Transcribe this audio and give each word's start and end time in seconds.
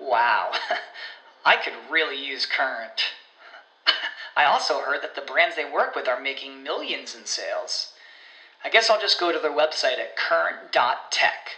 Wow, 0.00 0.52
I 1.44 1.56
could 1.56 1.74
really 1.90 2.24
use 2.24 2.46
Current. 2.46 3.02
I 4.36 4.44
also 4.44 4.80
heard 4.80 5.02
that 5.02 5.14
the 5.14 5.20
brands 5.22 5.56
they 5.56 5.70
work 5.70 5.94
with 5.94 6.08
are 6.08 6.20
making 6.20 6.62
millions 6.62 7.14
in 7.14 7.26
sales. 7.26 7.92
I 8.64 8.70
guess 8.70 8.90
I'll 8.90 9.00
just 9.00 9.20
go 9.20 9.32
to 9.32 9.38
their 9.38 9.56
website 9.56 9.98
at 9.98 10.16
current.tech. 10.16 11.50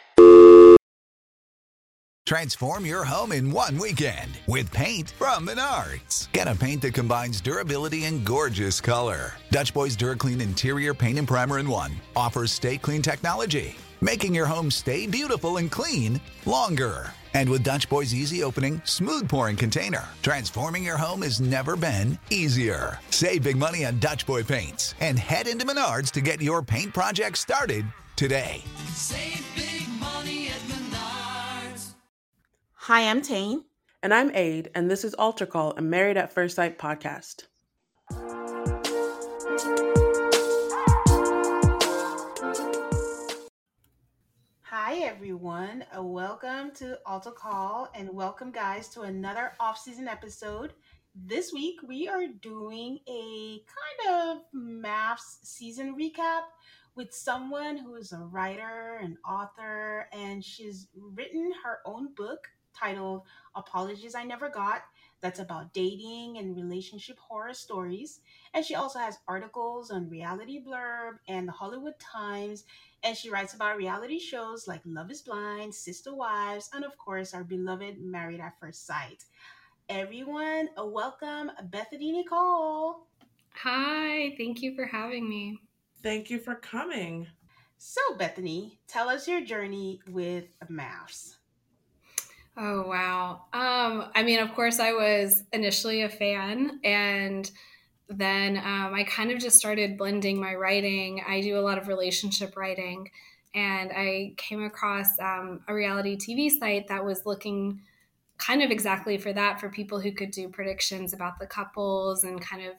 Transform 2.25 2.87
your 2.87 3.05
home 3.05 3.33
in 3.33 3.51
one 3.51 3.77
weekend 3.77 4.39
with 4.47 4.73
paint 4.73 5.11
from 5.11 5.47
Menards. 5.49 6.31
Get 6.33 6.47
a 6.47 6.55
paint 6.55 6.81
that 6.83 6.95
combines 6.95 7.41
durability 7.41 8.05
and 8.05 8.25
gorgeous 8.25 8.81
color. 8.81 9.35
Dutch 9.51 9.75
Boys 9.75 9.97
DuraClean 9.97 10.41
Interior 10.41 10.95
Paint 10.95 11.19
and 11.19 11.27
Primer 11.27 11.59
in 11.59 11.69
One 11.69 11.93
offers 12.15 12.53
stay 12.53 12.79
clean 12.79 13.03
technology, 13.03 13.75
making 14.01 14.35
your 14.35 14.47
home 14.47 14.71
stay 14.71 15.07
beautiful 15.07 15.57
and 15.57 15.71
clean 15.71 16.21
longer. 16.47 17.13
And 17.35 17.49
with 17.49 17.63
Dutch 17.65 17.89
Boy's 17.89 18.15
easy 18.15 18.43
opening, 18.43 18.81
smooth 18.85 19.29
pouring 19.29 19.57
container, 19.57 20.05
transforming 20.23 20.85
your 20.85 20.97
home 20.97 21.23
has 21.23 21.41
never 21.41 21.77
been 21.77 22.19
easier. 22.31 22.99
Save 23.11 23.43
big 23.43 23.57
money 23.57 23.85
on 23.85 23.99
Dutch 23.99 24.27
Boy 24.27 24.43
paints 24.43 24.95
and 25.01 25.19
head 25.19 25.49
into 25.49 25.67
Menards 25.67 26.11
to 26.13 26.21
get 26.21 26.41
your 26.41 26.63
paint 26.63 26.95
project 26.95 27.39
started 27.39 27.85
today. 28.17 28.63
Save 28.91 29.45
big 29.57 29.89
money 29.99 30.49
at 30.49 30.61
Menards. 30.69 31.95
Hi, 32.75 33.09
I'm 33.11 33.23
Tane. 33.23 33.65
And 34.05 34.13
I'm 34.13 34.35
Aid, 34.35 34.71
and 34.75 34.91
this 34.91 35.05
is 35.05 35.15
Altar 35.15 35.47
Call, 35.47 35.75
a 35.77 35.81
Married 35.81 36.17
at 36.17 36.33
First 36.33 36.57
Sight 36.57 36.77
podcast. 36.77 37.45
Hi, 44.93 44.99
everyone. 45.07 45.87
Uh, 45.97 46.03
welcome 46.03 46.71
to 46.73 46.99
Altar 47.07 47.31
Call, 47.31 47.89
and 47.95 48.13
welcome, 48.13 48.51
guys, 48.51 48.91
to 48.91 49.01
another 49.01 49.55
off-season 49.59 50.07
episode. 50.07 50.75
This 51.15 51.51
week, 51.51 51.77
we 51.83 52.09
are 52.09 52.27
doing 52.27 52.99
a 53.09 53.63
kind 54.05 54.15
of 54.15 54.43
MAFS 54.55 55.39
season 55.45 55.97
recap 55.97 56.43
with 56.95 57.11
someone 57.11 57.79
who 57.79 57.95
is 57.95 58.13
a 58.13 58.19
writer 58.19 58.99
and 59.03 59.17
author, 59.27 60.11
and 60.13 60.45
she's 60.45 60.89
written 60.95 61.51
her 61.65 61.79
own 61.87 62.13
book 62.15 62.49
titled 62.77 63.23
Apologies 63.55 64.15
I 64.15 64.25
Never 64.25 64.51
Got. 64.51 64.83
That's 65.23 65.41
about 65.41 65.73
dating 65.73 66.37
and 66.37 66.55
relationship 66.55 67.19
horror 67.19 67.55
stories. 67.55 68.21
And 68.55 68.65
she 68.65 68.75
also 68.75 68.99
has 68.99 69.21
articles 69.29 69.91
on 69.91 70.11
Reality 70.11 70.61
Blurb 70.63 71.13
and 71.29 71.49
the 71.49 71.53
Hollywood 71.53 71.95
Times. 71.99 72.65
And 73.05 73.17
she 73.17 73.31
writes 73.31 73.55
about 73.55 73.77
reality 73.77 74.21
shows 74.21 74.69
like 74.69 74.81
Love 74.85 75.11
is 75.11 75.23
Blind, 75.23 75.75
Sister 75.75 76.15
Wives, 76.15 76.71
and 76.73 76.85
of 76.85 76.97
course, 76.99 77.35
our 77.35 77.43
beloved 77.43 78.01
Married 78.01 78.39
at 78.39 78.59
First 78.61 78.87
Sight. 78.87 79.25
Everyone, 79.89 80.69
welcome 80.77 81.51
Bethany 81.65 82.13
Nicole. 82.13 83.09
Hi, 83.55 84.35
thank 84.39 84.63
you 84.63 84.77
for 84.77 84.87
having 84.87 85.29
me. 85.29 85.59
Thank 86.05 86.31
you 86.31 86.39
for 86.39 86.55
coming. 86.55 87.27
So, 87.77 88.01
Bethany, 88.17 88.79
tell 88.87 89.09
us 89.09 89.27
your 89.27 89.41
journey 89.41 90.01
with 90.09 90.45
MAFS. 90.71 91.35
Oh, 92.57 92.83
wow. 92.87 93.47
Um, 93.53 94.11
I 94.15 94.23
mean, 94.23 94.39
of 94.39 94.55
course, 94.55 94.79
I 94.79 94.93
was 94.93 95.43
initially 95.53 96.03
a 96.03 96.09
fan, 96.09 96.79
and 96.85 97.51
then 98.09 98.57
um, 98.57 98.95
I 98.95 99.05
kind 99.05 99.31
of 99.31 99.39
just 99.39 99.59
started 99.59 99.97
blending 99.97 100.41
my 100.41 100.55
writing. 100.55 101.23
I 101.27 101.41
do 101.41 101.59
a 101.59 101.61
lot 101.61 101.79
of 101.79 101.89
relationship 101.89 102.57
writing, 102.57 103.11
and 103.55 103.91
I 103.95 104.35
came 104.37 104.63
across 104.63 105.19
um, 105.21 105.61
a 105.69 105.75
reality 105.75 106.17
TV 106.17 106.51
site 106.51 106.89
that 106.89 107.05
was 107.05 107.27
looking 107.27 107.83
kind 108.39 108.63
of 108.63 108.71
exactly 108.71 109.19
for 109.19 109.33
that 109.33 109.61
for 109.61 109.69
people 109.69 110.01
who 110.01 110.13
could 110.13 110.31
do 110.31 110.49
predictions 110.49 111.13
about 111.13 111.39
the 111.39 111.47
couples 111.47 112.25
and 112.25 112.41
kind 112.41 112.67
of 112.67 112.75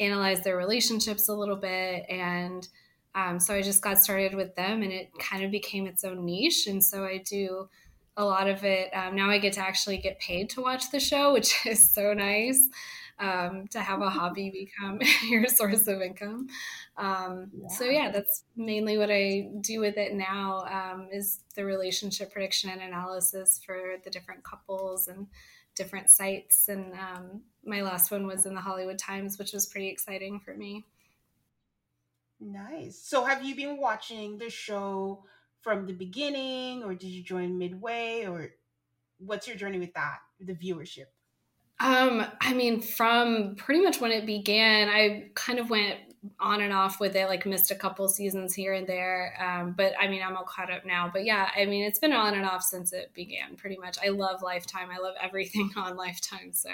analyze 0.00 0.42
their 0.42 0.56
relationships 0.56 1.28
a 1.28 1.34
little 1.34 1.56
bit. 1.56 2.06
And 2.08 2.66
um, 3.14 3.38
so 3.38 3.54
I 3.54 3.62
just 3.62 3.82
got 3.82 3.98
started 3.98 4.34
with 4.34 4.54
them, 4.54 4.82
and 4.82 4.92
it 4.92 5.10
kind 5.18 5.44
of 5.44 5.50
became 5.50 5.86
its 5.86 6.02
own 6.04 6.24
niche. 6.24 6.66
And 6.66 6.82
so 6.82 7.04
I 7.04 7.18
do 7.18 7.68
a 8.16 8.24
lot 8.24 8.48
of 8.48 8.64
it. 8.64 8.90
Um, 8.94 9.14
now 9.16 9.30
I 9.30 9.38
get 9.38 9.54
to 9.54 9.60
actually 9.60 9.98
get 9.98 10.18
paid 10.18 10.50
to 10.50 10.62
watch 10.62 10.90
the 10.90 11.00
show, 11.00 11.32
which 11.34 11.66
is 11.66 11.90
so 11.90 12.14
nice 12.14 12.68
um, 13.22 13.68
to 13.68 13.80
have 13.80 14.02
a 14.02 14.10
hobby 14.10 14.50
become 14.50 15.00
your 15.28 15.46
source 15.46 15.86
of 15.86 16.02
income. 16.02 16.48
Um, 16.96 17.50
So 17.68 17.84
yeah, 17.84 18.10
that's 18.10 18.44
mainly 18.56 18.98
what 18.98 19.10
I 19.10 19.48
do 19.60 19.80
with 19.80 19.96
it 19.96 20.14
now 20.14 20.64
um, 20.66 21.08
is 21.12 21.40
the 21.54 21.64
relationship 21.64 22.32
prediction 22.32 22.70
and 22.70 22.82
analysis 22.82 23.60
for 23.64 23.94
the 24.04 24.10
different 24.10 24.42
couples 24.42 25.06
and 25.06 25.28
different 25.76 26.10
sites. 26.10 26.68
And 26.68 26.92
um, 26.94 27.42
my 27.64 27.82
last 27.82 28.10
one 28.10 28.26
was 28.26 28.44
in 28.44 28.54
the 28.54 28.60
Hollywood 28.60 28.98
Times, 28.98 29.38
which 29.38 29.52
was 29.52 29.66
pretty 29.66 29.88
exciting 29.88 30.40
for 30.40 30.54
me. 30.54 30.84
Nice. 32.40 32.98
So, 32.98 33.24
have 33.24 33.44
you 33.44 33.54
been 33.54 33.78
watching 33.78 34.36
the 34.36 34.50
show 34.50 35.24
from 35.60 35.86
the 35.86 35.92
beginning, 35.92 36.82
or 36.82 36.92
did 36.92 37.06
you 37.06 37.22
join 37.22 37.56
midway, 37.56 38.24
or 38.26 38.50
what's 39.18 39.46
your 39.46 39.56
journey 39.56 39.78
with 39.78 39.94
that, 39.94 40.18
the 40.40 40.54
viewership? 40.54 41.06
Um, 41.82 42.24
I 42.40 42.54
mean, 42.54 42.80
from 42.80 43.56
pretty 43.56 43.80
much 43.80 44.00
when 44.00 44.12
it 44.12 44.24
began, 44.24 44.88
I 44.88 45.30
kind 45.34 45.58
of 45.58 45.68
went 45.68 45.98
on 46.38 46.60
and 46.60 46.72
off 46.72 47.00
with 47.00 47.16
it, 47.16 47.26
like 47.26 47.44
missed 47.44 47.72
a 47.72 47.74
couple 47.74 48.08
seasons 48.08 48.54
here 48.54 48.72
and 48.74 48.86
there. 48.86 49.34
Um, 49.40 49.74
but 49.76 49.92
I 50.00 50.06
mean, 50.06 50.22
I'm 50.22 50.36
all 50.36 50.44
caught 50.44 50.72
up 50.72 50.86
now. 50.86 51.10
But 51.12 51.24
yeah, 51.24 51.50
I 51.56 51.64
mean, 51.64 51.84
it's 51.84 51.98
been 51.98 52.12
on 52.12 52.34
and 52.34 52.46
off 52.46 52.62
since 52.62 52.92
it 52.92 53.12
began, 53.14 53.56
pretty 53.56 53.76
much. 53.78 53.98
I 54.04 54.10
love 54.10 54.42
Lifetime. 54.42 54.90
I 54.94 54.98
love 54.98 55.14
everything 55.20 55.72
on 55.76 55.96
Lifetime. 55.96 56.52
So 56.52 56.70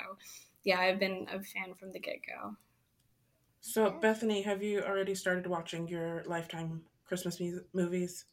yeah, 0.65 0.79
I've 0.79 0.99
been 0.99 1.27
a 1.33 1.43
fan 1.43 1.73
from 1.75 1.93
the 1.93 2.01
get 2.01 2.19
go. 2.27 2.55
So, 3.63 3.91
Bethany, 3.91 4.43
have 4.43 4.63
you 4.63 4.83
already 4.83 5.15
started 5.15 5.47
watching 5.47 5.89
your 5.89 6.23
Lifetime 6.27 6.83
Christmas 7.07 7.41
movies? 7.73 8.27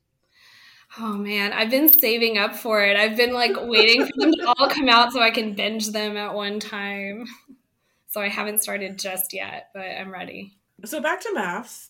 Oh 0.97 1.13
man, 1.13 1.51
I've 1.51 1.69
been 1.69 1.89
saving 1.89 2.37
up 2.37 2.55
for 2.55 2.83
it. 2.83 2.95
I've 2.95 3.17
been 3.17 3.33
like 3.33 3.55
waiting 3.57 4.05
for 4.05 4.13
them 4.17 4.31
to 4.31 4.47
all 4.47 4.69
come 4.69 4.87
out 4.87 5.11
so 5.11 5.21
I 5.21 5.31
can 5.31 5.53
binge 5.53 5.89
them 5.89 6.15
at 6.15 6.33
one 6.33 6.59
time. 6.59 7.25
So 8.07 8.21
I 8.21 8.29
haven't 8.29 8.63
started 8.63 8.97
just 8.97 9.33
yet, 9.33 9.69
but 9.73 9.81
I'm 9.81 10.09
ready. 10.11 10.53
So, 10.85 11.01
back 11.01 11.19
to 11.21 11.33
MAFS. 11.35 11.89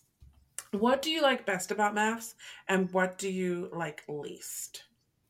What 0.71 1.01
do 1.01 1.11
you 1.11 1.21
like 1.21 1.45
best 1.45 1.71
about 1.71 1.95
MAFS, 1.95 2.33
and 2.67 2.91
what 2.91 3.17
do 3.17 3.29
you 3.29 3.69
like 3.71 4.03
least? 4.07 4.83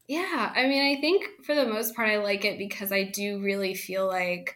Yeah, 0.08 0.54
I 0.56 0.68
mean, 0.68 0.96
I 0.96 1.02
think 1.02 1.26
for 1.44 1.56
the 1.56 1.66
most 1.66 1.96
part, 1.96 2.10
I 2.10 2.18
like 2.18 2.46
it 2.46 2.58
because 2.58 2.92
I 2.92 3.04
do 3.04 3.42
really 3.42 3.74
feel 3.74 4.08
like 4.08 4.56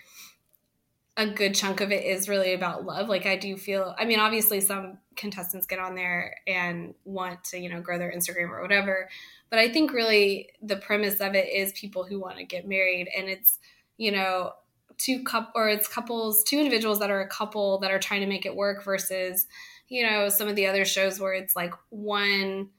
a 1.19 1.28
good 1.28 1.53
chunk 1.53 1.81
of 1.81 1.91
it 1.91 2.06
is 2.06 2.30
really 2.30 2.53
about 2.53 2.85
love. 2.85 3.09
Like, 3.09 3.25
I 3.25 3.35
do 3.35 3.57
feel, 3.57 3.94
I 4.00 4.06
mean, 4.06 4.19
obviously, 4.22 4.62
some 4.62 5.00
contestants 5.18 5.68
get 5.68 5.78
on 5.78 5.94
there 5.94 6.38
and 6.47 6.94
want 7.03 7.44
to, 7.46 7.59
you 7.59 7.69
know, 7.69 7.81
grow 7.81 7.97
their 7.97 8.09
Instagram 8.09 8.50
or 8.50 8.62
whatever. 8.62 9.09
But 9.50 9.59
I 9.59 9.68
think 9.68 9.91
really 9.91 10.50
the 10.62 10.78
premise 10.78 11.19
of 11.19 11.35
it 11.35 11.50
is 11.50 11.74
people 11.74 12.06
who 12.06 12.22
want 12.22 12.38
to 12.38 12.46
get 12.46 12.66
married. 12.66 13.09
And 13.16 13.28
it's, 13.28 13.60
you 13.98 14.13
know, 14.13 14.54
two 14.98 15.24
couple 15.25 15.51
or 15.56 15.68
it's 15.68 15.89
couples, 15.89 16.42
two 16.45 16.57
individuals 16.57 17.00
that 17.00 17.12
are 17.12 17.19
a 17.19 17.27
couple 17.27 17.80
that 17.80 17.92
are 17.92 18.00
trying 18.00 18.22
to 18.22 18.27
make 18.27 18.45
it 18.45 18.56
work 18.56 18.86
versus, 18.86 19.45
you 19.89 20.10
know, 20.10 20.30
some 20.30 20.48
of 20.48 20.56
the 20.56 20.68
other 20.68 20.86
shows 20.86 21.19
where 21.19 21.33
it's 21.33 21.54
like 21.54 21.74
one, 21.89 22.69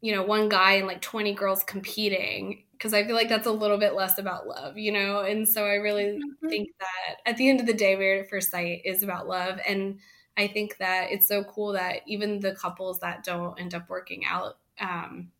you 0.00 0.12
know, 0.12 0.24
one 0.24 0.48
guy 0.48 0.72
and 0.72 0.88
like 0.88 1.00
20 1.00 1.32
girls 1.34 1.62
competing 1.62 2.64
because 2.78 2.94
I 2.94 3.04
feel 3.04 3.16
like 3.16 3.28
that's 3.28 3.48
a 3.48 3.52
little 3.52 3.76
bit 3.76 3.94
less 3.94 4.18
about 4.18 4.46
love, 4.46 4.78
you 4.78 4.92
know? 4.92 5.20
And 5.20 5.48
so 5.48 5.64
I 5.64 5.74
really 5.74 6.04
mm-hmm. 6.04 6.48
think 6.48 6.68
that 6.78 7.16
at 7.26 7.36
the 7.36 7.48
end 7.48 7.58
of 7.58 7.66
the 7.66 7.74
day, 7.74 7.96
Married 7.96 8.20
at 8.20 8.30
First 8.30 8.52
Sight 8.52 8.82
is 8.84 9.02
about 9.02 9.26
love. 9.26 9.58
And 9.66 9.98
I 10.36 10.46
think 10.46 10.76
that 10.78 11.08
it's 11.10 11.26
so 11.26 11.42
cool 11.42 11.72
that 11.72 12.02
even 12.06 12.38
the 12.38 12.54
couples 12.54 13.00
that 13.00 13.24
don't 13.24 13.60
end 13.60 13.74
up 13.74 13.88
working 13.88 14.24
out, 14.24 14.58
um, 14.80 15.32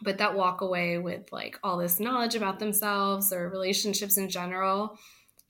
but 0.00 0.18
that 0.18 0.36
walk 0.36 0.60
away 0.60 0.98
with 0.98 1.32
like 1.32 1.58
all 1.64 1.76
this 1.76 1.98
knowledge 1.98 2.36
about 2.36 2.60
themselves 2.60 3.32
or 3.32 3.48
relationships 3.48 4.16
in 4.16 4.28
general, 4.28 4.96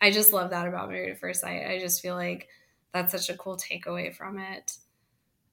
I 0.00 0.10
just 0.10 0.32
love 0.32 0.50
that 0.50 0.66
about 0.66 0.88
Married 0.88 1.10
at 1.10 1.20
First 1.20 1.42
Sight. 1.42 1.66
I 1.66 1.78
just 1.78 2.00
feel 2.00 2.14
like 2.14 2.48
that's 2.94 3.12
such 3.12 3.28
a 3.28 3.36
cool 3.36 3.58
takeaway 3.58 4.14
from 4.14 4.38
it. 4.38 4.78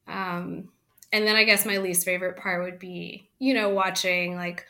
Um, 0.07 0.69
and 1.12 1.27
then 1.27 1.36
I 1.36 1.44
guess 1.44 1.65
my 1.65 1.77
least 1.77 2.06
favorite 2.06 2.38
part 2.38 2.63
would 2.63 2.79
be, 2.79 3.29
you 3.39 3.53
know, 3.53 3.69
watching 3.69 4.38
like 4.38 4.65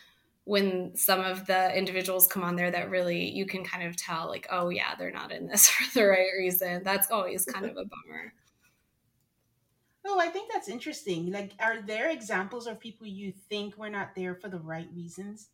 when 0.45 0.95
some 0.95 1.22
of 1.22 1.45
the 1.45 1.75
individuals 1.78 2.28
come 2.28 2.44
on 2.44 2.56
there 2.56 2.69
that 2.72 2.90
really 2.90 3.30
you 3.30 3.45
can 3.45 3.63
kind 3.63 3.88
of 3.88 3.95
tell 3.95 4.28
like 4.28 4.48
oh 4.51 4.69
yeah 4.69 4.95
they're 4.98 5.12
not 5.12 5.31
in 5.31 5.48
this 5.48 5.68
for 5.69 6.00
the 6.00 6.06
right 6.06 6.31
reason 6.38 6.84
that's 6.84 7.12
always 7.12 7.45
kind 7.45 7.66
of 7.66 7.72
a 7.72 7.86
bummer 7.86 8.34
Oh, 10.06 10.19
I 10.19 10.28
think 10.28 10.51
that's 10.51 10.68
interesting. 10.68 11.31
Like, 11.31 11.54
are 11.62 11.81
there 11.81 12.10
examples 12.12 12.68
of 12.68 12.78
people 12.78 13.07
you 13.07 13.31
think 13.31 13.78
were 13.78 13.90
not 13.90 14.16
there 14.16 14.36
for 14.36 14.50
the 14.50 14.60
right 14.60 14.90
reasons? 14.94 15.48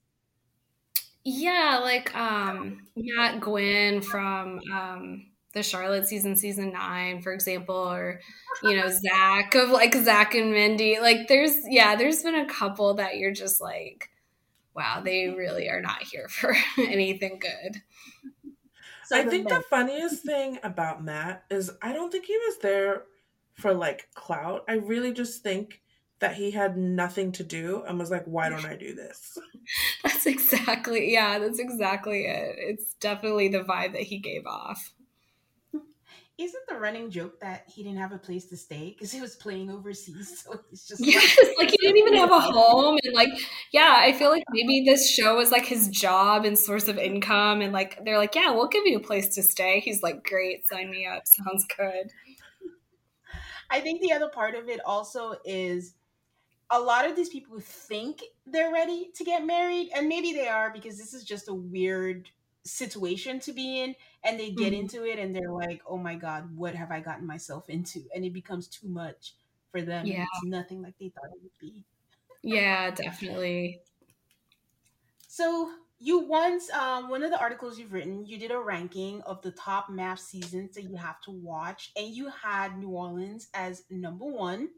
yeah 1.24 1.80
like 1.82 2.16
um 2.16 2.88
matt 2.96 3.40
gwynn 3.42 4.02
from 4.02 4.60
um 4.74 5.26
the 5.54 5.64
charlotte 5.64 6.08
season 6.08 6.36
season 6.36 6.72
nine 6.72 7.22
for 7.22 7.34
example 7.34 7.76
or 7.76 8.22
you 8.64 8.76
know 8.76 8.88
zach 8.88 9.54
of 9.56 9.70
like 9.70 9.94
zach 9.96 10.34
and 10.36 10.52
mindy 10.52 11.00
like 11.00 11.28
there's 11.28 11.56
yeah 11.68 11.96
there's 11.96 12.24
been 12.24 12.36
a 12.36 12.48
couple 12.48 12.94
that 12.94 13.18
you're 13.18 13.34
just 13.34 13.60
like 13.60 14.10
wow 14.76 15.02
they 15.04 15.28
really 15.30 15.70
are 15.70 15.82
not 15.82 16.04
here 16.04 16.28
for 16.28 16.56
anything 16.78 17.40
good 17.40 17.82
So 19.06 19.18
I 19.18 19.26
think 19.26 19.50
men- 19.50 19.58
the 19.60 19.64
funniest 19.70 20.24
thing 20.24 20.60
about 20.62 21.04
Matt 21.04 21.44
is 21.50 21.72
I 21.82 21.94
don't 21.94 22.12
think 22.12 22.26
he 22.26 22.38
was 22.38 22.60
there 22.60 23.06
for 23.54 23.74
like 23.74 24.08
clout. 24.14 24.64
I 24.70 24.74
really 24.74 25.12
just 25.14 25.42
think 25.42 25.82
that 26.20 26.36
he 26.36 26.52
had 26.52 26.78
nothing 26.78 27.32
to 27.32 27.44
do 27.44 27.84
and 27.88 27.98
was 27.98 28.12
like, 28.12 28.26
why 28.26 28.50
don't 28.50 28.66
I 28.66 28.76
do 28.76 28.94
this? 28.94 29.38
that's 30.04 30.26
exactly 30.26 31.12
yeah 31.12 31.40
that's 31.40 31.60
exactly 31.60 32.26
it 32.26 32.56
it's 32.58 32.94
definitely 32.96 33.48
the 33.48 33.60
vibe 33.60 33.94
that 33.94 34.02
he 34.02 34.18
gave 34.18 34.46
off 34.48 34.94
Isn't 36.40 36.64
the 36.70 36.76
running 36.76 37.12
joke 37.12 37.38
that 37.42 37.66
he 37.68 37.84
didn't 37.84 37.98
have 37.98 38.14
a 38.14 38.18
place 38.18 38.46
to 38.46 38.56
stay 38.56 38.92
because 38.92 39.12
he 39.12 39.20
was 39.20 39.36
playing 39.36 39.70
overseas? 39.70 40.46
So 40.50 40.58
he's 40.70 40.88
just 40.88 41.06
Yes, 41.06 41.38
like 41.58 41.70
he 41.70 41.78
didn't 41.78 41.98
even 41.98 42.16
have 42.16 42.32
a 42.32 42.40
home, 42.40 42.98
and 43.04 43.14
like, 43.14 43.30
yeah, 43.74 43.96
I 43.98 44.14
feel 44.14 44.30
like 44.30 44.44
maybe 44.52 44.86
this 44.86 45.10
show 45.10 45.36
was 45.36 45.52
like 45.52 45.66
his 45.66 45.90
job 45.90 46.46
and 46.46 46.58
source 46.58 46.88
of 46.88 46.98
income, 46.98 47.60
and 47.60 47.74
like 47.74 48.00
they're 48.06 48.18
like, 48.18 48.36
yeah, 48.36 48.52
we'll 48.52 48.70
give 48.70 48.86
you 48.86 48.98
a 48.98 49.02
place 49.02 49.36
to 49.36 49.44
stay. 49.44 49.82
He's 49.82 50.02
like, 50.02 50.24
great, 50.24 50.66
sign 50.66 50.90
me 50.90 51.06
up, 51.06 51.24
sounds 51.28 51.66
good. 51.78 52.10
I 53.70 53.82
think 53.82 54.02
the 54.02 54.14
other 54.14 54.30
part 54.30 54.56
of 54.56 54.70
it 54.70 54.80
also 54.86 55.36
is 55.44 55.96
a 56.70 56.80
lot 56.80 57.06
of 57.06 57.18
these 57.18 57.30
people 57.30 57.60
think 57.60 58.24
they're 58.46 58.72
ready 58.72 59.10
to 59.16 59.24
get 59.26 59.46
married, 59.46 59.90
and 59.94 60.08
maybe 60.08 60.32
they 60.32 60.48
are 60.48 60.72
because 60.72 60.98
this 60.98 61.14
is 61.14 61.26
just 61.26 61.50
a 61.50 61.54
weird 61.54 62.30
situation 62.64 63.40
to 63.42 63.54
be 63.54 63.80
in, 63.82 63.96
and 64.24 64.40
they 64.40 64.52
get 64.52 64.74
Mhm. 64.74 64.80
into 64.80 65.06
it 65.06 65.20
and 65.20 65.36
they're 65.36 65.52
like, 65.52 65.82
oh 65.88 65.98
my 65.98 66.16
God, 66.16 66.56
what 66.56 66.76
have 66.76 66.92
I 66.92 67.00
gotten 67.02 67.26
myself 67.26 67.70
into? 67.70 68.10
And 68.14 68.26
it 68.26 68.34
becomes 68.34 68.68
too 68.68 68.88
much 68.88 69.36
for 69.72 69.82
them. 69.82 70.06
Yeah. 70.06 70.24
It's 70.24 70.44
nothing 70.44 70.82
like 70.82 70.98
they 71.00 71.10
thought 71.10 71.32
it 71.34 71.42
would 71.42 71.58
be. 71.60 71.86
Yeah, 72.42 72.92
definitely. 72.92 73.82
So 75.28 75.74
you 76.00 76.20
once 76.20 76.70
um, 76.72 77.10
one 77.10 77.24
of 77.24 77.32
the 77.32 77.40
articles 77.40 77.78
you've 77.78 77.94
written, 77.94 78.26
you 78.26 78.38
did 78.38 78.52
a 78.52 78.60
ranking 78.60 79.22
of 79.24 79.42
the 79.42 79.52
top 79.52 79.90
MAFS 79.90 80.20
seasons 80.20 80.76
that 80.76 80.84
you 80.84 80.96
have 80.96 81.22
to 81.22 81.32
watch, 81.32 81.92
and 81.96 82.08
you 82.08 82.30
had 82.30 82.78
New 82.78 82.90
Orleans 82.90 83.50
as 83.54 83.84
number 83.90 84.26
one, 84.26 84.70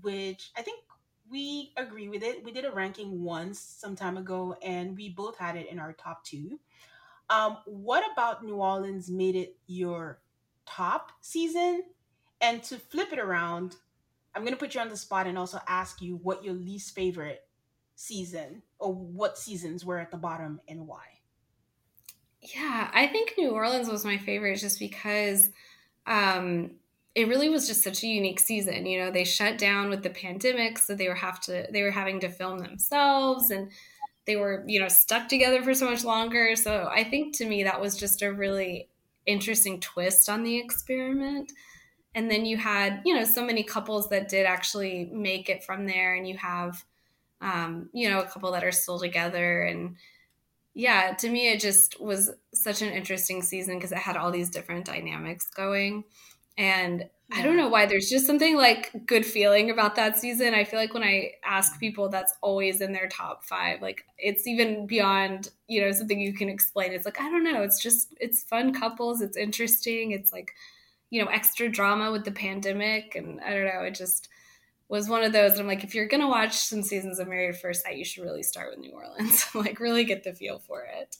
which 0.00 0.52
I 0.56 0.62
think 0.62 0.84
we 1.30 1.72
agree 1.76 2.08
with 2.08 2.22
it. 2.22 2.44
We 2.44 2.52
did 2.52 2.64
a 2.64 2.70
ranking 2.70 3.22
once 3.22 3.58
some 3.58 3.96
time 3.96 4.16
ago, 4.16 4.56
and 4.62 4.96
we 4.96 5.08
both 5.08 5.36
had 5.38 5.56
it 5.56 5.68
in 5.68 5.78
our 5.78 5.92
top 5.92 6.24
two. 6.24 6.60
Um, 7.30 7.58
what 7.64 8.04
about 8.12 8.44
New 8.44 8.56
Orleans 8.56 9.10
made 9.10 9.34
it 9.34 9.56
your 9.66 10.20
top 10.66 11.12
season? 11.20 11.84
And 12.40 12.62
to 12.64 12.78
flip 12.78 13.12
it 13.12 13.18
around, 13.18 13.76
I'm 14.34 14.42
going 14.42 14.52
to 14.52 14.58
put 14.58 14.74
you 14.74 14.80
on 14.80 14.88
the 14.88 14.96
spot 14.96 15.26
and 15.26 15.38
also 15.38 15.60
ask 15.66 16.02
you 16.02 16.16
what 16.16 16.44
your 16.44 16.54
least 16.54 16.94
favorite 16.94 17.46
season 17.94 18.62
or 18.78 18.92
what 18.92 19.38
seasons 19.38 19.84
were 19.84 19.98
at 19.98 20.10
the 20.10 20.16
bottom 20.16 20.60
and 20.68 20.86
why. 20.86 21.04
Yeah, 22.42 22.90
I 22.92 23.06
think 23.06 23.34
New 23.38 23.52
Orleans 23.52 23.88
was 23.88 24.04
my 24.04 24.18
favorite 24.18 24.58
just 24.58 24.78
because 24.78 25.48
um, 26.06 26.72
it 27.14 27.28
really 27.28 27.48
was 27.48 27.66
just 27.66 27.82
such 27.82 28.02
a 28.02 28.08
unique 28.08 28.40
season. 28.40 28.86
You 28.86 28.98
know, 28.98 29.10
they 29.10 29.24
shut 29.24 29.56
down 29.56 29.88
with 29.88 30.02
the 30.02 30.10
pandemic, 30.10 30.78
so 30.78 30.94
they 30.94 31.08
were 31.08 31.14
have 31.14 31.40
to 31.42 31.66
they 31.70 31.82
were 31.82 31.90
having 31.90 32.20
to 32.20 32.28
film 32.28 32.58
themselves, 32.58 33.50
and 33.50 33.70
they 34.26 34.36
were 34.36 34.64
you 34.66 34.80
know 34.80 34.88
stuck 34.88 35.28
together 35.28 35.62
for 35.62 35.74
so 35.74 35.88
much 35.88 36.04
longer. 36.04 36.56
So 36.56 36.88
I 36.90 37.04
think 37.04 37.36
to 37.38 37.46
me 37.46 37.64
that 37.64 37.80
was 37.80 37.96
just 37.96 38.22
a 38.22 38.32
really 38.32 38.88
interesting 39.26 39.80
twist 39.80 40.28
on 40.28 40.42
the 40.42 40.58
experiment. 40.58 41.52
And 42.16 42.30
then 42.30 42.44
you 42.44 42.56
had 42.56 43.02
you 43.04 43.14
know 43.14 43.24
so 43.24 43.44
many 43.44 43.62
couples 43.62 44.08
that 44.08 44.28
did 44.28 44.46
actually 44.46 45.08
make 45.12 45.48
it 45.48 45.62
from 45.62 45.86
there, 45.86 46.14
and 46.14 46.26
you 46.26 46.36
have 46.38 46.84
um, 47.40 47.90
you 47.92 48.10
know 48.10 48.20
a 48.20 48.26
couple 48.26 48.50
that 48.52 48.64
are 48.64 48.72
still 48.72 48.98
together 48.98 49.62
and 49.62 49.96
yeah, 50.76 51.14
to 51.20 51.30
me, 51.30 51.52
it 51.52 51.60
just 51.60 52.00
was 52.00 52.32
such 52.52 52.82
an 52.82 52.92
interesting 52.92 53.42
season 53.42 53.76
because 53.76 53.92
it 53.92 53.98
had 53.98 54.16
all 54.16 54.32
these 54.32 54.50
different 54.50 54.84
dynamics 54.84 55.48
going. 55.48 56.02
And 56.56 57.08
I 57.32 57.42
don't 57.42 57.56
know 57.56 57.68
why 57.68 57.86
there's 57.86 58.08
just 58.08 58.26
something 58.26 58.56
like 58.56 59.06
good 59.06 59.26
feeling 59.26 59.70
about 59.70 59.96
that 59.96 60.16
season. 60.16 60.54
I 60.54 60.64
feel 60.64 60.78
like 60.78 60.94
when 60.94 61.02
I 61.02 61.32
ask 61.44 61.80
people, 61.80 62.08
that's 62.08 62.34
always 62.42 62.80
in 62.80 62.92
their 62.92 63.08
top 63.08 63.44
five. 63.44 63.82
Like 63.82 64.04
it's 64.18 64.46
even 64.46 64.86
beyond, 64.86 65.50
you 65.66 65.80
know, 65.80 65.90
something 65.90 66.20
you 66.20 66.34
can 66.34 66.48
explain. 66.48 66.92
It's 66.92 67.04
like, 67.06 67.20
I 67.20 67.30
don't 67.30 67.42
know. 67.44 67.62
It's 67.62 67.82
just, 67.82 68.14
it's 68.20 68.44
fun 68.44 68.72
couples. 68.72 69.20
It's 69.20 69.36
interesting. 69.36 70.12
It's 70.12 70.32
like, 70.32 70.52
you 71.10 71.24
know, 71.24 71.30
extra 71.30 71.68
drama 71.68 72.12
with 72.12 72.24
the 72.24 72.30
pandemic. 72.32 73.14
And 73.16 73.40
I 73.40 73.50
don't 73.50 73.64
know. 73.64 73.82
It 73.82 73.94
just, 73.94 74.28
was 74.88 75.08
one 75.08 75.24
of 75.24 75.32
those 75.32 75.52
and 75.52 75.62
I'm 75.62 75.66
like, 75.66 75.82
if 75.82 75.94
you're 75.94 76.06
gonna 76.06 76.28
watch 76.28 76.52
some 76.52 76.82
seasons 76.82 77.18
of 77.18 77.26
Married 77.26 77.54
at 77.54 77.60
First 77.60 77.82
Sight, 77.82 77.96
you 77.96 78.04
should 78.04 78.22
really 78.22 78.42
start 78.42 78.70
with 78.70 78.78
New 78.80 78.92
Orleans. 78.92 79.46
like 79.54 79.80
really 79.80 80.04
get 80.04 80.24
the 80.24 80.32
feel 80.34 80.58
for 80.58 80.84
it. 80.84 81.16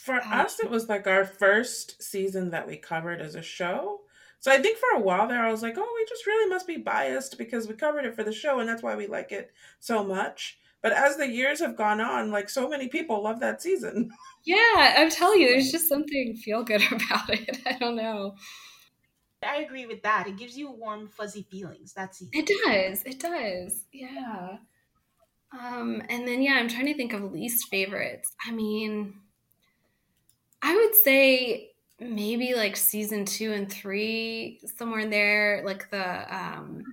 For 0.00 0.20
Uh, 0.32 0.42
us, 0.42 0.60
it 0.60 0.70
was 0.70 0.88
like 0.88 1.06
our 1.06 1.24
first 1.24 2.02
season 2.02 2.50
that 2.50 2.66
we 2.66 2.76
covered 2.76 3.20
as 3.20 3.34
a 3.34 3.42
show. 3.42 4.05
So 4.40 4.52
I 4.52 4.58
think 4.62 4.78
for 4.78 4.96
a 4.96 5.00
while 5.00 5.26
there, 5.26 5.44
I 5.44 5.50
was 5.50 5.62
like, 5.62 5.74
oh, 5.76 5.94
we 5.96 6.06
just 6.08 6.26
really 6.26 6.48
must 6.48 6.66
be 6.66 6.76
biased 6.76 7.38
because 7.38 7.66
we 7.66 7.74
covered 7.74 8.04
it 8.04 8.14
for 8.14 8.22
the 8.22 8.32
show 8.32 8.60
and 8.60 8.68
that's 8.68 8.82
why 8.82 8.94
we 8.94 9.06
like 9.06 9.32
it 9.32 9.52
so 9.80 10.04
much. 10.04 10.58
But 10.82 10.92
as 10.92 11.16
the 11.16 11.28
years 11.28 11.60
have 11.60 11.76
gone 11.76 12.00
on, 12.00 12.30
like 12.30 12.48
so 12.48 12.68
many 12.68 12.88
people 12.88 13.22
love 13.22 13.40
that 13.40 13.62
season. 13.62 14.10
Yeah, 14.48 14.94
I'm 14.96 15.10
telling 15.10 15.40
you, 15.40 15.48
there's 15.48 15.72
just 15.72 15.88
something 15.88 16.36
feel 16.36 16.62
good 16.62 16.80
about 16.92 17.28
it. 17.30 17.58
I 17.66 17.72
don't 17.72 17.96
know. 17.96 18.36
I 19.44 19.56
agree 19.56 19.86
with 19.86 20.02
that. 20.02 20.26
It 20.26 20.36
gives 20.36 20.56
you 20.56 20.70
warm, 20.70 21.08
fuzzy 21.08 21.42
feelings. 21.50 21.92
That's 21.92 22.20
it. 22.22 22.28
It 22.32 22.46
does. 22.64 23.02
It 23.04 23.18
does. 23.18 23.84
Yeah. 23.92 24.58
Um, 25.52 26.02
and 26.08 26.26
then 26.26 26.42
yeah, 26.42 26.54
I'm 26.54 26.68
trying 26.68 26.86
to 26.86 26.94
think 26.94 27.12
of 27.12 27.32
least 27.32 27.68
favorites. 27.68 28.34
I 28.46 28.52
mean, 28.52 29.14
I 30.62 30.74
would 30.74 30.94
say 30.94 31.70
maybe 32.00 32.54
like 32.54 32.76
season 32.76 33.24
two 33.24 33.52
and 33.52 33.70
three, 33.72 34.60
somewhere 34.76 35.00
in 35.00 35.10
there, 35.10 35.62
like 35.64 35.90
the 35.90 36.36
um 36.36 36.84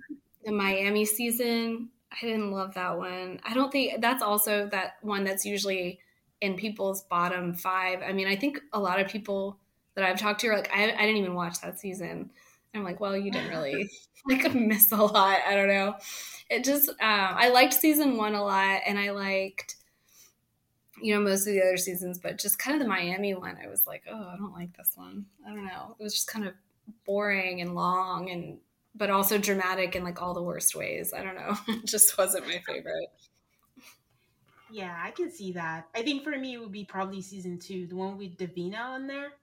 the 0.44 0.52
Miami 0.52 1.06
season. 1.06 1.90
I 2.12 2.26
didn't 2.26 2.52
love 2.52 2.76
that 2.76 2.98
one. 2.98 3.40
I 3.44 3.54
don't 3.54 3.72
think 3.72 4.02
that's 4.02 4.22
also 4.22 4.68
that 4.68 4.96
one 5.02 5.24
that's 5.24 5.46
usually 5.46 6.00
in 6.42 6.56
people's 6.56 7.04
bottom 7.04 7.54
five. 7.54 8.02
I 8.04 8.14
mean, 8.14 8.28
I 8.28 8.36
think 8.36 8.60
a 8.72 8.80
lot 8.80 9.00
of 9.00 9.08
people 9.08 9.60
that 9.96 10.06
I've 10.06 10.20
talked 10.20 10.42
to 10.42 10.48
are 10.50 10.56
like, 10.56 10.72
I, 10.72 10.84
I 10.92 11.02
didn't 11.06 11.18
even 11.18 11.34
watch 11.34 11.62
that 11.62 11.80
season. 11.80 12.32
I'm 12.76 12.84
like, 12.84 13.00
well, 13.00 13.16
you 13.18 13.32
didn't 13.32 13.50
really 13.50 13.90
like 14.28 14.54
miss 14.54 14.92
a 14.92 14.98
lot. 14.98 15.40
I 15.48 15.56
don't 15.56 15.68
know. 15.68 15.96
It 16.50 16.64
just, 16.64 16.90
um, 16.90 16.96
I 17.00 17.50
liked 17.50 17.74
season 17.74 18.18
one 18.18 18.36
a 18.36 18.44
lot, 18.44 18.82
and 18.86 19.00
I 19.00 19.12
liked, 19.12 19.76
you 21.04 21.14
know, 21.14 21.20
most 21.22 21.42
of 21.48 21.54
the 21.54 21.62
other 21.62 21.76
seasons, 21.78 22.18
but 22.18 22.38
just 22.38 22.58
kind 22.60 22.76
of 22.76 22.82
the 22.82 22.88
Miami 22.88 23.34
one, 23.34 23.58
I 23.62 23.68
was 23.68 23.86
like, 23.86 24.04
oh, 24.10 24.30
I 24.30 24.38
don't 24.38 24.54
like 24.54 24.76
this 24.78 24.94
one. 24.96 25.26
I 25.46 25.50
don't 25.50 25.66
know. 25.66 25.96
It 26.00 26.04
was 26.04 26.14
just 26.14 26.28
kind 26.28 26.48
of 26.48 26.54
boring 27.06 27.60
and 27.62 27.76
long, 27.76 28.30
and 28.30 28.60
but 28.96 29.10
also 29.10 29.38
dramatic 29.38 29.96
in 29.98 30.04
like 30.06 30.22
all 30.22 30.34
the 30.34 30.42
worst 30.44 30.76
ways. 30.76 31.14
I 31.14 31.22
don't 31.24 31.36
know. 31.36 31.58
It 31.68 31.88
just 31.88 32.18
wasn't 32.18 32.48
my 32.48 32.60
favorite. 32.66 33.10
Yeah, 34.68 35.00
I 35.02 35.12
can 35.12 35.30
see 35.32 35.54
that. 35.54 35.88
I 35.96 36.04
think 36.04 36.24
for 36.24 36.38
me, 36.38 36.54
it 36.54 36.58
would 36.60 36.72
be 36.72 36.86
probably 36.86 37.22
season 37.22 37.60
two, 37.60 37.88
the 37.88 37.96
one 37.96 38.18
with 38.18 38.38
Davina 38.38 38.80
on 38.80 39.08
there. 39.08 39.34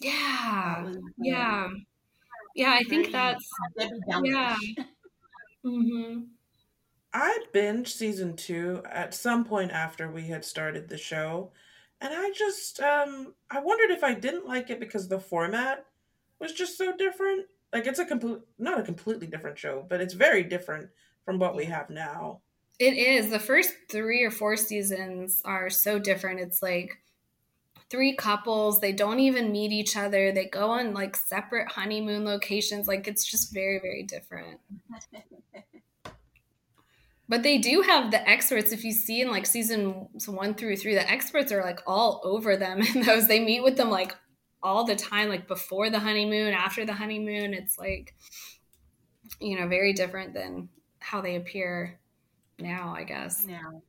Yeah, 0.00 0.90
yeah, 1.18 1.68
yeah. 2.54 2.72
I 2.72 2.84
think 2.84 3.12
that's 3.12 3.48
yeah. 4.24 4.56
hmm 5.64 6.22
I 7.12 7.38
binged 7.52 7.88
season 7.88 8.36
two 8.36 8.82
at 8.90 9.14
some 9.14 9.44
point 9.44 9.72
after 9.72 10.10
we 10.10 10.28
had 10.28 10.44
started 10.44 10.88
the 10.88 10.98
show. 10.98 11.52
And 12.00 12.14
I 12.14 12.30
just, 12.30 12.80
um, 12.80 13.34
I 13.50 13.60
wondered 13.60 13.90
if 13.90 14.04
I 14.04 14.14
didn't 14.14 14.46
like 14.46 14.70
it 14.70 14.80
because 14.80 15.08
the 15.08 15.20
format 15.20 15.84
was 16.38 16.52
just 16.52 16.78
so 16.78 16.96
different. 16.96 17.46
Like 17.72 17.86
it's 17.86 17.98
a 17.98 18.04
complete, 18.04 18.40
not 18.58 18.80
a 18.80 18.84
completely 18.84 19.26
different 19.26 19.58
show, 19.58 19.84
but 19.88 20.00
it's 20.00 20.14
very 20.14 20.42
different 20.42 20.88
from 21.24 21.38
what 21.38 21.56
we 21.56 21.66
have 21.66 21.90
now. 21.90 22.40
It 22.78 22.96
is. 22.96 23.30
The 23.30 23.38
first 23.38 23.74
three 23.90 24.24
or 24.24 24.30
four 24.30 24.56
seasons 24.56 25.42
are 25.44 25.68
so 25.68 25.98
different. 25.98 26.40
It's 26.40 26.62
like 26.62 27.02
three 27.90 28.14
couples, 28.14 28.80
they 28.80 28.92
don't 28.92 29.20
even 29.20 29.52
meet 29.52 29.72
each 29.72 29.96
other. 29.96 30.32
They 30.32 30.46
go 30.46 30.70
on 30.70 30.94
like 30.94 31.16
separate 31.16 31.72
honeymoon 31.72 32.24
locations. 32.24 32.88
Like 32.88 33.06
it's 33.06 33.28
just 33.28 33.52
very, 33.52 33.78
very 33.80 34.04
different. 34.04 34.60
but 37.30 37.44
they 37.44 37.58
do 37.58 37.80
have 37.82 38.10
the 38.10 38.28
experts. 38.28 38.72
If 38.72 38.82
you 38.82 38.90
see 38.90 39.20
in 39.20 39.30
like 39.30 39.46
season 39.46 40.08
one 40.26 40.54
through 40.54 40.76
three, 40.76 40.94
the 40.94 41.08
experts 41.08 41.52
are 41.52 41.62
like 41.62 41.78
all 41.86 42.20
over 42.24 42.56
them 42.56 42.82
and 42.94 43.04
those. 43.04 43.28
They 43.28 43.38
meet 43.38 43.62
with 43.62 43.76
them 43.76 43.88
like 43.88 44.16
all 44.64 44.84
the 44.84 44.96
time, 44.96 45.28
like 45.28 45.46
before 45.46 45.90
the 45.90 46.00
honeymoon, 46.00 46.52
after 46.52 46.84
the 46.84 46.92
honeymoon. 46.92 47.54
It's 47.54 47.78
like, 47.78 48.16
you 49.40 49.60
know, 49.60 49.68
very 49.68 49.92
different 49.92 50.34
than 50.34 50.70
how 50.98 51.20
they 51.20 51.36
appear 51.36 52.00
now, 52.58 52.94
I 52.96 53.04
guess. 53.04 53.46
Now, 53.46 53.82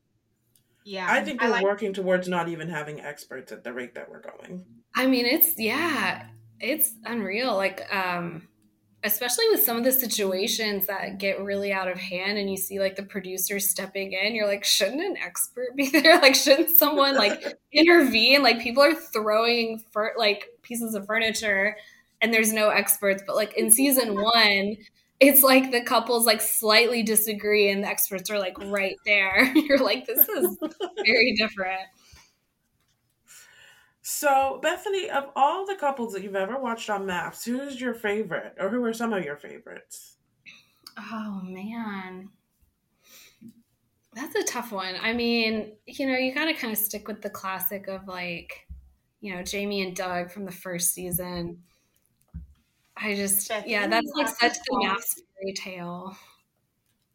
yeah, 0.86 1.08
I 1.10 1.24
think 1.24 1.42
we're 1.42 1.50
like- 1.50 1.64
working 1.64 1.94
towards 1.94 2.30
not 2.30 2.48
even 2.48 2.70
having 2.70 3.02
experts 3.02 3.52
at 3.52 3.64
the 3.64 3.74
rate 3.74 3.96
that 3.96 4.08
we're 4.08 4.22
going. 4.22 4.64
I 4.96 5.08
mean, 5.08 5.26
it's 5.26 5.58
yeah, 5.58 6.28
it's 6.60 6.94
unreal. 7.06 7.56
Like, 7.56 7.92
um, 7.92 8.48
especially 9.04 9.46
with 9.50 9.64
some 9.64 9.78
of 9.78 9.84
the 9.84 9.92
situations 9.92 10.88
that 10.88 11.18
get 11.18 11.42
really 11.42 11.74
out 11.74 11.88
of 11.88 11.98
hand 11.98 12.38
and 12.38 12.50
you 12.50 12.58
see 12.58 12.80
like 12.80 12.96
the 12.96 13.04
producers 13.04 13.70
stepping 13.70 14.14
in, 14.14 14.36
you're 14.36 14.48
like, 14.48 14.64
shouldn't 14.64 15.02
an 15.02 15.18
expert 15.18 15.76
be 15.76 15.90
there? 15.92 16.20
Like, 16.22 16.36
shouldn't 16.36 16.70
someone 16.70 17.16
like 17.16 17.58
intervene? 17.74 18.44
Like, 18.44 18.62
people 18.62 18.84
are 18.84 18.94
throwing 18.96 19.80
for 19.92 20.14
like 20.18 20.46
pieces 20.62 20.94
of 20.94 21.06
furniture 21.08 21.76
and 22.22 22.34
there's 22.34 22.54
no 22.54 22.70
experts. 22.70 23.24
But 23.26 23.36
like 23.36 23.54
in 23.58 23.72
season 23.72 24.16
one, 24.22 24.78
it's 25.20 25.44
like 25.44 25.72
the 25.72 25.84
couples 25.84 26.26
like 26.26 26.42
slightly 26.42 27.04
disagree 27.04 27.70
and 27.70 27.84
the 27.84 27.88
experts 27.88 28.30
are 28.30 28.40
like 28.40 28.58
right 28.66 28.96
there. 29.06 29.52
You're 29.56 29.80
like, 29.80 30.06
this 30.06 30.28
is 30.28 30.58
very 31.06 31.36
different. 31.38 31.82
So, 34.04 34.60
Bethany, 34.64 35.10
of 35.10 35.30
all 35.36 35.66
the 35.66 35.76
couples 35.76 36.14
that 36.14 36.24
you've 36.24 36.36
ever 36.36 36.60
watched 36.60 36.90
on 36.90 37.06
MAFS, 37.06 37.46
who's 37.46 37.80
your 37.80 37.94
favorite, 37.94 38.56
or 38.60 38.70
who 38.70 38.84
are 38.84 38.94
some 38.94 39.14
of 39.14 39.24
your 39.24 39.38
favorites? 39.38 40.18
Oh 40.98 41.42
man. 41.44 42.30
That's 44.14 44.36
a 44.36 44.44
tough 44.44 44.72
one. 44.72 44.96
I 45.02 45.14
mean, 45.14 45.74
you 45.86 46.08
know, 46.08 46.18
you 46.18 46.34
got 46.34 46.46
to 46.46 46.54
kind 46.54 46.74
of 46.74 46.80
stick 46.80 47.08
with 47.08 47.22
the 47.22 47.30
classic 47.30 47.88
of 47.88 48.08
like, 48.08 48.68
you 49.22 49.34
know, 49.34 49.44
Jamie 49.44 49.84
and 49.84 49.96
Doug 49.96 50.32
from 50.32 50.46
the 50.46 50.52
first 50.52 50.94
season. 50.94 51.62
I 52.98 53.16
just, 53.16 53.48
Bethany, 53.48 53.72
yeah, 53.72 53.88
that's 53.88 54.12
like 54.16 54.28
such 54.28 54.54
to 54.54 54.60
the 54.66 54.88
pause. 54.88 54.98
MAFS 54.98 55.22
fairy 55.40 55.54
tale. 55.54 56.18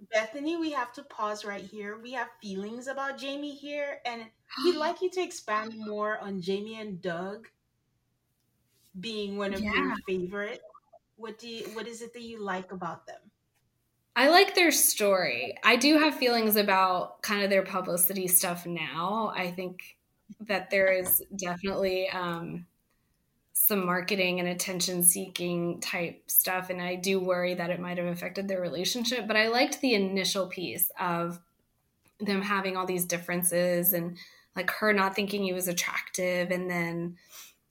Bethany, 0.00 0.56
we 0.56 0.72
have 0.72 0.92
to 0.94 1.02
pause 1.04 1.44
right 1.44 1.64
here. 1.64 1.98
We 1.98 2.12
have 2.12 2.28
feelings 2.42 2.86
about 2.86 3.18
Jamie 3.18 3.54
here, 3.54 4.00
and 4.04 4.26
we'd 4.64 4.76
like 4.76 5.00
you 5.00 5.10
to 5.10 5.22
expand 5.22 5.76
more 5.76 6.18
on 6.18 6.40
Jamie 6.40 6.80
and 6.80 7.00
Doug 7.00 7.48
being 9.00 9.36
one 9.36 9.54
of 9.54 9.60
your 9.60 9.94
favorite. 10.06 10.60
What 11.16 11.38
do 11.38 11.48
you, 11.48 11.64
what 11.68 11.86
is 11.86 12.02
it 12.02 12.12
that 12.12 12.22
you 12.22 12.42
like 12.42 12.72
about 12.72 13.06
them? 13.06 13.20
I 14.14 14.28
like 14.28 14.54
their 14.54 14.70
story. 14.70 15.56
I 15.62 15.76
do 15.76 15.98
have 15.98 16.14
feelings 16.14 16.56
about 16.56 17.20
kind 17.22 17.42
of 17.42 17.50
their 17.50 17.62
publicity 17.62 18.28
stuff 18.28 18.64
now. 18.64 19.32
I 19.34 19.50
think 19.50 19.96
that 20.40 20.70
there 20.70 20.90
is 20.90 21.22
definitely 21.36 22.08
um, 22.08 22.66
some 23.66 23.84
marketing 23.84 24.38
and 24.38 24.48
attention 24.48 25.02
seeking 25.02 25.80
type 25.80 26.22
stuff. 26.28 26.70
And 26.70 26.80
I 26.80 26.94
do 26.94 27.18
worry 27.18 27.52
that 27.54 27.70
it 27.70 27.80
might 27.80 27.98
have 27.98 28.06
affected 28.06 28.46
their 28.46 28.60
relationship. 28.60 29.26
But 29.26 29.36
I 29.36 29.48
liked 29.48 29.80
the 29.80 29.94
initial 29.94 30.46
piece 30.46 30.88
of 31.00 31.40
them 32.20 32.42
having 32.42 32.76
all 32.76 32.86
these 32.86 33.06
differences 33.06 33.92
and 33.92 34.18
like 34.54 34.70
her 34.70 34.92
not 34.92 35.16
thinking 35.16 35.42
he 35.42 35.52
was 35.52 35.66
attractive 35.66 36.52
and 36.52 36.70
then, 36.70 37.16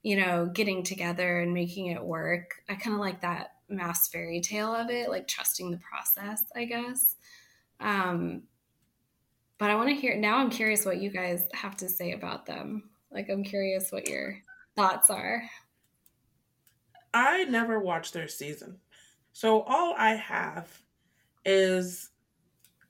you 0.03 0.17
know, 0.17 0.47
getting 0.47 0.83
together 0.83 1.39
and 1.39 1.53
making 1.53 1.87
it 1.87 2.03
work. 2.03 2.55
I 2.67 2.75
kind 2.75 2.93
of 2.93 2.99
like 2.99 3.21
that 3.21 3.53
MAFS 3.71 4.11
fairy 4.11 4.41
tale 4.41 4.75
of 4.75 4.89
it, 4.89 5.09
like 5.09 5.29
trusting 5.29 5.71
the 5.71 5.77
process, 5.77 6.43
I 6.53 6.65
guess. 6.65 7.15
Um, 7.79 8.43
but 9.57 9.69
I 9.69 9.75
want 9.75 9.87
to 9.87 9.95
hear 9.95 10.17
now. 10.17 10.39
I'm 10.39 10.49
curious 10.49 10.85
what 10.85 11.01
you 11.01 11.09
guys 11.09 11.47
have 11.53 11.77
to 11.77 11.87
say 11.87 12.11
about 12.11 12.45
them. 12.45 12.89
Like, 13.11 13.29
I'm 13.29 13.45
curious 13.45 13.93
what 13.93 14.09
your 14.09 14.39
thoughts 14.75 15.09
are. 15.09 15.41
I 17.15 17.45
never 17.45 17.79
watched 17.79 18.13
their 18.13 18.27
season. 18.27 18.79
So, 19.31 19.61
all 19.61 19.95
I 19.97 20.15
have 20.15 20.81
is 21.45 22.09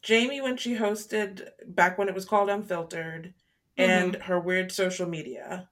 Jamie 0.01 0.41
when 0.41 0.58
she 0.58 0.75
hosted 0.75 1.48
back 1.67 1.98
when 1.98 2.10
it 2.10 2.15
was 2.15 2.25
called 2.25 2.50
Unfiltered 2.50 3.34
and 3.77 4.15
her 4.15 4.39
weird 4.39 4.72
social 4.72 5.08
media. 5.08 5.70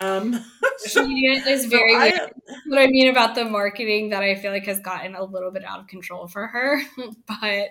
Um, 0.00 0.32
Social 0.78 1.02
so, 1.04 1.06
media 1.06 1.42
is 1.46 1.62
so 1.62 1.68
very 1.68 1.94
I, 1.94 2.28
what 2.66 2.80
I 2.80 2.86
mean 2.88 3.08
about 3.08 3.34
the 3.34 3.44
marketing 3.44 4.10
that 4.10 4.22
I 4.22 4.34
feel 4.34 4.52
like 4.52 4.66
has 4.66 4.80
gotten 4.80 5.14
a 5.14 5.24
little 5.24 5.50
bit 5.50 5.64
out 5.64 5.80
of 5.80 5.86
control 5.86 6.26
for 6.26 6.46
her. 6.46 6.82
but 7.40 7.68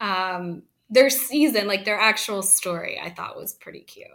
um, 0.00 0.64
their 0.90 1.10
season, 1.10 1.68
like 1.68 1.84
their 1.84 1.98
actual 1.98 2.42
story, 2.42 3.00
I 3.02 3.10
thought 3.10 3.36
was 3.36 3.54
pretty 3.54 3.80
cute. 3.80 4.08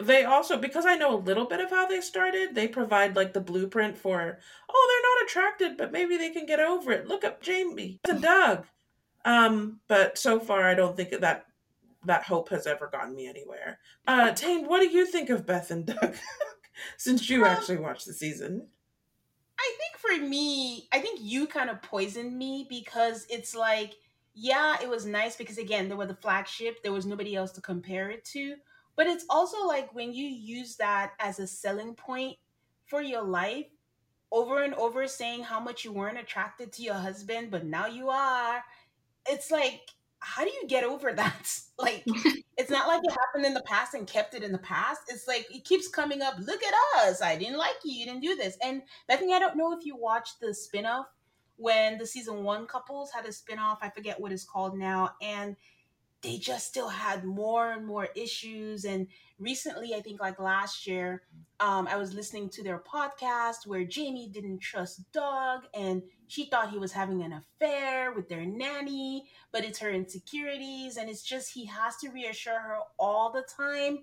They 0.00 0.24
also 0.24 0.58
because 0.58 0.84
i 0.84 0.94
know 0.94 1.14
a 1.14 1.18
little 1.18 1.46
bit 1.46 1.60
of 1.60 1.70
how 1.70 1.86
they 1.86 2.00
started 2.00 2.54
they 2.54 2.68
provide 2.68 3.16
like 3.16 3.32
the 3.32 3.40
blueprint 3.40 3.96
for 3.96 4.38
oh 4.70 5.02
they're 5.02 5.10
not 5.10 5.26
attracted 5.26 5.76
but 5.76 5.92
maybe 5.92 6.16
they 6.16 6.30
can 6.30 6.46
get 6.46 6.60
over 6.60 6.92
it 6.92 7.06
look 7.06 7.24
up 7.24 7.40
jamie 7.40 7.98
and 8.08 8.22
doug 8.22 8.66
um 9.24 9.80
but 9.88 10.18
so 10.18 10.38
far 10.38 10.64
i 10.64 10.74
don't 10.74 10.96
think 10.96 11.10
that 11.10 11.46
that 12.04 12.22
hope 12.24 12.50
has 12.50 12.66
ever 12.66 12.88
gotten 12.88 13.14
me 13.14 13.26
anywhere 13.26 13.78
uh 14.06 14.32
tane 14.32 14.66
what 14.66 14.80
do 14.80 14.88
you 14.88 15.06
think 15.06 15.30
of 15.30 15.46
beth 15.46 15.70
and 15.70 15.86
doug 15.86 16.14
since 16.96 17.28
you 17.30 17.44
Um, 17.44 17.50
actually 17.50 17.78
watched 17.78 18.06
the 18.06 18.12
season 18.12 18.68
I 19.58 19.72
think 19.78 20.20
for 20.20 20.28
me, 20.28 20.88
I 20.92 20.98
think 20.98 21.20
you 21.22 21.46
kind 21.46 21.70
of 21.70 21.80
poisoned 21.82 22.36
me 22.36 22.66
because 22.68 23.26
it's 23.30 23.54
like, 23.54 23.94
yeah, 24.34 24.76
it 24.82 24.88
was 24.88 25.06
nice 25.06 25.36
because 25.36 25.56
again, 25.58 25.88
they 25.88 25.94
were 25.94 26.06
the 26.06 26.14
flagship. 26.14 26.82
There 26.82 26.92
was 26.92 27.06
nobody 27.06 27.34
else 27.34 27.52
to 27.52 27.62
compare 27.62 28.10
it 28.10 28.24
to. 28.26 28.56
But 28.96 29.06
it's 29.06 29.26
also 29.28 29.66
like 29.66 29.94
when 29.94 30.12
you 30.14 30.26
use 30.26 30.76
that 30.76 31.12
as 31.20 31.38
a 31.38 31.46
selling 31.46 31.94
point 31.94 32.36
for 32.86 33.02
your 33.02 33.22
life, 33.22 33.66
over 34.32 34.62
and 34.62 34.74
over 34.74 35.06
saying 35.06 35.44
how 35.44 35.60
much 35.60 35.84
you 35.84 35.92
weren't 35.92 36.18
attracted 36.18 36.72
to 36.72 36.82
your 36.82 36.94
husband, 36.94 37.50
but 37.50 37.64
now 37.64 37.86
you 37.86 38.10
are. 38.10 38.62
It's 39.28 39.50
like, 39.50 39.82
how 40.18 40.44
do 40.44 40.50
you 40.50 40.66
get 40.66 40.84
over 40.84 41.12
that? 41.14 41.58
Like, 41.78 42.04
it's 42.56 42.70
not 42.70 42.88
like 42.88 43.00
it 43.04 43.10
happened 43.12 43.46
in 43.46 43.54
the 43.54 43.62
past 43.62 43.94
and 43.94 44.06
kept 44.06 44.34
it 44.34 44.42
in 44.42 44.52
the 44.52 44.58
past. 44.58 45.02
It's 45.08 45.28
like 45.28 45.46
it 45.54 45.64
keeps 45.64 45.88
coming 45.88 46.22
up. 46.22 46.34
Look 46.38 46.60
at 46.62 46.74
us. 47.06 47.22
I 47.22 47.36
didn't 47.36 47.58
like 47.58 47.76
you. 47.84 47.92
You 47.94 48.06
didn't 48.06 48.22
do 48.22 48.34
this. 48.36 48.56
And 48.62 48.82
Bethany, 49.08 49.34
I 49.34 49.38
don't 49.38 49.56
know 49.56 49.72
if 49.76 49.84
you 49.84 49.96
watched 49.96 50.40
the 50.40 50.48
spinoff 50.48 51.04
when 51.56 51.98
the 51.98 52.06
season 52.06 52.42
one 52.44 52.66
couples 52.66 53.10
had 53.12 53.24
a 53.26 53.28
spinoff. 53.28 53.78
I 53.82 53.90
forget 53.90 54.20
what 54.20 54.32
it's 54.32 54.44
called 54.44 54.76
now. 54.76 55.10
And 55.22 55.56
they 56.22 56.38
just 56.38 56.66
still 56.66 56.88
had 56.88 57.24
more 57.24 57.72
and 57.72 57.86
more 57.86 58.08
issues. 58.16 58.84
And 58.84 59.06
recently, 59.38 59.94
I 59.94 60.00
think 60.00 60.20
like 60.20 60.40
last 60.40 60.86
year, 60.86 61.22
um, 61.60 61.86
I 61.86 61.96
was 61.96 62.14
listening 62.14 62.48
to 62.50 62.62
their 62.62 62.78
podcast 62.78 63.66
where 63.66 63.84
Jamie 63.84 64.28
didn't 64.28 64.60
trust 64.60 65.10
Doug 65.12 65.64
and 65.74 66.02
she 66.26 66.46
thought 66.46 66.70
he 66.70 66.78
was 66.78 66.92
having 66.92 67.22
an 67.22 67.32
affair 67.32 68.12
with 68.12 68.28
their 68.28 68.44
nanny, 68.44 69.26
but 69.52 69.64
it's 69.64 69.78
her 69.78 69.90
insecurities. 69.90 70.96
And 70.96 71.08
it's 71.08 71.22
just 71.22 71.52
he 71.52 71.66
has 71.66 71.96
to 71.98 72.10
reassure 72.10 72.58
her 72.58 72.78
all 72.98 73.30
the 73.30 73.44
time 73.56 74.00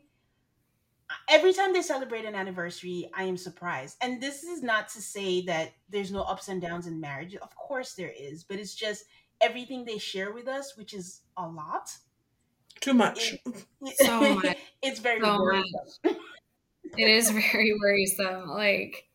every 1.30 1.54
time 1.54 1.74
they 1.74 1.82
celebrate 1.82 2.26
an 2.26 2.36
anniversary, 2.36 3.10
I 3.14 3.24
am 3.24 3.38
surprised. 3.38 3.98
And 4.02 4.22
this 4.22 4.44
is 4.44 4.64
not 4.64 4.90
to 4.90 5.02
say 5.02 5.42
that 5.46 5.74
there's 5.90 6.12
no 6.12 6.22
ups 6.22 6.48
and 6.48 6.62
downs 6.62 6.88
in 6.88 7.00
marriage. 7.00 7.36
Of 7.36 7.56
course 7.56 7.94
there 7.94 8.14
is, 8.18 8.44
but 8.44 8.60
it's 8.60 8.76
just 8.76 9.06
everything 9.44 9.86
they 9.86 9.98
share 9.98 10.32
with 10.34 10.48
us, 10.48 10.78
which 10.78 10.94
is 10.94 11.22
a 11.38 11.48
lot. 11.48 11.90
too 12.82 12.94
much 12.94 13.36
So 13.86 14.36
much. 14.36 14.58
it's 14.82 15.00
very 15.00 15.22
So 15.22 15.38
worrisome. 15.40 15.90
it 16.98 17.10
is 17.10 17.32
very 17.32 17.74
worrisome. 17.80 18.50
Like, 18.50 19.08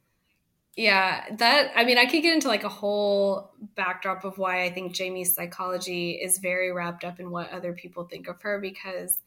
yeah, 0.76 1.24
that, 1.38 1.72
I 1.76 1.84
mean, 1.84 1.98
I 1.98 2.06
could 2.06 2.22
get 2.22 2.34
into 2.34 2.48
like 2.48 2.64
a 2.64 2.68
whole 2.68 3.52
backdrop 3.76 4.24
of 4.24 4.38
why 4.38 4.64
I 4.64 4.70
think 4.72 4.94
Jamie's 4.94 5.34
psychology 5.34 6.12
is 6.12 6.38
very 6.38 6.72
wrapped 6.72 7.04
up 7.04 7.20
in 7.20 7.30
what 7.30 7.50
other 7.52 7.72
people 7.72 8.04
think 8.04 8.28
of 8.28 8.40
her 8.42 8.60
because, 8.60 9.20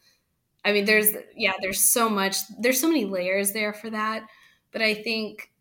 I 0.65 0.73
mean, 0.73 0.85
there's, 0.85 1.09
yeah, 1.35 1.53
there's 1.61 1.83
so 1.83 2.09
much, 2.09 2.37
there's 2.59 2.79
so 2.81 2.87
many 2.89 3.05
layers 3.05 3.53
there 3.53 3.73
for 3.73 3.89
that. 3.91 4.27
But 4.71 4.81
I 4.81 4.95
think, 4.95 5.51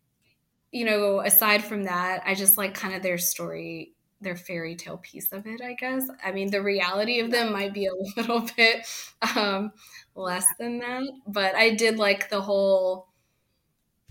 you 0.71 0.85
know, 0.85 1.21
aside 1.21 1.63
from 1.63 1.83
that, 1.85 2.23
I 2.25 2.35
just 2.35 2.57
like 2.57 2.73
kind 2.73 2.95
of 2.95 3.03
their 3.03 3.17
story, 3.17 3.93
their 4.21 4.35
fairy 4.35 4.75
tale 4.75 4.97
piece 4.97 5.31
of 5.31 5.45
it, 5.45 5.61
I 5.61 5.73
guess. 5.73 6.07
I 6.23 6.31
mean, 6.31 6.51
the 6.51 6.61
reality 6.61 7.19
of 7.19 7.31
them 7.31 7.51
might 7.51 7.73
be 7.73 7.87
a 7.87 7.93
little 8.17 8.47
bit 8.55 8.87
um, 9.35 9.71
less 10.15 10.45
than 10.59 10.79
that, 10.79 11.03
but 11.27 11.55
I 11.55 11.75
did 11.75 11.97
like 11.97 12.29
the 12.29 12.41
whole 12.41 13.07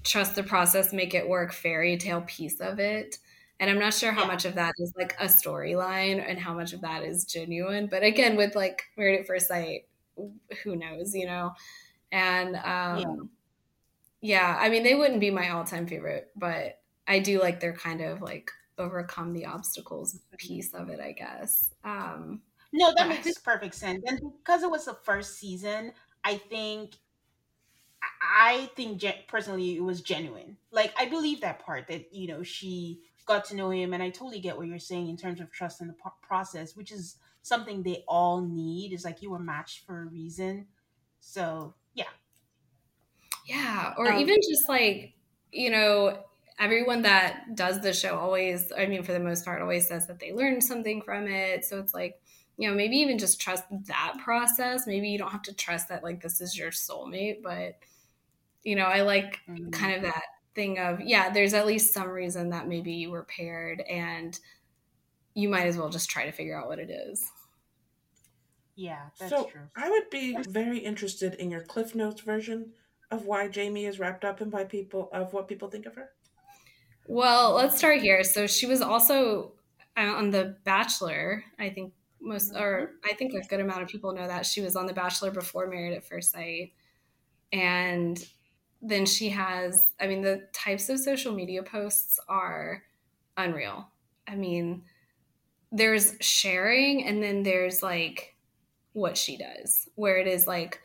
trust 0.03 0.35
the 0.35 0.43
process, 0.43 0.93
make 0.93 1.15
it 1.15 1.29
work 1.29 1.53
fairy 1.53 1.97
tale 1.97 2.23
piece 2.27 2.61
of 2.61 2.79
it. 2.79 3.19
And 3.59 3.69
I'm 3.69 3.79
not 3.79 3.93
sure 3.93 4.13
how 4.13 4.27
much 4.27 4.47
of 4.47 4.55
that 4.55 4.73
is 4.79 4.95
like 4.97 5.15
a 5.21 5.27
storyline 5.27 6.25
and 6.27 6.39
how 6.39 6.55
much 6.55 6.73
of 6.73 6.81
that 6.81 7.03
is 7.03 7.27
genuine. 7.27 7.89
But 7.89 8.03
again, 8.03 8.37
with 8.37 8.55
like 8.55 8.83
Married 8.97 9.21
at 9.21 9.27
First 9.27 9.49
Sight, 9.49 9.83
who 10.65 10.77
knows, 10.77 11.15
you 11.15 11.27
know? 11.27 11.53
And 12.11 12.57
um, 12.57 13.31
yeah. 14.23 14.57
I 14.59 14.71
mean, 14.71 14.83
they 14.83 14.95
wouldn't 14.95 15.21
be 15.21 15.31
my 15.31 15.51
all 15.51 15.65
time 15.65 15.87
favorite, 15.87 16.31
but 16.35 16.81
I 17.07 17.19
do 17.19 17.41
like 17.41 17.61
their 17.61 17.75
kind 17.75 18.01
of 18.01 18.23
like 18.23 18.51
overcome 18.81 19.33
the 19.33 19.47
obstacles 19.47 20.19
piece 20.37 20.75
of 20.75 20.89
it, 20.89 21.01
I 21.01 21.13
guess. 21.13 21.71
Um, 21.85 22.43
No, 22.73 22.93
that 22.97 23.09
makes 23.09 23.39
perfect 23.39 23.75
sense. 23.75 24.03
And 24.07 24.21
because 24.39 24.63
it 24.63 24.71
was 24.71 24.85
the 24.85 24.95
first 24.95 25.39
season, 25.39 25.93
I 26.25 26.37
think 26.37 26.97
I 28.23 28.71
think 28.77 29.03
personally 29.29 29.77
it 29.77 29.83
was 29.83 30.01
genuine. 30.03 30.57
Like 30.71 30.93
I 30.99 31.07
believe 31.07 31.41
that 31.41 31.61
part 31.61 31.87
that 31.89 32.13
you 32.15 32.29
know 32.29 32.43
she 32.43 33.03
got 33.27 33.45
to 33.47 33.57
know 33.57 33.71
him, 33.71 33.93
and 33.93 34.03
I 34.03 34.11
totally 34.11 34.41
get 34.41 34.57
what 34.57 34.67
you're 34.67 34.79
saying 34.79 35.09
in 35.09 35.17
terms 35.17 35.41
of 35.41 35.51
trust 35.51 35.81
in 35.81 35.89
the 35.89 35.97
process, 36.23 36.77
which 36.77 36.93
is 36.93 37.17
something 37.43 37.83
they 37.83 38.05
all 38.09 38.41
need. 38.41 38.93
Is 38.93 39.05
like 39.05 39.23
you 39.23 39.31
were 39.31 39.39
matched 39.39 39.87
for 39.87 40.03
a 40.03 40.07
reason. 40.07 40.69
So 41.21 41.75
yeah, 41.95 42.05
yeah, 43.47 43.95
or 43.97 44.13
um, 44.13 44.19
even 44.19 44.37
just 44.37 44.69
like, 44.69 45.15
you 45.53 45.71
know, 45.71 46.25
everyone 46.61 47.03
that 47.03 47.57
does 47.57 47.81
the 47.83 47.93
show 47.93 48.19
always, 48.19 48.73
I 48.77 48.87
mean, 48.87 49.03
for 49.03 49.13
the 49.13 49.21
most 49.21 49.45
part, 49.45 49.63
always 49.63 49.89
says 49.89 50.07
that 50.09 50.21
they 50.21 50.33
learned 50.33 50.65
something 50.65 51.03
from 51.03 51.29
it. 51.29 51.65
So 51.65 51.79
it's 51.81 51.95
like, 51.95 52.21
you 52.59 52.69
know, 52.69 52.75
maybe 52.77 52.97
even 52.99 53.19
just 53.19 53.41
trust 53.41 53.65
that 53.87 54.19
process. 54.25 54.87
Maybe 54.87 55.09
you 55.09 55.19
don't 55.19 55.33
have 55.33 55.43
to 55.45 55.55
trust 55.55 55.89
that 55.89 56.05
like 56.05 56.23
this 56.23 56.41
is 56.41 56.57
your 56.59 56.71
soulmate, 56.71 57.43
but 57.43 57.79
you 58.65 58.77
know, 58.77 58.85
I 58.85 59.03
like 59.03 59.41
mm, 59.49 59.71
kind 59.73 59.97
of 59.97 60.03
that 60.03 60.25
thing 60.55 60.79
of, 60.79 61.01
yeah, 61.01 61.31
there's 61.31 61.55
at 61.55 61.67
least 61.67 61.95
some 61.95 62.09
reason 62.09 62.51
that 62.51 62.69
maybe 62.69 62.93
you 62.93 63.11
were 63.11 63.25
paired 63.25 63.81
and 63.83 64.39
you 65.35 65.49
might 65.49 65.67
as 65.67 65.77
well 65.79 65.91
just 65.91 66.11
try 66.11 66.27
to 66.27 66.33
figure 66.33 66.59
out 66.61 66.69
what 66.69 66.79
it 66.79 66.91
is. 66.91 67.31
yeah, 68.75 69.11
that's 69.19 69.31
So 69.31 69.45
true. 69.45 69.71
I 69.77 69.89
would 69.91 70.11
be 70.11 70.37
very 70.43 70.79
interested 70.79 71.35
in 71.35 71.51
your 71.51 71.63
Cliff 71.63 71.95
Notes 71.95 72.23
version 72.23 72.73
of 73.11 73.25
why 73.27 73.47
Jamie 73.49 73.87
is 73.87 73.99
wrapped 74.01 74.25
up 74.25 74.41
in 74.41 74.51
why 74.51 74.65
people 74.65 75.09
of 75.13 75.33
what 75.33 75.47
people 75.49 75.71
think 75.71 75.87
of 75.87 75.95
her. 75.95 76.11
Well, 77.11 77.55
let's 77.55 77.77
start 77.77 78.01
here. 78.01 78.23
So 78.23 78.47
she 78.47 78.67
was 78.67 78.81
also 78.81 79.55
uh, 79.97 80.03
on 80.03 80.31
The 80.31 80.57
Bachelor. 80.63 81.43
I 81.59 81.69
think 81.71 81.93
most, 82.21 82.55
or 82.55 82.93
I 83.05 83.15
think 83.15 83.35
a 83.35 83.41
good 83.41 83.59
amount 83.59 83.83
of 83.83 83.89
people 83.89 84.15
know 84.15 84.29
that 84.29 84.47
she 84.47 84.61
was 84.61 84.77
on 84.77 84.87
The 84.87 84.93
Bachelor 84.93 85.33
before 85.33 85.67
Married 85.67 85.93
at 85.97 86.05
First 86.05 86.31
Sight. 86.31 86.73
And 87.53 88.25
then 88.81 89.07
she 89.07 89.31
has, 89.31 89.87
I 90.01 90.07
mean, 90.07 90.23
the 90.23 90.47
types 90.53 90.89
of 90.89 91.01
social 91.01 91.35
media 91.35 91.65
posts 91.65 92.21
are 92.29 92.85
unreal. 93.37 93.89
I 94.29 94.37
mean, 94.37 94.85
there's 95.73 96.17
sharing 96.21 97.05
and 97.05 97.23
then 97.23 97.43
there's 97.43 97.83
like 97.83 98.37
what 98.93 99.17
she 99.17 99.37
does, 99.37 99.89
where 99.97 100.19
it 100.19 100.29
is 100.29 100.47
like 100.47 100.81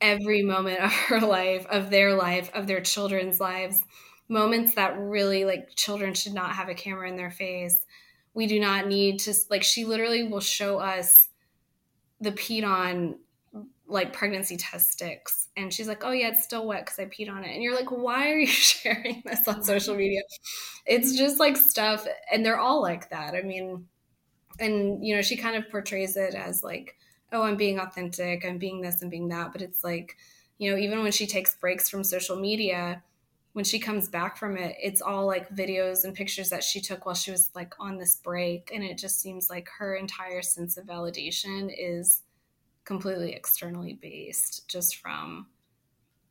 every 0.00 0.42
moment 0.42 0.80
of 0.80 0.92
her 0.92 1.20
life, 1.26 1.66
of 1.66 1.90
their 1.90 2.14
life, 2.14 2.50
of 2.54 2.66
their 2.66 2.80
children's 2.80 3.40
lives, 3.40 3.84
moments 4.30 4.74
that 4.76 4.96
really 4.98 5.44
like 5.44 5.74
children 5.74 6.14
should 6.14 6.32
not 6.32 6.52
have 6.52 6.68
a 6.68 6.74
camera 6.74 7.08
in 7.08 7.16
their 7.16 7.30
face. 7.30 7.84
We 8.32 8.46
do 8.46 8.60
not 8.60 8.86
need 8.86 9.18
to, 9.20 9.34
like, 9.50 9.64
she 9.64 9.84
literally 9.84 10.22
will 10.22 10.40
show 10.40 10.78
us 10.78 11.28
the 12.20 12.30
peed 12.30 12.64
on 12.64 13.16
like 13.86 14.12
pregnancy 14.12 14.56
test 14.56 14.92
sticks. 14.92 15.48
And 15.56 15.74
she's 15.74 15.88
like 15.88 16.04
oh 16.04 16.12
yeah 16.12 16.28
it's 16.28 16.44
still 16.44 16.66
wet 16.66 16.84
because 16.84 16.98
i 17.00 17.06
peed 17.06 17.30
on 17.30 17.44
it. 17.44 17.52
And 17.52 17.62
you're 17.62 17.74
like 17.74 17.90
why 17.90 18.30
are 18.30 18.38
you 18.38 18.46
sharing 18.46 19.22
this 19.24 19.48
on 19.48 19.64
social 19.64 19.96
media? 19.96 20.20
It's 20.86 21.16
just 21.16 21.40
like 21.40 21.56
stuff 21.56 22.06
and 22.32 22.46
they're 22.46 22.58
all 22.58 22.80
like 22.80 23.10
that. 23.10 23.34
I 23.34 23.42
mean 23.42 23.86
and 24.60 25.04
you 25.04 25.16
know 25.16 25.22
she 25.22 25.36
kind 25.36 25.56
of 25.56 25.70
portrays 25.70 26.16
it 26.16 26.34
as 26.34 26.62
like 26.62 26.96
oh 27.32 27.42
i'm 27.42 27.56
being 27.56 27.80
authentic. 27.80 28.44
I'm 28.44 28.58
being 28.58 28.80
this 28.80 29.02
and 29.02 29.10
being 29.10 29.28
that. 29.28 29.52
But 29.52 29.62
it's 29.62 29.82
like 29.82 30.16
you 30.58 30.70
know 30.70 30.76
even 30.76 31.02
when 31.02 31.12
she 31.12 31.26
takes 31.26 31.56
breaks 31.56 31.88
from 31.88 32.04
social 32.04 32.36
media 32.36 33.02
when 33.60 33.64
she 33.66 33.78
comes 33.78 34.08
back 34.08 34.38
from 34.38 34.56
it 34.56 34.74
it's 34.82 35.02
all 35.02 35.26
like 35.26 35.54
videos 35.54 36.04
and 36.04 36.14
pictures 36.14 36.48
that 36.48 36.64
she 36.64 36.80
took 36.80 37.04
while 37.04 37.14
she 37.14 37.30
was 37.30 37.50
like 37.54 37.74
on 37.78 37.98
this 37.98 38.16
break 38.16 38.70
and 38.72 38.82
it 38.82 38.96
just 38.96 39.20
seems 39.20 39.50
like 39.50 39.68
her 39.78 39.94
entire 39.96 40.40
sense 40.40 40.78
of 40.78 40.86
validation 40.86 41.70
is 41.78 42.22
completely 42.86 43.34
externally 43.34 43.98
based 44.00 44.66
just 44.66 44.96
from 44.96 45.46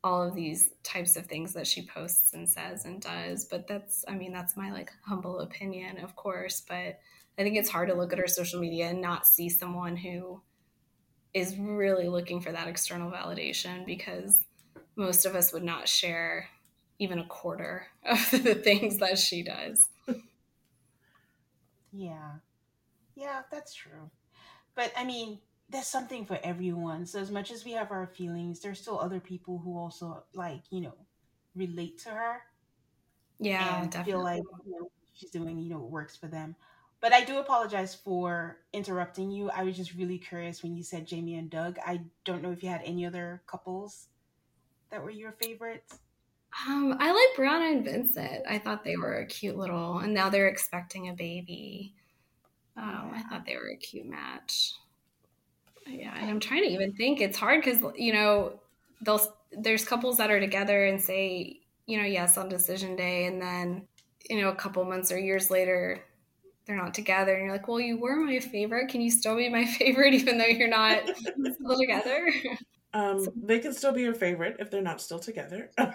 all 0.02 0.24
of 0.24 0.34
these 0.34 0.70
types 0.82 1.14
of 1.14 1.26
things 1.26 1.52
that 1.52 1.68
she 1.68 1.86
posts 1.86 2.34
and 2.34 2.48
says 2.48 2.84
and 2.84 3.00
does. 3.00 3.44
But 3.44 3.68
that's 3.68 4.04
i 4.08 4.14
mean 4.16 4.32
that's 4.32 4.56
my 4.56 4.72
like 4.72 4.90
humble 5.06 5.38
opinion 5.38 5.98
of 5.98 6.16
course 6.16 6.64
but 6.66 6.98
i 7.38 7.44
think 7.44 7.56
it's 7.56 7.70
hard 7.70 7.90
to 7.90 7.94
look 7.94 8.12
at 8.12 8.18
her 8.18 8.26
social 8.26 8.58
media 8.58 8.88
and 8.88 9.00
not 9.00 9.24
see 9.24 9.48
someone 9.48 9.96
who 9.96 10.42
is 11.32 11.56
really 11.56 12.08
looking 12.08 12.40
for 12.40 12.50
that 12.50 12.66
external 12.66 13.08
validation 13.08 13.86
because 13.86 14.42
most 14.96 15.26
of 15.26 15.36
us 15.36 15.52
would 15.52 15.62
not 15.62 15.86
share 15.86 16.48
even 17.00 17.18
a 17.18 17.26
quarter 17.26 17.88
of 18.04 18.30
the 18.32 18.54
things 18.54 18.98
that 18.98 19.18
she 19.18 19.42
does 19.42 19.88
Yeah, 21.92 22.34
yeah, 23.16 23.42
that's 23.50 23.74
true. 23.74 24.10
But 24.74 24.92
I 24.96 25.04
mean, 25.04 25.40
there's 25.70 25.88
something 25.88 26.26
for 26.26 26.38
everyone. 26.42 27.06
So 27.06 27.20
as 27.20 27.30
much 27.30 27.50
as 27.50 27.64
we 27.64 27.72
have 27.72 27.92
our 27.92 28.06
feelings, 28.06 28.60
there's 28.60 28.80
still 28.80 29.00
other 29.00 29.20
people 29.20 29.58
who 29.58 29.78
also 29.78 30.24
like 30.34 30.62
you 30.70 30.82
know 30.82 30.94
relate 31.56 31.98
to 32.00 32.10
her 32.10 32.42
yeah 33.40 33.82
and 33.82 33.94
feel 34.04 34.22
like 34.22 34.42
you 34.66 34.72
know, 34.72 34.90
she's 35.14 35.30
doing 35.30 35.58
you 35.60 35.70
know 35.70 35.78
what 35.80 35.90
works 35.90 36.16
for 36.16 36.28
them. 36.28 36.56
But 37.00 37.12
I 37.14 37.24
do 37.24 37.38
apologize 37.38 37.94
for 37.94 38.58
interrupting 38.74 39.30
you. 39.30 39.50
I 39.50 39.64
was 39.64 39.76
just 39.76 39.94
really 39.94 40.18
curious 40.18 40.62
when 40.62 40.76
you 40.76 40.82
said 40.84 41.06
Jamie 41.06 41.36
and 41.36 41.50
Doug. 41.50 41.78
I 41.86 42.02
don't 42.24 42.42
know 42.42 42.52
if 42.52 42.62
you 42.62 42.70
had 42.70 42.82
any 42.84 43.06
other 43.06 43.42
couples 43.46 44.08
that 44.90 45.02
were 45.02 45.10
your 45.10 45.32
favorites. 45.32 45.98
Um 46.66 46.96
i 46.98 47.10
like 47.12 47.36
brianna 47.36 47.72
and 47.72 47.84
vincent 47.84 48.44
i 48.48 48.58
thought 48.58 48.84
they 48.84 48.96
were 48.96 49.14
a 49.14 49.26
cute 49.26 49.56
little 49.56 49.98
and 49.98 50.12
now 50.12 50.28
they're 50.28 50.48
expecting 50.48 51.08
a 51.08 51.12
baby 51.12 51.94
um, 52.76 53.12
i 53.14 53.22
thought 53.30 53.46
they 53.46 53.56
were 53.56 53.70
a 53.70 53.76
cute 53.76 54.06
match 54.06 54.74
Yeah, 55.86 56.14
and 56.16 56.30
I'm 56.30 56.40
trying 56.40 56.62
to 56.64 56.70
even 56.70 56.92
think. 56.94 57.20
It's 57.20 57.38
hard 57.38 57.62
because 57.64 57.78
you 57.96 58.12
know 58.12 58.60
they'll 59.02 59.20
there's 59.52 59.84
couples 59.84 60.18
that 60.18 60.30
are 60.30 60.40
together 60.40 60.84
and 60.86 61.00
say 61.00 61.60
you 61.86 61.98
know 61.98 62.04
yes 62.04 62.36
on 62.38 62.48
decision 62.48 62.96
day, 62.96 63.26
and 63.26 63.40
then 63.40 63.86
you 64.28 64.40
know 64.40 64.50
a 64.50 64.54
couple 64.54 64.84
months 64.84 65.10
or 65.10 65.18
years 65.18 65.50
later 65.50 66.04
they're 66.66 66.76
not 66.76 66.94
together, 66.94 67.34
and 67.34 67.44
you're 67.44 67.52
like, 67.52 67.68
well, 67.68 67.80
you 67.80 67.98
were 68.00 68.16
my 68.16 68.40
favorite. 68.40 68.88
Can 68.90 69.00
you 69.02 69.10
still 69.10 69.36
be 69.36 69.48
my 69.50 69.66
favorite 69.78 70.14
even 70.14 70.38
though 70.38 70.46
you're 70.46 70.68
not 70.68 71.02
still 71.54 71.78
together? 71.78 72.32
Um, 72.92 73.26
they 73.36 73.60
can 73.60 73.72
still 73.72 73.92
be 73.92 74.02
your 74.02 74.14
favorite 74.14 74.56
if 74.58 74.70
they're 74.70 74.82
not 74.82 75.00
still 75.00 75.20
together. 75.20 75.70
I'm 75.78 75.92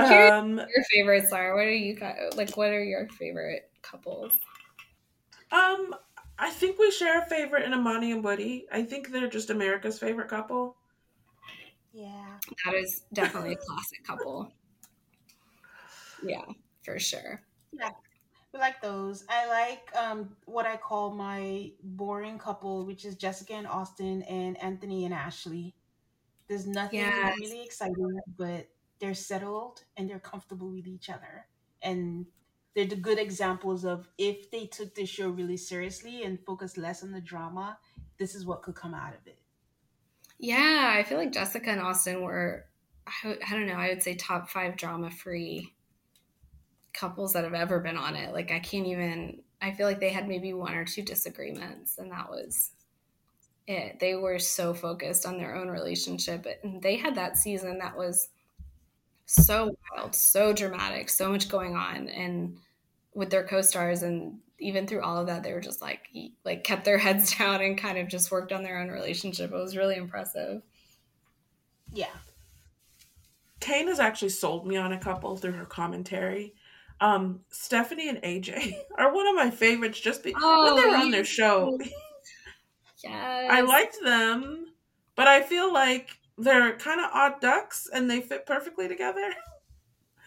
um, 0.00 0.56
what 0.56 0.68
your 0.68 0.84
favorites 0.92 1.32
are. 1.32 1.54
What 1.54 1.66
are 1.66 1.74
you 1.74 1.94
got? 1.94 2.36
Like, 2.36 2.56
what 2.56 2.70
are 2.70 2.82
your 2.82 3.08
favorite 3.18 3.70
couples? 3.82 4.32
um, 5.52 5.94
I 6.38 6.50
think 6.50 6.78
we 6.78 6.90
share 6.90 7.20
a 7.20 7.26
favorite 7.26 7.64
in 7.64 7.74
Amani 7.74 8.12
and 8.12 8.22
Woody. 8.22 8.66
I 8.70 8.82
think 8.82 9.10
they're 9.10 9.28
just 9.28 9.50
America's 9.50 9.98
favorite 9.98 10.28
couple. 10.28 10.76
Yeah. 11.92 12.38
That 12.64 12.74
is 12.74 13.02
definitely 13.12 13.54
a 13.54 13.56
classic 13.56 14.04
couple. 14.06 14.52
Yeah, 16.22 16.44
for 16.84 16.98
sure. 16.98 17.42
Yeah. 17.72 17.90
We 18.52 18.58
like 18.60 18.80
those. 18.80 19.24
I 19.28 19.46
like 19.46 19.94
um 19.96 20.36
what 20.46 20.66
I 20.66 20.76
call 20.76 21.14
my 21.14 21.72
boring 21.82 22.38
couple, 22.38 22.86
which 22.86 23.04
is 23.04 23.16
Jessica 23.16 23.54
and 23.54 23.66
Austin 23.66 24.22
and 24.22 24.56
Anthony 24.62 25.04
and 25.04 25.12
Ashley. 25.14 25.74
There's 26.48 26.66
nothing 26.66 27.12
Yes. 27.16 27.36
really 27.40 27.62
exciting, 27.64 28.20
but 28.36 28.68
they're 29.00 29.14
settled 29.14 29.84
and 29.96 30.08
they're 30.10 30.20
comfortable 30.20 30.70
with 30.70 30.86
each 30.86 31.10
other. 31.10 31.46
And 31.82 32.26
they're 32.74 32.86
the 32.86 32.96
good 32.96 33.18
examples 33.18 33.84
of 33.84 34.08
if 34.18 34.50
they 34.50 34.66
took 34.66 34.94
this 34.94 35.08
show 35.10 35.30
really 35.30 35.56
seriously 35.58 36.22
and 36.24 36.44
focused 36.44 36.78
less 36.78 37.02
on 37.02 37.12
the 37.12 37.20
drama, 37.20 37.78
this 38.18 38.34
is 38.34 38.46
what 38.46 38.62
could 38.62 38.74
come 38.76 38.94
out 38.94 39.14
of 39.14 39.26
it. 39.26 39.40
Yeah, 40.38 40.94
I 40.96 41.02
feel 41.02 41.18
like 41.18 41.32
Jessica 41.32 41.70
and 41.70 41.80
Austin 41.80 42.22
were, 42.22 42.66
I, 43.06 43.36
I 43.46 43.52
don't 43.52 43.66
know, 43.66 43.74
I 43.74 43.88
would 43.88 44.02
say 44.02 44.14
top 44.14 44.48
five 44.48 44.76
drama 44.76 45.10
free 45.10 45.74
couples 46.98 47.32
that 47.32 47.44
have 47.44 47.54
ever 47.54 47.80
been 47.80 47.96
on 47.96 48.16
it. 48.16 48.32
Like, 48.32 48.50
I 48.50 48.58
can't 48.58 48.86
even, 48.86 49.40
I 49.62 49.72
feel 49.72 49.86
like 49.86 50.00
they 50.00 50.10
had 50.10 50.28
maybe 50.28 50.52
one 50.52 50.74
or 50.74 50.84
two 50.84 51.02
disagreements, 51.02 51.98
and 51.98 52.10
that 52.10 52.28
was 52.28 52.72
it. 53.68 54.00
They 54.00 54.14
were 54.14 54.38
so 54.38 54.74
focused 54.74 55.26
on 55.26 55.38
their 55.38 55.54
own 55.54 55.68
relationship. 55.68 56.46
And 56.64 56.82
they 56.82 56.96
had 56.96 57.14
that 57.14 57.36
season 57.36 57.78
that 57.78 57.96
was 57.96 58.28
so 59.26 59.76
wild, 59.92 60.14
so 60.14 60.52
dramatic, 60.52 61.10
so 61.10 61.30
much 61.30 61.48
going 61.48 61.76
on. 61.76 62.08
And 62.08 62.56
with 63.14 63.30
their 63.30 63.46
co 63.46 63.62
stars, 63.62 64.02
and 64.02 64.38
even 64.58 64.86
through 64.86 65.02
all 65.02 65.18
of 65.18 65.26
that, 65.26 65.42
they 65.42 65.52
were 65.52 65.60
just 65.60 65.82
like, 65.82 66.08
like 66.44 66.64
kept 66.64 66.84
their 66.84 66.98
heads 67.06 67.36
down 67.36 67.60
and 67.60 67.78
kind 67.78 67.98
of 67.98 68.08
just 68.08 68.30
worked 68.30 68.52
on 68.52 68.62
their 68.62 68.80
own 68.80 68.88
relationship. 68.88 69.52
It 69.52 69.56
was 69.56 69.76
really 69.76 69.96
impressive. 69.96 70.62
Yeah. 71.92 72.06
Kane 73.60 73.88
has 73.88 74.00
actually 74.00 74.28
sold 74.30 74.66
me 74.66 74.76
on 74.76 74.92
a 74.92 74.98
couple 74.98 75.36
through 75.36 75.52
her 75.52 75.64
commentary. 75.64 76.54
Um, 77.00 77.40
Stephanie 77.50 78.08
and 78.08 78.18
AJ 78.22 78.74
are 78.98 79.14
one 79.14 79.26
of 79.26 79.34
my 79.34 79.50
favorites 79.50 80.00
just 80.00 80.22
be- 80.22 80.32
when 80.32 80.76
they 80.76 80.86
were 80.86 80.96
on 80.96 81.10
their 81.10 81.24
show. 81.24 81.78
Yes. 83.04 83.48
I 83.50 83.60
liked 83.60 83.96
them, 84.02 84.72
but 85.14 85.28
I 85.28 85.42
feel 85.42 85.72
like 85.72 86.10
they're 86.36 86.76
kind 86.78 87.00
of 87.00 87.10
odd 87.12 87.40
ducks 87.40 87.88
and 87.92 88.10
they 88.10 88.20
fit 88.20 88.44
perfectly 88.44 88.88
together. 88.88 89.32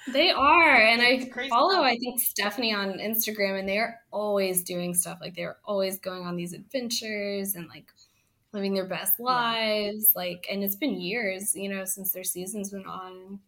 They 0.07 0.31
are, 0.31 0.75
and 0.75 1.01
I 1.01 1.29
follow. 1.49 1.83
I 1.83 1.95
think 1.97 2.19
Stephanie 2.21 2.73
on 2.73 2.93
Instagram, 2.93 3.59
and 3.59 3.69
they 3.69 3.77
are 3.77 3.99
always 4.09 4.63
doing 4.63 4.95
stuff. 4.95 5.19
Like 5.21 5.35
they're 5.35 5.57
always 5.63 5.99
going 5.99 6.25
on 6.25 6.35
these 6.35 6.53
adventures 6.53 7.55
and 7.55 7.67
like 7.67 7.91
living 8.51 8.73
their 8.73 8.87
best 8.87 9.19
lives. 9.19 10.13
Like, 10.15 10.47
and 10.49 10.63
it's 10.63 10.75
been 10.75 10.99
years, 10.99 11.55
you 11.55 11.69
know, 11.69 11.85
since 11.85 12.11
their 12.13 12.23
season's 12.23 12.71
been 12.71 12.85
on. 12.85 13.39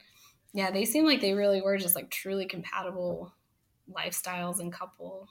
Yeah, 0.53 0.71
they 0.71 0.85
seem 0.85 1.05
like 1.05 1.19
they 1.19 1.33
really 1.33 1.61
were 1.61 1.77
just 1.77 1.95
like 1.95 2.09
truly 2.11 2.45
compatible 2.45 3.33
lifestyles 3.91 4.59
and 4.59 4.71
couple. 4.71 5.27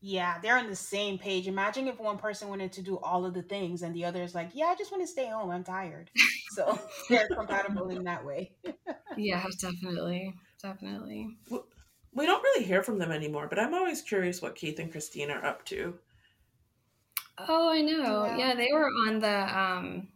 Yeah, 0.00 0.40
they're 0.40 0.58
on 0.58 0.68
the 0.68 0.74
same 0.74 1.16
page. 1.16 1.46
Imagine 1.46 1.86
if 1.86 2.00
one 2.00 2.18
person 2.18 2.48
wanted 2.48 2.72
to 2.72 2.82
do 2.82 2.98
all 2.98 3.24
of 3.24 3.34
the 3.34 3.42
things 3.42 3.82
and 3.82 3.94
the 3.94 4.04
other 4.04 4.20
is 4.24 4.34
like, 4.34 4.50
yeah, 4.52 4.66
I 4.66 4.74
just 4.74 4.90
want 4.90 5.04
to 5.04 5.06
stay 5.06 5.28
home. 5.28 5.50
I'm 5.50 5.64
tired. 5.64 6.10
So 6.52 6.78
they're 7.08 7.28
compatible 7.28 7.88
in 7.88 8.04
that 8.04 8.26
way. 8.26 8.52
Yeah, 9.16 9.42
definitely, 9.58 10.34
definitely. 10.62 11.38
We 12.12 12.26
don't 12.26 12.42
really 12.42 12.64
hear 12.64 12.82
from 12.82 12.98
them 12.98 13.10
anymore, 13.10 13.46
but 13.48 13.58
I'm 13.58 13.72
always 13.72 14.02
curious 14.02 14.42
what 14.42 14.54
Keith 14.54 14.78
and 14.78 14.92
Christine 14.92 15.30
are 15.30 15.42
up 15.42 15.64
to. 15.66 15.98
Oh, 17.38 17.70
I 17.70 17.80
know. 17.80 18.26
Yeah. 18.26 18.36
Yeah, 18.36 18.54
they 18.54 18.68
were 18.72 18.86
on 19.08 19.20
the 19.20 19.58
um 19.58 20.08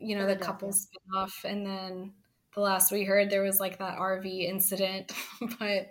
you 0.00 0.16
know, 0.16 0.26
the 0.26 0.36
Philadelphia. 0.36 0.38
couple 0.38 0.72
spin-off 0.72 1.44
and 1.44 1.66
then 1.66 2.12
the 2.54 2.60
last 2.60 2.90
we 2.92 3.04
heard 3.04 3.30
there 3.30 3.42
was 3.42 3.60
like 3.60 3.78
that 3.78 3.98
RV 3.98 4.48
incident, 4.48 5.12
but 5.58 5.90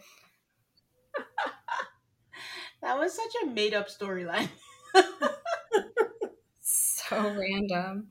That 2.81 2.97
was 2.97 3.13
such 3.15 3.33
a 3.43 3.47
made 3.47 3.73
up 3.73 3.87
storyline. 3.89 4.49
so 6.61 7.35
random. 7.35 8.07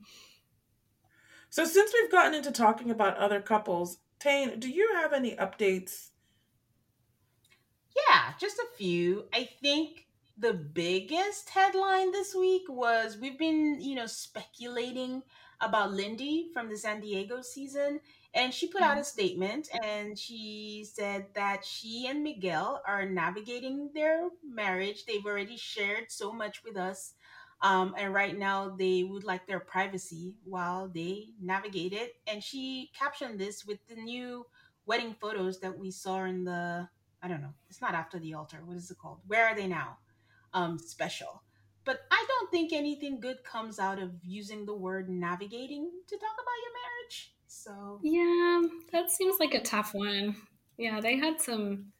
So 1.49 1.65
since 1.65 1.93
we've 1.93 2.11
gotten 2.11 2.33
into 2.35 2.51
talking 2.51 2.89
about 2.91 3.17
other 3.17 3.41
couples, 3.41 3.97
Tane, 4.19 4.59
do 4.59 4.69
you 4.69 4.93
have 4.95 5.11
any 5.13 5.35
updates? 5.35 6.09
Yeah, 7.95 8.33
just 8.39 8.57
a 8.59 8.67
few. 8.77 9.25
I 9.33 9.49
think 9.61 10.07
the 10.37 10.53
biggest 10.53 11.49
headline 11.49 12.11
this 12.11 12.35
week 12.35 12.63
was 12.69 13.17
we've 13.17 13.39
been, 13.39 13.79
you 13.81 13.95
know, 13.95 14.05
speculating 14.05 15.23
about 15.61 15.91
Lindy 15.91 16.49
from 16.53 16.69
the 16.69 16.77
San 16.77 17.01
Diego 17.01 17.41
season. 17.41 17.99
And 18.33 18.53
she 18.53 18.67
put 18.67 18.81
out 18.81 18.99
a 18.99 19.03
statement 19.03 19.69
and 19.83 20.17
she 20.17 20.85
said 20.91 21.25
that 21.33 21.65
she 21.65 22.07
and 22.07 22.23
Miguel 22.23 22.81
are 22.87 23.05
navigating 23.05 23.89
their 23.93 24.29
marriage. 24.43 25.05
They've 25.05 25.25
already 25.25 25.57
shared 25.57 26.05
so 26.09 26.31
much 26.31 26.63
with 26.63 26.77
us. 26.77 27.13
Um, 27.61 27.95
and 27.97 28.13
right 28.13 28.37
now 28.37 28.69
they 28.77 29.03
would 29.03 29.23
like 29.23 29.47
their 29.47 29.59
privacy 29.59 30.35
while 30.43 30.87
they 30.87 31.29
navigate 31.41 31.93
it. 31.93 32.13
And 32.27 32.43
she 32.43 32.91
captioned 32.97 33.39
this 33.39 33.65
with 33.65 33.79
the 33.87 33.95
new 33.95 34.45
wedding 34.85 35.15
photos 35.19 35.59
that 35.61 35.77
we 35.77 35.89
saw 35.89 36.25
in 36.25 36.43
the 36.43 36.87
I 37.21 37.27
don't 37.27 37.41
know. 37.41 37.53
It's 37.69 37.81
not 37.81 37.95
after 37.95 38.19
the 38.19 38.35
altar. 38.35 38.59
What 38.63 38.77
is 38.77 38.91
it 38.91 38.97
called? 38.99 39.19
Where 39.25 39.47
are 39.47 39.55
they 39.55 39.67
now? 39.67 39.97
Um, 40.53 40.77
special. 40.77 41.41
But 41.87 42.01
I 42.11 42.25
don't 42.27 42.51
think 42.51 42.73
anything 42.73 43.21
good 43.21 43.45
comes 43.45 43.79
out 43.79 43.97
of 43.97 44.11
using 44.21 44.65
the 44.65 44.73
word 44.73 45.07
navigating 45.09 45.89
to 46.07 46.17
talk 46.17 46.33
about 46.33 46.61
your 46.61 46.73
marriage. 46.83 47.33
So 47.47 47.99
Yeah, 48.03 48.61
that 48.91 49.09
seems 49.09 49.39
like 49.39 49.53
a 49.53 49.61
tough 49.61 49.93
one. 49.93 50.35
Yeah, 50.77 50.99
they 50.99 51.15
had 51.15 51.39
some 51.39 51.93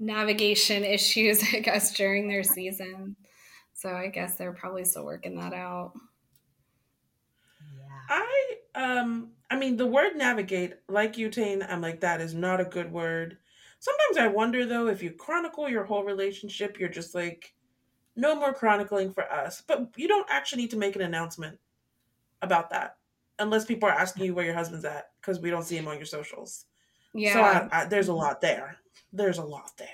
navigation 0.00 0.82
issues, 0.96 1.44
I 1.54 1.60
guess, 1.60 1.94
during 1.94 2.26
their 2.26 2.42
season. 2.42 3.14
So 3.72 3.90
I 3.90 4.08
guess 4.08 4.34
they're 4.34 4.52
probably 4.52 4.84
still 4.84 5.04
working 5.04 5.38
that 5.38 5.52
out. 5.54 5.92
yeah. 7.78 8.00
I 8.08 8.56
um 8.74 9.30
I 9.48 9.56
mean 9.56 9.76
the 9.76 9.86
word 9.86 10.16
navigate, 10.16 10.74
like 10.88 11.16
you, 11.16 11.30
Tane, 11.30 11.62
I'm 11.62 11.80
like, 11.80 12.00
that 12.00 12.20
is 12.20 12.34
not 12.34 12.60
a 12.60 12.64
good 12.64 12.90
word. 12.90 13.38
Sometimes 13.78 14.16
I 14.16 14.26
wonder 14.26 14.66
though 14.66 14.88
if 14.88 15.04
you 15.04 15.12
chronicle 15.12 15.68
your 15.68 15.84
whole 15.84 16.02
relationship, 16.02 16.80
you're 16.80 16.88
just 16.88 17.14
like, 17.14 17.54
no 18.20 18.36
more 18.36 18.52
chronicling 18.52 19.12
for 19.12 19.30
us. 19.30 19.62
But 19.66 19.90
you 19.96 20.06
don't 20.08 20.26
actually 20.30 20.62
need 20.62 20.70
to 20.72 20.76
make 20.76 20.94
an 20.96 21.02
announcement 21.02 21.58
about 22.42 22.70
that. 22.70 22.96
Unless 23.38 23.64
people 23.64 23.88
are 23.88 23.92
asking 23.92 24.26
you 24.26 24.34
where 24.34 24.44
your 24.44 24.54
husband's 24.54 24.84
at, 24.84 25.10
because 25.20 25.40
we 25.40 25.50
don't 25.50 25.62
see 25.64 25.76
him 25.76 25.88
on 25.88 25.96
your 25.96 26.04
socials. 26.06 26.66
Yeah, 27.14 27.32
So 27.32 27.40
I, 27.42 27.68
I, 27.72 27.84
there's 27.86 28.08
a 28.08 28.14
lot 28.14 28.40
there. 28.40 28.76
There's 29.12 29.38
a 29.38 29.44
lot 29.44 29.72
there. 29.78 29.88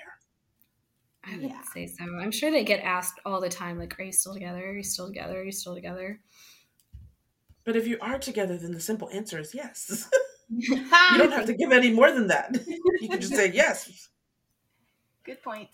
I 1.25 1.37
would 1.37 1.51
Yeah. 1.51 1.63
say 1.73 1.87
so. 1.87 2.05
I'm 2.05 2.31
sure 2.31 2.51
they 2.51 2.65
get 2.65 2.81
asked 2.85 3.21
all 3.25 3.41
the 3.41 3.49
time, 3.49 3.79
like, 3.79 3.99
"Are 3.99 4.05
you 4.05 4.13
still 4.13 4.35
together? 4.35 4.65
Are 4.65 4.77
you 4.77 4.83
still 4.85 5.09
together? 5.09 5.41
Are 5.41 5.45
you 5.45 5.51
still 5.53 5.75
together?" 5.75 6.21
But 7.65 7.75
if 7.77 7.87
you 7.89 7.99
are 8.01 8.19
together, 8.19 8.57
then 8.57 8.73
the 8.73 8.81
simple 8.81 9.09
answer 9.13 9.41
is 9.41 9.53
yes. 9.55 10.09
you 10.49 10.77
you 10.77 11.19
don't 11.19 11.33
have 11.33 11.47
to 11.47 11.55
give 11.55 11.73
any 11.73 11.91
more 11.91 12.13
than 12.13 12.29
that. 12.29 12.55
You 13.01 13.09
can 13.09 13.21
just 13.21 13.35
say 13.35 13.51
yes. 13.55 14.09
Good 15.25 15.43
point. 15.43 15.69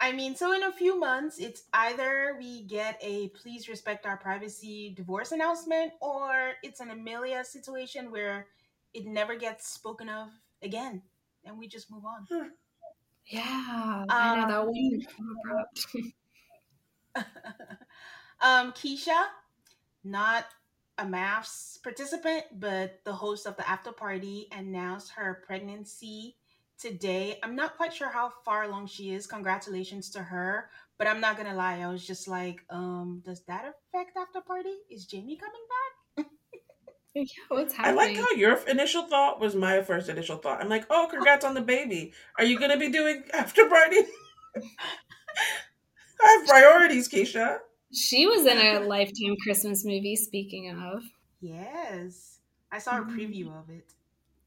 I 0.00 0.12
mean, 0.12 0.36
so 0.36 0.52
in 0.52 0.62
a 0.62 0.72
few 0.72 0.98
months, 0.98 1.38
it's 1.38 1.64
either 1.72 2.36
we 2.38 2.62
get 2.62 2.98
a 3.02 3.28
please 3.28 3.68
respect 3.68 4.06
our 4.06 4.16
privacy 4.16 4.92
divorce 4.96 5.32
announcement, 5.32 5.92
or 6.00 6.52
it's 6.62 6.80
an 6.80 6.90
Amelia 6.90 7.44
situation 7.44 8.10
where 8.10 8.46
it 8.94 9.06
never 9.06 9.36
gets 9.36 9.68
spoken 9.68 10.08
of 10.08 10.28
again, 10.62 11.02
and 11.44 11.58
we 11.58 11.66
just 11.68 11.90
move 11.90 12.04
on. 12.04 12.28
Yeah, 13.26 14.04
I 14.18 14.30
know 14.30 14.46
that 14.46 14.66
Um, 14.66 14.66
one. 14.66 15.06
come 15.16 15.36
abrupt. 15.44 15.86
um, 18.40 18.72
Keshia, 18.72 19.26
not 20.04 20.46
a 20.98 21.04
MAFS 21.04 21.82
participant, 21.82 22.44
but 22.52 23.00
the 23.04 23.12
host 23.12 23.46
of 23.46 23.56
the 23.56 23.68
after 23.68 23.92
party, 23.92 24.48
announced 24.52 25.12
her 25.12 25.42
pregnancy 25.46 26.36
today. 26.78 27.38
I'm 27.42 27.54
not 27.56 27.76
quite 27.76 27.92
sure 27.92 28.08
how 28.08 28.30
far 28.44 28.64
along 28.64 28.86
she 28.88 29.12
is. 29.12 29.26
Congratulations 29.26 30.10
to 30.10 30.22
her. 30.22 30.70
But 30.98 31.06
I'm 31.06 31.20
not 31.20 31.36
gonna 31.36 31.54
lie, 31.54 31.78
I 31.80 31.86
was 31.88 32.04
just 32.04 32.26
like, 32.26 32.64
um, 32.70 33.22
does 33.24 33.42
that 33.44 33.62
affect 33.64 34.16
after 34.16 34.40
party? 34.40 34.74
Is 34.90 35.06
Jamie 35.06 35.36
coming 35.36 35.62
back? 36.16 36.26
yeah, 37.14 37.24
what's 37.48 37.74
happening? 37.74 37.98
I 37.98 38.02
happening? 38.02 38.22
like 38.22 38.30
how 38.30 38.36
your 38.36 38.56
initial 38.68 39.02
thought 39.06 39.40
was 39.40 39.54
my 39.54 39.80
first 39.82 40.08
initial 40.08 40.38
thought. 40.38 40.60
I'm 40.60 40.68
like, 40.68 40.86
oh, 40.90 41.06
congrats 41.08 41.44
on 41.44 41.54
the 41.54 41.60
baby. 41.60 42.12
Are 42.36 42.44
you 42.44 42.58
going 42.58 42.72
to 42.72 42.76
be 42.78 42.90
doing 42.90 43.22
after 43.32 43.68
party? 43.68 43.98
I 46.20 46.38
have 46.38 46.48
priorities, 46.48 47.08
Keshia. 47.08 47.58
she 47.92 48.26
was 48.26 48.44
in 48.46 48.58
a 48.58 48.80
Lifetime 48.80 49.36
Christmas 49.42 49.84
movie. 49.84 50.16
Speaking 50.16 50.70
of, 50.70 51.02
Yes. 51.40 52.38
I 52.72 52.78
saw 52.78 52.98
a 52.98 53.04
preview 53.04 53.48
of 53.56 53.70
it. 53.70 53.92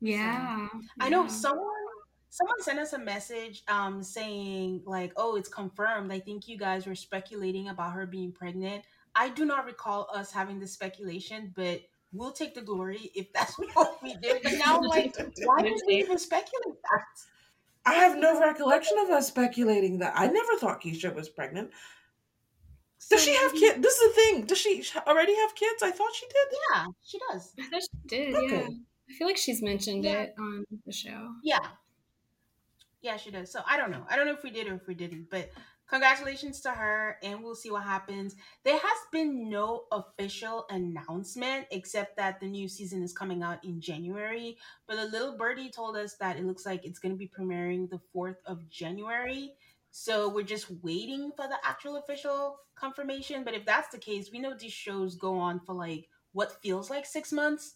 yeah, 0.02 0.68
I 1.00 1.10
know 1.10 1.28
someone 1.28 1.81
someone 2.32 2.60
sent 2.62 2.80
us 2.80 2.94
a 2.94 3.00
message 3.00 3.64
um 3.68 4.02
saying 4.02 4.82
like, 4.86 5.14
"Oh, 5.18 5.36
it's 5.36 5.50
confirmed." 5.50 6.12
I 6.12 6.20
think 6.20 6.48
you 6.48 6.58
guys 6.58 6.88
were 6.88 6.96
speculating 6.96 7.68
about 7.70 7.94
her 7.94 8.08
being 8.08 8.32
pregnant. 8.32 8.84
I 9.16 9.30
do 9.30 9.46
not 9.46 9.66
recall 9.66 10.10
us 10.14 10.32
having 10.32 10.60
this 10.60 10.74
speculation, 10.74 11.54
but 11.56 11.82
we'll 12.14 12.32
take 12.32 12.56
the 12.56 12.62
glory 12.62 13.12
if 13.14 13.32
that's 13.34 13.54
what 13.74 14.02
we 14.02 14.16
did. 14.16 14.42
But 14.44 14.54
now 14.54 14.78
I'm 14.80 14.84
like, 14.86 15.16
why 15.46 15.62
did 15.62 15.80
we 15.88 15.96
even 15.98 16.18
speculate 16.18 16.82
that? 16.92 17.06
I 17.86 17.94
have 17.96 18.18
no 18.18 18.40
recollection 18.40 18.98
of 19.00 19.10
us 19.10 19.28
speculating 19.28 20.00
that. 20.00 20.14
I 20.16 20.28
never 20.28 20.56
thought 20.58 20.82
Keshia 20.82 21.14
was 21.16 21.30
pregnant. 21.30 21.72
Does 23.10 23.24
she 23.24 23.36
have 23.36 23.52
kids? 23.54 23.82
This 23.82 23.98
is 23.98 24.16
the 24.16 24.22
thing. 24.22 24.46
Does 24.46 24.58
she 24.60 24.84
already 25.08 25.36
have 25.36 25.56
kids? 25.56 25.82
I 25.84 25.92
thought 25.92 26.14
she 26.14 26.28
did. 26.28 26.58
Yeah, 26.74 26.86
she 27.04 27.20
does. 27.32 27.54
I 27.60 27.64
thought 27.70 27.82
she 27.82 28.08
did. 28.08 28.36
Okay. 28.36 28.62
Yeah, 28.62 28.68
I 29.10 29.14
feel 29.18 29.28
like 29.28 29.38
she's 29.38 29.62
mentioned 29.62 30.06
Yeah. 30.06 30.22
it 30.22 30.36
on 30.40 30.66
the 30.86 30.92
show. 30.94 31.34
Yeah. 31.44 31.60
Yeah, 33.02 33.18
she 33.18 33.32
does. 33.32 33.52
So 33.52 33.62
I 33.68 33.78
don't 33.78 33.92
know. 33.92 34.06
I 34.10 34.16
don't 34.16 34.28
know 34.28 34.34
if 34.34 34.44
we 34.44 34.52
did 34.52 34.68
or 34.68 34.76
if 34.76 34.88
we 34.88 34.94
didn't, 34.94 35.30
but 35.30 35.50
congratulations 35.90 36.62
to 36.62 36.72
her 36.72 37.18
and 37.24 37.44
we'll 37.44 37.56
see 37.56 37.72
what 37.72 37.84
happens. 37.84 38.36
There 38.64 38.78
has 38.78 38.98
been 39.12 39.50
no 39.50 39.86
official 39.92 40.66
announcement 40.70 41.66
except 41.72 42.16
that 42.18 42.40
the 42.40 42.48
new 42.48 42.68
season 42.68 43.04
is 43.04 43.12
coming 43.12 43.44
out 43.44 43.64
in 43.66 43.82
January. 43.82 44.58
But 44.88 45.00
a 45.00 45.06
little 45.06 45.36
birdie 45.36 45.72
told 45.72 45.98
us 45.98 46.16
that 46.20 46.38
it 46.38 46.46
looks 46.46 46.66
like 46.66 46.86
it's 46.86 47.00
going 47.00 47.12
to 47.12 47.18
be 47.18 47.30
premiering 47.38 47.90
the 47.90 48.00
4th 48.16 48.38
of 48.46 48.70
January. 48.70 49.54
So 49.92 50.30
we're 50.30 50.44
just 50.44 50.72
waiting 50.82 51.32
for 51.36 51.48
the 51.48 51.58
actual 51.66 51.98
official 51.98 52.58
confirmation. 52.76 53.44
But 53.44 53.56
if 53.56 53.66
that's 53.66 53.90
the 53.90 53.98
case, 53.98 54.30
we 54.32 54.40
know 54.40 54.54
these 54.58 54.72
shows 54.72 55.16
go 55.16 55.38
on 55.38 55.60
for 55.66 55.74
like 55.74 56.08
what 56.32 56.62
feels 56.62 56.90
like 56.90 57.06
six 57.06 57.32
months. 57.34 57.76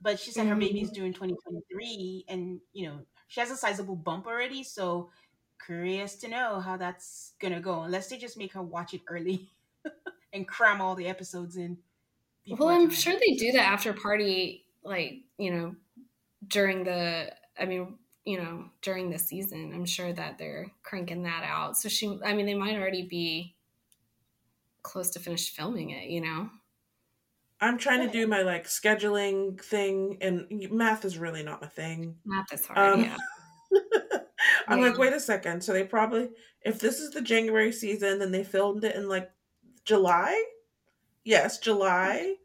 But 0.00 0.18
she 0.18 0.30
said 0.30 0.46
her 0.46 0.56
baby's 0.56 0.86
mm-hmm. 0.86 0.94
due 0.94 1.04
in 1.04 1.12
2023, 1.12 2.24
and 2.28 2.58
you 2.72 2.88
know 2.88 3.00
she 3.30 3.40
has 3.40 3.50
a 3.52 3.56
sizable 3.56 3.94
bump 3.94 4.26
already. 4.26 4.64
So 4.64 5.10
curious 5.64 6.16
to 6.16 6.28
know 6.28 6.58
how 6.58 6.76
that's 6.76 7.34
gonna 7.38 7.60
go. 7.60 7.82
Unless 7.82 8.08
they 8.08 8.18
just 8.18 8.36
make 8.36 8.52
her 8.54 8.62
watch 8.62 8.92
it 8.92 9.02
early 9.08 9.48
and 10.32 10.48
cram 10.48 10.80
all 10.80 10.96
the 10.96 11.06
episodes 11.06 11.56
in. 11.56 11.78
Well, 12.48 12.68
I'm 12.70 12.88
time. 12.88 12.90
sure 12.90 13.12
they 13.14 13.36
do 13.36 13.52
the 13.52 13.60
after 13.60 13.92
party, 13.92 14.66
like 14.82 15.22
you 15.38 15.52
know, 15.52 15.76
during 16.46 16.84
the. 16.84 17.32
I 17.56 17.66
mean, 17.66 17.98
you 18.24 18.38
know, 18.38 18.70
during 18.82 19.10
the 19.10 19.18
season. 19.18 19.72
I'm 19.72 19.84
sure 19.86 20.12
that 20.12 20.38
they're 20.38 20.72
cranking 20.82 21.22
that 21.22 21.44
out. 21.44 21.76
So 21.76 21.88
she, 21.88 22.18
I 22.24 22.34
mean, 22.34 22.46
they 22.46 22.54
might 22.54 22.76
already 22.76 23.02
be 23.02 23.54
close 24.82 25.10
to 25.10 25.20
finished 25.20 25.54
filming 25.54 25.90
it. 25.90 26.10
You 26.10 26.22
know. 26.22 26.50
I'm 27.60 27.78
trying 27.78 28.06
to 28.06 28.12
do 28.12 28.26
my 28.26 28.42
like 28.42 28.66
scheduling 28.66 29.60
thing, 29.60 30.18
and 30.20 30.46
math 30.70 31.04
is 31.04 31.18
really 31.18 31.42
not 31.42 31.60
my 31.60 31.68
thing. 31.68 32.16
Math 32.24 32.52
is 32.52 32.66
hard. 32.66 32.78
Um, 32.78 33.04
yeah. 33.04 33.16
I'm 34.68 34.80
like, 34.80 34.98
wait 34.98 35.12
a 35.12 35.20
second. 35.20 35.62
So 35.62 35.72
they 35.72 35.84
probably, 35.84 36.30
if 36.62 36.78
this 36.78 37.00
is 37.00 37.10
the 37.10 37.20
January 37.20 37.72
season, 37.72 38.18
then 38.18 38.32
they 38.32 38.44
filmed 38.44 38.84
it 38.84 38.96
in 38.96 39.08
like 39.08 39.30
July. 39.84 40.42
Yes, 41.24 41.58
July. 41.58 42.36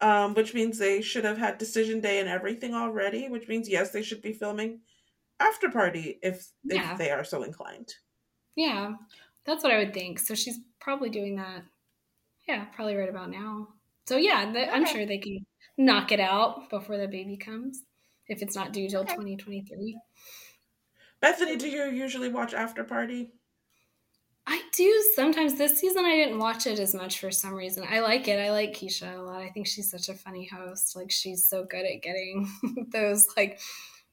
Um, 0.00 0.34
which 0.34 0.52
means 0.52 0.78
they 0.78 1.00
should 1.00 1.24
have 1.24 1.38
had 1.38 1.58
decision 1.58 2.00
day 2.00 2.18
and 2.18 2.28
everything 2.28 2.74
already. 2.74 3.28
Which 3.28 3.48
means 3.48 3.68
yes, 3.68 3.90
they 3.90 4.02
should 4.02 4.22
be 4.22 4.32
filming 4.32 4.80
after 5.40 5.70
party 5.70 6.18
if 6.22 6.48
Yeah. 6.64 6.92
if 6.92 6.98
they 6.98 7.10
are 7.10 7.24
so 7.24 7.42
inclined. 7.42 7.94
Yeah, 8.56 8.94
that's 9.44 9.62
what 9.62 9.72
I 9.72 9.78
would 9.78 9.94
think. 9.94 10.18
So 10.18 10.34
she's 10.34 10.58
probably 10.80 11.08
doing 11.10 11.36
that. 11.36 11.62
Yeah, 12.48 12.64
probably 12.66 12.96
right 12.96 13.08
about 13.08 13.30
now. 13.30 13.68
So 14.06 14.16
yeah, 14.16 14.50
the, 14.52 14.72
I'm 14.72 14.86
sure 14.86 15.06
they 15.06 15.18
can 15.18 15.46
knock 15.78 16.12
it 16.12 16.20
out 16.20 16.68
before 16.70 16.98
the 16.98 17.08
baby 17.08 17.36
comes, 17.36 17.82
if 18.28 18.42
it's 18.42 18.56
not 18.56 18.72
due 18.72 18.88
till 18.88 19.02
Okay. 19.02 19.14
2023. 19.14 19.98
Bethany, 21.20 21.56
do 21.56 21.68
you 21.68 21.84
usually 21.84 22.28
watch 22.28 22.52
after 22.52 22.82
party? 22.84 23.32
I 24.46 24.60
do 24.74 25.04
sometimes. 25.14 25.54
This 25.54 25.78
season, 25.78 26.04
I 26.04 26.16
didn't 26.16 26.40
watch 26.40 26.66
it 26.66 26.80
as 26.80 26.94
much 26.94 27.20
for 27.20 27.30
some 27.30 27.54
reason. 27.54 27.84
I 27.88 28.00
like 28.00 28.26
it. 28.26 28.40
I 28.40 28.50
like 28.50 28.74
Keshia 28.74 29.16
a 29.18 29.22
lot. 29.22 29.40
I 29.40 29.50
think 29.50 29.68
she's 29.68 29.90
such 29.90 30.08
a 30.08 30.14
funny 30.14 30.46
host. 30.46 30.96
Like 30.96 31.12
she's 31.12 31.48
so 31.48 31.64
good 31.64 31.84
at 31.86 32.02
getting 32.02 32.50
those 32.92 33.26
like 33.36 33.60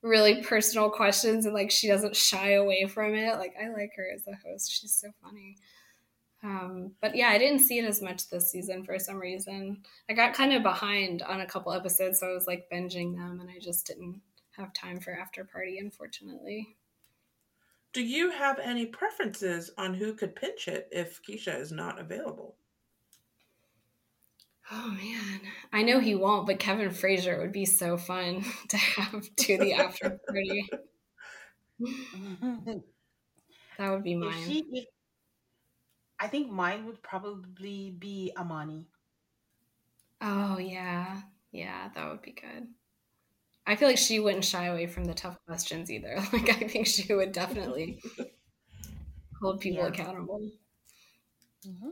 really 0.04 0.44
personal 0.44 0.92
questions, 0.92 1.46
and 1.46 1.56
like 1.56 1.72
she 1.72 1.88
doesn't 1.88 2.16
shy 2.16 2.52
away 2.52 2.86
from 2.86 3.16
it. 3.16 3.38
Like 3.40 3.56
I 3.60 3.70
like 3.70 3.92
her 3.96 4.08
as 4.14 4.28
a 4.28 4.36
host. 4.48 4.72
She's 4.72 4.96
so 4.96 5.10
funny. 5.24 5.58
Um, 6.42 6.92
but 7.02 7.16
yeah, 7.16 7.30
I 7.30 7.38
didn't 7.38 7.60
see 7.60 7.80
it 7.80 7.86
as 7.86 8.02
much 8.02 8.30
this 8.30 8.50
season 8.50 8.84
for 8.84 8.98
some 8.98 9.18
reason. 9.20 9.84
I 10.10 10.14
got 10.14 10.34
kind 10.34 10.54
of 10.54 10.64
behind 10.64 11.22
on 11.22 11.42
a 11.42 11.46
couple 11.46 11.74
episodes, 11.74 12.20
so 12.20 12.30
I 12.30 12.34
was 12.34 12.48
like 12.48 12.70
binging 12.72 13.16
them, 13.16 13.40
and 13.42 13.50
I 13.50 13.60
just 13.60 13.86
didn't 13.86 14.22
have 14.52 14.74
time 14.74 15.00
for 15.00 15.12
after 15.12 15.44
party, 15.44 15.80
unfortunately. 15.80 16.76
Do 17.92 18.04
you 18.04 18.30
have 18.30 18.60
any 18.60 18.86
preferences 18.86 19.72
on 19.78 19.96
who 19.96 20.14
could 20.14 20.36
pinch 20.36 20.68
it 20.68 20.88
if 20.92 21.22
Keshia 21.28 21.60
is 21.60 21.72
not 21.72 22.00
available? 22.00 22.56
Oh 24.72 24.92
man, 24.92 25.42
I 25.74 25.82
know 25.82 26.00
he 26.00 26.14
won't, 26.14 26.46
but 26.46 26.60
Kevin 26.60 26.92
Frazier 26.92 27.42
would 27.42 27.52
be 27.52 27.66
so 27.66 27.98
fun 27.98 28.46
to 28.70 28.78
have 28.78 29.36
to 29.36 29.58
the 29.58 29.74
after 29.74 30.20
party. 30.28 30.70
That 33.80 33.92
would 33.92 34.04
be 34.04 34.12
if 34.12 34.20
mine. 34.20 34.46
she, 34.46 34.66
if, 34.74 34.86
I 36.20 36.28
think 36.28 36.52
mine 36.52 36.86
would 36.86 37.02
probably 37.02 37.92
be 37.92 38.32
Amani. 38.38 38.90
Oh 40.22 40.58
yeah, 40.58 41.22
yeah, 41.52 41.90
that 41.96 42.10
would 42.10 42.22
be 42.22 42.32
good. 42.32 42.68
I 43.68 43.76
feel 43.76 43.88
like 43.88 43.98
she 43.98 44.20
wouldn't 44.20 44.46
shy 44.46 44.66
away 44.66 44.88
from 44.88 45.06
the 45.06 45.14
tough 45.14 45.38
questions 45.46 45.92
either. 45.92 46.18
Like 46.34 46.50
I 46.50 46.68
think 46.68 46.88
she 46.88 47.14
would 47.14 47.32
definitely 47.32 48.02
hold 49.42 49.60
people 49.62 49.84
Yeah. 49.84 49.90
accountable. 49.90 50.42
Mhm. 51.66 51.92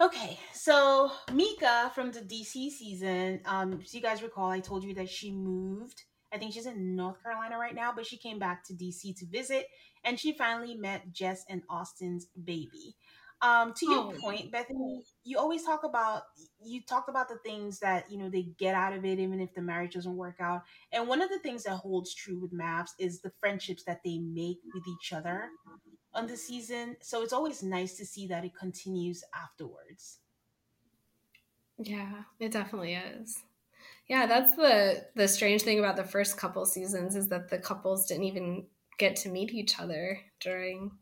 Okay, 0.00 0.38
so 0.52 1.10
Mika 1.32 1.90
from 1.94 2.12
the 2.12 2.20
DC 2.20 2.70
season, 2.70 3.40
um, 3.46 3.82
so 3.84 3.96
you 3.96 4.02
guys 4.02 4.22
recall 4.22 4.50
I 4.50 4.60
told 4.60 4.84
you 4.84 4.94
that 4.94 5.08
she 5.08 5.32
moved. 5.32 6.04
I 6.32 6.38
think 6.38 6.52
she's 6.52 6.66
in 6.66 6.96
North 6.96 7.22
Carolina 7.22 7.58
right 7.58 7.74
now, 7.74 7.92
but 7.94 8.06
she 8.06 8.16
came 8.16 8.38
back 8.38 8.64
to 8.64 8.74
DC 8.74 9.16
to 9.18 9.26
visit, 9.26 9.66
and 10.04 10.18
she 10.18 10.32
finally 10.32 10.74
met 10.74 11.12
Jess 11.12 11.44
and 11.48 11.62
Austin's 11.68 12.26
baby. 12.44 12.96
Um, 13.42 13.74
to 13.74 13.86
your 13.86 14.02
Oh. 14.02 14.12
point, 14.20 14.50
Bethany, 14.50 15.04
you 15.24 15.38
always 15.38 15.62
talk 15.62 15.84
about 15.84 16.22
you 16.64 16.80
talked 16.82 17.08
about 17.10 17.28
the 17.28 17.36
things 17.44 17.80
that 17.80 18.10
you 18.10 18.16
know 18.18 18.30
they 18.30 18.42
get 18.58 18.74
out 18.74 18.94
of 18.94 19.04
it, 19.04 19.18
even 19.18 19.40
if 19.40 19.52
the 19.54 19.60
marriage 19.62 19.94
doesn't 19.94 20.16
work 20.16 20.36
out. 20.40 20.62
And 20.92 21.06
one 21.06 21.20
of 21.20 21.28
the 21.28 21.38
things 21.40 21.64
that 21.64 21.76
holds 21.76 22.14
true 22.14 22.38
with 22.38 22.52
MAFS 22.52 22.90
is 22.98 23.20
the 23.20 23.30
friendships 23.40 23.84
that 23.84 24.02
they 24.04 24.18
make 24.18 24.58
with 24.72 24.84
each 24.88 25.12
other 25.12 25.50
on 26.14 26.26
the 26.26 26.36
season. 26.36 26.96
So 27.02 27.22
it's 27.22 27.32
always 27.34 27.62
nice 27.62 27.96
to 27.98 28.06
see 28.06 28.26
that 28.28 28.44
it 28.44 28.54
continues 28.56 29.22
afterwards. 29.34 30.20
Yeah, 31.78 32.24
it 32.38 32.52
definitely 32.52 32.94
is. 32.94 33.42
Yeah, 34.08 34.26
that's 34.26 34.54
the 34.54 35.06
the 35.16 35.26
strange 35.26 35.62
thing 35.62 35.78
about 35.78 35.96
the 35.96 36.04
first 36.04 36.36
couple 36.36 36.64
seasons 36.64 37.16
is 37.16 37.28
that 37.28 37.48
the 37.50 37.58
couples 37.58 38.06
didn't 38.06 38.24
even 38.24 38.66
get 38.98 39.16
to 39.16 39.28
meet 39.28 39.52
each 39.52 39.78
other 39.80 40.20
during 40.40 40.92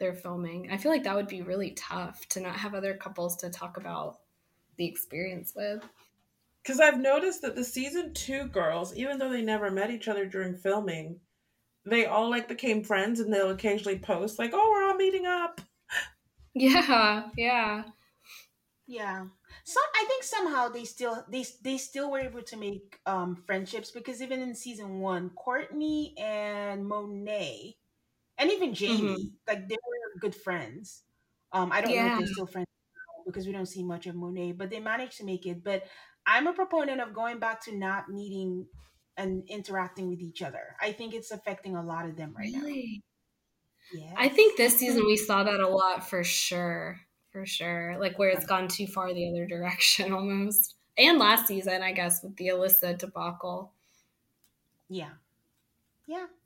their 0.00 0.14
filming. 0.14 0.70
I 0.70 0.76
feel 0.76 0.90
like 0.90 1.04
that 1.04 1.14
would 1.14 1.28
be 1.28 1.42
really 1.42 1.70
tough 1.72 2.26
to 2.30 2.40
not 2.40 2.56
have 2.56 2.74
other 2.74 2.94
couples 2.94 3.36
to 3.36 3.50
talk 3.50 3.76
about 3.76 4.18
the 4.76 4.86
experience 4.86 5.52
with. 5.54 5.84
Because 6.62 6.80
I've 6.80 7.00
noticed 7.00 7.42
that 7.42 7.54
the 7.54 7.64
season 7.64 8.12
two 8.14 8.46
girls, 8.46 8.94
even 8.96 9.18
though 9.18 9.30
they 9.30 9.42
never 9.42 9.70
met 9.70 9.90
each 9.90 10.08
other 10.08 10.26
during 10.26 10.56
filming, 10.56 11.20
they 11.84 12.06
all 12.06 12.30
like 12.30 12.48
became 12.48 12.82
friends 12.84 13.20
and 13.20 13.32
they'll 13.32 13.50
occasionally 13.50 13.98
post 13.98 14.38
like, 14.38 14.50
"Oh, 14.52 14.70
we're 14.70 14.88
all 14.88 14.96
meeting 14.96 15.26
up." 15.26 15.60
Yeah, 16.54 17.30
yeah. 17.38 17.84
Yeah. 18.86 19.24
Some 19.64 19.82
I 19.94 20.04
think 20.08 20.24
somehow 20.24 20.68
they 20.68 20.84
still 20.84 21.24
they 21.28 21.44
they 21.62 21.78
still 21.78 22.10
were 22.10 22.18
able 22.18 22.42
to 22.42 22.56
make 22.56 23.00
um 23.06 23.36
friendships 23.36 23.90
because 23.92 24.20
even 24.22 24.40
in 24.40 24.54
season 24.54 25.00
one, 25.00 25.30
Courtney 25.30 26.14
and 26.18 26.86
Monet 26.86 27.76
and 28.38 28.50
even 28.50 28.74
Jamie, 28.74 29.32
like 29.48 29.68
they 29.68 29.76
were 29.76 30.20
good 30.20 30.34
friends. 30.36 31.04
Um 31.52 31.72
I 31.72 31.80
don't 31.82 31.96
know 31.96 32.06
if 32.06 32.14
they're 32.16 32.26
still 32.26 32.46
friends 32.46 32.68
because 33.26 33.46
we 33.46 33.52
don't 33.52 33.66
see 33.66 33.84
much 33.84 34.06
of 34.06 34.16
Monet, 34.16 34.52
but 34.52 34.70
they 34.70 34.80
managed 34.80 35.18
to 35.18 35.24
make 35.24 35.46
it. 35.46 35.64
But 35.64 35.84
I'm 36.26 36.46
a 36.48 36.54
proponent 36.54 37.00
of 37.00 37.14
going 37.14 37.38
back 37.40 37.62
to 37.64 37.76
not 37.76 38.08
meeting 38.10 38.68
and 39.16 39.44
interacting 39.48 40.08
with 40.08 40.20
each 40.20 40.42
other. 40.42 40.76
I 40.80 40.92
think 40.92 41.14
it's 41.14 41.30
affecting 41.32 41.76
a 41.76 41.84
lot 41.84 42.06
of 42.06 42.16
them 42.16 42.34
right 42.36 42.52
Really? 42.52 43.02
now. 43.92 44.00
Yeah. 44.00 44.16
I 44.16 44.28
think 44.28 44.56
this 44.56 44.78
season 44.78 45.04
we 45.06 45.16
saw 45.16 45.44
that 45.44 45.60
a 45.60 45.68
lot 45.68 46.08
for 46.08 46.22
sure. 46.24 46.98
For 47.32 47.46
sure. 47.46 47.96
Like 47.98 48.18
where 48.18 48.28
it's 48.28 48.46
gone 48.46 48.68
too 48.68 48.86
far 48.86 49.12
the 49.12 49.28
other 49.28 49.46
direction 49.46 50.12
almost. 50.12 50.74
And 50.98 51.18
last 51.18 51.46
season, 51.46 51.82
I 51.82 51.92
guess, 51.92 52.22
with 52.22 52.36
the 52.36 52.48
Alyssa 52.48 52.98
debacle. 52.98 53.72
Yeah. 54.88 55.10
Yeah. 56.06 56.26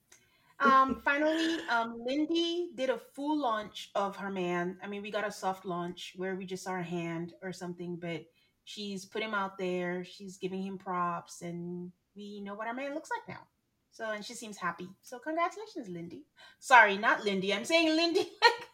Um, 0.59 1.03
finally, 1.05 1.59
um, 1.69 2.03
Lindy 2.03 2.71
did 2.75 2.89
a 2.89 2.97
full 2.97 3.39
launch 3.39 3.91
of 3.95 4.17
her 4.17 4.31
man. 4.31 4.79
I 4.83 4.87
mean, 4.87 5.03
we 5.03 5.11
got 5.11 5.27
a 5.27 5.31
soft 5.31 5.67
launch 5.67 6.15
where 6.17 6.35
we 6.35 6.47
just 6.47 6.65
saw 6.65 6.71
her 6.71 6.83
hand 6.83 7.35
or 7.43 7.53
something, 7.53 7.97
but 7.97 8.25
she's 8.65 9.05
put 9.05 9.23
him 9.23 9.35
out 9.35 9.59
there. 9.59 10.03
She's 10.03 10.39
giving 10.39 10.63
him 10.63 10.79
props, 10.79 11.43
and 11.43 11.93
we 12.15 12.41
know 12.41 12.55
what 12.55 12.69
our 12.69 12.73
man 12.73 12.95
looks 12.95 13.11
like 13.11 13.37
now. 13.37 13.43
So, 13.91 14.11
and 14.13 14.25
she 14.25 14.33
seems 14.33 14.57
happy. 14.57 14.89
So, 15.03 15.19
congratulations, 15.19 15.91
Lindy. 15.91 16.25
Sorry, 16.59 16.97
not 16.97 17.23
Lindy. 17.23 17.53
I'm 17.53 17.67
saying 17.67 17.95
Lindy 17.95 18.21
like 18.21 18.69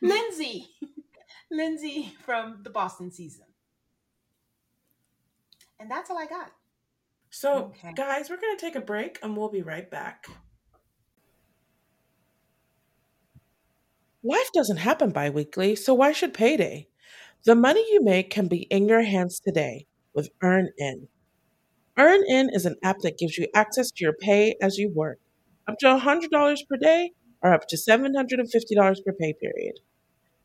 Lindsay. 0.00 0.68
Lindsay 1.50 2.14
from 2.24 2.60
the 2.62 2.70
Boston 2.70 3.10
season. 3.10 3.44
And 5.78 5.90
that's 5.90 6.10
all 6.10 6.18
I 6.18 6.26
got. 6.26 6.52
So, 7.30 7.72
Okay. 7.76 7.92
guys, 7.94 8.30
we're 8.30 8.40
going 8.40 8.56
to 8.56 8.60
take 8.60 8.76
a 8.76 8.80
break 8.80 9.18
and 9.22 9.36
we'll 9.36 9.50
be 9.50 9.62
right 9.62 9.90
back. 9.90 10.26
Life 14.22 14.50
doesn't 14.54 14.78
happen 14.78 15.10
bi 15.10 15.28
weekly, 15.28 15.76
so 15.76 15.92
why 15.92 16.12
should 16.12 16.32
payday? 16.32 16.88
The 17.44 17.54
money 17.54 17.84
you 17.92 18.02
make 18.02 18.30
can 18.30 18.48
be 18.48 18.62
in 18.70 18.88
your 18.88 19.02
hands 19.02 19.38
today 19.38 19.86
with 20.14 20.30
EarnIn. 20.42 21.08
EarnIn 21.98 22.48
is 22.54 22.64
an 22.64 22.76
app 22.82 23.00
that 23.00 23.18
gives 23.18 23.36
you 23.36 23.48
access 23.54 23.90
to 23.90 24.04
your 24.04 24.14
pay 24.14 24.56
as 24.62 24.78
you 24.78 24.88
work, 24.88 25.18
up 25.68 25.76
to 25.80 25.86
$100 25.86 26.58
per 26.68 26.76
day 26.76 27.12
or 27.42 27.52
up 27.52 27.68
to 27.68 27.76
$750 27.76 29.04
per 29.04 29.12
pay 29.12 29.34
period. 29.34 29.74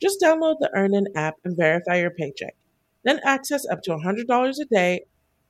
Just 0.02 0.22
download 0.22 0.56
the 0.60 0.72
EarnIn 0.76 1.06
app 1.16 1.36
and 1.44 1.58
verify 1.58 1.98
your 2.00 2.12
paycheck. 2.12 2.56
Then 3.04 3.20
access 3.26 3.66
up 3.68 3.82
to 3.84 3.92
$100 3.92 4.54
a 4.60 4.66
day 4.66 5.02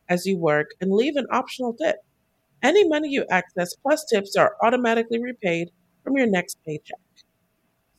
as 0.07 0.25
you 0.25 0.37
work 0.37 0.71
and 0.81 0.91
leave 0.91 1.15
an 1.15 1.27
optional 1.31 1.73
tip. 1.73 1.97
Any 2.61 2.87
money 2.87 3.09
you 3.09 3.25
access 3.29 3.75
plus 3.75 4.05
tips 4.05 4.35
are 4.35 4.55
automatically 4.63 5.21
repaid 5.21 5.69
from 6.03 6.17
your 6.17 6.27
next 6.27 6.57
paycheck. 6.65 6.99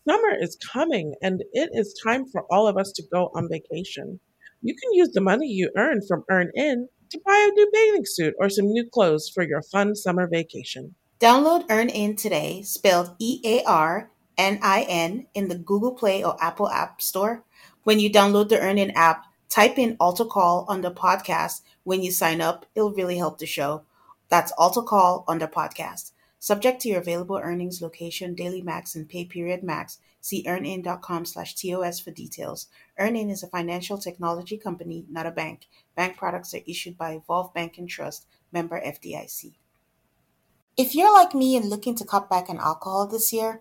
Summer 0.08 0.34
is 0.40 0.56
coming 0.56 1.14
and 1.22 1.42
it 1.52 1.70
is 1.72 1.98
time 2.04 2.26
for 2.26 2.44
all 2.50 2.66
of 2.66 2.76
us 2.76 2.90
to 2.92 3.02
go 3.12 3.30
on 3.34 3.48
vacation. 3.48 4.18
You 4.62 4.74
can 4.74 4.92
use 4.92 5.10
the 5.12 5.20
money 5.20 5.46
you 5.46 5.70
earn 5.76 6.00
from 6.06 6.24
EarnIn 6.30 6.86
to 7.10 7.20
buy 7.24 7.48
a 7.48 7.54
new 7.54 7.70
bathing 7.72 8.04
suit 8.04 8.34
or 8.38 8.48
some 8.48 8.66
new 8.66 8.86
clothes 8.88 9.30
for 9.32 9.42
your 9.42 9.62
fun 9.62 9.94
summer 9.94 10.26
vacation. 10.26 10.94
Download 11.20 11.66
EarnIn 11.68 12.16
today, 12.16 12.62
spelled 12.62 13.14
E 13.18 13.40
A 13.44 13.62
R 13.64 14.10
N 14.40 14.58
I 14.62 14.86
N, 14.88 15.26
in 15.34 15.48
the 15.48 15.54
Google 15.54 15.92
Play 15.92 16.24
or 16.24 16.42
Apple 16.42 16.70
App 16.70 17.02
Store. 17.02 17.44
When 17.84 18.00
you 18.00 18.10
download 18.10 18.48
the 18.48 18.56
EarnIn 18.56 18.90
app, 18.94 19.26
type 19.50 19.78
in 19.78 19.98
Altar 20.00 20.24
Call 20.24 20.64
on 20.66 20.80
the 20.80 20.90
podcast. 20.90 21.60
When 21.84 22.02
you 22.02 22.10
sign 22.10 22.40
up, 22.40 22.64
it'll 22.74 22.94
really 22.94 23.18
help 23.18 23.38
the 23.38 23.44
show. 23.44 23.82
That's 24.30 24.50
Altar 24.52 24.80
Call 24.80 25.26
on 25.28 25.40
the 25.40 25.46
podcast. 25.46 26.12
Subject 26.38 26.80
to 26.80 26.88
your 26.88 27.00
available 27.00 27.36
earnings, 27.36 27.82
location, 27.82 28.34
daily 28.34 28.62
max, 28.62 28.94
and 28.94 29.06
pay 29.06 29.26
period 29.26 29.62
max. 29.62 29.98
See 30.22 30.42
earnin.com 30.46 31.26
slash 31.26 31.54
TOS 31.54 32.00
for 32.00 32.10
details. 32.10 32.68
Earnin 32.98 33.28
is 33.28 33.42
a 33.42 33.46
financial 33.46 33.98
technology 33.98 34.56
company, 34.56 35.04
not 35.10 35.26
a 35.26 35.30
bank. 35.30 35.68
Bank 35.94 36.16
products 36.16 36.54
are 36.54 36.62
issued 36.66 36.96
by 36.96 37.12
Evolve 37.12 37.52
Bank 37.52 37.76
and 37.76 37.90
Trust, 37.90 38.24
member 38.52 38.80
FDIC. 38.80 39.52
If 40.78 40.94
you're 40.94 41.12
like 41.12 41.34
me 41.34 41.56
and 41.56 41.68
looking 41.68 41.94
to 41.96 42.06
cut 42.06 42.30
back 42.30 42.48
on 42.48 42.58
alcohol 42.58 43.06
this 43.06 43.34
year, 43.34 43.60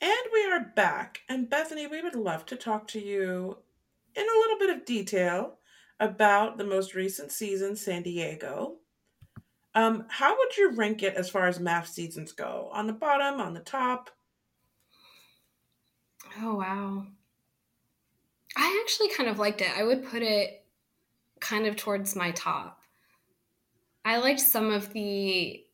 And 0.00 0.12
we 0.32 0.44
are 0.44 0.72
back. 0.76 1.20
And 1.28 1.50
Bethany, 1.50 1.86
we 1.86 2.02
would 2.02 2.14
love 2.14 2.46
to 2.46 2.56
talk 2.56 2.86
to 2.88 3.00
you 3.00 3.58
in 4.14 4.22
a 4.22 4.38
little 4.38 4.58
bit 4.58 4.70
of 4.70 4.84
detail 4.84 5.58
about 6.00 6.58
the 6.58 6.64
most 6.64 6.94
recent 6.94 7.32
season, 7.32 7.74
San 7.74 8.02
Diego. 8.02 8.76
Um, 9.74 10.06
how 10.08 10.36
would 10.36 10.56
you 10.56 10.72
rank 10.72 11.02
it 11.02 11.14
as 11.14 11.28
far 11.28 11.46
as 11.46 11.58
MAFS 11.58 11.88
seasons 11.88 12.32
go? 12.32 12.70
On 12.72 12.86
the 12.86 12.92
bottom, 12.92 13.40
on 13.40 13.54
the 13.54 13.60
top? 13.60 14.10
Oh 16.40 16.56
wow. 16.56 17.06
I 18.56 18.82
actually 18.82 19.08
kind 19.10 19.28
of 19.28 19.38
liked 19.38 19.60
it. 19.60 19.70
I 19.76 19.84
would 19.84 20.04
put 20.04 20.22
it 20.22 20.64
kind 21.40 21.66
of 21.66 21.76
towards 21.76 22.16
my 22.16 22.30
top. 22.32 22.80
I 24.04 24.18
liked 24.18 24.40
some 24.40 24.72
of 24.72 24.92
the 24.92 25.64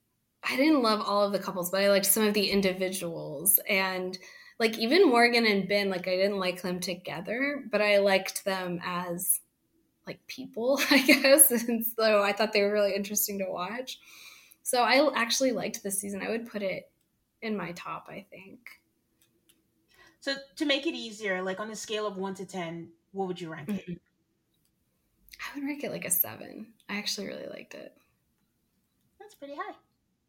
I 0.46 0.57
didn't 0.57 0.83
love 0.83 1.00
all 1.00 1.24
of 1.24 1.33
the 1.33 1.38
couples, 1.38 1.70
but 1.70 1.80
I 1.80 1.88
liked 1.88 2.07
some 2.07 2.26
of 2.26 2.35
the 2.35 2.50
individuals 2.50 3.59
and 3.68 4.18
like 4.59 4.78
even 4.78 5.09
Morgan 5.09 5.46
and 5.46 5.68
Ben, 5.68 5.90
like 5.90 6.07
I 6.07 6.16
didn't 6.16 6.38
like 6.38 6.62
them 6.62 6.80
together, 6.80 7.64
but 7.70 7.83
I 7.83 7.98
liked 7.98 8.44
them 8.44 8.80
as 8.85 9.40
like 10.07 10.24
people, 10.26 10.80
I 10.90 10.98
guess. 10.98 11.50
And 11.50 11.85
so 11.85 12.22
I 12.22 12.33
thought 12.33 12.52
they 12.52 12.62
were 12.62 12.72
really 12.72 12.94
interesting 12.94 13.38
to 13.38 13.46
watch. 13.48 13.98
So 14.62 14.83
I 14.83 15.11
actually 15.14 15.52
liked 15.52 15.83
this 15.83 16.00
season. 16.00 16.22
I 16.22 16.30
would 16.30 16.46
put 16.46 16.62
it 16.62 16.90
in 17.42 17.57
my 17.57 17.72
top, 17.72 18.07
I 18.09 18.24
think. 18.30 18.61
So 20.20 20.35
to 20.57 20.64
make 20.64 20.87
it 20.87 20.94
easier, 20.94 21.42
like 21.42 21.61
on 21.61 21.70
a 21.70 21.76
scale 21.76 22.07
of 22.07 22.16
one 22.16 22.35
to 22.37 22.46
ten, 22.46 22.88
what 23.12 23.28
would 23.28 23.40
you 23.40 23.50
rank 23.50 23.68
it? 23.68 23.83
Mm-hmm. 23.83 23.92
I 25.40 25.59
would 25.59 25.66
rank 25.66 25.85
it 25.85 25.90
like 25.90 26.07
a 26.07 26.11
seven. 26.11 26.68
I 26.88 26.96
actually 26.96 27.26
really 27.26 27.46
liked 27.46 27.74
it. 27.74 27.94
That's 29.20 29.35
pretty 29.35 29.54
high. 29.54 29.74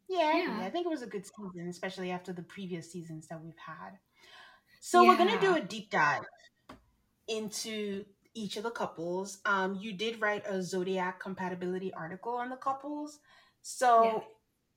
Yeah, 0.08 0.32
Yeah. 0.38 0.64
I 0.66 0.70
think 0.70 0.86
it 0.86 0.90
was 0.90 1.02
a 1.02 1.06
good 1.06 1.26
season, 1.26 1.68
especially 1.68 2.10
after 2.10 2.32
the 2.32 2.42
previous 2.42 2.90
seasons 2.90 3.26
that 3.28 3.42
we've 3.42 3.58
had. 3.58 3.98
So 4.80 5.04
we're 5.06 5.16
gonna 5.16 5.40
do 5.40 5.56
a 5.56 5.60
deep 5.60 5.90
dive 5.90 6.22
into 7.28 8.04
each 8.34 8.56
of 8.56 8.62
the 8.62 8.70
couples. 8.70 9.38
Um, 9.44 9.74
you 9.76 9.92
did 9.92 10.20
write 10.20 10.44
a 10.46 10.62
zodiac 10.62 11.20
compatibility 11.20 11.92
article 11.92 12.34
on 12.34 12.50
the 12.50 12.56
couples. 12.56 13.18
So 13.62 14.02
Yeah. 14.04 14.20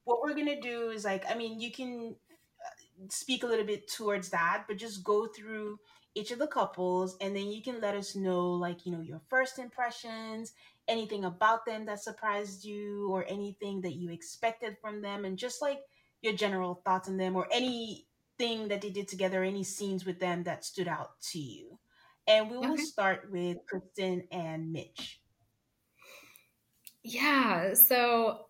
what 0.05 0.21
we're 0.21 0.33
gonna 0.35 0.59
do 0.61 0.89
is 0.89 1.05
like, 1.05 1.25
I 1.29 1.35
mean, 1.35 1.59
you 1.59 1.71
can 1.71 2.15
uh, 2.31 3.05
speak 3.09 3.43
a 3.43 3.47
little 3.47 3.65
bit 3.65 3.87
towards 3.89 4.29
that, 4.29 4.65
but 4.67 4.77
just 4.77 5.03
go 5.03 5.27
through 5.27 5.79
each 6.15 6.31
of 6.31 6.39
the 6.39 6.47
couples, 6.47 7.17
and 7.21 7.35
then 7.35 7.51
you 7.51 7.61
can 7.61 7.79
let 7.81 7.95
us 7.95 8.15
know, 8.15 8.51
like, 8.51 8.85
you 8.85 8.91
know, 8.91 9.01
your 9.01 9.21
first 9.29 9.59
impressions, 9.59 10.53
anything 10.87 11.25
about 11.25 11.65
them 11.65 11.85
that 11.85 12.01
surprised 12.01 12.65
you, 12.65 13.09
or 13.11 13.25
anything 13.27 13.81
that 13.81 13.95
you 13.95 14.09
expected 14.09 14.77
from 14.81 15.01
them, 15.01 15.25
and 15.25 15.37
just 15.37 15.61
like 15.61 15.81
your 16.21 16.33
general 16.33 16.81
thoughts 16.85 17.07
on 17.07 17.17
them, 17.17 17.35
or 17.35 17.47
anything 17.51 18.67
that 18.69 18.81
they 18.81 18.89
did 18.89 19.07
together, 19.07 19.43
any 19.43 19.63
scenes 19.63 20.05
with 20.05 20.19
them 20.19 20.43
that 20.43 20.65
stood 20.65 20.87
out 20.87 21.21
to 21.21 21.39
you. 21.39 21.79
And 22.27 22.49
we 22.49 22.57
will 22.57 22.77
Okay. 22.77 22.85
start 22.91 23.31
with 23.31 23.57
Krysten 23.71 24.27
and 24.31 24.71
Mitch. 24.71 25.21
Yeah, 27.03 27.73
so 27.73 28.47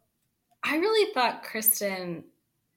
I 0.63 0.77
really 0.77 1.13
thought 1.13 1.43
Krysten 1.45 2.25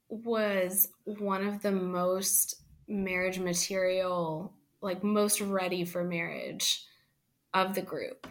was 0.09 0.89
one 1.05 1.45
of 1.47 1.61
the 1.61 1.71
most 1.71 2.63
marriage 2.87 3.39
material, 3.39 4.53
like 4.83 5.03
most 5.03 5.41
ready 5.41 5.85
for 5.85 6.03
marriage 6.03 6.85
of 7.53 7.75
the 7.75 7.81
group. 7.81 8.27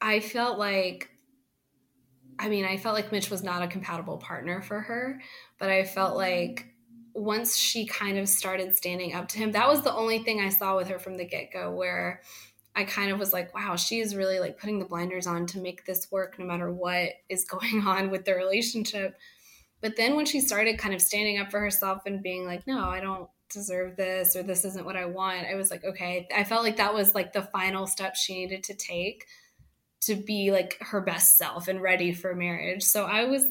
I 0.00 0.20
felt 0.20 0.58
like, 0.58 1.10
I 2.38 2.48
mean, 2.48 2.64
I 2.64 2.76
felt 2.76 2.94
like 2.94 3.12
Mitch 3.12 3.30
was 3.30 3.42
not 3.42 3.62
a 3.62 3.68
compatible 3.68 4.18
partner 4.18 4.60
for 4.60 4.80
her, 4.80 5.20
but 5.58 5.70
I 5.70 5.84
felt 5.84 6.16
like 6.16 6.66
once 7.14 7.56
she 7.56 7.86
kind 7.86 8.18
of 8.18 8.28
started 8.28 8.76
standing 8.76 9.14
up 9.14 9.28
to 9.28 9.38
him, 9.38 9.52
that 9.52 9.68
was 9.68 9.82
the 9.82 9.94
only 9.94 10.18
thing 10.18 10.40
I 10.40 10.50
saw 10.50 10.76
with 10.76 10.88
her 10.88 10.98
from 10.98 11.16
the 11.16 11.24
get 11.24 11.50
go 11.52 11.72
where 11.72 12.20
I 12.74 12.84
kind 12.84 13.10
of 13.10 13.18
was 13.18 13.32
like, 13.32 13.54
wow, 13.54 13.76
she 13.76 14.00
is 14.00 14.14
really 14.14 14.38
like 14.38 14.58
putting 14.58 14.78
the 14.78 14.84
blinders 14.84 15.26
on 15.26 15.46
to 15.46 15.58
make 15.58 15.86
this 15.86 16.12
work 16.12 16.38
no 16.38 16.44
matter 16.44 16.70
what 16.70 17.12
is 17.30 17.44
going 17.50 17.86
on 17.86 18.10
with 18.10 18.26
the 18.26 18.34
relationship. 18.34 19.16
But 19.80 19.96
then 19.96 20.16
when 20.16 20.26
she 20.26 20.40
started 20.40 20.78
kind 20.78 20.94
of 20.94 21.00
standing 21.00 21.38
up 21.38 21.50
for 21.50 21.60
herself 21.60 22.02
and 22.04 22.22
being 22.22 22.44
like, 22.44 22.66
no, 22.66 22.88
I 22.88 23.00
don't 23.00 23.30
deserve 23.50 23.96
this 23.96 24.36
or 24.36 24.42
this 24.42 24.64
isn't 24.64 24.84
what 24.84 24.96
I 24.96 25.06
want, 25.06 25.46
I 25.46 25.54
was 25.54 25.70
like, 25.70 25.84
okay. 25.84 26.28
I 26.34 26.44
felt 26.44 26.64
like 26.64 26.76
that 26.76 26.94
was 26.94 27.14
like 27.14 27.32
the 27.32 27.42
final 27.42 27.86
step 27.86 28.16
she 28.16 28.34
needed 28.34 28.64
to 28.64 28.74
take 28.74 29.26
to 30.02 30.14
be 30.14 30.50
like 30.50 30.76
her 30.80 31.00
best 31.00 31.36
self 31.36 31.68
and 31.68 31.82
ready 31.82 32.12
for 32.12 32.34
marriage. 32.34 32.82
So 32.82 33.04
I 33.04 33.24
was 33.24 33.44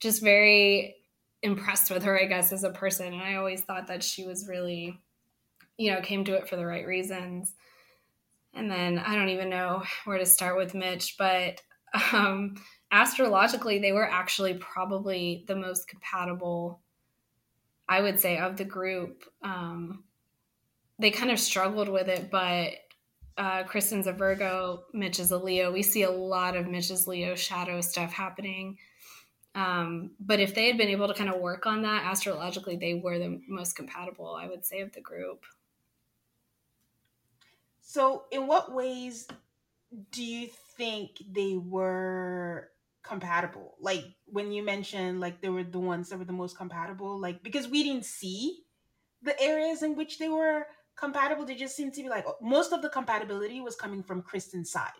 just 0.00 0.22
very 0.22 0.96
impressed 1.42 1.90
with 1.90 2.02
her, 2.02 2.18
I 2.18 2.24
guess, 2.24 2.52
as 2.52 2.64
a 2.64 2.70
person. 2.70 3.12
And 3.12 3.22
I 3.22 3.36
always 3.36 3.62
thought 3.62 3.86
that 3.88 4.02
she 4.02 4.24
was 4.24 4.48
really, 4.48 4.98
you 5.76 5.92
know, 5.92 6.00
came 6.00 6.24
to 6.24 6.34
it 6.34 6.48
for 6.48 6.56
the 6.56 6.66
right 6.66 6.86
reasons. 6.86 7.54
And 8.54 8.70
then 8.70 8.98
I 8.98 9.14
don't 9.14 9.28
even 9.28 9.50
know 9.50 9.82
where 10.04 10.18
to 10.18 10.26
start 10.26 10.56
with 10.56 10.74
Mitch, 10.74 11.16
but 11.18 11.60
um, 12.12 12.56
astrologically, 12.92 13.78
they 13.78 13.92
were 13.92 14.08
actually 14.08 14.54
probably 14.54 15.44
the 15.46 15.56
most 15.56 15.88
compatible, 15.88 16.80
I 17.88 18.00
would 18.00 18.20
say, 18.20 18.38
of 18.38 18.56
the 18.56 18.64
group. 18.64 19.24
Um, 19.42 20.04
they 20.98 21.10
kind 21.10 21.30
of 21.30 21.38
struggled 21.38 21.88
with 21.88 22.08
it, 22.08 22.30
but 22.30 22.72
uh, 23.36 23.64
Krysten's 23.64 24.06
a 24.06 24.12
Virgo, 24.12 24.84
Mitch 24.92 25.18
is 25.18 25.30
a 25.30 25.38
Leo. 25.38 25.72
We 25.72 25.82
see 25.82 26.02
a 26.02 26.10
lot 26.10 26.56
of 26.56 26.68
Mitch's 26.68 27.06
Leo 27.06 27.34
shadow 27.34 27.80
stuff 27.80 28.12
happening. 28.12 28.78
Um, 29.54 30.12
but 30.18 30.40
if 30.40 30.54
they 30.54 30.66
had 30.66 30.78
been 30.78 30.88
able 30.88 31.08
to 31.08 31.14
kind 31.14 31.30
of 31.30 31.40
work 31.40 31.66
on 31.66 31.82
that 31.82 32.10
astrologically, 32.10 32.76
they 32.76 32.94
were 32.94 33.18
the 33.18 33.40
most 33.48 33.76
compatible, 33.76 34.34
I 34.34 34.48
would 34.48 34.64
say, 34.64 34.80
of 34.80 34.92
the 34.92 35.00
group. 35.00 35.44
So, 37.80 38.24
in 38.32 38.46
what 38.46 38.72
ways 38.74 39.28
do 40.10 40.24
you 40.24 40.48
think 40.76 41.22
they 41.30 41.54
were 41.56 42.70
compatible? 43.04 43.76
Like 43.80 44.04
when 44.26 44.50
you 44.50 44.64
mentioned 44.64 45.20
like 45.20 45.40
they 45.40 45.48
were 45.48 45.62
the 45.62 45.78
ones 45.78 46.08
that 46.08 46.18
were 46.18 46.24
the 46.24 46.32
most 46.32 46.56
compatible, 46.56 47.20
like 47.20 47.42
because 47.42 47.68
we 47.68 47.84
didn't 47.84 48.04
see 48.04 48.64
the 49.22 49.40
areas 49.40 49.82
in 49.82 49.96
which 49.96 50.18
they 50.18 50.28
were 50.28 50.66
compatible, 50.96 51.44
they 51.44 51.54
just 51.54 51.76
seemed 51.76 51.94
to 51.94 52.02
be 52.02 52.08
like 52.08 52.26
most 52.40 52.72
of 52.72 52.82
the 52.82 52.88
compatibility 52.88 53.60
was 53.60 53.76
coming 53.76 54.02
from 54.02 54.22
Krysten's 54.22 54.70
side, 54.70 54.90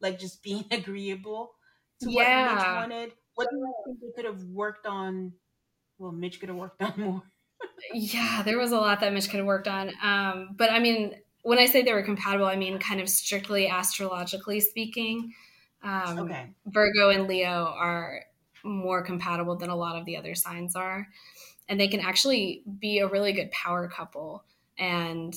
like 0.00 0.18
just 0.18 0.42
being 0.42 0.64
agreeable 0.70 1.52
to 2.00 2.10
what 2.10 2.26
Mitch 2.26 2.66
wanted. 2.66 3.12
What 3.34 3.48
do 3.50 3.56
you 3.56 3.74
think 3.86 3.98
they 4.00 4.22
could 4.22 4.30
have 4.30 4.44
worked 4.44 4.86
on? 4.86 5.32
Well, 5.98 6.12
Mitch 6.12 6.40
could 6.40 6.48
have 6.48 6.58
worked 6.58 6.82
on 6.82 6.92
more. 6.96 7.22
Yeah, 7.92 8.42
there 8.44 8.58
was 8.58 8.72
a 8.72 8.76
lot 8.76 9.00
that 9.00 9.12
Mitch 9.12 9.28
could 9.28 9.38
have 9.38 9.46
worked 9.46 9.68
on. 9.68 9.92
Um, 10.02 10.50
but 10.56 10.70
I 10.70 10.78
mean, 10.78 11.14
when 11.42 11.58
I 11.58 11.66
say 11.66 11.82
they 11.82 11.92
were 11.92 12.02
compatible, 12.02 12.46
I 12.46 12.56
mean 12.56 12.78
kind 12.78 13.00
of 13.00 13.08
strictly 13.08 13.68
astrologically 13.68 14.60
speaking. 14.60 15.32
Um, 15.84 16.18
Okay. 16.20 16.50
Virgo 16.66 17.10
and 17.10 17.28
Leo 17.28 17.74
are 17.76 18.24
more 18.64 19.02
compatible 19.02 19.56
than 19.56 19.68
a 19.70 19.76
lot 19.76 19.96
of 19.96 20.04
the 20.06 20.16
other 20.16 20.34
signs 20.34 20.74
are. 20.74 21.08
And 21.68 21.78
they 21.78 21.88
can 21.88 22.00
actually 22.00 22.62
be 22.78 22.98
a 22.98 23.06
really 23.06 23.32
good 23.32 23.50
power 23.50 23.88
couple. 23.88 24.44
And 24.78 25.34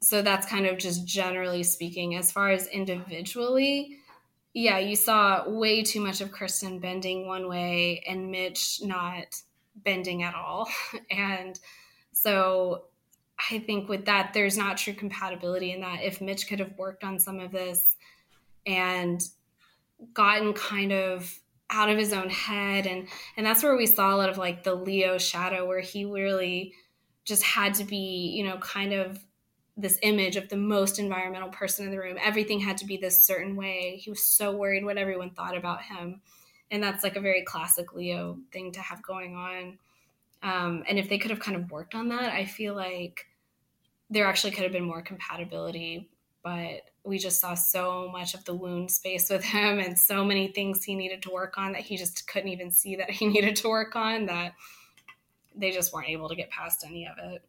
so 0.00 0.22
that's 0.22 0.46
kind 0.46 0.66
of 0.66 0.78
just 0.78 1.06
generally 1.06 1.62
speaking. 1.62 2.16
As 2.16 2.32
far 2.32 2.50
as 2.50 2.66
individually, 2.68 3.98
yeah, 4.54 4.78
you 4.78 4.96
saw 4.96 5.48
way 5.48 5.82
too 5.82 6.00
much 6.00 6.20
of 6.20 6.30
Krysten 6.30 6.80
bending 6.80 7.26
one 7.26 7.48
way 7.48 8.02
and 8.06 8.30
Mitch 8.30 8.80
not 8.82 9.42
bending 9.76 10.22
at 10.22 10.34
all. 10.34 10.68
And 11.10 11.58
so 12.12 12.84
I 13.50 13.58
think 13.58 13.88
with 13.88 14.04
that, 14.04 14.32
there's 14.34 14.56
not 14.56 14.76
true 14.76 14.92
compatibility 14.92 15.72
in 15.72 15.80
that. 15.80 16.02
If 16.02 16.20
Mitch 16.20 16.46
could 16.48 16.60
have 16.60 16.76
worked 16.76 17.02
on 17.02 17.18
some 17.18 17.40
of 17.40 17.50
this 17.50 17.96
and 18.66 19.22
gotten 20.14 20.52
kind 20.52 20.92
of 20.92 21.38
out 21.70 21.88
of 21.88 21.96
his 21.96 22.12
own 22.12 22.28
head 22.28 22.86
and 22.86 23.08
and 23.36 23.46
that's 23.46 23.62
where 23.62 23.76
we 23.76 23.86
saw 23.86 24.14
a 24.14 24.16
lot 24.16 24.28
of 24.28 24.36
like 24.36 24.62
the 24.62 24.74
Leo 24.74 25.16
shadow 25.16 25.66
where 25.66 25.80
he 25.80 26.04
really 26.04 26.74
just 27.24 27.42
had 27.42 27.74
to 27.74 27.84
be, 27.84 28.32
you 28.36 28.44
know, 28.44 28.58
kind 28.58 28.92
of 28.92 29.24
this 29.76 29.98
image 30.02 30.36
of 30.36 30.48
the 30.48 30.56
most 30.56 30.98
environmental 30.98 31.48
person 31.48 31.86
in 31.86 31.90
the 31.90 31.98
room. 31.98 32.18
Everything 32.20 32.60
had 32.60 32.76
to 32.78 32.86
be 32.86 32.96
this 32.96 33.22
certain 33.22 33.56
way. 33.56 33.96
He 34.02 34.10
was 34.10 34.22
so 34.22 34.54
worried 34.54 34.84
what 34.84 34.98
everyone 34.98 35.30
thought 35.30 35.56
about 35.56 35.82
him. 35.82 36.20
And 36.70 36.82
that's 36.82 37.04
like 37.04 37.16
a 37.16 37.20
very 37.20 37.42
classic 37.42 37.94
Leo 37.94 38.38
thing 38.52 38.72
to 38.72 38.80
have 38.80 39.02
going 39.02 39.36
on. 39.36 39.78
Um, 40.42 40.82
and 40.88 40.98
if 40.98 41.08
they 41.08 41.18
could 41.18 41.30
have 41.30 41.40
kind 41.40 41.56
of 41.56 41.70
worked 41.70 41.94
on 41.94 42.08
that, 42.08 42.32
I 42.32 42.44
feel 42.44 42.74
like 42.74 43.26
there 44.10 44.26
actually 44.26 44.50
could 44.50 44.64
have 44.64 44.72
been 44.72 44.84
more 44.84 45.02
compatibility. 45.02 46.10
But 46.42 46.82
we 47.04 47.18
just 47.18 47.40
saw 47.40 47.54
so 47.54 48.08
much 48.12 48.34
of 48.34 48.44
the 48.44 48.54
wound 48.54 48.90
space 48.90 49.30
with 49.30 49.44
him 49.44 49.78
and 49.78 49.98
so 49.98 50.24
many 50.24 50.48
things 50.48 50.82
he 50.82 50.94
needed 50.94 51.22
to 51.22 51.30
work 51.30 51.56
on 51.56 51.72
that 51.72 51.82
he 51.82 51.96
just 51.96 52.26
couldn't 52.26 52.50
even 52.50 52.70
see 52.70 52.96
that 52.96 53.10
he 53.10 53.26
needed 53.28 53.56
to 53.56 53.68
work 53.68 53.94
on 53.96 54.26
that 54.26 54.54
they 55.54 55.70
just 55.70 55.92
weren't 55.92 56.08
able 56.08 56.28
to 56.28 56.34
get 56.34 56.50
past 56.50 56.84
any 56.86 57.06
of 57.06 57.16
it. 57.18 57.42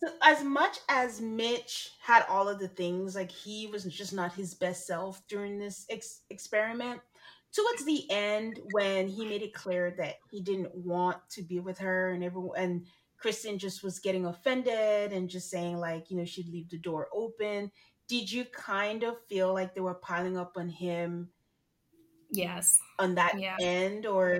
So 0.00 0.08
as 0.22 0.44
much 0.44 0.78
as 0.88 1.20
Mitch 1.20 1.90
had 2.00 2.24
all 2.28 2.48
of 2.48 2.60
the 2.60 2.68
things, 2.68 3.16
like 3.16 3.32
he 3.32 3.66
was 3.66 3.84
just 3.84 4.12
not 4.12 4.32
his 4.32 4.54
best 4.54 4.86
self 4.86 5.26
during 5.26 5.58
this 5.58 5.86
ex- 5.90 6.20
experiment. 6.30 7.00
Towards 7.52 7.84
the 7.84 8.08
end, 8.10 8.60
when 8.72 9.08
he 9.08 9.24
made 9.26 9.42
it 9.42 9.54
clear 9.54 9.94
that 9.98 10.16
he 10.30 10.40
didn't 10.40 10.72
want 10.74 11.16
to 11.30 11.42
be 11.42 11.58
with 11.58 11.78
her, 11.78 12.10
and 12.10 12.22
everyone 12.22 12.56
and 12.56 12.86
Krysten 13.22 13.58
just 13.58 13.82
was 13.82 13.98
getting 13.98 14.26
offended 14.26 15.12
and 15.12 15.28
just 15.28 15.50
saying 15.50 15.78
like, 15.78 16.10
you 16.10 16.16
know, 16.16 16.24
she'd 16.24 16.48
leave 16.48 16.68
the 16.70 16.78
door 16.78 17.08
open. 17.12 17.72
Did 18.06 18.30
you 18.30 18.44
kind 18.46 19.02
of 19.02 19.24
feel 19.26 19.52
like 19.52 19.74
they 19.74 19.80
were 19.80 19.94
piling 19.94 20.38
up 20.38 20.52
on 20.56 20.68
him? 20.68 21.30
Yes. 22.30 22.78
On 22.98 23.14
that 23.14 23.34
Yeah. 23.34 23.56
end, 23.60 24.06
or 24.06 24.38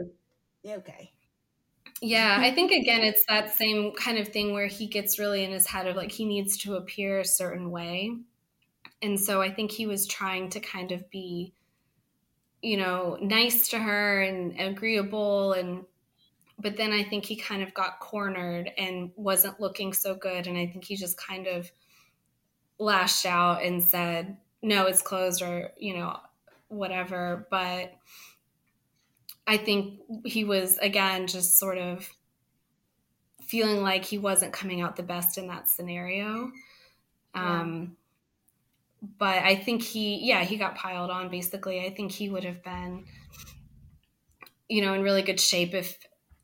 okay. 0.67 1.13
Yeah, 2.01 2.39
I 2.41 2.55
think 2.55 2.71
again, 2.71 3.01
it's 3.03 3.25
that 3.27 3.53
same 3.55 3.93
kind 3.93 4.19
of 4.19 4.29
thing 4.29 4.53
where 4.53 4.69
he 4.69 4.87
gets 4.87 5.19
really 5.19 5.43
in 5.45 5.51
his 5.51 5.67
head 5.67 5.87
of 5.87 5.97
like 5.97 6.13
he 6.13 6.25
needs 6.25 6.57
to 6.59 6.77
appear 6.77 7.19
a 7.21 7.25
certain 7.25 7.71
way. 7.71 8.17
And 9.03 9.19
so 9.21 9.43
I 9.43 9.53
think 9.53 9.73
he 9.73 9.87
was 9.87 10.07
trying 10.07 10.51
to 10.51 10.61
kind 10.61 10.93
of 10.93 11.11
be, 11.11 11.55
you 12.63 12.77
know, 12.77 13.19
nice 13.21 13.69
to 13.71 13.79
her 13.79 14.23
and 14.23 14.59
agreeable. 14.61 15.53
And, 15.53 15.87
but 16.59 16.77
then 16.77 16.93
I 16.93 17.03
think 17.05 17.25
he 17.25 17.37
kind 17.37 17.63
of 17.63 17.75
got 17.75 18.01
cornered 18.01 18.71
and 18.77 19.11
wasn't 19.17 19.61
looking 19.61 19.93
so 19.93 20.15
good. 20.15 20.47
And 20.47 20.59
I 20.59 20.67
think 20.67 20.85
he 20.85 20.97
just 20.97 21.17
kind 21.17 21.47
of 21.47 21.71
lashed 22.79 23.27
out 23.27 23.63
and 23.63 23.83
said, 23.83 24.37
no, 24.63 24.87
it's 24.87 25.03
closed 25.03 25.43
or, 25.43 25.71
you 25.79 25.97
know, 25.97 26.19
whatever. 26.69 27.47
But, 27.51 27.95
I 29.49 29.57
think 29.57 30.01
he 30.27 30.45
was 30.45 30.77
again 30.77 31.27
just 31.27 31.59
sort 31.59 31.79
of 31.79 32.07
feeling 33.47 33.83
like 33.83 34.05
he 34.05 34.19
wasn't 34.19 34.53
coming 34.53 34.83
out 34.83 34.97
the 34.97 35.03
best 35.03 35.39
in 35.39 35.47
that 35.47 35.71
scenario. 35.71 36.53
Um, 37.35 37.97
but 39.17 39.39
I 39.39 39.57
think 39.57 39.83
he, 39.83 40.19
yeah, 40.29 40.45
he 40.45 40.59
got 40.59 40.75
piled 40.75 41.11
on 41.11 41.31
basically. 41.31 41.83
I 41.83 41.95
think 41.95 42.13
he 42.13 42.29
would 42.29 42.45
have 42.45 42.63
been, 42.63 43.07
you 44.69 44.83
know, 44.83 44.93
in 44.93 45.03
really 45.03 45.23
good 45.23 45.41
shape 45.41 45.73
if 45.73 45.97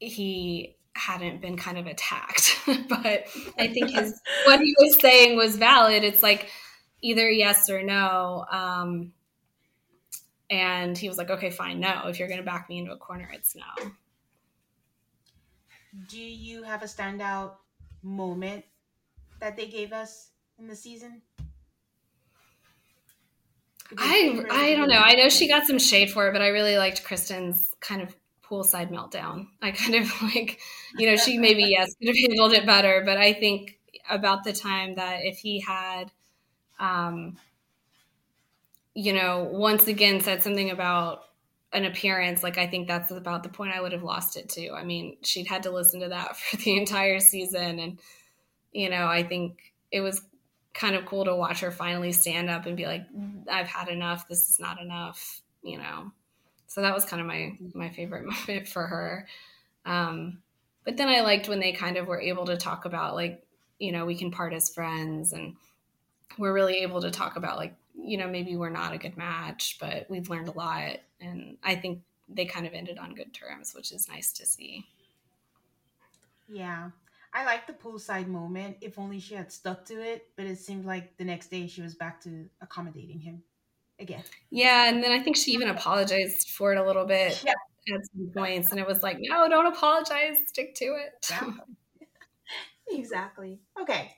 he 0.09 0.77
hadn't 0.95 1.41
been 1.41 1.57
kind 1.57 1.79
of 1.79 1.87
attacked. 1.87 2.59
but 2.89 3.27
I 3.59 3.67
think 3.69 3.91
his, 3.91 4.21
what 4.45 4.61
he 4.61 4.75
was 4.79 4.99
saying 5.01 5.37
was 5.37 5.57
valid. 5.57 6.05
It's 6.05 6.23
like 6.23 6.51
either 7.03 7.29
yes 7.31 7.69
or 7.69 7.83
no. 7.83 8.45
Um, 8.51 9.13
and 10.51 10.97
he 10.97 11.09
was 11.09 11.19
like, 11.19 11.31
okay, 11.31 11.51
fine, 11.51 11.81
no. 11.81 12.03
If 12.07 12.19
you're 12.19 12.29
going 12.29 12.41
to 12.41 12.47
back 12.47 12.69
me 12.69 12.79
into 12.79 12.93
a 12.93 12.97
corner, 12.97 13.29
it's 13.33 13.57
no. 13.57 13.91
Do 16.09 16.19
you 16.19 16.63
have 16.63 16.83
a 16.83 16.87
standout 16.87 17.53
moment 18.03 18.65
that 19.41 19.57
they 19.57 19.67
gave 19.67 19.93
us 19.93 20.31
in 20.59 20.67
the 20.67 20.77
season? 20.77 21.23
I 23.99 24.45
I 24.51 24.75
don't 24.75 24.89
know. 24.89 24.99
I 24.99 25.15
know 25.15 25.29
she 25.29 25.47
got 25.47 25.67
some 25.67 25.79
shade 25.79 26.11
for 26.11 26.29
it, 26.29 26.33
but 26.33 26.43
I 26.43 26.49
really 26.49 26.77
liked 26.79 27.05
Krysten's 27.05 27.75
kind 27.81 28.03
of 28.03 28.15
poolside 28.49 28.91
meltdown. 28.91 29.49
I 29.63 29.73
kind 29.73 29.95
of 29.95 30.23
like, 30.23 30.61
you 30.99 31.07
know, 31.07 31.17
she 31.17 31.39
maybe 31.47 31.65
yes 31.65 31.95
could 31.95 32.09
have 32.09 32.17
handled 32.17 32.53
it 32.53 32.67
better, 32.67 33.03
but 33.05 33.19
I 33.19 33.33
think 33.33 33.79
about 34.09 34.45
the 34.45 34.53
time 34.53 34.97
that 34.97 35.21
if 35.23 35.39
he 35.39 35.61
had, 35.61 36.11
um, 36.79 37.37
you 38.95 39.13
know, 39.13 39.49
once 39.51 39.87
again 39.87 40.21
said 40.21 40.43
something 40.43 40.71
about 40.71 41.25
an 41.73 41.85
appearance, 41.85 42.43
like 42.43 42.59
I 42.59 42.67
think 42.67 42.87
that's 42.87 43.11
about 43.11 43.43
the 43.43 43.49
point 43.49 43.73
I 43.75 43.81
would 43.81 43.93
have 43.93 44.05
lost 44.05 44.37
it 44.37 44.49
to. 44.51 44.71
I 44.73 44.85
mean, 44.85 45.17
she'd 45.23 45.49
had 45.49 45.65
to 45.65 45.71
listen 45.71 46.01
to 46.01 46.09
that 46.09 46.37
for 46.39 46.57
the 46.59 46.77
entire 46.77 47.21
season, 47.21 47.79
and 47.79 47.99
you 48.73 48.91
know, 48.91 49.07
I 49.07 49.23
think 49.23 49.75
it 49.93 50.01
was 50.01 50.23
kind 50.75 50.97
of 50.97 51.07
cool 51.07 51.25
to 51.25 51.35
watch 51.37 51.61
her 51.61 51.71
finally 51.71 52.13
stand 52.13 52.51
up 52.51 52.67
and 52.67 52.77
be 52.77 52.87
like, 52.87 53.03
"I've 53.51 53.69
had 53.69 53.89
enough. 53.89 54.29
This 54.29 54.51
is 54.51 54.61
not 54.61 54.81
enough." 54.81 55.43
You 55.63 55.79
know, 55.79 56.13
so 56.75 56.83
that 56.83 56.93
was 56.93 57.05
kind 57.05 57.21
of 57.21 57.29
my 57.29 57.57
my 57.73 57.89
favorite 57.89 58.25
moment 58.49 58.67
for 58.67 58.85
her. 58.85 59.29
Um, 59.87 60.39
but 60.85 60.97
then 60.97 61.09
I 61.09 61.21
liked 61.21 61.49
when 61.49 61.61
they 61.61 61.73
kind 61.73 61.97
of 61.97 62.09
were 62.09 62.21
able 62.21 62.47
to 62.47 62.57
talk 62.57 62.85
about 62.85 63.15
like, 63.15 63.47
you 63.79 63.93
know, 63.93 64.05
we 64.05 64.17
can 64.17 64.33
part 64.33 64.53
as 64.53 64.75
friends, 64.75 65.33
and 65.33 65.55
we're 66.37 66.53
really 66.53 66.79
able 66.79 67.01
to 67.03 67.13
talk 67.13 67.37
about 67.37 67.59
like, 67.59 67.77
you 67.95 68.19
know, 68.19 68.27
maybe 68.27 68.57
we're 68.57 68.71
not 68.71 68.93
a 68.93 68.99
good 68.99 69.17
match, 69.17 69.77
but 69.81 70.07
we've 70.11 70.29
learned 70.29 70.49
a 70.49 70.59
lot, 70.59 70.97
and 71.21 71.59
I 71.63 71.77
think 71.77 72.01
they 72.29 72.45
kind 72.45 72.67
of 72.67 72.73
ended 72.73 72.99
on 72.99 73.15
good 73.15 73.33
terms, 73.33 73.73
which 73.73 73.93
is 73.93 74.09
nice 74.09 74.33
to 74.33 74.45
see. 74.45 74.85
Yeah. 76.49 76.91
I 77.33 77.45
like 77.45 77.67
the 77.67 77.73
poolside 77.73 78.27
moment. 78.27 78.79
If 78.81 78.99
only 78.99 79.21
she 79.21 79.35
had 79.35 79.53
stuck 79.53 79.85
to 79.87 80.01
it, 80.01 80.29
but 80.37 80.47
it 80.47 80.59
seemed 80.59 80.87
like 80.87 81.17
the 81.19 81.25
next 81.25 81.49
day 81.49 81.67
she 81.67 81.83
was 81.83 81.95
back 81.95 82.21
to 82.23 82.49
accommodating 82.61 83.21
him 83.21 83.43
again. 84.05 84.25
Yeah, 84.51 84.89
and 84.89 85.03
then 85.03 85.13
I 85.13 85.23
think 85.23 85.37
she 85.37 85.53
even 85.53 85.69
apologized 85.69 86.51
for 86.51 86.73
it 86.73 86.79
a 86.79 86.87
little 86.87 87.07
bit 87.07 87.43
Yeah. 87.43 87.55
at 87.95 88.01
some 88.13 88.31
points, 88.35 88.71
and 88.71 88.81
it 88.81 88.87
was 88.87 89.03
like, 89.03 89.19
no, 89.21 89.49
don't 89.49 89.67
apologize, 89.67 90.37
stick 90.49 90.75
to 90.77 90.85
it. 90.87 91.27
Yeah. 91.31 91.49
exactly. 92.89 93.61
Okay. 93.81 94.17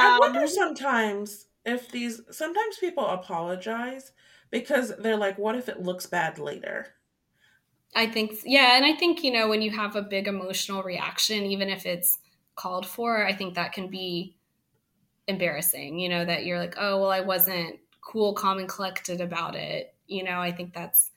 I 0.00 0.10
Um, 0.12 0.18
wonder 0.18 0.48
sometimes 0.48 1.46
if 1.64 1.90
these 1.90 2.20
sometimes 2.36 2.78
people 2.78 3.06
apologize 3.06 4.12
because 4.50 4.96
they're 4.98 5.16
like, 5.16 5.38
what 5.38 5.54
if 5.56 5.68
it 5.68 5.80
looks 5.80 6.06
bad 6.06 6.38
later? 6.40 6.96
I 7.94 8.06
think, 8.06 8.34
yeah, 8.44 8.76
and 8.76 8.84
I 8.84 8.94
think 8.94 9.24
you 9.24 9.32
know 9.32 9.48
when 9.48 9.62
you 9.62 9.70
have 9.72 9.96
a 9.96 10.02
big 10.02 10.28
emotional 10.28 10.82
reaction, 10.82 11.44
even 11.44 11.68
if 11.68 11.86
it's 11.86 12.18
called 12.54 12.86
for, 12.86 13.24
I 13.26 13.32
think 13.32 13.54
that 13.54 13.72
can 13.72 13.88
be 13.88 14.36
embarrassing. 15.28 15.98
You 16.00 16.08
know 16.10 16.24
that 16.24 16.46
you're 16.46 16.58
like, 16.60 16.76
oh 16.78 17.00
well, 17.02 17.10
I 17.12 17.20
wasn't 17.22 17.79
cool, 18.00 18.34
calm, 18.34 18.58
and 18.58 18.68
collected 18.68 19.20
about 19.20 19.54
it. 19.54 19.94
You 20.06 20.24
know, 20.24 20.40
I 20.40 20.52
think 20.52 20.74
that's 20.74 21.10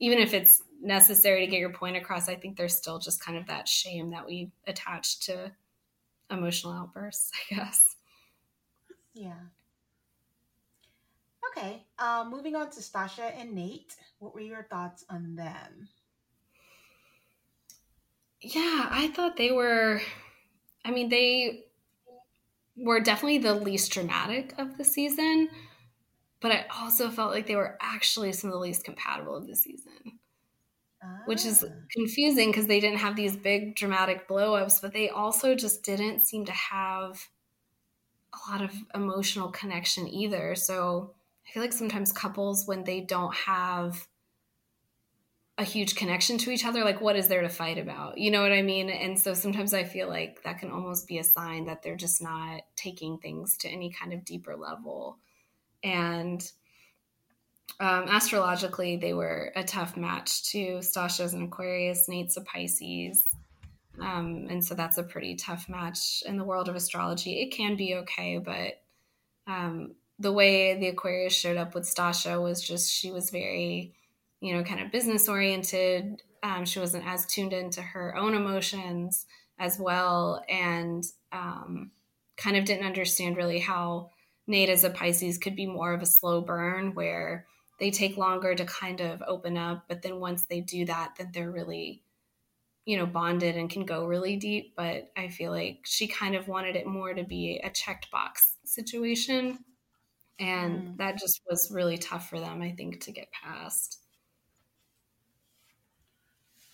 even 0.00 0.18
if 0.18 0.34
it's 0.34 0.62
necessary 0.80 1.44
to 1.44 1.50
get 1.50 1.60
your 1.60 1.72
point 1.72 1.96
across. 1.96 2.28
I 2.28 2.34
think 2.34 2.56
there's 2.56 2.76
still 2.76 2.98
just 2.98 3.24
kind 3.24 3.36
of 3.38 3.46
that 3.46 3.68
shame 3.68 4.10
that 4.10 4.26
we 4.26 4.50
attach 4.66 5.20
to 5.26 5.52
emotional 6.30 6.72
outbursts. 6.72 7.30
I 7.52 7.54
guess. 7.54 7.96
Yeah. 9.14 9.40
Okay. 11.50 11.84
Uh, 11.98 12.24
moving 12.28 12.54
on 12.54 12.70
to 12.70 12.82
Stacia 12.82 13.36
and 13.36 13.54
Nate. 13.54 13.96
What 14.18 14.34
were 14.34 14.40
your 14.40 14.62
thoughts 14.70 15.04
on 15.10 15.34
them? 15.34 15.88
Yeah, 18.40 18.88
I 18.90 19.08
thought 19.14 19.36
they 19.36 19.52
were. 19.52 20.00
I 20.84 20.90
mean, 20.90 21.08
they 21.10 21.64
were 22.76 23.00
definitely 23.00 23.38
the 23.38 23.54
least 23.54 23.92
dramatic 23.92 24.54
of 24.58 24.78
the 24.78 24.84
season, 24.84 25.48
but 26.40 26.52
I 26.52 26.66
also 26.80 27.10
felt 27.10 27.32
like 27.32 27.46
they 27.46 27.56
were 27.56 27.78
actually 27.80 28.32
some 28.32 28.48
of 28.50 28.54
the 28.54 28.60
least 28.60 28.84
compatible 28.84 29.36
of 29.36 29.46
the 29.46 29.56
season, 29.56 30.20
which 31.24 31.44
is 31.46 31.64
Ah. 31.64 31.90
confusing 31.92 32.50
because 32.50 32.66
they 32.66 32.80
didn't 32.80 32.98
have 32.98 33.16
these 33.16 33.36
big 33.36 33.74
dramatic 33.76 34.26
blow 34.28 34.54
ups, 34.54 34.80
but 34.80 34.92
they 34.92 35.08
also 35.08 35.54
just 35.54 35.82
didn't 35.82 36.20
seem 36.20 36.44
to 36.44 36.52
have 36.52 37.28
a 38.32 38.50
lot 38.50 38.62
of 38.62 38.74
emotional 38.94 39.50
connection 39.50 40.06
either. 40.08 40.54
So 40.54 41.14
I 41.46 41.50
feel 41.52 41.62
like 41.62 41.72
sometimes 41.72 42.12
couples, 42.12 42.66
when 42.66 42.84
they 42.84 43.00
don't 43.00 43.34
have 43.34 44.06
a 45.58 45.64
huge 45.64 45.94
connection 45.94 46.38
to 46.38 46.50
each 46.50 46.64
other 46.64 46.84
like 46.84 47.00
what 47.02 47.16
is 47.16 47.28
there 47.28 47.42
to 47.42 47.48
fight 47.48 47.76
about 47.76 48.16
you 48.16 48.30
know 48.30 48.40
what 48.40 48.52
i 48.52 48.62
mean 48.62 48.88
and 48.88 49.18
so 49.18 49.34
sometimes 49.34 49.74
i 49.74 49.84
feel 49.84 50.08
like 50.08 50.42
that 50.42 50.58
can 50.58 50.70
almost 50.70 51.06
be 51.06 51.18
a 51.18 51.24
sign 51.24 51.66
that 51.66 51.82
they're 51.82 51.96
just 51.96 52.22
not 52.22 52.62
taking 52.76 53.18
things 53.18 53.56
to 53.58 53.68
any 53.68 53.90
kind 53.90 54.12
of 54.14 54.24
deeper 54.24 54.56
level 54.56 55.18
and 55.82 56.50
um, 57.78 58.04
astrologically 58.08 58.96
they 58.96 59.14
were 59.14 59.52
a 59.56 59.64
tough 59.64 59.96
match 59.96 60.44
to 60.50 60.82
stacia's 60.82 61.32
an 61.32 61.44
aquarius 61.44 62.08
nate's 62.08 62.36
a 62.36 62.42
pisces. 62.42 63.26
Um, 64.00 64.46
and 64.48 64.64
so 64.64 64.74
that's 64.74 64.98
a 64.98 65.02
pretty 65.02 65.34
tough 65.34 65.68
match 65.68 66.22
in 66.26 66.36
the 66.36 66.44
world 66.44 66.68
of 66.68 66.76
astrology. 66.76 67.42
It 67.42 67.50
can 67.54 67.76
be 67.76 67.94
okay 67.96 68.38
but 68.38 68.82
um, 69.46 69.94
the 70.18 70.32
way 70.32 70.78
the 70.78 70.88
aquarius 70.88 71.34
showed 71.34 71.56
up 71.56 71.74
with 71.74 71.86
stacia 71.86 72.40
was 72.40 72.62
just 72.62 72.92
she 72.92 73.10
was 73.10 73.30
very 73.30 73.94
you 74.40 74.54
know, 74.54 74.64
kind 74.64 74.80
of 74.80 74.90
business 74.90 75.28
oriented. 75.28 76.22
Um, 76.42 76.64
she 76.64 76.78
wasn't 76.78 77.06
as 77.06 77.26
tuned 77.26 77.52
into 77.52 77.82
her 77.82 78.16
own 78.16 78.34
emotions 78.34 79.26
as 79.58 79.78
well, 79.78 80.42
and 80.48 81.04
um, 81.32 81.90
kind 82.36 82.56
of 82.56 82.64
didn't 82.64 82.86
understand 82.86 83.36
really 83.36 83.58
how 83.58 84.10
Nate 84.46 84.68
as 84.68 84.84
a 84.84 84.90
Pisces 84.90 85.38
could 85.38 85.56
be 85.56 85.66
more 85.66 85.92
of 85.92 86.02
a 86.02 86.06
slow 86.06 86.40
burn 86.40 86.94
where 86.94 87.46
they 87.78 87.90
take 87.90 88.16
longer 88.16 88.54
to 88.54 88.64
kind 88.64 89.00
of 89.00 89.22
open 89.26 89.56
up, 89.56 89.84
but 89.88 90.02
then 90.02 90.20
once 90.20 90.44
they 90.44 90.60
do 90.60 90.84
that, 90.84 91.14
then 91.16 91.30
they're 91.32 91.50
really, 91.50 92.02
you 92.84 92.98
know, 92.98 93.06
bonded 93.06 93.56
and 93.56 93.70
can 93.70 93.86
go 93.86 94.06
really 94.06 94.36
deep. 94.36 94.74
But 94.76 95.10
I 95.16 95.28
feel 95.28 95.50
like 95.50 95.80
she 95.84 96.06
kind 96.06 96.34
of 96.34 96.46
wanted 96.46 96.76
it 96.76 96.86
more 96.86 97.14
to 97.14 97.24
be 97.24 97.60
a 97.64 97.70
checked 97.70 98.10
box 98.10 98.56
situation. 98.64 99.64
And 100.38 100.78
mm. 100.78 100.96
that 100.98 101.18
just 101.18 101.40
was 101.48 101.70
really 101.72 101.98
tough 101.98 102.28
for 102.28 102.38
them, 102.38 102.62
I 102.62 102.72
think, 102.72 103.00
to 103.02 103.12
get 103.12 103.32
past. 103.32 103.98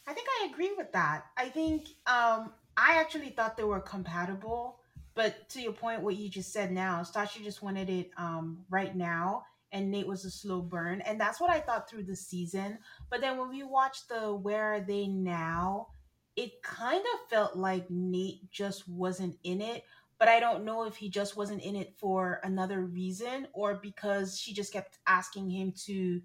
I 0.06 0.12
think 0.12 0.28
I 0.40 0.48
agree 0.50 0.72
with 0.76 0.92
that. 0.92 1.26
I 1.36 1.48
think 1.48 1.88
um, 2.06 2.52
I 2.76 2.96
actually 2.96 3.30
thought 3.30 3.56
they 3.56 3.64
were 3.64 3.80
compatible, 3.80 4.78
but 5.16 5.48
to 5.50 5.60
your 5.60 5.72
point, 5.72 6.02
what 6.02 6.16
you 6.16 6.28
just 6.28 6.52
said 6.52 6.70
now, 6.70 7.02
Stacia 7.02 7.42
just 7.42 7.62
wanted 7.62 7.90
it 7.90 8.10
um, 8.18 8.64
right 8.70 8.94
now, 8.94 9.44
and 9.72 9.90
Nate 9.90 10.06
was 10.06 10.24
a 10.24 10.30
slow 10.30 10.60
burn, 10.60 11.00
and 11.00 11.18
that's 11.20 11.40
what 11.40 11.50
I 11.50 11.58
thought 11.58 11.90
through 11.90 12.04
the 12.04 12.14
season. 12.14 12.78
But 13.10 13.22
then 13.22 13.38
when 13.38 13.48
we 13.48 13.64
watched 13.64 14.08
the 14.08 14.34
Where 14.34 14.74
Are 14.74 14.80
They 14.80 15.08
Now, 15.08 15.88
it 16.36 16.62
kind 16.62 17.00
of 17.00 17.30
felt 17.30 17.56
like 17.56 17.90
Nate 17.90 18.50
just 18.50 18.86
wasn't 18.88 19.36
in 19.42 19.60
it. 19.60 19.84
But 20.18 20.28
I 20.28 20.40
don't 20.40 20.64
know 20.64 20.84
if 20.84 20.96
he 20.96 21.10
just 21.10 21.36
wasn't 21.36 21.62
in 21.62 21.76
it 21.76 21.94
for 21.98 22.40
another 22.42 22.80
reason 22.80 23.48
or 23.52 23.74
because 23.74 24.38
she 24.38 24.54
just 24.54 24.72
kept 24.72 24.98
asking 25.06 25.50
him 25.50 25.72
to 25.84 26.22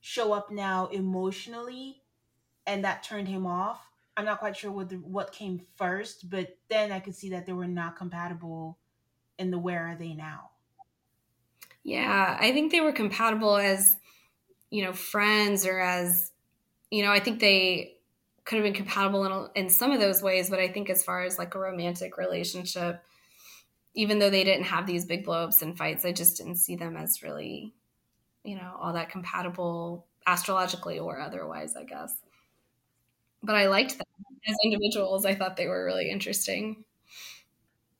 show 0.00 0.32
up 0.32 0.52
now 0.52 0.86
emotionally 0.86 2.02
and 2.66 2.84
that 2.84 3.02
turned 3.02 3.26
him 3.26 3.44
off. 3.46 3.87
I'm 4.18 4.24
not 4.24 4.40
quite 4.40 4.56
sure 4.56 4.72
what 4.72 4.88
the, 4.88 4.96
what 4.96 5.30
came 5.30 5.60
first, 5.76 6.28
but 6.28 6.58
then 6.68 6.90
I 6.90 6.98
could 6.98 7.14
see 7.14 7.30
that 7.30 7.46
they 7.46 7.52
were 7.52 7.68
not 7.68 7.96
compatible 7.96 8.76
in 9.38 9.52
the 9.52 9.58
where 9.60 9.86
are 9.86 9.94
they 9.94 10.12
now. 10.12 10.50
Yeah, 11.84 12.36
I 12.38 12.50
think 12.50 12.72
they 12.72 12.80
were 12.80 12.90
compatible 12.90 13.56
as 13.56 13.96
you 14.70 14.82
know 14.82 14.92
friends 14.92 15.64
or 15.64 15.78
as 15.78 16.32
you 16.90 17.04
know 17.04 17.12
I 17.12 17.20
think 17.20 17.38
they 17.38 17.94
could 18.44 18.56
have 18.56 18.64
been 18.64 18.74
compatible 18.74 19.48
in, 19.54 19.62
in 19.64 19.70
some 19.70 19.92
of 19.92 20.00
those 20.00 20.20
ways, 20.20 20.50
but 20.50 20.58
I 20.58 20.66
think 20.66 20.90
as 20.90 21.04
far 21.04 21.22
as 21.22 21.38
like 21.38 21.54
a 21.54 21.60
romantic 21.60 22.18
relationship, 22.18 23.00
even 23.94 24.18
though 24.18 24.30
they 24.30 24.42
didn't 24.42 24.64
have 24.64 24.84
these 24.84 25.04
big 25.04 25.24
blowups 25.24 25.62
and 25.62 25.78
fights, 25.78 26.04
I 26.04 26.10
just 26.10 26.38
didn't 26.38 26.56
see 26.56 26.74
them 26.74 26.96
as 26.96 27.22
really, 27.22 27.72
you 28.42 28.56
know, 28.56 28.74
all 28.80 28.94
that 28.94 29.10
compatible 29.10 30.06
astrologically 30.26 30.98
or 30.98 31.20
otherwise, 31.20 31.76
I 31.76 31.84
guess 31.84 32.12
but 33.42 33.56
I 33.56 33.68
liked 33.68 33.98
them 33.98 34.06
as 34.46 34.56
individuals. 34.64 35.24
I 35.24 35.34
thought 35.34 35.56
they 35.56 35.66
were 35.66 35.84
really 35.84 36.10
interesting. 36.10 36.84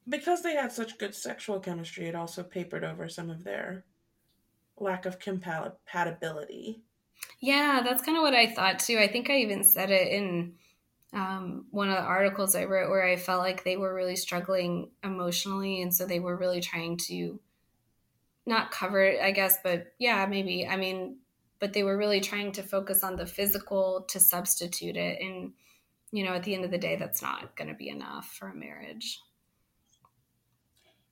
Because 0.08 0.42
they 0.42 0.54
had 0.54 0.72
such 0.72 0.98
good 0.98 1.14
sexual 1.14 1.60
chemistry, 1.60 2.06
it 2.06 2.14
also 2.14 2.42
papered 2.42 2.84
over 2.84 3.08
some 3.08 3.28
of 3.30 3.44
their 3.44 3.84
lack 4.78 5.06
of 5.06 5.18
compatibility. 5.18 6.82
Yeah, 7.40 7.82
that's 7.84 8.02
kind 8.02 8.16
of 8.16 8.22
what 8.22 8.34
I 8.34 8.46
thought 8.46 8.78
too. 8.78 8.98
I 8.98 9.08
think 9.08 9.30
I 9.30 9.38
even 9.38 9.64
said 9.64 9.90
it 9.90 10.08
in 10.08 10.56
um, 11.12 11.66
one 11.70 11.88
of 11.88 11.96
the 11.96 12.02
articles 12.02 12.54
I 12.54 12.64
wrote 12.64 12.90
where 12.90 13.04
I 13.04 13.16
felt 13.16 13.42
like 13.42 13.64
they 13.64 13.76
were 13.76 13.94
really 13.94 14.16
struggling 14.16 14.90
emotionally. 15.02 15.82
And 15.82 15.94
so 15.94 16.06
they 16.06 16.20
were 16.20 16.36
really 16.36 16.60
trying 16.60 16.96
to 17.08 17.40
not 18.46 18.70
cover 18.70 19.02
it, 19.04 19.20
I 19.20 19.30
guess, 19.30 19.58
but 19.62 19.92
yeah, 19.98 20.24
maybe. 20.26 20.66
I 20.66 20.76
mean, 20.76 21.18
but 21.60 21.72
they 21.72 21.82
were 21.82 21.96
really 21.96 22.20
trying 22.20 22.52
to 22.52 22.62
focus 22.62 23.02
on 23.02 23.16
the 23.16 23.26
physical 23.26 24.06
to 24.10 24.20
substitute 24.20 24.96
it. 24.96 25.20
And 25.20 25.52
you 26.12 26.24
know 26.24 26.32
at 26.32 26.44
the 26.44 26.54
end 26.54 26.64
of 26.64 26.70
the 26.70 26.78
day 26.78 26.96
that's 26.96 27.22
not 27.22 27.56
going 27.56 27.68
to 27.68 27.74
be 27.74 27.88
enough 27.88 28.26
for 28.38 28.48
a 28.48 28.54
marriage. 28.54 29.20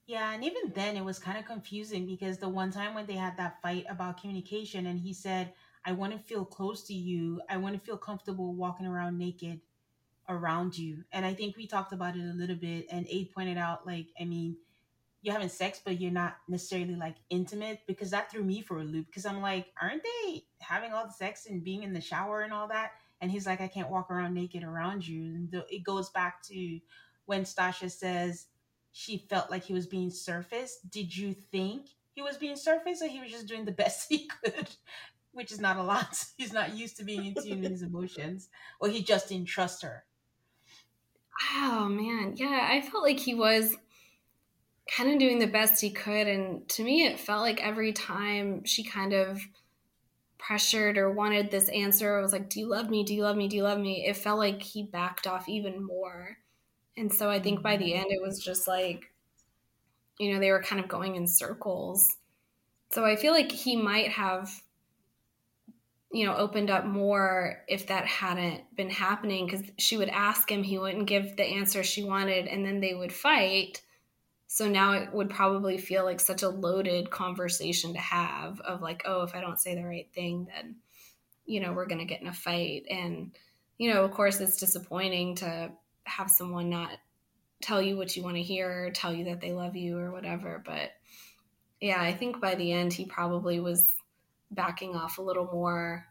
Yeah 0.07 0.33
and 0.33 0.45
even 0.45 0.73
then 0.75 0.97
it 0.97 1.05
was 1.05 1.19
kind 1.19 1.39
of 1.39 1.45
confusing 1.45 2.07
because 2.07 2.39
the 2.39 2.49
one 2.49 2.71
time 2.71 2.95
when 2.95 3.07
they 3.07 3.15
had 3.15 3.37
that 3.37 3.61
fight 3.63 3.85
about 3.89 4.21
communication 4.21 4.87
and 4.87 5.01
he 5.01 5.13
said 5.13 5.53
i 5.85 5.93
want 5.93 6.13
to 6.13 6.19
feel 6.19 6.45
close 6.45 6.85
to 6.85 6.95
you. 6.95 7.41
I 7.49 7.57
want 7.57 7.75
to 7.75 7.81
feel 7.81 7.97
comfortable 7.97 8.55
walking 8.55 8.87
around 8.87 9.19
naked 9.19 9.61
around 10.29 10.77
you. 10.77 11.05
And 11.13 11.25
i 11.27 11.35
think 11.35 11.57
we 11.57 11.67
talked 11.67 11.93
about 11.93 12.17
it 12.17 12.23
a 12.23 12.35
little 12.35 12.57
bit 12.57 12.87
and 12.91 13.07
aid 13.09 13.33
pointed 13.33 13.59
out 13.59 13.87
like 13.87 14.07
i 14.21 14.25
mean 14.25 14.57
you're 15.23 15.35
having 15.35 15.49
sex, 15.49 15.81
but 15.85 16.01
you're 16.01 16.13
not 16.13 16.37
necessarily 16.49 16.95
like 16.95 17.17
intimate 17.31 17.81
because 17.87 18.11
that 18.11 18.31
threw 18.31 18.45
me 18.45 18.63
for 18.63 18.79
a 18.79 18.85
loop. 18.85 19.07
Because 19.07 19.27
I'm 19.27 19.41
like, 19.41 19.67
aren't 19.81 20.03
they 20.03 20.45
having 20.61 20.93
all 20.93 21.07
the 21.07 21.13
sex 21.13 21.47
and 21.47 21.65
being 21.65 21.83
in 21.83 21.93
the 21.93 22.01
shower 22.01 22.43
and 22.43 22.53
all 22.53 22.69
that? 22.69 22.93
And 23.21 23.31
he's 23.31 23.47
like, 23.47 23.61
I 23.61 23.69
can't 23.69 23.91
walk 23.91 24.11
around 24.11 24.35
naked 24.35 24.63
around 24.63 25.07
you. 25.07 25.35
And 25.35 25.63
it 25.71 25.83
goes 25.83 26.11
back 26.11 26.43
to 26.45 26.81
when 27.25 27.45
Stacia 27.45 27.91
says 27.91 28.47
she 28.93 29.27
felt 29.29 29.51
like 29.51 29.65
he 29.65 29.73
was 29.73 29.87
being 29.87 30.11
surfaced. 30.11 30.91
Did 30.91 31.17
you 31.17 31.35
think 31.35 31.89
he 32.15 32.23
was 32.23 32.37
being 32.37 32.57
surfaced 32.57 33.03
or 33.03 33.09
he 33.09 33.21
was 33.21 33.31
just 33.31 33.49
doing 33.49 33.65
the 33.65 33.73
best 33.73 34.07
he 34.09 34.29
could? 34.43 34.69
Which 35.33 35.53
is 35.53 35.61
not 35.61 35.77
a 35.77 35.83
lot. 35.83 36.25
He's 36.39 36.53
not 36.53 36.75
used 36.75 36.97
to 36.97 37.05
being 37.05 37.27
in 37.27 37.35
tune 37.35 37.61
with 37.61 37.71
his 37.71 37.83
emotions, 37.83 38.49
or 38.81 38.89
he 38.89 39.03
just 39.03 39.29
didn't 39.29 39.49
trust 39.49 39.83
her. 39.83 40.05
Oh 41.55 41.91
man, 41.91 42.33
yeah, 42.37 42.69
I 42.71 42.81
felt 42.81 43.05
like 43.05 43.21
he 43.21 43.35
was 43.35 43.77
kind 44.91 45.11
of 45.11 45.19
doing 45.19 45.39
the 45.39 45.47
best 45.47 45.81
he 45.81 45.91
could. 45.91 46.27
And 46.27 46.69
to 46.71 46.85
me, 46.85 47.05
it 47.05 47.19
felt 47.19 47.43
like 47.43 47.65
every 47.65 47.93
time 47.93 48.65
she 48.65 48.85
kind 48.85 49.13
of 49.13 49.41
pressured 50.39 50.97
or 50.97 51.11
wanted 51.11 51.51
this 51.51 51.69
answer, 51.71 52.19
it 52.19 52.23
was 52.23 52.33
like, 52.33 52.49
Do 52.49 52.61
you 52.61 52.69
love 52.69 52.89
me? 52.89 53.03
Do 53.03 53.15
you 53.15 53.23
love 53.23 53.37
me? 53.37 53.49
Do 53.49 53.57
you 53.57 53.63
love 53.63 53.79
me? 53.79 54.07
It 54.07 54.17
felt 54.17 54.39
like 54.39 54.63
he 54.63 54.83
backed 54.85 55.27
off 55.27 55.49
even 55.49 55.85
more. 55.85 56.39
And 56.97 57.13
so 57.13 57.29
I 57.29 57.41
think 57.41 57.63
by 57.63 57.77
the 57.77 57.93
mm-hmm. 57.93 58.01
end, 58.01 58.07
it 58.11 58.23
was 58.23 58.43
just 58.43 58.67
like, 58.67 59.13
you 60.19 60.33
know, 60.33 60.41
they 60.41 60.51
were 60.51 60.63
kind 60.63 60.81
of 60.81 60.89
going 60.89 61.17
in 61.17 61.27
circles. 61.27 62.17
So 62.91 63.05
I 63.05 63.17
feel 63.17 63.33
like 63.33 63.53
he 63.53 63.77
might 63.77 64.11
have, 64.13 64.51
you 66.11 66.25
know, 66.25 66.37
opened 66.37 66.71
up 66.71 66.87
more 66.87 67.65
if 67.69 67.89
that 67.89 68.07
hadn't 68.07 68.63
been 68.75 68.89
happening 68.89 69.47
because 69.47 69.67
she 69.79 69.97
would 69.99 70.09
ask 70.09 70.51
him, 70.51 70.63
he 70.63 70.79
wouldn't 70.79 71.07
give 71.07 71.37
the 71.37 71.45
answer 71.45 71.83
she 71.83 72.05
wanted, 72.05 72.47
and 72.47 72.65
then 72.65 72.81
they 72.81 72.95
would 72.95 73.13
fight 73.13 73.83
so 74.47 74.69
now 74.69 74.93
it 74.93 75.13
would 75.13 75.31
probably 75.31 75.77
feel 75.77 76.05
like 76.05 76.21
such 76.21 76.43
a 76.43 76.49
loaded 76.49 77.11
conversation 77.11 77.93
to 77.95 77.99
have 77.99 78.61
of 78.61 78.81
like, 78.81 79.03
oh, 79.05 79.23
if 79.23 79.35
I 79.35 79.41
don't 79.41 79.61
say 79.61 79.75
the 79.75 79.85
right 79.85 80.09
thing, 80.15 80.47
then, 80.55 80.77
you 81.45 81.61
know, 81.61 81.73
we're 81.73 81.87
going 81.87 81.99
to 81.99 82.05
get 82.05 82.21
in 82.21 82.29
a 82.29 82.33
fight. 82.33 82.85
And, 82.89 83.33
you 83.77 83.93
know, 83.93 84.05
of 84.05 84.13
course, 84.13 84.41
it's 84.41 84.57
disappointing 84.57 85.37
to 85.37 85.73
have 86.05 86.31
someone 86.31 86.71
not 86.71 86.93
tell 87.61 87.83
you 87.83 87.97
what 87.97 88.17
you 88.17 88.23
want 88.23 88.37
to 88.37 88.43
hear 88.43 88.87
or 88.87 88.91
tell 88.91 89.13
you 89.13 89.25
that 89.25 89.41
they 89.41 89.53
love 89.53 89.75
you 89.75 89.99
or 89.99 90.13
whatever. 90.13 90.63
But 90.65 90.91
yeah, 91.81 92.01
I 92.01 92.13
think 92.13 92.41
by 92.41 92.55
the 92.55 92.73
end, 92.73 92.93
he 92.93 93.05
probably 93.05 93.59
was 93.61 93.95
backing 94.53 94.95
off 94.95 95.19
a 95.19 95.23
little 95.23 95.47
more 95.47 96.07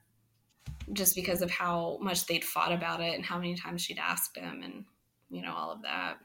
just 0.92 1.16
because 1.16 1.42
of 1.42 1.50
how 1.50 1.98
much 2.02 2.26
they'd 2.28 2.44
fought 2.44 2.74
about 2.74 3.00
it 3.00 3.16
and 3.16 3.26
how 3.26 3.38
many 3.38 3.56
times 3.56 3.82
she'd 3.82 3.98
asked 3.98 4.38
him 4.38 4.62
and, 4.62 4.86
you 5.30 5.42
know, 5.42 5.54
all 5.54 5.72
of 5.72 5.82
that. 5.84 6.18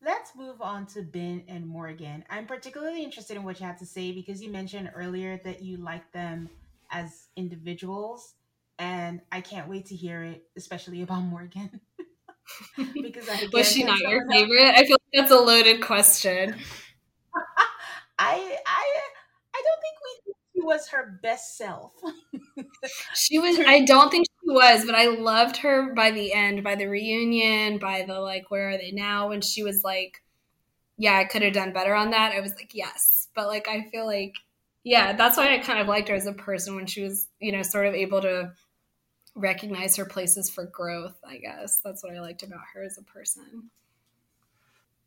Let's 0.00 0.34
move 0.36 0.62
on 0.62 0.86
to 0.88 1.02
Ben 1.02 1.44
and 1.48 1.66
Morgan. 1.66 2.24
I'm 2.30 2.46
particularly 2.46 3.02
interested 3.02 3.36
in 3.36 3.42
what 3.42 3.58
you 3.58 3.66
had 3.66 3.78
to 3.78 3.86
say 3.86 4.12
because 4.12 4.40
you 4.40 4.50
mentioned 4.50 4.90
earlier 4.94 5.38
that 5.44 5.60
you 5.62 5.76
like 5.78 6.12
them 6.12 6.50
as 6.90 7.26
individuals, 7.36 8.34
and 8.78 9.20
I 9.32 9.40
can't 9.40 9.68
wait 9.68 9.86
to 9.86 9.96
hear 9.96 10.22
it, 10.22 10.44
especially 10.56 11.02
about 11.02 11.22
Morgan. 11.24 11.80
because 13.02 13.28
I 13.28 13.48
was 13.52 13.70
she 13.70 13.84
not 13.84 13.98
your 14.00 14.26
favorite? 14.30 14.74
I 14.76 14.84
feel 14.84 14.96
like 15.12 15.12
that's 15.14 15.30
a 15.32 15.38
loaded 15.38 15.82
question. 15.82 16.56
I 18.18 18.56
I 18.66 19.00
I 19.54 19.62
don't 19.64 19.80
think 19.80 19.96
we 20.04 20.32
she 20.54 20.60
was 20.64 20.88
her 20.88 21.18
best 21.22 21.56
self. 21.56 21.92
she 23.14 23.38
was. 23.38 23.58
I 23.66 23.84
don't 23.84 24.10
think 24.10 24.26
she 24.26 24.37
was, 24.48 24.84
but 24.84 24.94
I 24.94 25.06
loved 25.06 25.58
her 25.58 25.94
by 25.94 26.10
the 26.10 26.32
end, 26.32 26.64
by 26.64 26.74
the 26.74 26.86
reunion, 26.86 27.78
by 27.78 28.04
the 28.06 28.20
like, 28.20 28.50
where 28.50 28.70
are 28.70 28.78
they 28.78 28.90
now? 28.90 29.28
When 29.28 29.40
she 29.40 29.62
was 29.62 29.84
like, 29.84 30.22
yeah, 30.96 31.16
I 31.16 31.24
could 31.24 31.42
have 31.42 31.52
done 31.52 31.72
better 31.72 31.94
on 31.94 32.10
that. 32.10 32.32
I 32.32 32.40
was 32.40 32.54
like, 32.54 32.74
yes, 32.74 33.28
but 33.34 33.46
like, 33.46 33.68
I 33.68 33.88
feel 33.90 34.06
like, 34.06 34.34
yeah, 34.84 35.14
that's 35.14 35.36
why 35.36 35.54
I 35.54 35.58
kind 35.58 35.78
of 35.78 35.86
liked 35.86 36.08
her 36.08 36.14
as 36.14 36.26
a 36.26 36.32
person 36.32 36.74
when 36.74 36.86
she 36.86 37.02
was, 37.02 37.28
you 37.40 37.52
know, 37.52 37.62
sort 37.62 37.86
of 37.86 37.94
able 37.94 38.20
to 38.22 38.52
recognize 39.34 39.96
her 39.96 40.04
places 40.04 40.50
for 40.50 40.66
growth, 40.66 41.16
I 41.24 41.38
guess. 41.38 41.80
That's 41.84 42.02
what 42.02 42.14
I 42.14 42.20
liked 42.20 42.42
about 42.42 42.60
her 42.74 42.82
as 42.82 42.98
a 42.98 43.02
person. 43.02 43.70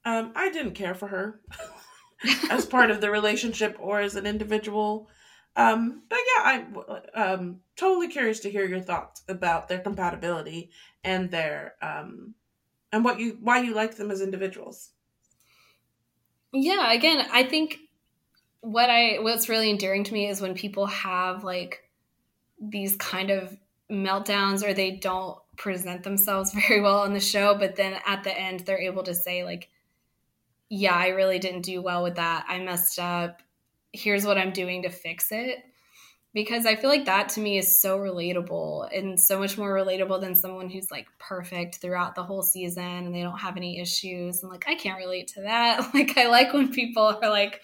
Um, 0.06 0.32
I 0.36 0.50
didn't 0.50 0.74
care 0.74 0.96
for 0.96 1.08
her 1.08 1.42
as 2.50 2.66
part 2.66 2.92
of 2.92 3.02
the 3.02 3.12
relationship 3.12 3.78
or 3.80 4.02
as 4.02 4.16
an 4.16 4.26
individual. 4.26 5.10
Um, 5.56 6.04
but 6.10 6.20
yeah, 6.38 6.44
I'm 6.44 6.78
um, 7.14 7.60
totally 7.76 8.08
curious 8.08 8.40
to 8.42 8.50
hear 8.50 8.66
your 8.66 8.80
thoughts 8.80 9.24
about 9.28 9.68
their 9.68 9.80
compatibility 9.80 10.72
and 11.04 11.30
their 11.30 11.76
um, 11.82 12.36
and 12.92 13.04
what 13.04 13.20
you 13.20 13.38
why 13.42 13.62
you 13.62 13.74
like 13.74 13.96
them 13.96 14.12
as 14.12 14.22
individuals. 14.22 14.92
Yeah, 16.54 16.92
again, 16.92 17.26
I 17.32 17.44
think 17.44 17.80
what 18.62 18.90
I 18.90 19.18
what's 19.20 19.50
really 19.50 19.70
endearing 19.70 20.04
to 20.06 20.14
me 20.14 20.28
is 20.28 20.42
when 20.42 20.54
people 20.54 20.86
have 20.86 21.44
like 21.44 21.90
these 22.62 22.96
kind 22.96 23.30
of 23.30 23.58
meltdowns 23.92 24.64
or 24.64 24.74
they 24.74 24.92
don't 24.92 25.38
present 25.58 26.04
themselves 26.04 26.54
very 26.68 26.80
well 26.82 27.00
on 27.00 27.14
the 27.14 27.20
show, 27.20 27.56
but 27.58 27.76
then 27.76 28.00
at 28.06 28.24
the 28.24 28.38
end 28.38 28.62
they're 28.62 28.80
able 28.80 29.04
to 29.04 29.16
say 29.16 29.44
like, 29.44 29.70
"Yeah, 30.70 30.96
I 30.96 31.10
really 31.10 31.40
didn't 31.40 31.64
do 31.64 31.82
well 31.82 32.04
with 32.04 32.16
that. 32.16 32.46
I 32.48 32.60
messed 32.60 33.00
up. 33.00 33.42
Here's 33.94 34.26
what 34.26 34.38
I'm 34.38 34.52
doing 34.52 34.84
to 34.84 34.90
fix 34.90 35.32
it." 35.32 35.60
Because 36.34 36.66
I 36.66 36.76
feel 36.78 36.90
like 36.90 37.06
that 37.06 37.28
to 37.30 37.42
me 37.42 37.58
is 37.58 37.82
so 37.82 37.98
relatable 38.00 38.88
and 38.98 39.20
so 39.20 39.38
much 39.38 39.58
more 39.58 39.74
relatable 39.74 40.22
than 40.22 40.34
someone 40.34 40.70
who's 40.70 40.90
like 40.90 41.08
perfect 41.20 41.76
throughout 41.76 42.16
the 42.16 42.24
whole 42.24 42.42
season 42.42 42.84
and 42.84 43.14
they 43.14 43.22
don't 43.22 43.40
have 43.40 43.58
any 43.58 43.82
issues. 43.82 44.42
And 44.42 44.50
like, 44.50 44.64
I 44.66 44.76
can't 44.76 44.98
relate 44.98 45.28
to 45.30 45.42
that. 45.42 45.90
Like, 45.94 46.18
I 46.18 46.28
like 46.28 46.54
when 46.54 46.72
people 46.72 47.04
are 47.04 47.30
like, 47.30 47.62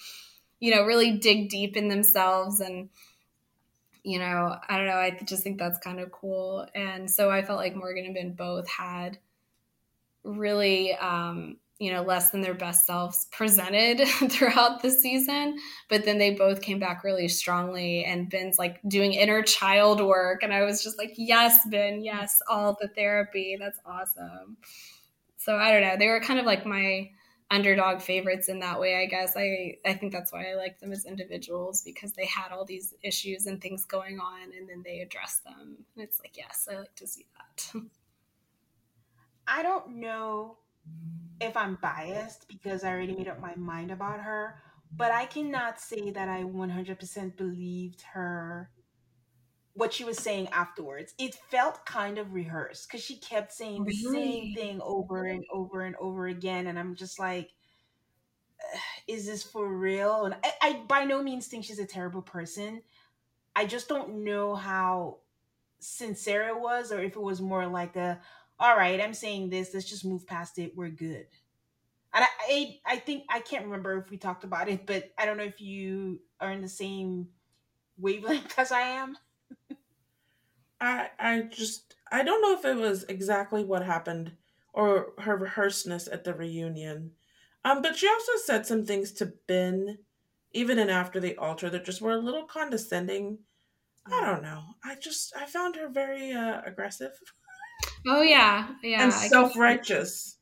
you 0.59 0.75
know, 0.75 0.83
really 0.83 1.17
dig 1.17 1.47
deep 1.47 1.77
in 1.77 1.87
themselves 1.87 2.59
and 2.59 2.89
you 4.07 4.19
know, 4.19 4.55
I 4.69 4.77
don't 4.77 4.85
know, 4.85 4.93
I 4.93 5.19
just 5.25 5.43
think 5.43 5.59
that's 5.59 5.79
kind 5.79 5.99
of 5.99 6.13
cool. 6.13 6.65
And 6.73 7.11
so 7.11 7.29
I 7.29 7.41
felt 7.41 7.59
like 7.59 7.75
Morgan 7.75 8.05
and 8.05 8.15
Ben 8.15 8.31
both 8.31 8.65
had 8.69 9.17
really 10.23 10.93
um, 10.93 11.57
you 11.79 11.91
know, 11.91 12.01
less 12.01 12.31
than 12.31 12.41
their 12.41 12.53
best 12.53 12.85
selves 12.85 13.27
presented 13.31 14.07
throughout 14.29 14.81
the 14.81 14.89
season, 14.89 15.57
but 15.89 16.05
then 16.05 16.17
they 16.17 16.31
both 16.31 16.61
came 16.61 16.79
back 16.79 17.03
really 17.03 17.27
strongly 17.27 18.03
and 18.03 18.29
Ben's 18.29 18.57
like 18.57 18.79
doing 18.87 19.13
inner 19.13 19.41
child 19.43 20.01
work 20.01 20.43
and 20.43 20.53
I 20.53 20.63
was 20.63 20.83
just 20.83 20.97
like, 20.97 21.13
"Yes, 21.17 21.59
Ben, 21.69 22.01
yes, 22.03 22.41
all 22.49 22.77
the 22.79 22.87
therapy. 22.89 23.57
That's 23.59 23.79
awesome." 23.85 24.57
So 25.37 25.55
I 25.55 25.71
don't 25.71 25.81
know, 25.81 25.95
they 25.97 26.07
were 26.07 26.19
kind 26.19 26.39
of 26.39 26.45
like 26.45 26.65
my 26.65 27.09
underdog 27.49 28.01
favorites 28.01 28.49
in 28.49 28.59
that 28.59 28.77
way 28.77 29.01
i 29.01 29.05
guess 29.05 29.37
i 29.37 29.73
i 29.85 29.93
think 29.93 30.11
that's 30.11 30.33
why 30.33 30.51
i 30.51 30.55
like 30.55 30.77
them 30.81 30.91
as 30.91 31.05
individuals 31.05 31.81
because 31.81 32.11
they 32.11 32.25
had 32.25 32.51
all 32.51 32.65
these 32.65 32.93
issues 33.03 33.45
and 33.45 33.61
things 33.61 33.85
going 33.85 34.19
on 34.19 34.51
and 34.57 34.67
then 34.67 34.83
they 34.83 34.99
addressed 34.99 35.45
them 35.45 35.77
and 35.95 36.03
it's 36.03 36.19
like 36.19 36.35
yes 36.35 36.67
i 36.69 36.77
like 36.77 36.93
to 36.93 37.07
see 37.07 37.25
that 37.37 37.81
I 39.47 39.63
don't 39.63 40.01
know 40.01 40.57
if 41.39 41.55
I'm 41.55 41.77
biased 41.81 42.47
because 42.47 42.83
I 42.83 42.91
already 42.91 43.15
made 43.15 43.27
up 43.27 43.39
my 43.39 43.55
mind 43.55 43.91
about 43.91 44.21
her, 44.21 44.61
but 44.95 45.11
I 45.11 45.25
cannot 45.25 45.79
say 45.79 46.11
that 46.11 46.29
I 46.29 46.43
100% 46.43 47.37
believed 47.37 48.01
her 48.13 48.69
what 49.73 49.93
she 49.93 50.03
was 50.03 50.17
saying 50.17 50.47
afterwards. 50.49 51.13
It 51.19 51.35
felt 51.35 51.85
kind 51.85 52.17
of 52.17 52.33
rehearsed 52.33 52.87
because 52.87 53.03
she 53.03 53.17
kept 53.17 53.53
saying 53.53 53.83
the 53.83 53.93
same 53.93 54.55
thing 54.55 54.81
over 54.81 55.25
and 55.25 55.43
over 55.53 55.81
and 55.81 55.95
over 55.97 56.27
again, 56.27 56.67
and 56.67 56.79
I'm 56.79 56.95
just 56.95 57.19
like, 57.19 57.51
is 59.07 59.27
this 59.27 59.43
for 59.43 59.71
real? 59.71 60.25
And 60.25 60.35
I, 60.43 60.51
I 60.61 60.81
by 60.87 61.03
no 61.03 61.21
means 61.21 61.47
think 61.47 61.63
she's 61.63 61.79
a 61.79 61.85
terrible 61.85 62.23
person. 62.23 62.81
I 63.55 63.65
just 63.65 63.87
don't 63.87 64.23
know 64.23 64.55
how 64.55 65.19
sincere 65.79 66.47
it 66.47 66.59
was, 66.59 66.91
or 66.91 67.01
if 67.01 67.15
it 67.15 67.21
was 67.21 67.39
more 67.39 67.67
like 67.67 67.95
a, 67.95 68.19
all 68.59 68.75
right, 68.75 68.99
I'm 68.99 69.13
saying 69.13 69.49
this, 69.49 69.73
let's 69.73 69.89
just 69.89 70.05
move 70.05 70.25
past 70.25 70.57
it, 70.59 70.75
we're 70.75 70.89
good. 70.89 71.27
And 72.13 72.23
I, 72.23 72.27
I, 72.49 72.79
I 72.85 72.95
think 72.97 73.23
I 73.29 73.39
can't 73.39 73.65
remember 73.65 73.97
if 73.97 74.09
we 74.09 74.17
talked 74.17 74.43
about 74.43 74.69
it, 74.69 74.85
but 74.85 75.11
I 75.17 75.25
don't 75.25 75.37
know 75.37 75.43
if 75.43 75.61
you 75.61 76.19
are 76.39 76.51
in 76.51 76.61
the 76.61 76.69
same 76.69 77.27
wavelength 77.97 78.53
as 78.57 78.71
I 78.71 78.81
am. 78.81 79.17
I 80.79 81.09
I 81.19 81.41
just 81.41 81.95
I 82.11 82.23
don't 82.23 82.41
know 82.41 82.53
if 82.53 82.65
it 82.65 82.79
was 82.79 83.03
exactly 83.03 83.63
what 83.63 83.83
happened 83.83 84.31
or 84.73 85.13
her 85.19 85.37
rehearsedness 85.37 86.11
at 86.11 86.23
the 86.23 86.33
reunion. 86.33 87.11
Um, 87.65 87.81
but 87.81 87.95
she 87.95 88.07
also 88.07 88.33
said 88.45 88.65
some 88.65 88.85
things 88.85 89.11
to 89.13 89.33
Ben, 89.47 89.97
even 90.53 90.79
in 90.79 90.89
after 90.89 91.19
the 91.19 91.35
altar, 91.37 91.69
that 91.69 91.83
just 91.83 92.01
were 92.01 92.13
a 92.13 92.17
little 92.17 92.45
condescending. 92.45 93.39
I 94.05 94.25
don't 94.25 94.43
know. 94.43 94.63
I 94.85 94.95
just 94.95 95.35
I 95.35 95.45
found 95.45 95.75
her 95.75 95.89
very 95.89 96.31
uh, 96.31 96.61
aggressive 96.65 97.19
oh 98.07 98.21
yeah. 98.21 98.69
Yeah 98.83 99.03
and 99.03 99.13
self 99.13 99.57
righteous, 99.57 100.37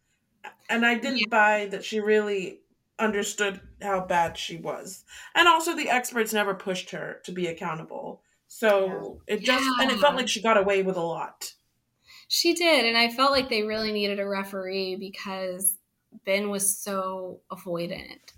and 0.69 0.86
I 0.86 0.95
didn't 0.95 1.29
buy 1.29 1.67
that 1.71 1.83
she 1.83 1.99
really 1.99 2.61
understood 2.97 3.59
how 3.81 4.05
bad 4.05 4.38
she 4.38 4.57
was. 4.57 5.03
And 5.36 5.47
also, 5.47 5.75
the 5.75 5.89
experts 5.89 6.33
never 6.33 6.53
pushed 6.53 6.91
her 6.91 7.21
to 7.25 7.31
be 7.31 7.47
accountable. 7.47 8.21
So 8.47 9.21
it 9.27 9.41
just 9.41 9.65
and 9.81 9.91
it 9.91 9.99
felt 9.99 10.15
like 10.15 10.27
she 10.27 10.41
got 10.41 10.57
away 10.57 10.83
with 10.83 10.95
a 10.95 11.01
lot. 11.01 11.53
She 12.27 12.53
did, 12.53 12.86
and 12.86 12.97
I 12.97 13.09
felt 13.09 13.31
like 13.31 13.49
they 13.49 13.63
really 13.63 13.91
needed 13.91 14.19
a 14.19 14.27
referee 14.27 14.95
because 14.95 15.77
Ben 16.25 16.49
was 16.49 16.77
so 16.77 17.41
avoidant, 17.51 18.33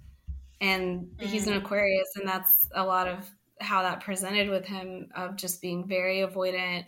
and 0.60 1.10
he's 1.20 1.48
an 1.48 1.54
mm. 1.54 1.64
Aquarius, 1.64 2.10
and 2.16 2.28
that's 2.28 2.68
a 2.74 2.84
lot 2.84 3.08
of 3.08 3.30
how 3.60 3.84
that 3.84 4.02
presented 4.02 4.50
with 4.50 4.66
him 4.66 5.10
of 5.16 5.36
just 5.36 5.62
being 5.62 5.88
very 5.88 6.18
avoidant, 6.18 6.88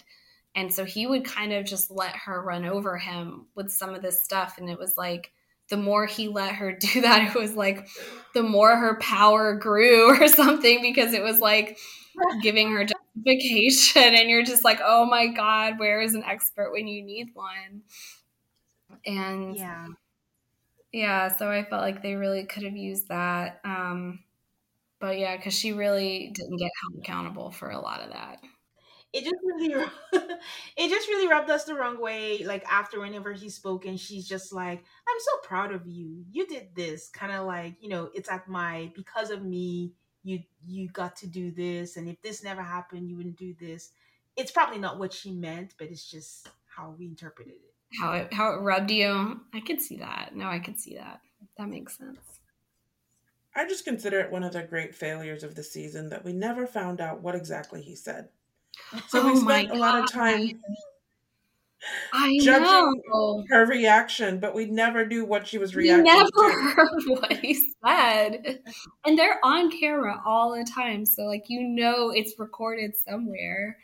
and 0.55 0.73
so 0.73 0.85
he 0.85 1.07
would 1.07 1.25
kind 1.25 1.53
of 1.53 1.65
just 1.65 1.91
let 1.91 2.15
her 2.15 2.41
run 2.41 2.65
over 2.65 2.97
him 2.97 3.47
with 3.55 3.71
some 3.71 3.93
of 3.93 4.01
this 4.01 4.23
stuff, 4.23 4.57
and 4.57 4.69
it 4.69 4.79
was 4.79 4.95
like 4.97 5.31
the 5.69 5.77
more 5.77 6.05
he 6.07 6.27
let 6.27 6.55
her 6.55 6.71
do 6.79 7.01
that, 7.01 7.35
it 7.35 7.39
was 7.39 7.55
like 7.55 7.87
the 8.33 8.43
more 8.43 8.75
her 8.75 8.97
power 8.99 9.55
grew 9.55 10.09
or 10.21 10.27
something 10.27 10.81
because 10.81 11.13
it 11.13 11.23
was 11.23 11.39
like 11.39 11.77
giving 12.41 12.71
her 12.71 12.85
justification. 12.85 14.15
And 14.15 14.29
you're 14.29 14.43
just 14.43 14.63
like 14.63 14.79
oh 14.83 15.05
my 15.05 15.27
god 15.27 15.79
where 15.79 16.01
is 16.01 16.15
an 16.15 16.23
expert 16.23 16.71
when 16.71 16.87
you 16.87 17.03
need 17.03 17.29
one? 17.33 17.83
And 19.05 19.55
yeah, 19.57 19.87
Yeah. 20.91 21.27
so 21.29 21.49
i 21.49 21.63
felt 21.63 21.81
like 21.81 22.01
they 22.01 22.15
really 22.15 22.45
could 22.45 22.63
have 22.63 22.75
used 22.77 23.07
that. 23.09 23.59
Um 23.63 24.23
but 24.99 25.17
yeah 25.19 25.37
because 25.37 25.53
she 25.57 25.73
really 25.73 26.31
didn't 26.33 26.57
get 26.57 26.71
held 26.83 27.03
accountable 27.03 27.51
for 27.51 27.69
a 27.71 27.79
lot 27.79 28.01
of 28.01 28.11
that 28.13 28.39
It 29.11 29.23
just 29.23 29.35
really, 29.43 29.73
it 30.77 30.89
just 30.89 31.07
really 31.07 31.27
rubbed 31.27 31.49
us 31.49 31.63
the 31.63 31.75
wrong 31.75 31.99
way. 31.99 32.43
Like 32.43 32.63
after 32.71 32.99
whenever 32.99 33.33
he 33.33 33.49
spoke, 33.49 33.85
and 33.85 33.99
she's 33.99 34.27
just 34.27 34.53
like, 34.53 34.79
"I'm 34.79 35.19
so 35.19 35.47
proud 35.47 35.71
of 35.73 35.87
you. 35.87 36.23
You 36.31 36.45
did 36.47 36.75
this." 36.75 37.09
Kind 37.09 37.31
of 37.31 37.45
like, 37.47 37.75
you 37.81 37.89
know, 37.89 38.09
it's 38.13 38.29
at 38.29 38.47
my 38.47 38.91
because 38.95 39.31
of 39.31 39.43
me, 39.43 39.93
you 40.23 40.39
you 40.65 40.89
got 40.89 41.15
to 41.17 41.27
do 41.27 41.51
this, 41.51 41.97
and 41.97 42.07
if 42.07 42.21
this 42.21 42.43
never 42.43 42.61
happened, 42.61 43.09
you 43.09 43.17
wouldn't 43.17 43.37
do 43.37 43.55
this. 43.59 43.91
It's 44.35 44.51
probably 44.51 44.79
not 44.79 44.99
what 44.99 45.11
she 45.13 45.31
meant, 45.33 45.73
but 45.77 45.87
it's 45.89 46.09
just 46.09 46.47
how 46.67 46.95
we 46.97 47.05
interpreted 47.07 47.53
it. 47.53 47.73
how 47.99 48.13
it 48.13 48.33
how 48.33 48.51
it 48.53 48.61
rubbed 48.61 48.91
you 48.91 49.41
i 49.53 49.59
could 49.59 49.81
see 49.81 49.97
that 49.97 50.35
no 50.35 50.45
i 50.47 50.59
could 50.59 50.79
see 50.79 50.95
that 50.95 51.21
that 51.57 51.67
makes 51.67 51.97
sense 51.97 52.39
I 53.55 53.67
just 53.67 53.83
consider 53.85 54.19
it 54.19 54.31
one 54.31 54.43
of 54.43 54.53
the 54.53 54.63
great 54.63 54.95
failures 54.95 55.43
of 55.43 55.55
the 55.55 55.63
season 55.63 56.09
that 56.09 56.23
we 56.23 56.33
never 56.33 56.65
found 56.67 57.01
out 57.01 57.21
what 57.21 57.35
exactly 57.35 57.81
he 57.81 57.95
said. 57.95 58.29
So 59.07 59.21
oh 59.21 59.25
we 59.25 59.35
Oh 59.35 59.41
my 59.41 59.63
spent 59.63 59.71
a 59.71 59.75
lot 59.75 59.97
of 59.99 60.05
time 60.11 60.61
i 62.13 62.37
Judging 62.37 63.03
know 63.03 63.43
her 63.49 63.65
reaction, 63.65 64.39
but 64.39 64.55
we 64.55 64.65
never 64.65 65.05
knew 65.05 65.25
what 65.25 65.47
she 65.47 65.57
was 65.57 65.75
We 65.75 65.75
reacting 65.75 66.03
never 66.03 66.29
to. 66.37 66.53
heard 66.75 67.01
what 67.07 67.33
he 67.37 67.53
said. 67.85 68.61
And 69.05 69.17
they're 69.17 69.39
on 69.43 69.71
camera 69.71 70.21
all 70.25 70.51
the 70.51 70.63
time. 70.65 71.05
So, 71.05 71.23
like, 71.23 71.45
you 71.49 71.61
know, 71.61 72.09
it's 72.11 72.37
recorded 72.39 72.95
somewhere. 72.95 73.79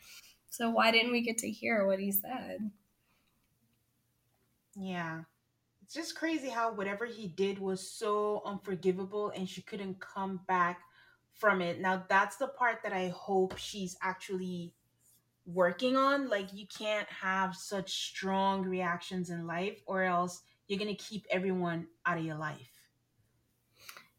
So, 0.50 0.70
why 0.70 0.92
didn't 0.92 1.12
we 1.12 1.22
get 1.22 1.38
to 1.40 1.50
hear 1.52 1.86
what 1.88 2.00
he 2.00 2.12
said? 2.12 2.72
Yeah. 4.76 5.24
It's 5.84 5.94
just 5.94 6.16
crazy 6.16 6.50
how 6.50 6.74
whatever 6.74 7.06
he 7.06 7.28
did 7.28 7.60
was 7.60 7.88
so 7.90 8.42
unforgivable 8.46 9.30
and 9.32 9.48
she 9.50 9.62
couldn't 9.62 10.00
come 10.00 10.42
back 10.48 10.82
from 11.36 11.62
it. 11.62 11.80
Now, 11.80 12.04
that's 12.08 12.38
the 12.38 12.48
part 12.48 12.80
that 12.84 12.94
I 12.94 13.10
hope 13.10 13.58
she's 13.58 13.98
actually 14.02 14.74
working 15.46 15.96
on. 15.96 16.30
Like, 16.30 16.54
you 16.54 16.66
can't 16.66 17.08
have 17.10 17.56
such 17.56 18.08
strong 18.10 18.64
reactions 18.64 19.30
in 19.30 19.46
life, 19.46 19.82
or 19.86 20.04
else 20.04 20.42
you're 20.68 20.80
going 20.80 20.96
to 20.96 21.04
keep 21.04 21.26
everyone 21.30 21.88
out 22.06 22.18
of 22.18 22.26
your 22.26 22.38
life. 22.38 22.72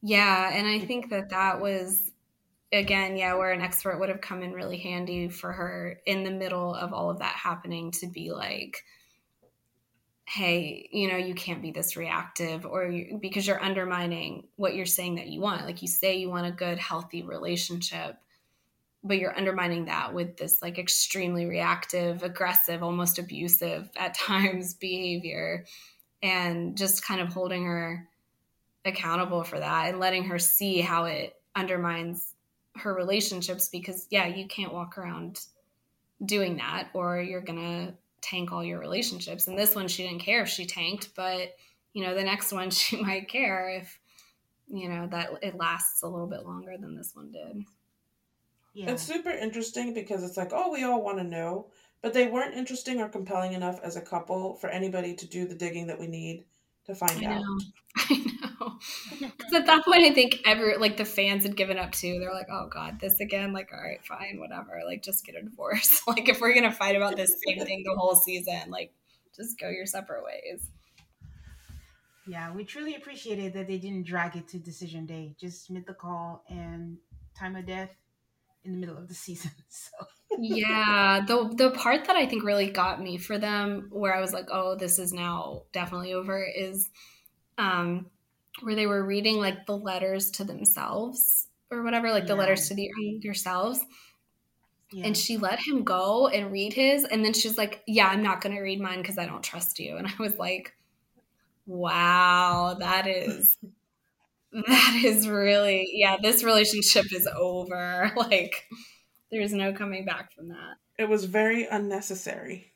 Yeah. 0.02 0.50
And 0.52 0.66
I 0.66 0.78
think 0.78 1.10
that 1.10 1.30
that 1.30 1.60
was, 1.60 2.12
again, 2.72 3.16
yeah, 3.16 3.34
where 3.34 3.50
an 3.50 3.62
expert 3.62 3.98
would 3.98 4.08
have 4.08 4.20
come 4.20 4.42
in 4.42 4.52
really 4.52 4.78
handy 4.78 5.28
for 5.28 5.52
her 5.52 5.98
in 6.06 6.22
the 6.22 6.30
middle 6.30 6.74
of 6.74 6.92
all 6.92 7.10
of 7.10 7.18
that 7.18 7.34
happening 7.34 7.90
to 7.92 8.06
be 8.06 8.30
like, 8.30 8.84
hey, 10.28 10.88
you 10.90 11.08
know, 11.08 11.16
you 11.16 11.34
can't 11.34 11.62
be 11.62 11.70
this 11.70 11.96
reactive 11.96 12.66
or 12.66 12.84
you, 12.86 13.18
because 13.20 13.46
you're 13.46 13.62
undermining 13.62 14.48
what 14.56 14.74
you're 14.74 14.84
saying 14.84 15.14
that 15.14 15.28
you 15.28 15.40
want. 15.40 15.64
Like 15.64 15.82
you 15.82 15.88
say 15.88 16.16
you 16.16 16.28
want 16.28 16.46
a 16.46 16.50
good, 16.50 16.78
healthy 16.78 17.22
relationship, 17.22 18.16
but 19.04 19.18
you're 19.18 19.36
undermining 19.36 19.84
that 19.84 20.12
with 20.12 20.36
this 20.36 20.60
like 20.62 20.78
extremely 20.78 21.46
reactive, 21.46 22.24
aggressive, 22.24 22.82
almost 22.82 23.20
abusive 23.20 23.88
at 23.96 24.14
times 24.18 24.74
behavior 24.74 25.64
and 26.22 26.76
just 26.76 27.04
kind 27.04 27.20
of 27.20 27.28
holding 27.28 27.64
her 27.64 28.08
accountable 28.84 29.44
for 29.44 29.60
that 29.60 29.88
and 29.88 30.00
letting 30.00 30.24
her 30.24 30.40
see 30.40 30.80
how 30.80 31.04
it 31.04 31.36
undermines 31.54 32.34
her 32.74 32.92
relationships 32.92 33.68
because 33.68 34.08
yeah, 34.10 34.26
you 34.26 34.48
can't 34.48 34.72
walk 34.72 34.98
around 34.98 35.40
doing 36.24 36.56
that 36.56 36.88
or 36.94 37.20
you're 37.20 37.40
going 37.40 37.58
to 37.58 37.94
tank 38.28 38.52
all 38.52 38.64
your 38.64 38.78
relationships. 38.78 39.46
And 39.46 39.58
this 39.58 39.74
one 39.74 39.88
she 39.88 40.02
didn't 40.02 40.20
care 40.20 40.42
if 40.42 40.48
she 40.48 40.66
tanked, 40.66 41.10
but 41.14 41.56
you 41.92 42.04
know, 42.04 42.14
the 42.14 42.24
next 42.24 42.52
one 42.52 42.70
she 42.70 43.00
might 43.00 43.28
care 43.28 43.68
if 43.68 43.98
you 44.68 44.88
know 44.88 45.06
that 45.08 45.30
it 45.42 45.56
lasts 45.56 46.02
a 46.02 46.08
little 46.08 46.26
bit 46.26 46.44
longer 46.44 46.76
than 46.78 46.96
this 46.96 47.12
one 47.14 47.30
did. 47.30 47.64
Yeah. 48.74 48.90
It's 48.90 49.02
super 49.02 49.30
interesting 49.30 49.94
because 49.94 50.22
it's 50.22 50.36
like, 50.36 50.50
oh, 50.52 50.70
we 50.70 50.84
all 50.84 51.02
want 51.02 51.16
to 51.18 51.24
know, 51.24 51.68
but 52.02 52.12
they 52.12 52.26
weren't 52.26 52.54
interesting 52.54 53.00
or 53.00 53.08
compelling 53.08 53.54
enough 53.54 53.80
as 53.82 53.96
a 53.96 54.02
couple 54.02 54.54
for 54.56 54.68
anybody 54.68 55.14
to 55.14 55.26
do 55.26 55.46
the 55.46 55.54
digging 55.54 55.86
that 55.86 55.98
we 55.98 56.06
need 56.06 56.44
to 56.86 56.94
find 56.94 57.24
I 57.24 57.34
out. 57.34 57.40
Know. 57.40 57.58
I 57.96 58.58
know. 58.60 58.78
Because 59.20 59.52
at 59.54 59.66
that 59.66 59.84
point, 59.84 60.02
I 60.02 60.12
think 60.12 60.40
every 60.46 60.76
like 60.76 60.96
the 60.96 61.04
fans 61.04 61.44
had 61.44 61.56
given 61.56 61.78
up 61.78 61.92
too. 61.92 62.18
They're 62.18 62.32
like, 62.32 62.48
"Oh 62.50 62.68
God, 62.68 63.00
this 63.00 63.20
again." 63.20 63.52
Like, 63.52 63.70
all 63.72 63.82
right, 63.82 64.04
fine, 64.04 64.38
whatever. 64.38 64.82
Like, 64.86 65.02
just 65.02 65.24
get 65.24 65.36
a 65.36 65.42
divorce. 65.42 66.02
like, 66.06 66.28
if 66.28 66.40
we're 66.40 66.54
gonna 66.54 66.72
fight 66.72 66.96
about 66.96 67.16
this 67.16 67.34
same 67.46 67.64
thing 67.64 67.84
the 67.84 67.94
whole 67.94 68.14
season, 68.14 68.70
like, 68.70 68.92
just 69.34 69.58
go 69.58 69.68
your 69.68 69.86
separate 69.86 70.24
ways. 70.24 70.70
Yeah, 72.26 72.52
we 72.52 72.64
truly 72.64 72.96
appreciated 72.96 73.52
that 73.54 73.68
they 73.68 73.78
didn't 73.78 74.04
drag 74.04 74.36
it 74.36 74.48
to 74.48 74.58
decision 74.58 75.06
day. 75.06 75.36
Just 75.40 75.70
made 75.70 75.86
the 75.86 75.94
call 75.94 76.44
and 76.48 76.98
time 77.38 77.54
of 77.54 77.66
death 77.66 77.90
in 78.66 78.72
the 78.72 78.78
middle 78.78 78.98
of 78.98 79.08
the 79.08 79.14
season. 79.14 79.52
So 79.68 80.06
yeah, 80.38 81.20
the 81.26 81.54
the 81.56 81.70
part 81.70 82.06
that 82.06 82.16
I 82.16 82.26
think 82.26 82.44
really 82.44 82.68
got 82.68 83.00
me 83.00 83.16
for 83.16 83.38
them, 83.38 83.88
where 83.90 84.14
I 84.14 84.20
was 84.20 84.32
like, 84.32 84.46
oh, 84.50 84.74
this 84.74 84.98
is 84.98 85.12
now 85.12 85.62
definitely 85.72 86.12
over, 86.12 86.44
is 86.44 86.90
um, 87.56 88.06
where 88.62 88.74
they 88.74 88.86
were 88.86 89.04
reading 89.04 89.38
like 89.38 89.66
the 89.66 89.76
letters 89.76 90.30
to 90.32 90.44
themselves 90.44 91.46
or 91.70 91.82
whatever, 91.82 92.10
like 92.10 92.24
yeah. 92.24 92.28
the 92.28 92.34
letters 92.34 92.68
to 92.68 92.74
the 92.74 92.90
yourselves. 93.22 93.80
Yeah. 94.92 95.06
And 95.06 95.16
she 95.16 95.36
let 95.36 95.58
him 95.58 95.84
go 95.84 96.28
and 96.28 96.52
read 96.52 96.72
his, 96.72 97.04
and 97.04 97.24
then 97.24 97.32
she's 97.32 97.56
like, 97.56 97.82
"Yeah, 97.86 98.08
I'm 98.08 98.22
not 98.22 98.40
going 98.40 98.54
to 98.54 98.62
read 98.62 98.80
mine 98.80 99.02
because 99.02 99.18
I 99.18 99.26
don't 99.26 99.42
trust 99.42 99.78
you." 99.78 99.96
And 99.96 100.06
I 100.06 100.14
was 100.18 100.36
like, 100.36 100.76
"Wow, 101.66 102.76
that 102.78 103.06
is 103.06 103.56
that 104.52 105.02
is 105.04 105.28
really 105.28 105.88
yeah 105.92 106.16
this 106.22 106.42
relationship 106.42 107.06
is 107.12 107.26
over. 107.26 108.12
Like 108.16 108.66
there's 109.30 109.52
no 109.52 109.72
coming 109.72 110.04
back 110.04 110.32
from 110.32 110.48
that. 110.48 110.76
It 110.98 111.08
was 111.08 111.24
very 111.24 111.66
unnecessary. 111.66 112.72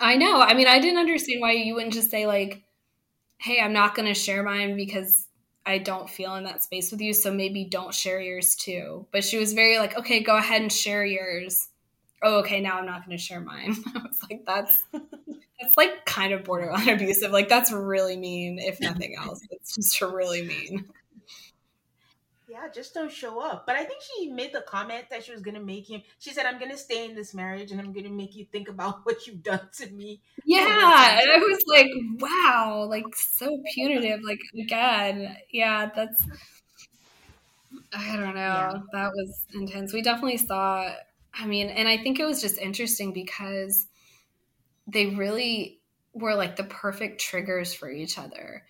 I 0.00 0.16
know. 0.16 0.40
I 0.40 0.54
mean 0.54 0.66
i 0.66 0.78
didn't 0.78 0.98
understand 0.98 1.40
why 1.40 1.52
you 1.52 1.74
wouldn't 1.74 1.94
just 1.94 2.10
say 2.10 2.26
like 2.26 2.62
hey 3.38 3.60
i'm 3.60 3.72
not 3.72 3.94
going 3.94 4.08
to 4.08 4.14
share 4.14 4.42
mine 4.42 4.76
because 4.76 5.28
i 5.66 5.76
don't 5.76 6.08
feel 6.08 6.34
in 6.36 6.44
that 6.44 6.62
space 6.62 6.90
with 6.90 7.00
you 7.02 7.12
so 7.12 7.32
maybe 7.32 7.64
don't 7.64 7.94
share 7.94 8.20
yours 8.20 8.54
too. 8.54 9.06
But 9.12 9.24
she 9.24 9.38
was 9.38 9.52
very 9.52 9.78
like 9.78 9.96
okay 9.98 10.22
go 10.22 10.36
ahead 10.36 10.62
and 10.62 10.72
share 10.72 11.04
yours. 11.04 11.68
Oh 12.22 12.38
okay 12.40 12.60
now 12.60 12.78
i'm 12.78 12.86
not 12.86 13.06
going 13.06 13.16
to 13.16 13.22
share 13.22 13.40
mine. 13.40 13.76
I 13.94 13.98
was 13.98 14.20
like 14.28 14.44
that's 14.46 14.84
that's 15.60 15.76
like 15.76 16.04
kind 16.04 16.32
of 16.32 16.44
borderline 16.44 16.88
abusive. 16.96 17.30
Like 17.30 17.48
that's 17.48 17.72
really 17.72 18.16
mean 18.16 18.58
if 18.58 18.80
nothing 18.80 19.14
else. 19.18 19.40
It's 19.50 19.74
just 19.74 20.00
really 20.00 20.42
mean 20.42 20.86
yeah, 22.48 22.68
just 22.72 22.94
don't 22.94 23.10
show 23.10 23.40
up. 23.40 23.66
But 23.66 23.74
I 23.74 23.84
think 23.84 24.00
she 24.02 24.30
made 24.30 24.52
the 24.52 24.60
comment 24.60 25.06
that 25.10 25.24
she 25.24 25.32
was 25.32 25.42
gonna 25.42 25.60
make 25.60 25.90
him. 25.90 26.02
She 26.18 26.32
said, 26.32 26.46
"I'm 26.46 26.60
gonna 26.60 26.76
stay 26.76 27.04
in 27.04 27.14
this 27.14 27.34
marriage, 27.34 27.72
and 27.72 27.80
I'm 27.80 27.92
gonna 27.92 28.08
make 28.08 28.36
you 28.36 28.44
think 28.44 28.68
about 28.68 29.00
what 29.04 29.26
you've 29.26 29.42
done 29.42 29.68
to 29.78 29.90
me." 29.90 30.20
Yeah, 30.44 31.20
and 31.20 31.30
I 31.30 31.38
was 31.38 31.64
like, 31.66 31.88
"Wow, 32.20 32.86
like 32.88 33.04
so 33.14 33.60
punitive." 33.74 34.20
Like 34.22 34.40
again, 34.58 35.36
yeah, 35.50 35.90
that's. 35.94 36.22
I 37.92 38.16
don't 38.16 38.34
know. 38.34 38.40
Yeah. 38.40 38.72
That 38.92 39.12
was 39.12 39.44
intense. 39.52 39.92
We 39.92 40.02
definitely 40.02 40.38
saw. 40.38 40.92
I 41.34 41.46
mean, 41.46 41.68
and 41.68 41.88
I 41.88 41.98
think 41.98 42.20
it 42.20 42.24
was 42.24 42.40
just 42.40 42.58
interesting 42.58 43.12
because 43.12 43.86
they 44.86 45.06
really 45.06 45.80
were 46.14 46.34
like 46.34 46.56
the 46.56 46.64
perfect 46.64 47.20
triggers 47.20 47.74
for 47.74 47.90
each 47.90 48.18
other 48.18 48.62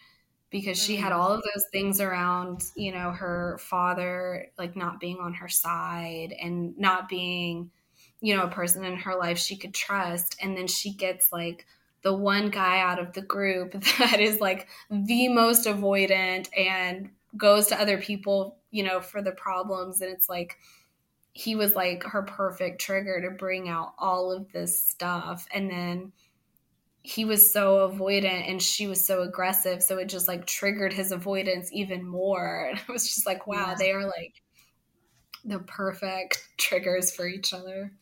because 0.57 0.83
she 0.83 0.97
had 0.97 1.13
mm. 1.13 1.17
all 1.17 1.33
of 1.33 1.43
those 1.43 1.67
things 1.71 2.01
around, 2.01 2.65
you 2.75 2.91
know, 2.91 3.11
her 3.11 3.59
father 3.61 4.47
like 4.57 4.75
not 4.75 4.99
being 4.99 5.19
on 5.19 5.35
her 5.35 5.51
side 5.51 6.33
and 6.33 6.79
not 6.79 7.11
being, 7.11 7.71
you 8.23 8.35
know, 8.35 8.45
a 8.45 8.49
person 8.49 8.83
in 8.83 8.97
her 8.97 9.15
life 9.17 9.37
she 9.37 9.59
could 9.59 9.75
trust. 9.75 10.35
And 10.41 10.57
then 10.57 10.67
she 10.67 10.95
gets 10.95 11.31
like 11.31 11.67
the 12.01 12.15
one 12.15 12.49
guy 12.49 12.81
out 12.81 12.99
of 12.99 13.13
the 13.13 13.21
group 13.21 13.73
that 13.99 14.19
is 14.19 14.41
like 14.41 14.67
the 14.91 15.29
most 15.29 15.67
avoidant 15.67 16.49
and 16.57 17.11
goes 17.37 17.67
to 17.67 17.79
other 17.79 17.99
people, 17.99 18.57
you 18.71 18.83
know, 18.83 19.03
for 19.03 19.21
the 19.21 19.33
problems. 19.33 20.01
And 20.01 20.11
it's 20.11 20.27
like, 20.31 20.57
he 21.35 21.55
was 21.55 21.75
like 21.75 22.03
her 22.03 22.23
perfect 22.23 22.81
trigger 22.81 23.21
to 23.21 23.37
bring 23.37 23.69
out 23.69 23.93
all 23.99 24.33
of 24.33 24.51
this 24.53 24.83
stuff. 24.83 25.47
And 25.53 25.69
then, 25.69 26.13
he 27.07 27.25
was 27.25 27.53
so 27.53 27.89
avoidant 27.89 28.51
and 28.51 28.61
she 28.61 28.89
was 28.89 29.05
so 29.07 29.23
aggressive 29.23 29.81
so 29.81 29.97
it 29.97 30.09
just 30.09 30.27
like 30.27 30.45
triggered 30.45 30.93
his 30.93 31.13
avoidance 31.13 31.71
even 31.73 32.05
more. 32.05 32.67
And 32.69 32.81
i 32.89 32.93
was 32.93 33.07
just 33.07 33.27
like 33.27 33.47
wow 33.47 33.69
yeah. 33.69 33.75
they 33.79 33.93
are 33.93 34.07
like 34.07 34.43
the 35.45 35.61
perfect 35.61 36.43
triggers 36.59 37.15
for 37.15 37.27
each 37.27 37.55
other. 37.55 37.93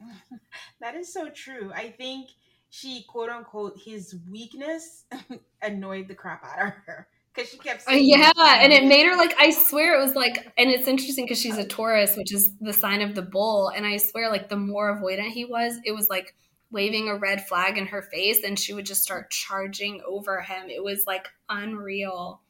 That 0.80 0.94
is 0.94 1.12
so 1.12 1.30
true. 1.30 1.72
I 1.74 1.88
think 1.88 2.28
she 2.68 3.04
quote 3.08 3.30
unquote 3.30 3.78
his 3.82 4.16
weakness 4.30 5.04
annoyed 5.62 6.08
the 6.08 6.14
crap 6.14 6.44
out 6.44 6.66
of 6.66 6.72
her 6.86 7.08
because 7.34 7.50
she 7.50 7.58
kept 7.58 7.88
uh, 7.88 7.92
yeah 7.92 8.30
and 8.36 8.72
it 8.72 8.84
made 8.84 9.06
her 9.06 9.16
like 9.16 9.34
i 9.38 9.50
swear 9.50 9.98
it 9.98 10.02
was 10.02 10.14
like 10.14 10.52
and 10.58 10.70
it's 10.70 10.88
interesting 10.88 11.24
because 11.24 11.40
she's 11.40 11.58
a 11.58 11.66
taurus 11.66 12.16
which 12.16 12.34
is 12.34 12.52
the 12.60 12.72
sign 12.72 13.00
of 13.00 13.14
the 13.14 13.22
bull 13.22 13.68
and 13.68 13.86
i 13.86 13.96
swear 13.96 14.30
like 14.30 14.48
the 14.48 14.56
more 14.56 15.00
avoidant 15.00 15.30
he 15.30 15.44
was 15.44 15.78
it 15.84 15.92
was 15.92 16.08
like 16.10 16.34
waving 16.70 17.08
a 17.08 17.16
red 17.16 17.46
flag 17.46 17.78
in 17.78 17.86
her 17.86 18.02
face 18.02 18.42
and 18.42 18.58
she 18.58 18.72
would 18.72 18.86
just 18.86 19.02
start 19.02 19.30
charging 19.30 20.02
over 20.06 20.40
him. 20.40 20.68
It 20.68 20.82
was 20.82 21.06
like 21.06 21.28
unreal. 21.48 22.42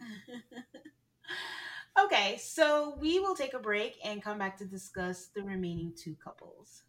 okay, 2.04 2.36
so 2.38 2.96
we 3.00 3.20
will 3.20 3.34
take 3.34 3.54
a 3.54 3.58
break 3.58 3.98
and 4.04 4.22
come 4.22 4.38
back 4.38 4.58
to 4.58 4.64
discuss 4.64 5.26
the 5.26 5.42
remaining 5.42 5.92
two 5.96 6.16
couples. 6.16 6.82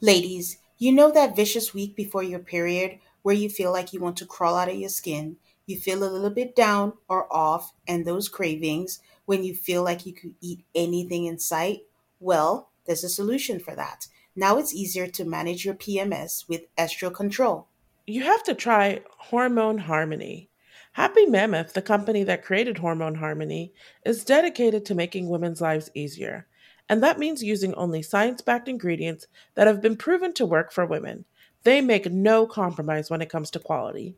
Ladies, 0.00 0.58
you 0.78 0.92
know 0.92 1.10
that 1.10 1.34
vicious 1.34 1.74
week 1.74 1.96
before 1.96 2.22
your 2.22 2.38
period 2.38 3.00
where 3.22 3.34
you 3.34 3.50
feel 3.50 3.72
like 3.72 3.92
you 3.92 4.00
want 4.00 4.16
to 4.18 4.26
crawl 4.26 4.54
out 4.54 4.68
of 4.68 4.76
your 4.76 4.88
skin, 4.88 5.36
you 5.66 5.76
feel 5.76 6.04
a 6.04 6.08
little 6.08 6.30
bit 6.30 6.54
down 6.54 6.92
or 7.08 7.30
off, 7.32 7.74
and 7.86 8.06
those 8.06 8.28
cravings 8.28 9.00
when 9.24 9.42
you 9.42 9.54
feel 9.54 9.82
like 9.82 10.06
you 10.06 10.14
could 10.14 10.34
eat 10.40 10.64
anything 10.74 11.26
in 11.26 11.38
sight? 11.38 11.80
Well, 12.20 12.70
there's 12.86 13.04
a 13.04 13.08
solution 13.08 13.58
for 13.58 13.74
that. 13.74 14.06
Now 14.38 14.56
it's 14.58 14.72
easier 14.72 15.08
to 15.08 15.24
manage 15.24 15.64
your 15.64 15.74
PMS 15.74 16.48
with 16.48 16.72
Estro 16.76 17.12
Control. 17.12 17.66
You 18.06 18.22
have 18.22 18.44
to 18.44 18.54
try 18.54 19.00
Hormone 19.08 19.78
Harmony. 19.78 20.48
Happy 20.92 21.26
Mammoth, 21.26 21.72
the 21.72 21.82
company 21.82 22.22
that 22.22 22.44
created 22.44 22.78
Hormone 22.78 23.16
Harmony, 23.16 23.72
is 24.06 24.24
dedicated 24.24 24.84
to 24.84 24.94
making 24.94 25.28
women's 25.28 25.60
lives 25.60 25.90
easier. 25.92 26.46
And 26.88 27.02
that 27.02 27.18
means 27.18 27.42
using 27.42 27.74
only 27.74 28.00
science 28.00 28.40
backed 28.40 28.68
ingredients 28.68 29.26
that 29.56 29.66
have 29.66 29.82
been 29.82 29.96
proven 29.96 30.32
to 30.34 30.46
work 30.46 30.70
for 30.70 30.86
women. 30.86 31.24
They 31.64 31.80
make 31.80 32.08
no 32.08 32.46
compromise 32.46 33.10
when 33.10 33.20
it 33.20 33.30
comes 33.30 33.50
to 33.50 33.58
quality. 33.58 34.14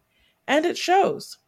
And 0.46 0.66
it 0.66 0.76
shows. 0.76 1.38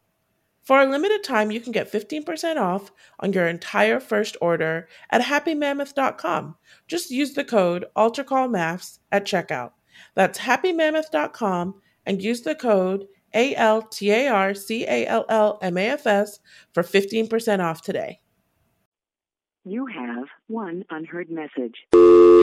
For 0.63 0.79
a 0.79 0.89
limited 0.89 1.23
time, 1.23 1.51
you 1.51 1.59
can 1.59 1.73
get 1.73 1.91
15% 1.91 2.55
off 2.57 2.91
on 3.19 3.33
your 3.33 3.47
entire 3.47 3.99
first 3.99 4.37
order 4.39 4.87
at 5.09 5.21
happymammoth.com. 5.21 6.55
Just 6.87 7.11
use 7.11 7.33
the 7.33 7.43
code 7.43 7.85
ALTARCALLMAFS 7.97 8.99
at 9.11 9.25
checkout. 9.25 9.71
That's 10.15 10.39
happymammoth.com 10.39 11.75
and 12.05 12.21
use 12.21 12.41
the 12.41 12.55
code 12.55 13.07
A 13.33 13.55
L 13.55 13.81
T 13.81 14.11
A 14.11 14.27
R 14.29 14.53
C 14.53 14.85
A 14.87 15.05
L 15.05 15.25
L 15.27 15.59
M 15.61 15.77
A 15.77 15.89
F 15.89 16.07
S 16.07 16.39
for 16.73 16.81
15% 16.81 17.59
off 17.59 17.81
today. 17.81 18.21
You 19.65 19.85
have 19.87 20.27
one 20.47 20.83
unheard 20.89 21.29
message. 21.29 22.42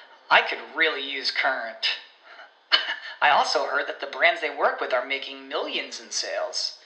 I 0.31 0.41
could 0.41 0.59
really 0.73 1.05
use 1.07 1.29
Current. 1.29 1.99
I 3.21 3.31
also 3.31 3.65
heard 3.65 3.85
that 3.89 3.99
the 3.99 4.07
brands 4.07 4.39
they 4.39 4.49
work 4.49 4.79
with 4.79 4.93
are 4.93 5.05
making 5.05 5.49
millions 5.49 5.99
in 5.99 6.09
sales. 6.09 6.77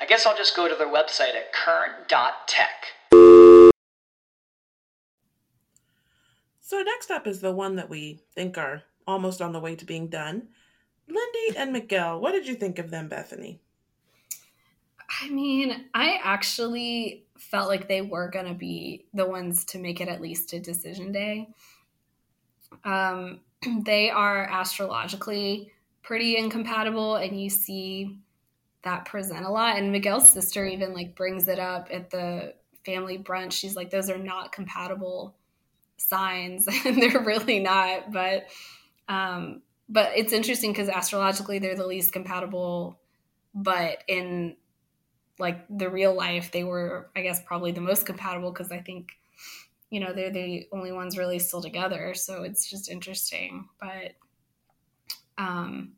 I 0.00 0.04
guess 0.04 0.26
I'll 0.26 0.36
just 0.36 0.56
go 0.56 0.66
to 0.66 0.74
their 0.74 0.88
website 0.88 1.36
at 1.36 1.52
current.tech. 1.52 2.86
So 6.60 6.82
next 6.82 7.12
up 7.12 7.28
is 7.28 7.40
the 7.40 7.52
one 7.52 7.76
that 7.76 7.88
we 7.88 8.18
think 8.34 8.58
are 8.58 8.82
almost 9.06 9.40
on 9.40 9.52
the 9.52 9.60
way 9.60 9.76
to 9.76 9.84
being 9.84 10.08
done. 10.08 10.48
Lindy 11.06 11.56
and 11.56 11.72
Miguel, 11.72 12.20
what 12.20 12.32
did 12.32 12.48
you 12.48 12.56
think 12.56 12.80
of 12.80 12.90
them, 12.90 13.08
Bethany? 13.08 13.60
I 15.20 15.28
mean, 15.28 15.84
I 15.94 16.18
actually 16.20 17.26
felt 17.38 17.68
like 17.68 17.86
they 17.86 18.00
were 18.00 18.28
going 18.28 18.46
to 18.46 18.54
be 18.54 19.04
the 19.14 19.26
ones 19.26 19.64
to 19.66 19.78
make 19.78 20.00
it 20.00 20.08
at 20.08 20.20
least 20.20 20.52
a 20.52 20.58
decision 20.58 21.12
day. 21.12 21.48
Um, 22.84 23.40
they 23.84 24.10
are 24.10 24.48
astrologically 24.50 25.72
pretty 26.02 26.36
incompatible, 26.36 27.16
and 27.16 27.40
you 27.40 27.48
see 27.48 28.18
that 28.82 29.04
present 29.04 29.46
a 29.46 29.50
lot. 29.50 29.76
And 29.78 29.92
Miguel's 29.92 30.30
sister 30.30 30.66
even 30.66 30.92
like 30.92 31.14
brings 31.14 31.48
it 31.48 31.58
up 31.58 31.88
at 31.92 32.10
the 32.10 32.54
family 32.84 33.18
brunch. 33.18 33.52
She's 33.52 33.76
like, 33.76 33.90
those 33.90 34.10
are 34.10 34.18
not 34.18 34.52
compatible 34.52 35.36
signs, 35.96 36.66
and 36.84 37.00
they're 37.00 37.22
really 37.22 37.60
not. 37.60 38.12
But 38.12 38.46
um, 39.08 39.62
but 39.88 40.12
it's 40.16 40.32
interesting 40.32 40.72
because 40.72 40.88
astrologically 40.88 41.58
they're 41.58 41.76
the 41.76 41.86
least 41.86 42.12
compatible, 42.12 42.98
but 43.54 44.02
in 44.08 44.56
like 45.38 45.64
the 45.68 45.90
real 45.90 46.14
life 46.14 46.52
they 46.52 46.64
were, 46.64 47.10
I 47.16 47.22
guess, 47.22 47.42
probably 47.44 47.72
the 47.72 47.80
most 47.80 48.06
compatible 48.06 48.52
because 48.52 48.72
I 48.72 48.78
think 48.78 49.12
you 49.92 50.00
know 50.00 50.14
they're 50.14 50.30
the 50.30 50.66
only 50.72 50.90
ones 50.90 51.18
really 51.18 51.38
still 51.38 51.60
together. 51.60 52.14
So 52.14 52.44
it's 52.44 52.68
just 52.68 52.90
interesting, 52.90 53.68
but 53.78 54.14
um, 55.36 55.92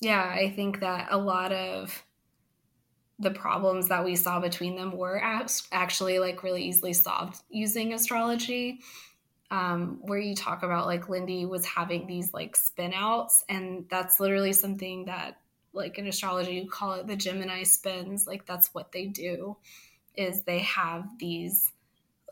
yeah, 0.00 0.34
I 0.34 0.48
think 0.48 0.80
that 0.80 1.08
a 1.10 1.18
lot 1.18 1.52
of 1.52 2.02
the 3.18 3.30
problems 3.30 3.88
that 3.88 4.02
we 4.02 4.16
saw 4.16 4.40
between 4.40 4.76
them 4.76 4.96
were 4.96 5.20
actually 5.22 6.18
like 6.18 6.42
really 6.42 6.64
easily 6.64 6.94
solved 6.94 7.36
using 7.50 7.92
astrology 7.92 8.80
um, 9.50 9.98
where 10.02 10.18
you 10.18 10.34
talk 10.34 10.64
about 10.64 10.86
like 10.86 11.08
lindy 11.08 11.46
was 11.46 11.64
having 11.64 12.08
these 12.08 12.34
like 12.34 12.56
spin 12.56 12.92
outs 12.92 13.44
and 13.48 13.86
that's 13.88 14.18
literally 14.18 14.52
something 14.52 15.04
that 15.04 15.36
like 15.72 15.96
in 15.96 16.08
astrology 16.08 16.54
you 16.54 16.68
call 16.68 16.94
it 16.94 17.06
the 17.06 17.14
gemini 17.14 17.62
spins 17.62 18.26
like 18.26 18.44
that's 18.46 18.74
what 18.74 18.90
they 18.90 19.06
do 19.06 19.56
is 20.16 20.42
they 20.42 20.58
have 20.58 21.08
these 21.18 21.70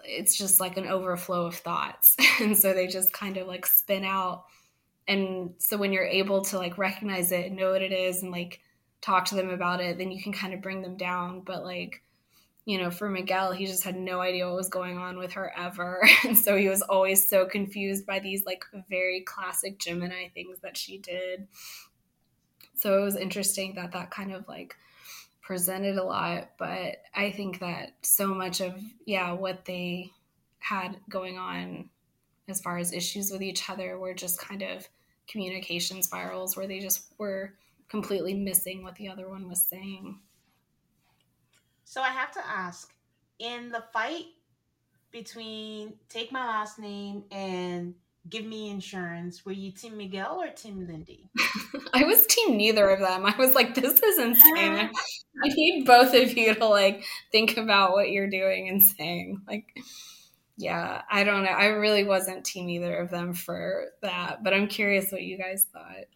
it's 0.04 0.36
just 0.36 0.60
like 0.60 0.76
an 0.76 0.86
overflow 0.86 1.46
of 1.46 1.54
thoughts 1.54 2.16
and 2.40 2.56
so 2.56 2.72
they 2.72 2.86
just 2.86 3.12
kind 3.12 3.36
of 3.36 3.46
like 3.46 3.66
spin 3.66 4.04
out 4.04 4.44
and 5.08 5.54
so 5.58 5.76
when 5.76 5.92
you're 5.92 6.06
able 6.06 6.44
to 6.46 6.58
like 6.58 6.78
recognize 6.78 7.32
it 7.32 7.46
and 7.46 7.56
know 7.56 7.72
what 7.72 7.82
it 7.82 7.92
is 7.92 8.22
and 8.22 8.30
like 8.30 8.60
talk 9.00 9.26
to 9.26 9.34
them 9.34 9.50
about 9.50 9.80
it, 9.80 9.98
then 9.98 10.10
you 10.10 10.22
can 10.22 10.32
kind 10.32 10.54
of 10.54 10.62
bring 10.62 10.80
them 10.80 10.96
down. 10.96 11.40
But 11.40 11.64
like, 11.64 12.02
you 12.64 12.78
know, 12.78 12.90
for 12.90 13.10
Miguel, 13.10 13.52
he 13.52 13.66
just 13.66 13.82
had 13.82 13.96
no 13.96 14.20
idea 14.20 14.46
what 14.46 14.54
was 14.54 14.68
going 14.68 14.96
on 14.96 15.18
with 15.18 15.32
her 15.32 15.52
ever. 15.56 16.08
And 16.24 16.38
so 16.38 16.56
he 16.56 16.68
was 16.68 16.82
always 16.82 17.28
so 17.28 17.46
confused 17.46 18.06
by 18.06 18.20
these 18.20 18.46
like 18.46 18.64
very 18.88 19.22
classic 19.22 19.78
Gemini 19.78 20.28
things 20.28 20.60
that 20.62 20.76
she 20.76 20.98
did. 20.98 21.48
So 22.74 22.98
it 22.98 23.04
was 23.04 23.16
interesting 23.16 23.74
that 23.74 23.92
that 23.92 24.10
kind 24.10 24.32
of 24.32 24.46
like 24.48 24.76
presented 25.42 25.98
a 25.98 26.04
lot. 26.04 26.50
But 26.58 27.02
I 27.14 27.30
think 27.30 27.58
that 27.60 27.92
so 28.02 28.28
much 28.28 28.60
of, 28.60 28.80
yeah, 29.04 29.32
what 29.32 29.64
they 29.64 30.10
had 30.60 30.96
going 31.08 31.36
on 31.36 31.90
as 32.48 32.60
far 32.60 32.78
as 32.78 32.92
issues 32.92 33.30
with 33.30 33.42
each 33.42 33.68
other 33.68 33.98
were 33.98 34.14
just 34.14 34.40
kind 34.40 34.62
of 34.62 34.88
communication 35.28 36.02
spirals 36.02 36.56
where 36.56 36.66
they 36.66 36.78
just 36.78 37.12
were 37.18 37.54
completely 37.88 38.34
missing 38.34 38.82
what 38.82 38.94
the 38.96 39.08
other 39.08 39.28
one 39.28 39.48
was 39.48 39.60
saying. 39.60 40.18
So 41.84 42.00
I 42.00 42.08
have 42.08 42.32
to 42.32 42.46
ask 42.46 42.92
in 43.38 43.68
the 43.68 43.84
fight 43.92 44.26
between 45.10 45.94
Take 46.08 46.32
My 46.32 46.46
Last 46.46 46.78
Name 46.78 47.24
and 47.30 47.94
Give 48.28 48.44
Me 48.44 48.70
Insurance, 48.70 49.44
were 49.44 49.52
you 49.52 49.72
Team 49.72 49.96
Miguel 49.96 50.40
or 50.40 50.48
Team 50.48 50.86
Lindy? 50.86 51.28
I 51.92 52.04
was 52.04 52.24
Team 52.26 52.56
neither 52.56 52.88
of 52.88 53.00
them. 53.00 53.26
I 53.26 53.34
was 53.36 53.54
like, 53.54 53.74
this 53.74 54.00
is 54.00 54.18
insane. 54.18 54.90
I 55.44 55.48
need 55.48 55.84
both 55.86 56.14
of 56.14 56.36
you 56.36 56.54
to 56.54 56.66
like 56.66 57.04
think 57.32 57.56
about 57.56 57.92
what 57.92 58.10
you're 58.10 58.30
doing 58.30 58.68
and 58.68 58.82
saying. 58.82 59.42
Like, 59.48 59.76
yeah, 60.56 61.02
I 61.10 61.24
don't 61.24 61.42
know. 61.42 61.50
I 61.50 61.66
really 61.66 62.04
wasn't 62.04 62.44
Team 62.44 62.68
either 62.68 62.96
of 62.96 63.10
them 63.10 63.34
for 63.34 63.86
that, 64.02 64.44
but 64.44 64.54
I'm 64.54 64.68
curious 64.68 65.10
what 65.10 65.22
you 65.22 65.36
guys 65.36 65.66
thought. 65.72 66.06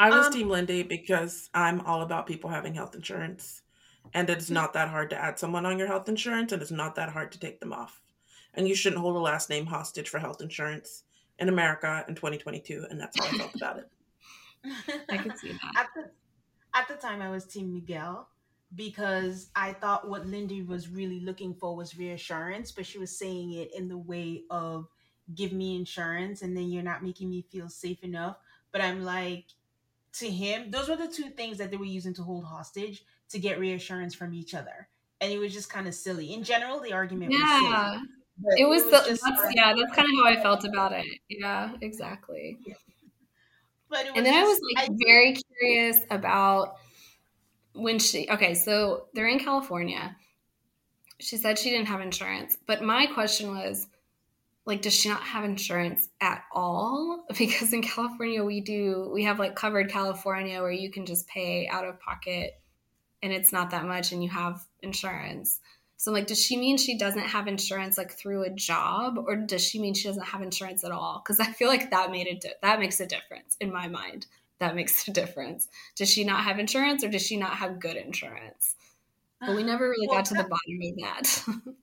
I 0.00 0.10
was 0.10 0.26
um, 0.26 0.32
Team 0.32 0.48
Lindy 0.48 0.82
because 0.82 1.50
I'm 1.54 1.82
all 1.82 2.02
about 2.02 2.26
people 2.26 2.50
having 2.50 2.74
health 2.74 2.94
insurance. 2.94 3.62
And 4.12 4.28
it's 4.28 4.50
not 4.50 4.72
that 4.72 4.88
hard 4.88 5.10
to 5.10 5.16
add 5.16 5.38
someone 5.38 5.66
on 5.66 5.78
your 5.78 5.86
health 5.86 6.08
insurance, 6.08 6.50
and 6.50 6.60
it's 6.60 6.70
not 6.70 6.96
that 6.96 7.10
hard 7.10 7.30
to 7.32 7.38
take 7.38 7.60
them 7.60 7.72
off. 7.72 8.00
And 8.54 8.66
you 8.66 8.74
shouldn't 8.74 9.00
hold 9.00 9.16
a 9.16 9.20
last 9.20 9.48
name 9.48 9.66
hostage 9.66 10.08
for 10.08 10.18
health 10.18 10.40
insurance 10.40 11.04
in 11.38 11.48
America 11.48 12.04
in 12.08 12.14
2022. 12.14 12.86
And 12.90 13.00
that's 13.00 13.18
how 13.18 13.26
I 13.26 13.38
felt 13.38 13.54
about 13.54 13.78
it. 13.78 13.88
I 15.08 15.16
can 15.16 15.36
see 15.36 15.52
that. 15.52 15.72
At 15.76 15.88
the, 15.94 16.10
at 16.74 16.88
the 16.88 16.94
time, 16.94 17.22
I 17.22 17.30
was 17.30 17.46
Team 17.46 17.72
Miguel 17.72 18.28
because 18.74 19.50
I 19.56 19.72
thought 19.72 20.08
what 20.08 20.26
Lindy 20.26 20.62
was 20.62 20.88
really 20.88 21.20
looking 21.20 21.54
for 21.54 21.74
was 21.74 21.98
reassurance, 21.98 22.70
but 22.70 22.86
she 22.86 22.98
was 22.98 23.16
saying 23.16 23.52
it 23.52 23.74
in 23.74 23.88
the 23.88 23.98
way 23.98 24.42
of 24.50 24.86
give 25.34 25.52
me 25.52 25.76
insurance 25.76 26.42
and 26.42 26.56
then 26.56 26.70
you're 26.70 26.82
not 26.82 27.02
making 27.02 27.30
me 27.30 27.44
feel 27.50 27.68
safe 27.68 28.02
enough. 28.02 28.36
But 28.72 28.80
I'm 28.80 29.02
like, 29.02 29.46
to 30.14 30.30
him, 30.30 30.70
those 30.70 30.88
were 30.88 30.96
the 30.96 31.08
two 31.08 31.30
things 31.30 31.58
that 31.58 31.70
they 31.70 31.76
were 31.76 31.84
using 31.84 32.14
to 32.14 32.22
hold 32.22 32.44
hostage 32.44 33.04
to 33.30 33.38
get 33.38 33.58
reassurance 33.58 34.14
from 34.14 34.34
each 34.34 34.54
other. 34.54 34.88
And 35.20 35.32
it 35.32 35.38
was 35.38 35.52
just 35.52 35.70
kind 35.70 35.86
of 35.86 35.94
silly. 35.94 36.32
In 36.32 36.42
general, 36.42 36.80
the 36.80 36.92
argument 36.92 37.32
yeah. 37.32 37.38
was 37.38 37.92
silly. 37.92 38.06
It 38.56 38.68
was, 38.68 38.82
it 38.82 38.88
was 38.88 39.20
the, 39.20 39.30
that's, 39.30 39.54
yeah, 39.54 39.74
that's 39.74 39.94
kind 39.94 40.08
of 40.08 40.14
how 40.14 40.26
I 40.26 40.42
felt 40.42 40.64
about 40.64 40.92
it. 40.92 41.06
Yeah, 41.28 41.72
exactly. 41.80 42.58
But 43.90 44.06
and 44.14 44.24
then 44.24 44.32
just, 44.32 44.36
I 44.36 44.44
was 44.44 44.60
like 44.74 44.90
I, 44.90 44.94
very 45.04 45.36
curious 45.58 45.98
about 46.10 46.76
when 47.74 47.98
she 47.98 48.28
okay, 48.30 48.54
so 48.54 49.06
they're 49.14 49.28
in 49.28 49.40
California. 49.40 50.16
She 51.18 51.36
said 51.36 51.58
she 51.58 51.70
didn't 51.70 51.88
have 51.88 52.00
insurance, 52.00 52.56
but 52.66 52.82
my 52.82 53.06
question 53.06 53.50
was 53.50 53.86
like 54.66 54.82
does 54.82 54.94
she 54.94 55.08
not 55.08 55.22
have 55.22 55.44
insurance 55.44 56.08
at 56.20 56.44
all 56.52 57.24
because 57.38 57.72
in 57.72 57.82
california 57.82 58.44
we 58.44 58.60
do 58.60 59.10
we 59.12 59.24
have 59.24 59.38
like 59.38 59.56
covered 59.56 59.90
california 59.90 60.60
where 60.60 60.70
you 60.70 60.90
can 60.90 61.06
just 61.06 61.26
pay 61.26 61.66
out 61.68 61.86
of 61.86 61.98
pocket 62.00 62.52
and 63.22 63.32
it's 63.32 63.52
not 63.52 63.70
that 63.70 63.84
much 63.84 64.12
and 64.12 64.22
you 64.22 64.30
have 64.30 64.64
insurance 64.82 65.60
so 66.00 66.10
I'm 66.10 66.14
like 66.14 66.26
does 66.28 66.42
she 66.42 66.56
mean 66.56 66.78
she 66.78 66.96
doesn't 66.96 67.26
have 67.26 67.46
insurance 67.46 67.98
like 67.98 68.12
through 68.12 68.44
a 68.44 68.48
job 68.48 69.18
or 69.18 69.36
does 69.36 69.62
she 69.62 69.78
mean 69.78 69.92
she 69.92 70.08
doesn't 70.08 70.24
have 70.24 70.40
insurance 70.40 70.82
at 70.82 70.92
all? 70.92 71.22
Because 71.22 71.38
i 71.40 71.52
feel 71.52 71.68
like 71.68 71.90
that 71.90 72.10
made 72.10 72.26
it 72.26 72.40
di- 72.40 72.54
that 72.62 72.80
makes 72.80 73.00
a 73.00 73.06
difference 73.06 73.58
in 73.60 73.70
my 73.70 73.86
mind. 73.86 74.24
That 74.60 74.74
makes 74.74 75.06
a 75.06 75.10
difference. 75.10 75.68
Does 75.96 76.10
she 76.10 76.24
not 76.24 76.44
have 76.44 76.58
insurance 76.58 77.04
or 77.04 77.08
does 77.08 77.20
she 77.26 77.36
not 77.36 77.52
have 77.56 77.80
good 77.80 77.96
insurance? 77.96 78.76
But 79.42 79.54
we 79.54 79.62
never 79.62 79.90
really 79.90 80.08
well, 80.08 80.16
got 80.16 80.24
to 80.26 80.34
the 80.34 80.44
bottom 80.44 80.80
of 80.82 80.96
that. 81.02 81.44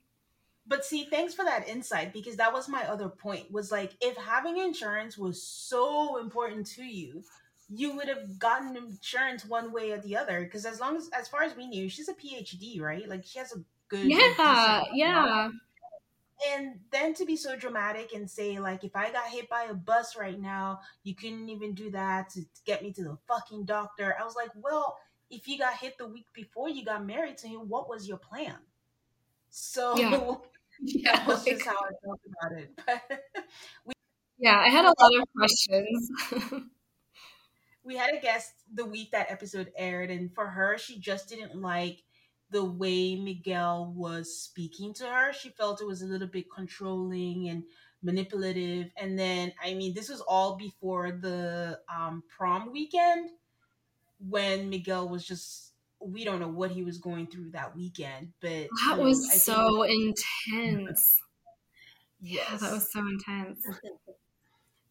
But 0.70 0.84
see 0.84 1.06
thanks 1.06 1.34
for 1.34 1.46
that 1.46 1.70
insight 1.70 2.12
because 2.12 2.36
that 2.38 2.52
was 2.52 2.68
my 2.68 2.84
other 2.90 3.08
point 3.08 3.52
was 3.52 3.72
like 3.72 3.94
if 4.02 4.18
having 4.18 4.58
insurance 4.58 5.18
was 5.18 5.42
so 5.42 6.18
important 6.18 6.66
to 6.72 6.84
you 6.84 7.24
you 7.70 7.96
would 7.96 8.10
have 8.10 8.38
gotten 8.38 8.76
insurance 8.76 9.46
one 9.46 9.72
way 9.72 9.92
or 9.92 10.00
the 10.00 10.18
other 10.18 10.44
because 10.44 10.66
as 10.66 10.82
long 10.82 10.98
as 10.98 11.10
as 11.14 11.30
far 11.30 11.44
as 11.44 11.56
we 11.56 11.68
knew 11.68 11.88
she's 11.88 12.10
a 12.10 12.14
phd 12.14 12.82
right? 12.82 13.08
Like 13.08 13.26
she 13.26 13.40
has 13.40 13.54
a 13.54 13.64
good 13.90 14.06
yeah 14.06 14.84
yeah 14.94 15.50
and 16.52 16.80
then 16.92 17.14
to 17.16 17.26
be 17.26 17.36
so 17.36 17.56
dramatic 17.56 18.14
and 18.14 18.30
say 18.30 18.60
like 18.60 18.84
if 18.84 18.96
i 18.96 19.12
got 19.12 19.28
hit 19.28 19.50
by 19.50 19.64
a 19.64 19.74
bus 19.74 20.16
right 20.18 20.40
now 20.40 20.80
you 21.04 21.16
couldn't 21.16 21.50
even 21.50 21.74
do 21.74 21.90
that 21.90 22.30
to 22.30 22.42
get 22.66 22.84
me 22.84 22.92
to 22.92 23.04
the 23.04 23.18
fucking 23.28 23.66
doctor 23.66 24.16
i 24.20 24.24
was 24.24 24.36
like 24.36 24.52
well 24.56 24.98
if 25.30 25.48
you 25.48 25.58
got 25.58 25.74
hit 25.78 25.98
the 25.98 26.08
week 26.08 26.28
before 26.34 26.70
you 26.70 26.86
got 26.86 27.06
married 27.06 27.38
to 27.38 27.48
him 27.48 27.68
what 27.68 27.90
was 27.90 28.08
your 28.08 28.18
plan 28.18 28.58
so 29.50 29.98
yeah. 29.98 30.36
yeah, 30.82 31.26
that's 31.26 31.46
like, 31.46 31.56
just 31.56 31.66
how 31.66 31.74
I 31.74 31.92
felt 32.04 32.20
about 32.28 32.60
it. 32.60 32.80
we, 33.86 33.94
yeah, 34.38 34.60
I 34.60 34.70
had 34.70 34.86
a 34.86 34.94
lot 35.00 35.22
of 35.22 35.28
questions. 35.36 36.12
we 37.84 37.96
had 37.96 38.14
a 38.14 38.22
guest 38.22 38.54
the 38.74 38.86
week 38.86 39.12
that 39.12 39.32
episode 39.32 39.72
aired, 39.76 40.12
and 40.12 40.34
for 40.34 40.48
her, 40.48 40.78
she 40.78 41.00
just 41.00 41.30
didn't 41.30 41.60
like 41.60 42.04
the 42.50 42.64
way 42.64 43.16
Miguel 43.16 43.92
was 43.94 44.40
speaking 44.42 44.94
to 44.96 45.06
her. 45.08 45.34
She 45.34 45.50
felt 45.50 45.82
it 45.82 45.86
was 45.88 46.02
a 46.02 46.06
little 46.08 46.28
bit 46.28 46.52
controlling 46.52 47.50
and 47.50 47.66
manipulative. 48.02 48.92
And 48.98 49.18
then, 49.20 49.54
I 49.62 49.74
mean, 49.74 49.94
this 49.94 50.10
was 50.10 50.22
all 50.22 50.56
before 50.56 51.12
the 51.12 51.82
um, 51.94 52.24
prom 52.30 52.72
weekend 52.72 53.32
when 54.20 54.70
Miguel 54.70 55.10
was 55.10 55.26
just 55.26 55.74
we 56.02 56.24
don't 56.24 56.40
know 56.40 56.48
what 56.50 56.72
he 56.72 56.84
was 56.84 57.00
going 57.00 57.28
through 57.28 57.52
that 57.52 57.76
weekend, 57.76 58.34
but 58.42 58.72
that 58.86 59.00
was 59.00 59.44
so 59.44 59.84
intense. 59.84 61.22
Yes. 62.20 62.44
Yeah, 62.50 62.58
that 62.58 62.72
was 62.72 62.92
so 62.92 63.00
intense. 63.08 63.66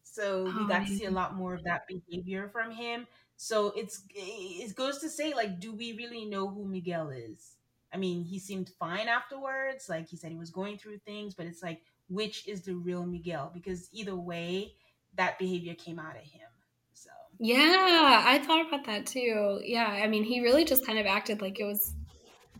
So 0.03 0.49
we 0.49 0.65
Oh, 0.65 0.65
got 0.65 0.85
to 0.85 0.91
see 0.91 1.05
a 1.05 1.11
lot 1.11 1.35
more 1.35 1.53
of 1.53 1.63
that 1.63 1.81
behavior 1.87 2.49
from 2.49 2.71
him. 2.71 3.07
So 3.37 3.67
it's 3.75 4.03
it 4.09 4.75
goes 4.75 4.99
to 4.99 5.09
say 5.09 5.33
like, 5.33 5.59
do 5.59 5.73
we 5.73 5.93
really 5.93 6.25
know 6.25 6.47
who 6.49 6.65
Miguel 6.65 7.09
is? 7.09 7.55
I 7.93 7.97
mean, 7.97 8.23
he 8.23 8.39
seemed 8.39 8.69
fine 8.79 9.07
afterwards. 9.07 9.89
Like 9.89 10.09
he 10.09 10.17
said, 10.17 10.31
he 10.31 10.37
was 10.37 10.51
going 10.51 10.77
through 10.77 10.99
things, 10.99 11.35
but 11.35 11.45
it's 11.45 11.63
like, 11.63 11.81
which 12.09 12.47
is 12.47 12.63
the 12.63 12.75
real 12.75 13.05
Miguel? 13.05 13.51
Because 13.53 13.89
either 13.93 14.15
way, 14.15 14.73
that 15.15 15.39
behavior 15.39 15.75
came 15.75 15.99
out 15.99 16.17
of 16.17 16.23
him. 16.23 16.49
So 16.93 17.11
Yeah, 17.39 18.23
I 18.25 18.39
thought 18.39 18.67
about 18.67 18.85
that 18.85 19.05
too. 19.05 19.61
Yeah, 19.63 19.87
I 19.87 20.07
mean, 20.07 20.23
he 20.23 20.41
really 20.41 20.65
just 20.65 20.85
kind 20.85 20.97
of 20.99 21.05
acted 21.05 21.41
like 21.41 21.59
it 21.59 21.65
was, 21.65 21.93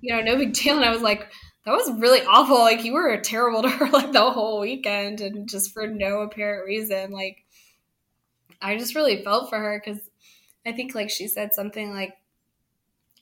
you 0.02 0.16
know, 0.16 0.22
no 0.22 0.38
big 0.38 0.54
deal. 0.54 0.78
And 0.78 0.86
I 0.86 0.92
was 0.92 1.02
like, 1.04 1.32
that 1.66 1.74
was 1.74 1.92
really 2.00 2.22
awful. 2.24 2.60
Like, 2.60 2.84
you 2.86 2.94
were 2.94 3.18
terrible 3.22 3.64
to 3.64 3.70
her 3.70 3.90
like 3.92 4.12
the 4.14 4.32
whole 4.32 4.60
weekend 4.62 5.22
and 5.22 5.50
just 5.50 5.74
for 5.74 5.88
no 5.88 6.22
apparent 6.22 6.66
reason. 6.68 7.12
Like, 7.12 7.46
I 8.62 8.78
just 8.78 8.96
really 8.96 9.24
felt 9.24 9.50
for 9.50 9.58
her 9.60 9.82
because 9.84 10.07
I 10.68 10.74
think, 10.74 10.94
like, 10.94 11.10
she 11.10 11.28
said 11.28 11.54
something 11.54 11.94
like, 11.94 12.18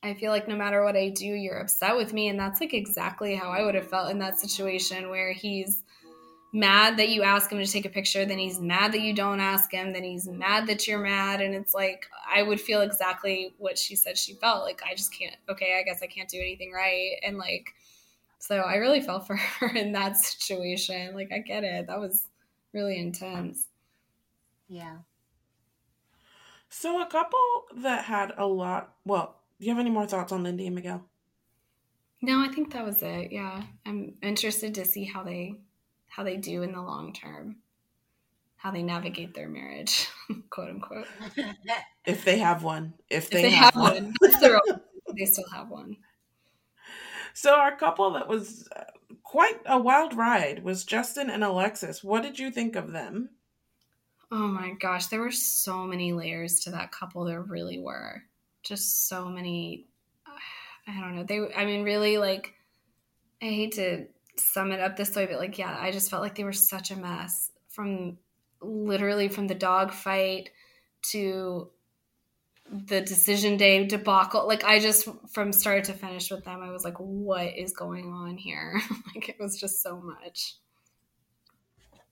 I 0.04 0.14
feel 0.14 0.32
like 0.32 0.48
no 0.48 0.56
matter 0.56 0.84
what 0.84 0.96
I 0.96 1.10
do, 1.10 1.26
you're 1.26 1.60
upset 1.60 1.96
with 1.96 2.14
me. 2.14 2.28
And 2.28 2.40
that's 2.40 2.62
like 2.62 2.74
exactly 2.74 3.36
how 3.36 3.50
I 3.50 3.64
would 3.64 3.76
have 3.76 3.90
felt 3.90 4.12
in 4.12 4.20
that 4.20 4.40
situation 4.40 5.10
where 5.10 5.34
he's 5.34 5.82
mad 6.54 6.98
that 6.98 7.10
you 7.10 7.24
ask 7.24 7.52
him 7.52 7.60
to 7.60 7.66
take 7.66 7.86
a 7.86 7.90
picture, 7.90 8.24
then 8.24 8.38
he's 8.38 8.60
mad 8.60 8.92
that 8.94 9.02
you 9.02 9.14
don't 9.14 9.40
ask 9.40 9.72
him, 9.74 9.94
then 9.94 10.04
he's 10.04 10.28
mad 10.28 10.68
that 10.68 10.88
you're 10.88 11.00
mad. 11.00 11.42
And 11.42 11.56
it's 11.56 11.74
like, 11.74 12.06
I 12.34 12.44
would 12.44 12.62
feel 12.62 12.82
exactly 12.82 13.54
what 13.58 13.78
she 13.78 13.96
said 13.96 14.18
she 14.18 14.36
felt. 14.36 14.64
Like, 14.64 14.82
I 14.90 14.94
just 14.94 15.14
can't, 15.14 15.36
okay, 15.50 15.78
I 15.80 15.84
guess 15.84 16.02
I 16.04 16.08
can't 16.08 16.30
do 16.30 16.40
anything 16.40 16.72
right. 16.72 17.18
And 17.26 17.38
like, 17.38 17.74
so 18.38 18.58
I 18.58 18.76
really 18.76 19.02
felt 19.02 19.26
for 19.26 19.36
her 19.60 19.76
in 19.76 19.92
that 19.94 20.18
situation. 20.18 21.16
Like, 21.16 21.32
I 21.34 21.40
get 21.40 21.64
it. 21.64 21.88
That 21.88 22.00
was 22.00 22.28
really 22.74 23.00
intense. 23.00 23.68
yeah. 24.68 24.98
So 26.78 27.02
a 27.02 27.06
couple 27.06 27.40
that 27.78 28.04
had 28.04 28.34
a 28.38 28.46
lot. 28.46 28.96
Well, 29.06 29.38
do 29.58 29.66
you 29.66 29.72
have 29.72 29.80
any 29.80 29.90
more 29.90 30.06
thoughts 30.06 30.34
on 30.34 30.44
Lindy 30.44 30.66
and 30.66 30.76
Miguel? 30.76 31.06
No, 32.22 32.42
I 32.42 32.50
think 32.50 32.74
that 32.74 32.84
was 32.86 33.02
it. 33.02 33.32
Yeah. 33.32 33.64
I'm 33.86 34.16
interested 34.22 34.76
to 34.76 34.84
see 34.84 35.06
how 35.06 35.24
they 35.24 35.56
how 36.10 36.26
they 36.26 36.36
do 36.36 36.64
in 36.64 36.74
the 36.74 36.82
long 36.82 37.14
term. 37.14 37.56
How 38.58 38.72
they 38.72 38.84
navigate 38.84 39.34
their 39.34 39.48
marriage, 39.48 40.10
quote 40.50 40.70
unquote. 40.70 41.08
If 42.06 42.26
they 42.26 42.40
have 42.40 42.62
one. 42.62 42.94
If 43.10 43.26
If 43.26 43.30
they, 43.30 43.42
they 43.44 43.52
have, 43.52 43.74
have 43.74 43.82
one. 43.82 43.94
one. 43.94 44.14
They 45.18 45.26
still 45.26 45.50
have 45.54 45.70
one. 45.70 45.96
So 47.34 47.54
our 47.56 47.76
couple 47.76 48.12
that 48.12 48.28
was 48.30 48.68
uh, 48.76 48.84
quite 49.24 49.60
a 49.66 49.78
wild 49.80 50.14
ride 50.14 50.64
was 50.64 50.84
Justin 50.86 51.30
and 51.30 51.44
Alexis. 51.44 52.02
What 52.04 52.24
did 52.24 52.40
you 52.40 52.50
think 52.52 52.76
of 52.78 52.92
them? 52.92 53.30
Oh 54.32 54.48
my 54.48 54.72
gosh, 54.80 55.08
there 55.08 55.22
were 55.22 55.32
so 55.32 55.86
many 55.86 56.14
layers 56.14 56.62
to 56.62 56.72
that 56.72 56.92
couple. 56.92 57.26
There 57.26 57.42
really 57.42 57.80
were. 57.80 58.24
Just 58.64 59.08
so 59.08 59.30
many. 59.30 59.86
I 60.88 61.00
don't 61.00 61.16
know. 61.16 61.24
They, 61.24 61.54
I 61.56 61.66
mean, 61.66 61.84
really, 61.84 62.18
like, 62.18 62.54
I 63.42 63.46
hate 63.46 63.74
to 63.74 64.08
sum 64.38 64.72
it 64.72 64.80
up 64.80 64.96
this 64.98 65.16
way, 65.16 65.26
but 65.26 65.40
like, 65.40 65.58
yeah, 65.58 65.76
I 65.80 65.92
just 65.92 66.10
felt 66.10 66.22
like 66.22 66.36
they 66.36 66.44
were 66.44 66.54
such 66.54 66.92
a 66.92 66.96
mess 66.96 67.52
from 67.70 68.18
literally 68.62 69.28
from 69.28 69.48
the 69.48 69.56
dog 69.56 69.92
fight 69.92 70.50
to 71.12 71.70
the 72.72 73.02
decision 73.02 73.58
day 73.58 73.86
debacle. 73.86 74.48
Like, 74.48 74.64
I 74.64 74.80
just, 74.80 75.08
from 75.32 75.52
start 75.54 75.86
to 75.86 75.94
finish 75.94 76.32
with 76.32 76.44
them, 76.44 76.62
I 76.62 76.72
was 76.72 76.84
like, 76.84 76.98
what 76.98 77.56
is 77.56 77.74
going 77.74 78.12
on 78.12 78.38
here? 78.38 78.82
like, 79.16 79.30
it 79.30 79.38
was 79.40 79.60
just 79.60 79.82
so 79.84 80.00
much. 80.02 80.56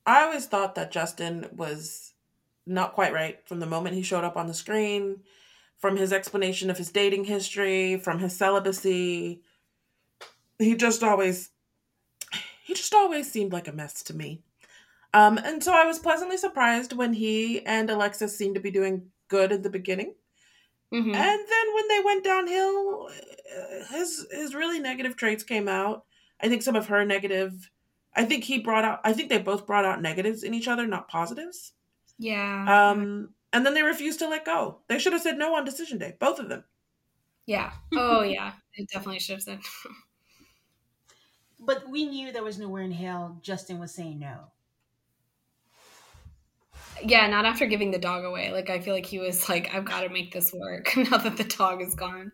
I 0.05 0.23
always 0.23 0.45
thought 0.45 0.75
that 0.75 0.91
Justin 0.91 1.47
was 1.55 2.13
not 2.65 2.93
quite 2.93 3.13
right 3.13 3.39
from 3.47 3.59
the 3.59 3.65
moment 3.65 3.95
he 3.95 4.01
showed 4.01 4.23
up 4.23 4.37
on 4.37 4.47
the 4.47 4.53
screen, 4.53 5.21
from 5.77 5.97
his 5.97 6.13
explanation 6.13 6.69
of 6.69 6.77
his 6.77 6.91
dating 6.91 7.25
history, 7.25 7.97
from 7.97 8.19
his 8.19 8.35
celibacy. 8.35 9.41
He 10.59 10.75
just 10.75 11.03
always 11.03 11.49
he 12.63 12.73
just 12.73 12.93
always 12.93 13.29
seemed 13.31 13.51
like 13.51 13.67
a 13.67 13.73
mess 13.73 14.01
to 14.03 14.13
me. 14.13 14.41
Um, 15.13 15.37
and 15.37 15.63
so 15.63 15.73
I 15.73 15.85
was 15.85 15.99
pleasantly 15.99 16.37
surprised 16.37 16.93
when 16.93 17.13
he 17.13 17.65
and 17.65 17.89
Alexis 17.89 18.35
seemed 18.35 18.55
to 18.55 18.61
be 18.61 18.71
doing 18.71 19.11
good 19.27 19.51
at 19.51 19.61
the 19.63 19.69
beginning. 19.69 20.15
Mhm. 20.91 21.13
And 21.13 21.47
then 21.47 21.73
when 21.75 21.87
they 21.87 21.99
went 22.03 22.23
downhill, 22.23 23.09
his 23.89 24.25
his 24.31 24.55
really 24.55 24.79
negative 24.79 25.15
traits 25.15 25.43
came 25.43 25.67
out. 25.67 26.05
I 26.39 26.49
think 26.49 26.61
some 26.61 26.75
of 26.75 26.87
her 26.87 27.05
negative. 27.05 27.69
I 28.15 28.25
think 28.25 28.43
he 28.43 28.59
brought 28.59 28.85
out. 28.85 29.01
I 29.03 29.13
think 29.13 29.29
they 29.29 29.39
both 29.39 29.65
brought 29.65 29.85
out 29.85 30.01
negatives 30.01 30.43
in 30.43 30.53
each 30.53 30.67
other, 30.67 30.85
not 30.87 31.07
positives. 31.07 31.73
Yeah. 32.19 32.91
Um, 32.91 33.29
and 33.51 33.65
then 33.65 33.73
they 33.73 33.83
refused 33.83 34.19
to 34.19 34.27
let 34.29 34.45
go. 34.45 34.79
They 34.87 34.99
should 34.99 35.13
have 35.13 35.21
said 35.21 35.37
no 35.37 35.55
on 35.55 35.65
decision 35.65 35.97
day, 35.97 36.15
both 36.19 36.39
of 36.39 36.49
them. 36.49 36.63
Yeah. 37.45 37.71
Oh, 37.93 38.21
yeah. 38.23 38.53
It 38.75 38.89
definitely 38.89 39.19
should 39.19 39.35
have 39.35 39.43
said. 39.43 39.59
But 41.59 41.89
we 41.89 42.05
knew 42.05 42.31
there 42.31 42.43
was 42.43 42.59
nowhere 42.59 42.81
in 42.83 42.91
hell 42.91 43.39
Justin 43.41 43.79
was 43.79 43.93
saying 43.93 44.19
no. 44.19 44.51
yeah, 47.03 47.27
not 47.27 47.45
after 47.45 47.65
giving 47.65 47.91
the 47.91 47.97
dog 47.99 48.23
away. 48.23 48.51
Like, 48.51 48.69
I 48.69 48.79
feel 48.79 48.93
like 48.93 49.05
he 49.05 49.19
was 49.19 49.49
like, 49.49 49.73
I've 49.73 49.85
got 49.85 50.01
to 50.01 50.09
make 50.09 50.31
this 50.33 50.53
work 50.53 50.91
now 50.97 51.17
that 51.17 51.37
the 51.37 51.43
dog 51.43 51.81
is 51.81 51.95
gone. 51.95 52.31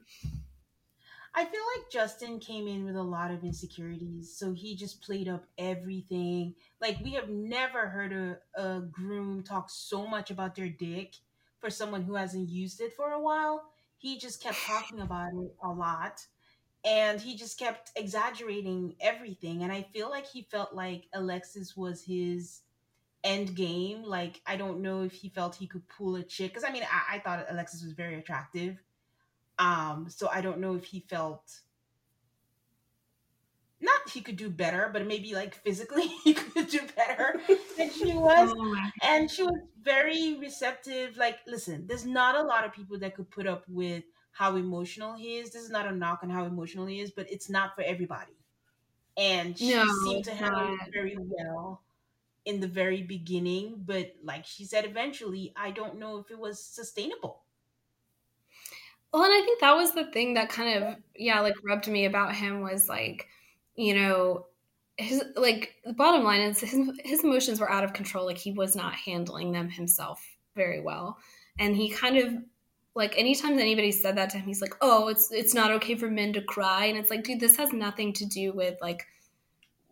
I 1.35 1.45
feel 1.45 1.61
like 1.77 1.91
Justin 1.91 2.39
came 2.39 2.67
in 2.67 2.85
with 2.85 2.95
a 2.95 3.03
lot 3.03 3.31
of 3.31 3.43
insecurities, 3.43 4.35
so 4.35 4.51
he 4.53 4.75
just 4.75 5.01
played 5.01 5.27
up 5.27 5.45
everything. 5.57 6.55
Like 6.81 6.97
we 7.03 7.11
have 7.11 7.29
never 7.29 7.87
heard 7.87 8.11
a, 8.13 8.61
a 8.61 8.81
groom 8.81 9.43
talk 9.43 9.69
so 9.69 10.07
much 10.07 10.31
about 10.31 10.55
their 10.55 10.69
dick 10.69 11.15
for 11.59 11.69
someone 11.69 12.01
who 12.03 12.15
hasn't 12.15 12.49
used 12.49 12.81
it 12.81 12.93
for 12.95 13.11
a 13.11 13.21
while. 13.21 13.63
He 13.97 14.17
just 14.17 14.41
kept 14.41 14.57
talking 14.65 15.01
about 15.01 15.29
it 15.33 15.55
a 15.63 15.69
lot, 15.69 16.25
and 16.85 17.21
he 17.21 17.35
just 17.35 17.59
kept 17.59 17.91
exaggerating 17.95 18.95
everything. 19.01 19.63
And 19.63 19.71
I 19.71 19.83
feel 19.93 20.09
like 20.09 20.27
he 20.27 20.43
felt 20.43 20.73
like 20.75 21.07
Alexis 21.13 21.77
was 21.77 22.03
his 22.03 22.61
end 23.23 23.55
game. 23.55 24.03
Like 24.03 24.41
I 24.47 24.57
don't 24.57 24.81
know 24.81 25.03
if 25.03 25.13
he 25.13 25.29
felt 25.29 25.55
he 25.55 25.67
could 25.67 25.87
pull 25.89 26.15
a 26.17 26.23
chick, 26.23 26.51
because 26.53 26.63
I 26.65 26.71
mean 26.71 26.83
I, 26.83 27.15
I 27.17 27.19
thought 27.19 27.45
Alexis 27.49 27.83
was 27.83 27.93
very 27.93 28.15
attractive. 28.19 28.77
Um, 29.59 30.09
so 30.09 30.29
I 30.29 30.41
don't 30.41 30.59
know 30.59 30.75
if 30.75 30.85
he 30.85 31.01
felt 31.01 31.61
not 33.81 34.09
he 34.09 34.21
could 34.21 34.35
do 34.35 34.49
better, 34.49 34.89
but 34.91 35.05
maybe 35.07 35.33
like 35.33 35.55
physically 35.55 36.07
he 36.23 36.33
could 36.33 36.67
do 36.67 36.81
better 36.95 37.39
than 37.77 37.89
she 37.91 38.13
was. 38.13 38.53
Oh 38.57 38.75
And 39.01 39.29
she 39.31 39.43
was 39.43 39.59
very 39.81 40.37
receptive. 40.37 41.15
Like, 41.17 41.39
listen, 41.47 41.87
there's 41.87 42.05
not 42.05 42.35
a 42.35 42.41
lot 42.43 42.65
of 42.65 42.73
people 42.73 42.99
that 42.99 43.15
could 43.15 43.29
put 43.31 43.47
up 43.47 43.63
with 43.69 44.03
how 44.31 44.55
emotional 44.57 45.15
he 45.15 45.37
is. 45.37 45.51
This 45.51 45.63
is 45.63 45.69
not 45.69 45.87
a 45.87 45.95
knock 45.95 46.19
on 46.23 46.29
how 46.29 46.45
emotional 46.45 46.85
he 46.85 46.99
is, 46.99 47.11
but 47.11 47.31
it's 47.31 47.49
not 47.49 47.75
for 47.75 47.81
everybody. 47.83 48.33
And 49.17 49.57
she 49.59 49.89
No, 49.89 49.89
seemed 49.89 50.25
to 50.25 50.35
handle 50.35 50.67
it 50.69 50.81
very 50.93 51.17
well 51.19 51.83
in 52.45 52.61
the 52.61 52.67
very 52.67 53.03
beginning. 53.03 53.83
But 53.85 54.15
like 54.23 54.45
she 54.45 54.65
said, 54.65 54.85
eventually, 54.85 55.53
I 55.55 55.71
don't 55.71 55.99
know 55.99 56.19
if 56.19 56.31
it 56.31 56.39
was 56.39 56.63
sustainable. 56.63 57.43
Well, 59.13 59.23
and 59.23 59.33
I 59.33 59.41
think 59.43 59.59
that 59.61 59.75
was 59.75 59.93
the 59.93 60.05
thing 60.05 60.35
that 60.35 60.49
kind 60.49 60.83
of, 60.83 60.95
yeah, 61.15 61.39
like 61.41 61.55
rubbed 61.63 61.87
me 61.87 62.05
about 62.05 62.35
him 62.35 62.61
was 62.61 62.87
like, 62.87 63.27
you 63.75 63.93
know, 63.95 64.45
his 64.97 65.23
like 65.35 65.75
the 65.85 65.93
bottom 65.93 66.23
line 66.23 66.41
is 66.41 66.59
his 66.59 66.91
his 67.03 67.23
emotions 67.23 67.59
were 67.59 67.71
out 67.71 67.83
of 67.85 67.93
control. 67.93 68.25
Like 68.25 68.37
he 68.37 68.51
was 68.51 68.75
not 68.75 68.93
handling 68.93 69.51
them 69.51 69.69
himself 69.69 70.23
very 70.55 70.81
well, 70.81 71.17
and 71.57 71.75
he 71.75 71.89
kind 71.89 72.17
of 72.17 72.33
like 72.95 73.17
anytime 73.17 73.57
anybody 73.57 73.91
said 73.91 74.17
that 74.17 74.29
to 74.31 74.37
him, 74.37 74.45
he's 74.45 74.61
like, 74.61 74.75
"Oh, 74.81 75.07
it's 75.07 75.31
it's 75.31 75.53
not 75.53 75.71
okay 75.71 75.95
for 75.95 76.09
men 76.11 76.33
to 76.33 76.41
cry," 76.41 76.85
and 76.85 76.97
it's 76.97 77.09
like, 77.09 77.23
dude, 77.23 77.39
this 77.39 77.55
has 77.57 77.71
nothing 77.73 78.11
to 78.13 78.25
do 78.25 78.51
with 78.53 78.77
like 78.81 79.07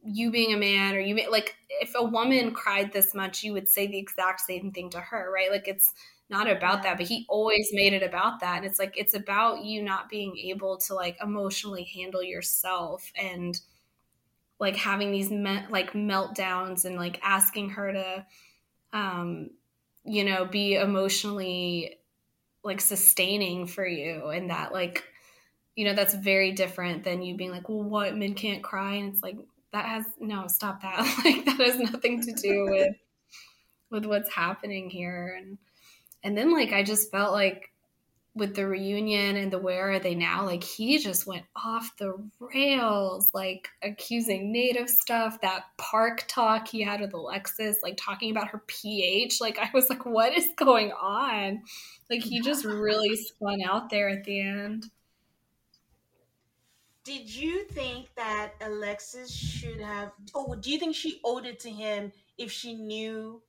you 0.03 0.31
being 0.31 0.53
a 0.53 0.57
man 0.57 0.95
or 0.95 0.99
you 0.99 1.29
like 1.29 1.55
if 1.69 1.93
a 1.95 2.03
woman 2.03 2.53
cried 2.53 2.93
this 2.93 3.13
much, 3.13 3.43
you 3.43 3.53
would 3.53 3.67
say 3.67 3.87
the 3.87 3.97
exact 3.97 4.39
same 4.41 4.71
thing 4.71 4.89
to 4.91 4.99
her, 4.99 5.31
right? 5.33 5.51
Like 5.51 5.67
it's 5.67 5.93
not 6.29 6.49
about 6.49 6.83
that, 6.83 6.97
but 6.97 7.07
he 7.07 7.25
always 7.29 7.69
made 7.73 7.93
it 7.93 8.03
about 8.03 8.41
that, 8.41 8.57
and 8.57 8.65
it's 8.65 8.79
like 8.79 8.95
it's 8.97 9.13
about 9.13 9.63
you 9.63 9.81
not 9.81 10.09
being 10.09 10.37
able 10.37 10.77
to 10.79 10.93
like 10.93 11.17
emotionally 11.21 11.83
handle 11.85 12.23
yourself 12.23 13.11
and 13.15 13.59
like 14.59 14.75
having 14.75 15.11
these 15.11 15.29
me- 15.29 15.65
like 15.69 15.93
meltdowns 15.93 16.85
and 16.85 16.95
like 16.95 17.19
asking 17.23 17.69
her 17.71 17.91
to 17.93 18.25
um 18.93 19.49
you 20.05 20.23
know 20.23 20.45
be 20.45 20.75
emotionally 20.75 21.97
like 22.63 22.81
sustaining 22.81 23.67
for 23.67 23.85
you 23.87 24.27
and 24.29 24.49
that 24.49 24.73
like 24.73 25.03
you 25.75 25.85
know 25.85 25.93
that's 25.93 26.15
very 26.15 26.51
different 26.51 27.03
than 27.03 27.21
you 27.21 27.35
being 27.37 27.51
like 27.51 27.69
well 27.69 27.83
what? 27.83 28.15
Men 28.17 28.33
can't 28.35 28.63
cry? 28.63 28.95
And 28.95 29.13
it's 29.13 29.23
like 29.23 29.37
that 29.73 29.85
has 29.85 30.05
no 30.19 30.47
stop 30.47 30.81
that. 30.83 30.99
Like 31.25 31.45
that 31.45 31.59
has 31.59 31.79
nothing 31.79 32.21
to 32.23 32.33
do 32.33 32.65
with 32.69 32.95
with 33.89 34.05
what's 34.05 34.33
happening 34.33 34.89
here 34.89 35.35
and 35.39 35.57
and 36.23 36.37
then 36.37 36.53
like 36.53 36.73
i 36.73 36.83
just 36.83 37.11
felt 37.11 37.33
like 37.33 37.71
with 38.37 38.55
the 38.55 38.67
reunion 38.67 39.35
and 39.35 39.51
the 39.51 39.57
where 39.57 39.91
are 39.91 39.99
they 39.99 40.13
now 40.13 40.45
like 40.45 40.63
he 40.63 40.99
just 40.99 41.25
went 41.25 41.43
off 41.55 41.97
the 41.97 42.13
rails 42.39 43.31
like 43.33 43.67
accusing 43.81 44.51
native 44.51 44.87
stuff 44.87 45.41
that 45.41 45.63
park 45.77 46.23
talk 46.27 46.67
he 46.67 46.81
had 46.81 47.01
with 47.01 47.13
alexis 47.13 47.77
like 47.81 47.97
talking 47.97 48.29
about 48.29 48.47
her 48.47 48.61
ph 48.67 49.41
like 49.41 49.57
i 49.57 49.69
was 49.73 49.89
like 49.89 50.05
what 50.05 50.37
is 50.37 50.49
going 50.55 50.91
on 50.91 51.61
like 52.09 52.21
he 52.21 52.39
just 52.41 52.63
really 52.63 53.15
spun 53.27 53.61
out 53.63 53.89
there 53.89 54.09
at 54.09 54.23
the 54.23 54.39
end 54.39 54.85
Did 57.07 57.33
you 57.33 57.63
think 57.63 58.13
that 58.17 58.51
Alexis 58.59 59.31
should 59.31 59.79
have? 59.79 60.11
Oh, 60.35 60.55
do 60.55 60.69
you 60.69 60.77
think 60.77 60.93
she 60.93 61.21
owed 61.23 61.45
it 61.45 61.57
to 61.61 61.69
him 61.69 62.11
if 62.37 62.51
she 62.51 62.73
knew 62.75 63.41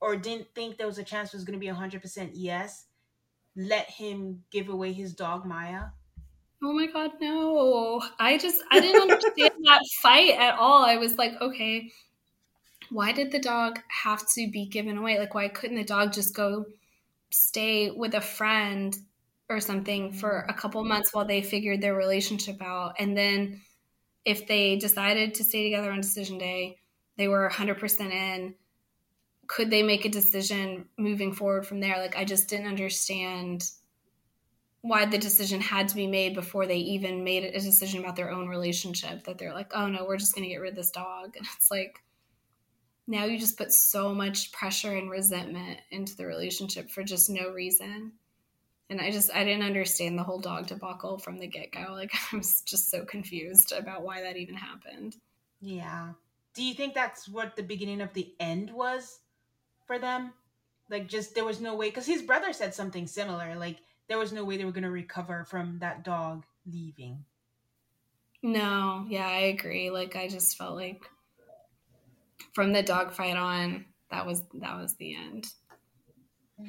or 0.00 0.16
didn't 0.16 0.48
think 0.54 0.76
there 0.76 0.86
was 0.86 0.98
a 0.98 1.04
chance 1.04 1.32
it 1.32 1.36
was 1.36 1.44
going 1.44 1.58
to 1.58 1.60
be 1.60 1.66
hundred 1.68 2.02
percent 2.02 2.32
yes? 2.34 2.86
Let 3.56 3.90
him 3.90 4.44
give 4.50 4.68
away 4.68 4.92
his 4.92 5.14
dog 5.14 5.44
Maya. 5.44 5.86
Oh 6.62 6.72
my 6.72 6.86
god, 6.86 7.12
no. 7.20 8.02
I 8.18 8.38
just 8.38 8.62
I 8.70 8.80
didn't 8.80 9.02
understand 9.02 9.52
that 9.64 9.82
fight 10.00 10.34
at 10.38 10.58
all. 10.58 10.84
I 10.84 10.96
was 10.96 11.16
like, 11.16 11.32
okay, 11.40 11.90
why 12.90 13.12
did 13.12 13.32
the 13.32 13.38
dog 13.38 13.80
have 13.88 14.26
to 14.34 14.50
be 14.50 14.66
given 14.66 14.98
away? 14.98 15.18
Like 15.18 15.34
why 15.34 15.48
couldn't 15.48 15.76
the 15.76 15.84
dog 15.84 16.12
just 16.12 16.34
go 16.34 16.66
stay 17.30 17.90
with 17.90 18.14
a 18.14 18.20
friend 18.20 18.96
or 19.48 19.60
something 19.60 20.12
for 20.12 20.46
a 20.48 20.54
couple 20.54 20.84
months 20.84 21.12
while 21.12 21.24
they 21.24 21.42
figured 21.42 21.80
their 21.80 21.94
relationship 21.94 22.62
out 22.62 22.94
and 22.98 23.16
then 23.16 23.60
if 24.24 24.46
they 24.46 24.76
decided 24.76 25.34
to 25.34 25.44
stay 25.44 25.64
together 25.64 25.90
on 25.90 26.00
decision 26.00 26.38
day, 26.38 26.76
they 27.16 27.28
were 27.28 27.50
100% 27.50 28.00
in 28.12 28.54
could 29.50 29.68
they 29.68 29.82
make 29.82 30.04
a 30.04 30.08
decision 30.08 30.84
moving 30.96 31.32
forward 31.32 31.66
from 31.66 31.80
there? 31.80 31.98
Like 31.98 32.16
I 32.16 32.24
just 32.24 32.48
didn't 32.48 32.68
understand 32.68 33.68
why 34.82 35.06
the 35.06 35.18
decision 35.18 35.60
had 35.60 35.88
to 35.88 35.96
be 35.96 36.06
made 36.06 36.36
before 36.36 36.66
they 36.66 36.76
even 36.76 37.24
made 37.24 37.42
a 37.42 37.60
decision 37.60 37.98
about 37.98 38.14
their 38.14 38.30
own 38.30 38.46
relationship 38.46 39.24
that 39.24 39.38
they're 39.38 39.52
like, 39.52 39.72
"Oh 39.74 39.88
no, 39.88 40.04
we're 40.04 40.18
just 40.18 40.36
going 40.36 40.44
to 40.44 40.48
get 40.48 40.60
rid 40.60 40.70
of 40.70 40.76
this 40.76 40.92
dog." 40.92 41.34
And 41.36 41.44
it's 41.56 41.68
like 41.68 41.98
now 43.08 43.24
you 43.24 43.40
just 43.40 43.58
put 43.58 43.72
so 43.72 44.14
much 44.14 44.52
pressure 44.52 44.94
and 44.94 45.10
resentment 45.10 45.80
into 45.90 46.16
the 46.16 46.26
relationship 46.26 46.88
for 46.88 47.02
just 47.02 47.28
no 47.28 47.50
reason. 47.50 48.12
And 48.88 49.00
I 49.00 49.10
just 49.10 49.34
I 49.34 49.42
didn't 49.42 49.66
understand 49.66 50.16
the 50.16 50.22
whole 50.22 50.40
dog 50.40 50.68
debacle 50.68 51.18
from 51.18 51.38
the 51.38 51.48
get-go. 51.48 51.86
Like 51.90 52.12
I 52.32 52.36
was 52.36 52.62
just 52.62 52.88
so 52.88 53.04
confused 53.04 53.72
about 53.72 54.04
why 54.04 54.22
that 54.22 54.36
even 54.36 54.54
happened. 54.54 55.16
Yeah. 55.60 56.12
Do 56.54 56.62
you 56.62 56.74
think 56.74 56.94
that's 56.94 57.28
what 57.28 57.56
the 57.56 57.64
beginning 57.64 58.00
of 58.00 58.12
the 58.12 58.32
end 58.38 58.70
was 58.70 59.18
for 59.90 59.98
them? 59.98 60.32
Like, 60.88 61.08
just 61.08 61.34
there 61.34 61.44
was 61.44 61.60
no 61.60 61.74
way, 61.74 61.88
because 61.88 62.06
his 62.06 62.22
brother 62.22 62.52
said 62.52 62.74
something 62.74 63.08
similar. 63.08 63.56
Like, 63.56 63.78
there 64.08 64.18
was 64.18 64.32
no 64.32 64.44
way 64.44 64.56
they 64.56 64.64
were 64.64 64.70
going 64.70 64.84
to 64.84 64.90
recover 64.90 65.44
from 65.44 65.80
that 65.80 66.04
dog 66.04 66.44
leaving. 66.64 67.24
No, 68.40 69.04
yeah, 69.08 69.26
I 69.26 69.54
agree. 69.54 69.90
Like 69.90 70.16
I 70.16 70.28
just 70.28 70.56
felt 70.56 70.76
like 70.76 71.02
from 72.54 72.72
the 72.72 72.82
dog 72.82 73.12
fight 73.12 73.36
on, 73.36 73.84
that 74.10 74.26
was 74.26 74.42
that 74.54 74.76
was 74.78 74.94
the 74.94 75.14
end. 75.14 75.46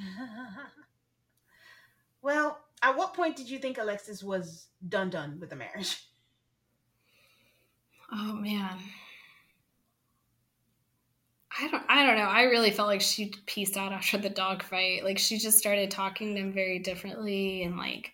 well, 2.22 2.60
at 2.82 2.98
what 2.98 3.14
point 3.14 3.38
did 3.38 3.50
you 3.50 3.58
think 3.58 3.78
Alexis 3.78 4.22
was 4.22 4.68
done 4.88 5.10
done 5.10 5.40
with 5.40 5.50
the 5.50 5.56
marriage? 5.56 6.04
Oh 8.12 8.34
man. 8.34 8.78
I 11.62 11.68
don't 11.68 11.84
I 11.88 12.06
don't 12.06 12.18
know. 12.18 12.24
I 12.24 12.44
really 12.44 12.72
felt 12.72 12.88
like 12.88 13.02
she 13.02 13.34
pieced 13.46 13.78
out 13.78 13.92
after 13.94 14.18
the 14.18 14.30
dog 14.30 14.64
fight. 14.64 15.04
Like 15.04 15.20
she 15.20 15.38
just 15.38 15.60
started 15.60 15.92
talking 15.92 16.34
to 16.34 16.42
him 16.42 16.54
very 16.54 16.80
differently 16.80 17.64
and 17.64 17.78
like 17.78 18.14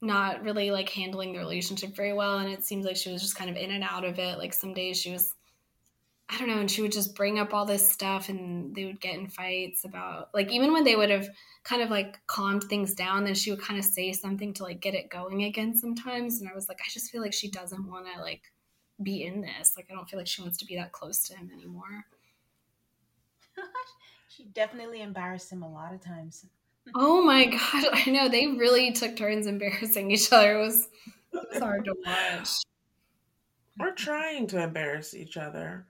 not 0.00 0.42
really 0.42 0.70
like 0.70 0.88
handling 0.88 1.32
the 1.32 1.38
relationship 1.38 1.94
very 1.94 2.12
well 2.12 2.38
and 2.38 2.48
it 2.48 2.64
seems 2.64 2.84
like 2.84 2.96
she 2.96 3.10
was 3.10 3.20
just 3.20 3.36
kind 3.36 3.50
of 3.50 3.56
in 3.56 3.70
and 3.70 3.84
out 3.84 4.04
of 4.04 4.18
it. 4.18 4.38
Like 4.38 4.52
some 4.52 4.74
days 4.74 5.00
she 5.00 5.12
was 5.12 5.34
I 6.30 6.36
don't 6.36 6.48
know, 6.48 6.58
and 6.58 6.70
she 6.70 6.82
would 6.82 6.92
just 6.92 7.14
bring 7.14 7.38
up 7.38 7.54
all 7.54 7.64
this 7.64 7.90
stuff 7.90 8.28
and 8.28 8.74
they 8.74 8.84
would 8.84 9.00
get 9.00 9.14
in 9.14 9.28
fights 9.28 9.84
about 9.84 10.28
like 10.34 10.52
even 10.52 10.72
when 10.72 10.84
they 10.84 10.94
would 10.94 11.08
have 11.08 11.28
kind 11.62 11.80
of 11.80 11.90
like 11.90 12.18
calmed 12.26 12.64
things 12.64 12.94
down, 12.94 13.24
then 13.24 13.34
she 13.34 13.50
would 13.50 13.62
kind 13.62 13.78
of 13.78 13.84
say 13.84 14.12
something 14.12 14.52
to 14.54 14.64
like 14.64 14.80
get 14.80 14.94
it 14.94 15.08
going 15.08 15.44
again 15.44 15.74
sometimes. 15.74 16.40
And 16.40 16.50
I 16.50 16.54
was 16.54 16.68
like, 16.68 16.80
I 16.80 16.90
just 16.90 17.10
feel 17.10 17.22
like 17.22 17.32
she 17.32 17.50
doesn't 17.50 17.88
want 17.88 18.06
to 18.12 18.20
like 18.20 18.42
be 19.02 19.24
in 19.24 19.40
this. 19.40 19.74
Like 19.76 19.86
I 19.90 19.94
don't 19.94 20.08
feel 20.08 20.18
like 20.18 20.26
she 20.26 20.42
wants 20.42 20.58
to 20.58 20.64
be 20.64 20.76
that 20.76 20.92
close 20.92 21.26
to 21.28 21.36
him 21.36 21.50
anymore. 21.52 22.06
she 24.28 24.44
definitely 24.44 25.02
embarrassed 25.02 25.50
him 25.52 25.62
a 25.62 25.70
lot 25.70 25.94
of 25.94 26.00
times. 26.00 26.46
Oh 26.94 27.22
my 27.22 27.46
god, 27.46 27.84
I 27.92 28.10
know 28.10 28.28
they 28.28 28.46
really 28.46 28.92
took 28.92 29.16
turns 29.16 29.46
embarrassing 29.46 30.10
each 30.10 30.32
other. 30.32 30.58
It 30.58 30.62
was, 30.62 30.88
it 31.32 31.48
was 31.52 31.58
hard 31.60 31.84
to 31.84 31.94
watch. 32.04 32.48
Or 33.80 33.92
trying 33.92 34.46
to 34.48 34.62
embarrass 34.62 35.14
each 35.14 35.36
other. 35.36 35.86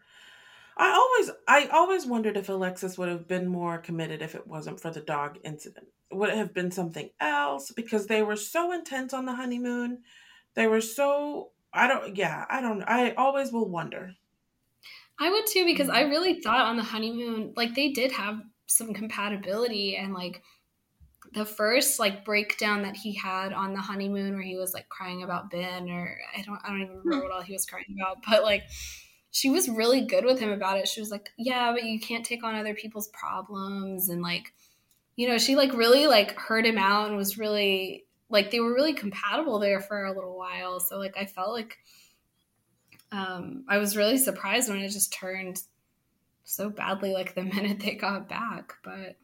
I 0.76 0.90
always 0.90 1.30
I 1.48 1.66
always 1.72 2.06
wondered 2.06 2.36
if 2.36 2.48
Alexis 2.48 2.98
would 2.98 3.08
have 3.08 3.26
been 3.26 3.48
more 3.48 3.78
committed 3.78 4.22
if 4.22 4.34
it 4.34 4.46
wasn't 4.46 4.80
for 4.80 4.90
the 4.90 5.00
dog 5.00 5.38
incident. 5.44 5.88
Would 6.12 6.30
it 6.30 6.36
have 6.36 6.54
been 6.54 6.70
something 6.70 7.10
else? 7.20 7.72
Because 7.72 8.06
they 8.06 8.22
were 8.22 8.36
so 8.36 8.72
intense 8.72 9.12
on 9.12 9.26
the 9.26 9.34
honeymoon. 9.34 10.02
They 10.54 10.66
were 10.66 10.80
so 10.80 11.50
I 11.78 11.86
don't 11.86 12.16
yeah, 12.16 12.44
I 12.50 12.60
don't 12.60 12.82
I 12.82 13.12
always 13.12 13.52
will 13.52 13.68
wonder. 13.68 14.12
I 15.20 15.30
would 15.30 15.46
too 15.46 15.64
because 15.64 15.88
I 15.88 16.04
mm. 16.04 16.10
really 16.10 16.40
thought 16.40 16.66
on 16.66 16.76
the 16.76 16.82
honeymoon, 16.82 17.54
like 17.56 17.74
they 17.74 17.90
did 17.90 18.12
have 18.12 18.40
some 18.66 18.94
compatibility 18.94 19.96
and 19.96 20.12
like 20.12 20.42
the 21.34 21.44
first 21.44 21.98
like 21.98 22.24
breakdown 22.24 22.82
that 22.82 22.96
he 22.96 23.14
had 23.14 23.52
on 23.52 23.74
the 23.74 23.80
honeymoon 23.80 24.34
where 24.34 24.42
he 24.42 24.56
was 24.56 24.72
like 24.72 24.88
crying 24.88 25.22
about 25.22 25.50
Ben 25.50 25.90
or 25.90 26.18
I 26.36 26.42
don't 26.42 26.58
I 26.64 26.68
don't 26.68 26.82
even 26.82 26.96
remember 26.98 27.16
hmm. 27.16 27.30
what 27.30 27.32
all 27.32 27.42
he 27.42 27.52
was 27.52 27.66
crying 27.66 27.96
about, 28.00 28.18
but 28.28 28.42
like 28.42 28.64
she 29.30 29.50
was 29.50 29.68
really 29.68 30.06
good 30.06 30.24
with 30.24 30.40
him 30.40 30.50
about 30.50 30.78
it. 30.78 30.88
She 30.88 31.00
was 31.00 31.10
like, 31.10 31.28
"Yeah, 31.36 31.72
but 31.72 31.84
you 31.84 32.00
can't 32.00 32.24
take 32.24 32.42
on 32.42 32.54
other 32.54 32.74
people's 32.74 33.08
problems." 33.08 34.08
And 34.08 34.22
like, 34.22 34.52
you 35.16 35.28
know, 35.28 35.38
she 35.38 35.54
like 35.54 35.72
really 35.74 36.06
like 36.06 36.34
heard 36.38 36.64
him 36.64 36.78
out 36.78 37.08
and 37.08 37.16
was 37.16 37.38
really 37.38 38.06
like 38.30 38.50
they 38.50 38.60
were 38.60 38.74
really 38.74 38.94
compatible 38.94 39.58
there 39.58 39.80
for 39.80 40.04
a 40.04 40.12
little 40.14 40.36
while. 40.36 40.80
So 40.80 40.98
like 40.98 41.16
I 41.16 41.26
felt 41.26 41.50
like 41.52 41.78
um 43.12 43.64
I 43.68 43.78
was 43.78 43.96
really 43.96 44.18
surprised 44.18 44.68
when 44.68 44.80
it 44.80 44.88
just 44.90 45.12
turned 45.12 45.62
so 46.44 46.70
badly 46.70 47.12
like 47.12 47.34
the 47.34 47.44
minute 47.56 47.80
they 47.80 47.96
got 47.96 48.28
back, 48.28 48.74
but 48.84 49.18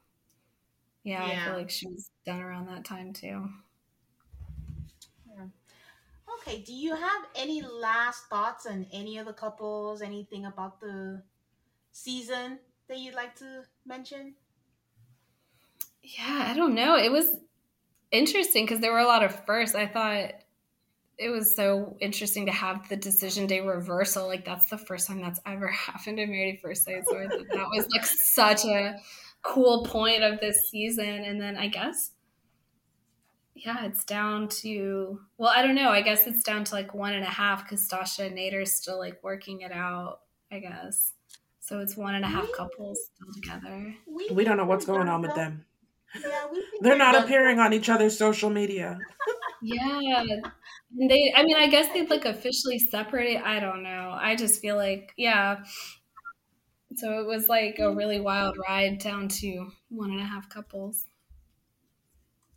yeah, 1.03 1.25
I 1.27 1.37
feel 1.37 1.53
like 1.53 1.71
she 1.71 1.87
was 1.89 2.11
done 2.25 2.41
around 2.41 2.67
that 2.67 2.85
time 2.85 3.13
too. 3.13 3.49
Yeah. 5.27 5.49
Okay, 6.41 6.63
do 6.63 6.73
you 6.75 6.97
have 6.97 7.29
any 7.35 7.63
last 7.63 8.27
thoughts 8.29 8.67
on 8.67 8.87
any 8.93 9.19
of 9.19 9.27
the 9.27 9.35
couples? 9.35 10.03
Anything 10.03 10.47
about 10.47 10.81
the 10.81 11.25
season 11.93 12.61
that 12.89 12.99
you'd 13.01 13.15
like 13.15 13.37
to 13.37 13.67
mention? 13.85 14.37
Yeah, 16.03 16.49
I 16.51 16.55
don't 16.55 16.75
know. 16.75 16.97
It 16.97 17.11
was 17.11 17.39
interesting 18.15 18.65
because 18.65 18.81
there 18.81 18.93
were 18.93 18.99
a 18.99 19.07
lot 19.07 19.23
of 19.23 19.45
firsts. 19.45 19.75
I 19.75 19.87
thought 19.87 20.31
it 21.19 21.29
was 21.29 21.55
so 21.55 21.97
interesting 22.01 22.47
to 22.47 22.53
have 22.53 22.89
the 22.89 22.97
decision 22.97 23.47
day 23.47 23.61
reversal. 23.61 24.27
Like 24.27 24.45
that's 24.45 24.67
the 24.67 24.79
first 24.79 25.07
time 25.07 25.21
that's 25.21 25.41
ever 25.47 25.69
happened 25.87 26.19
in 26.19 26.31
Married 26.31 26.57
at 26.57 26.63
First 26.63 26.85
Sight. 26.85 27.03
So 27.07 27.19
I 27.19 27.29
thought 27.29 27.47
that 27.53 27.69
was 27.71 27.87
like 27.91 28.05
such 28.05 28.65
a 28.65 28.97
cool 29.43 29.85
point 29.85 30.23
of 30.23 30.41
this 30.41 30.71
season. 30.71 31.09
And 31.09 31.41
then 31.41 31.57
I 31.57 31.69
guess, 31.69 32.13
yeah, 33.55 33.85
it's 33.85 34.05
down 34.05 34.49
to 34.49 35.21
well, 35.39 35.53
I 35.55 35.63
don't 35.63 35.77
know. 35.77 35.91
I 35.91 36.03
guess 36.03 36.27
it's 36.27 36.43
down 36.43 36.65
to 36.65 36.75
like 36.75 36.95
one 36.95 37.15
and 37.15 37.25
a 37.25 37.31
half 37.31 37.65
because 37.65 37.85
Stacia 37.85 38.25
and 38.25 38.35
Nate 38.35 38.55
are 38.55 38.65
still 38.65 38.99
like 38.99 39.23
working 39.23 39.61
it 39.61 39.73
out. 39.73 40.21
I 40.51 40.61
guess. 40.61 41.13
So 41.61 41.81
it's 41.81 41.97
one 41.97 42.15
and 42.15 42.25
a 42.25 42.29
half 42.29 42.47
couples 42.53 42.99
still 43.15 43.33
together. 43.33 43.95
We 44.31 44.45
don't 44.45 44.59
know 44.59 44.67
what's 44.67 44.85
going 44.85 45.09
on 45.09 45.23
with 45.23 45.35
them. 45.35 45.65
Yeah, 46.15 46.47
we 46.51 46.65
They're 46.81 46.97
not 46.97 47.17
appearing 47.17 47.59
on 47.59 47.73
each 47.73 47.89
other's 47.89 48.17
social 48.19 48.51
media. 48.51 48.99
Yeah. 49.67 50.23
And 50.99 51.11
they 51.11 51.33
I 51.35 51.43
mean 51.43 51.57
I 51.57 51.69
guess 51.69 51.91
they've 51.95 52.11
like 52.11 52.27
officially 52.27 52.79
separated. 52.79 53.41
I 53.43 53.61
don't 53.61 53.83
know. 53.83 54.15
I 54.15 54.37
just 54.37 54.61
feel 54.61 54.77
like 54.77 55.15
yeah. 55.17 55.65
So 56.95 57.21
it 57.21 57.27
was 57.27 57.49
like 57.49 57.79
a 57.79 57.95
really 57.95 58.21
wild 58.21 58.57
ride 58.69 58.99
down 58.99 59.29
to 59.41 59.71
one 59.89 60.11
and 60.11 60.21
a 60.21 60.25
half 60.25 60.49
couples. 60.49 61.07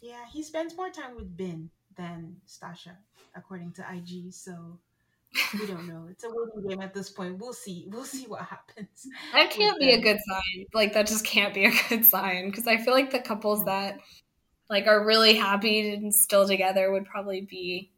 Yeah, 0.01 0.25
he 0.31 0.43
spends 0.43 0.75
more 0.75 0.89
time 0.89 1.15
with 1.15 1.35
Ben 1.35 1.69
than 1.95 2.37
Stacia, 2.45 2.97
according 3.35 3.73
to 3.73 3.85
IG. 3.93 4.33
So 4.33 4.79
we 5.59 5.65
don't 5.65 5.87
know. 5.87 6.07
It's 6.09 6.23
a 6.23 6.29
waiting 6.29 6.69
game 6.69 6.81
at 6.81 6.93
this 6.93 7.09
point. 7.09 7.39
We'll 7.39 7.53
see. 7.53 7.87
We'll 7.89 8.05
see 8.05 8.25
what 8.25 8.41
happens. 8.41 9.07
That 9.33 9.49
can't 9.49 9.75
with 9.75 9.81
be 9.81 9.93
a 9.93 10.01
good 10.01 10.19
sign. 10.27 10.65
Like 10.73 10.93
that 10.93 11.07
just 11.07 11.25
can't 11.25 11.53
be 11.53 11.65
a 11.65 11.71
good 11.89 12.05
sign 12.05 12.49
because 12.49 12.67
I 12.67 12.77
feel 12.77 12.93
like 12.93 13.11
the 13.11 13.19
couples 13.19 13.65
that 13.65 13.99
like 14.69 14.87
are 14.87 15.05
really 15.05 15.35
happy 15.35 15.93
and 15.93 16.13
still 16.13 16.47
together 16.47 16.91
would 16.91 17.05
probably 17.05 17.41
be 17.41 17.91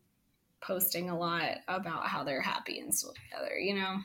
posting 0.62 1.10
a 1.10 1.18
lot 1.18 1.58
about 1.68 2.08
how 2.08 2.24
they're 2.24 2.42
happy 2.42 2.80
and 2.80 2.94
still 2.94 3.14
together, 3.14 3.58
you 3.58 3.76
know. 3.76 3.98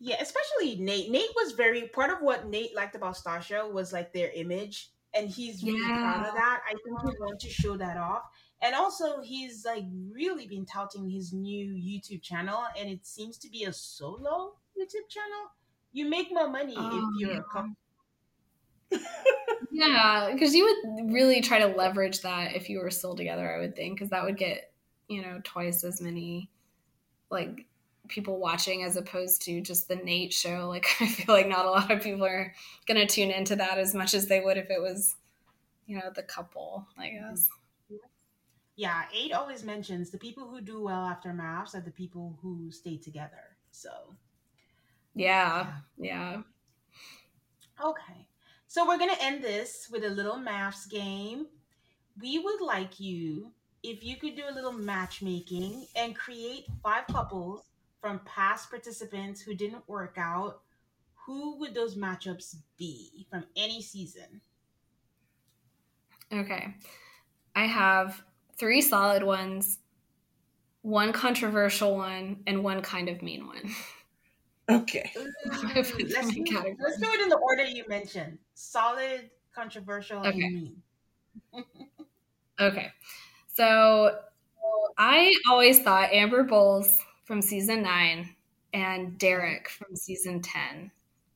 Yeah, 0.00 0.16
especially 0.20 0.76
Nate. 0.76 1.10
Nate 1.10 1.30
was 1.36 1.52
very 1.52 1.88
part 1.88 2.10
of 2.10 2.20
what 2.20 2.48
Nate 2.48 2.74
liked 2.74 2.94
about 2.94 3.16
Stacia 3.16 3.66
was 3.66 3.92
like 3.92 4.12
their 4.12 4.30
image 4.34 4.90
and 5.14 5.28
he's 5.28 5.62
really 5.62 5.86
proud 5.86 6.26
of 6.26 6.34
that. 6.34 6.60
I 6.66 6.70
think 6.84 7.00
he's 7.04 7.18
going 7.18 7.38
to 7.38 7.48
show 7.48 7.76
that 7.76 7.96
off. 7.96 8.22
And 8.64 8.74
also, 8.74 9.20
he's 9.20 9.64
like 9.66 9.84
really 10.10 10.46
been 10.46 10.64
touting 10.64 11.08
his 11.08 11.34
new 11.34 11.66
YouTube 11.74 12.22
channel, 12.22 12.64
and 12.78 12.88
it 12.88 13.04
seems 13.06 13.36
to 13.38 13.50
be 13.50 13.64
a 13.64 13.72
solo 13.72 14.54
YouTube 14.76 15.08
channel. 15.08 15.52
You 15.92 16.08
make 16.08 16.32
more 16.32 16.48
money 16.48 16.74
Oh, 16.76 17.10
if 17.14 17.20
you're 17.20 17.32
yeah. 17.32 17.38
a 17.40 17.42
couple. 17.42 17.74
Yeah, 19.70 20.30
because 20.32 20.54
you 20.54 20.64
would 20.64 21.12
really 21.12 21.40
try 21.40 21.58
to 21.58 21.66
leverage 21.66 22.20
that 22.22 22.54
if 22.54 22.70
you 22.70 22.78
were 22.78 22.90
still 22.90 23.16
together, 23.16 23.54
I 23.54 23.58
would 23.58 23.74
think, 23.74 23.96
because 23.96 24.10
that 24.10 24.24
would 24.24 24.38
get, 24.38 24.72
you 25.08 25.20
know, 25.20 25.40
twice 25.44 25.82
as 25.84 26.00
many 26.00 26.48
like 27.30 27.66
people 28.08 28.38
watching 28.38 28.84
as 28.84 28.96
opposed 28.96 29.42
to 29.42 29.60
just 29.60 29.88
the 29.88 29.96
Nate 29.96 30.32
show. 30.32 30.68
Like, 30.68 30.86
I 31.00 31.06
feel 31.06 31.34
like 31.34 31.48
not 31.48 31.66
a 31.66 31.70
lot 31.70 31.90
of 31.90 32.02
people 32.02 32.24
are 32.24 32.54
going 32.86 33.04
to 33.04 33.06
tune 33.12 33.30
into 33.30 33.56
that 33.56 33.78
as 33.78 33.94
much 33.94 34.14
as 34.14 34.26
they 34.26 34.40
would 34.40 34.56
if 34.56 34.70
it 34.70 34.80
was, 34.80 35.16
you 35.86 35.96
know, 35.96 36.10
the 36.14 36.22
couple, 36.22 36.86
I 36.96 37.10
guess. 37.10 37.48
Yeah, 38.76 39.04
eight 39.14 39.32
always 39.32 39.62
mentions 39.62 40.10
the 40.10 40.18
people 40.18 40.48
who 40.48 40.60
do 40.60 40.82
well 40.82 41.06
after 41.06 41.30
MAFS 41.30 41.74
are 41.74 41.80
the 41.80 41.92
people 41.92 42.38
who 42.42 42.70
stay 42.72 42.96
together. 42.96 43.56
So 43.70 43.90
Yeah, 45.14 45.74
yeah. 45.96 46.42
Okay. 47.84 48.26
So 48.66 48.86
we're 48.86 48.98
going 48.98 49.14
to 49.14 49.22
end 49.22 49.42
this 49.42 49.88
with 49.90 50.04
a 50.04 50.08
little 50.08 50.36
MAFS 50.36 50.90
game. 50.90 51.46
We 52.20 52.38
would 52.38 52.60
like 52.60 52.98
you, 52.98 53.52
if 53.82 54.02
you 54.02 54.16
could 54.16 54.36
do 54.36 54.42
a 54.48 54.54
little 54.54 54.72
matchmaking 54.72 55.86
and 55.94 56.16
create 56.16 56.66
five 56.82 57.06
couples 57.06 57.62
from 58.00 58.20
past 58.24 58.70
participants 58.70 59.40
who 59.40 59.54
didn't 59.54 59.88
work 59.88 60.16
out, 60.18 60.62
who 61.26 61.56
would 61.58 61.74
those 61.74 61.96
matchups 61.96 62.56
be 62.76 63.26
from 63.30 63.44
any 63.56 63.80
season? 63.80 64.40
Okay. 66.32 66.74
I 67.54 67.66
have 67.66 68.22
three 68.58 68.80
solid 68.80 69.22
ones, 69.22 69.78
one 70.82 71.12
controversial 71.12 71.96
one, 71.96 72.42
and 72.46 72.62
one 72.62 72.82
kind 72.82 73.08
of 73.08 73.22
mean 73.22 73.46
one. 73.46 73.70
Okay. 74.68 75.10
Mm, 75.54 75.74
let's, 75.74 75.90
do, 75.92 76.04
let's 76.80 76.98
do 76.98 77.06
it 77.12 77.20
in 77.20 77.28
the 77.28 77.36
order 77.36 77.64
you 77.64 77.84
mentioned 77.88 78.38
solid, 78.54 79.30
controversial, 79.54 80.20
Okay. 80.24 80.30
and 80.30 80.54
mean. 80.54 80.82
Okay. 82.60 82.92
So 83.48 84.20
I 84.98 85.34
always 85.50 85.82
thought 85.82 86.12
Amber 86.12 86.44
Bowles 86.44 87.00
from 87.24 87.42
season 87.42 87.82
nine 87.82 88.36
and 88.72 89.18
Derek 89.18 89.68
from 89.68 89.96
season 89.96 90.42
10. 90.42 90.92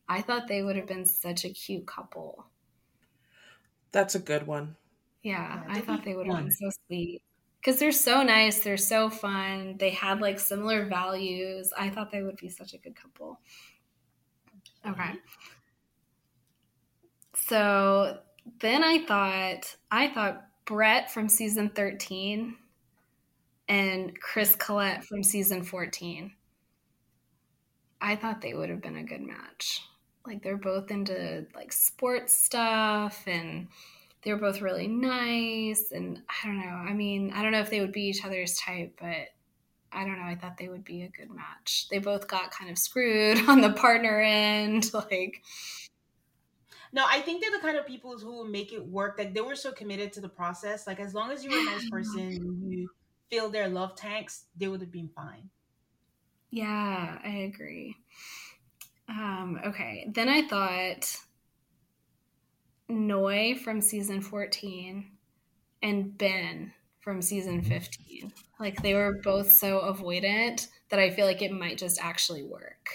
I 0.08 0.22
thought 0.22 0.48
they 0.48 0.62
would 0.62 0.76
have 0.76 0.86
been 0.86 1.06
such 1.06 1.44
a 1.44 1.50
cute 1.50 1.86
couple. 1.86 2.46
That's 3.92 4.14
a 4.14 4.18
good 4.18 4.46
one. 4.46 4.76
Yeah, 5.22 5.62
Yeah, 5.62 5.64
I 5.68 5.80
thought 5.80 6.04
they 6.04 6.14
would 6.14 6.26
have 6.26 6.36
been 6.36 6.50
so 6.50 6.70
sweet. 6.86 7.22
Because 7.60 7.80
they're 7.80 7.92
so 7.92 8.22
nice, 8.22 8.60
they're 8.60 8.76
so 8.76 9.10
fun. 9.10 9.76
They 9.78 9.90
had 9.90 10.20
like 10.20 10.38
similar 10.38 10.86
values. 10.86 11.72
I 11.76 11.90
thought 11.90 12.12
they 12.12 12.22
would 12.22 12.36
be 12.36 12.48
such 12.48 12.72
a 12.72 12.78
good 12.78 12.94
couple. 12.94 13.40
Mm-hmm. 14.84 14.90
Okay. 14.92 15.18
So 17.34 18.18
then 18.60 18.84
I 18.84 19.04
thought 19.04 19.76
I 19.90 20.08
thought 20.08 20.44
Brett 20.64 21.10
from 21.10 21.28
season 21.28 21.70
13 21.70 22.56
and 23.68 24.18
Chris 24.20 24.54
Collette 24.56 25.04
from 25.04 25.22
season 25.22 25.62
14. 25.62 26.32
I 28.00 28.16
thought 28.16 28.40
they 28.40 28.54
would 28.54 28.70
have 28.70 28.80
been 28.80 28.96
a 28.96 29.02
good 29.02 29.20
match. 29.20 29.82
Like 30.26 30.42
they're 30.42 30.56
both 30.56 30.90
into 30.90 31.46
like 31.54 31.72
sports 31.72 32.34
stuff 32.34 33.22
and 33.26 33.68
they 34.28 34.34
were 34.34 34.40
both 34.40 34.60
really 34.60 34.86
nice 34.88 35.90
and 35.90 36.20
I 36.28 36.46
don't 36.46 36.58
know. 36.58 36.66
I 36.66 36.92
mean, 36.92 37.32
I 37.34 37.42
don't 37.42 37.50
know 37.52 37.60
if 37.60 37.70
they 37.70 37.80
would 37.80 37.92
be 37.92 38.02
each 38.08 38.26
other's 38.26 38.58
type, 38.58 38.98
but 39.00 39.28
I 39.90 40.04
don't 40.04 40.18
know. 40.18 40.26
I 40.26 40.34
thought 40.34 40.58
they 40.58 40.68
would 40.68 40.84
be 40.84 41.02
a 41.02 41.08
good 41.08 41.30
match. 41.30 41.86
They 41.90 41.98
both 41.98 42.28
got 42.28 42.50
kind 42.50 42.70
of 42.70 42.76
screwed 42.76 43.38
on 43.48 43.62
the 43.62 43.72
partner 43.72 44.20
end. 44.20 44.90
Like, 44.94 45.42
No, 46.92 47.06
I 47.08 47.22
think 47.22 47.40
they're 47.40 47.50
the 47.50 47.58
kind 47.66 47.78
of 47.78 47.86
people 47.86 48.18
who 48.18 48.30
will 48.30 48.44
make 48.44 48.74
it 48.74 48.86
work. 48.86 49.16
Like 49.18 49.32
they 49.32 49.40
were 49.40 49.56
so 49.56 49.72
committed 49.72 50.12
to 50.14 50.20
the 50.20 50.28
process. 50.28 50.86
Like 50.86 51.00
as 51.00 51.14
long 51.14 51.30
as 51.30 51.42
you 51.42 51.50
were 51.50 51.58
a 51.60 51.64
nice 51.64 51.88
person 51.90 52.60
you 52.68 52.90
fill 53.30 53.48
their 53.48 53.68
love 53.68 53.96
tanks, 53.96 54.44
they 54.58 54.68
would 54.68 54.82
have 54.82 54.92
been 54.92 55.08
fine. 55.08 55.48
yeah, 56.50 57.18
I 57.24 57.28
agree. 57.50 57.96
Um, 59.08 59.58
okay. 59.64 60.06
Then 60.12 60.28
I 60.28 60.46
thought 60.46 61.16
Noi 62.88 63.54
from 63.62 63.80
season 63.80 64.20
14 64.20 65.10
and 65.82 66.16
Ben 66.16 66.72
from 67.00 67.22
season 67.22 67.60
mm-hmm. 67.60 67.70
15. 67.70 68.32
Like 68.58 68.82
they 68.82 68.94
were 68.94 69.20
both 69.22 69.50
so 69.50 69.80
avoidant 69.80 70.68
that 70.90 70.98
I 70.98 71.10
feel 71.10 71.26
like 71.26 71.42
it 71.42 71.52
might 71.52 71.78
just 71.78 72.02
actually 72.02 72.42
work. 72.42 72.88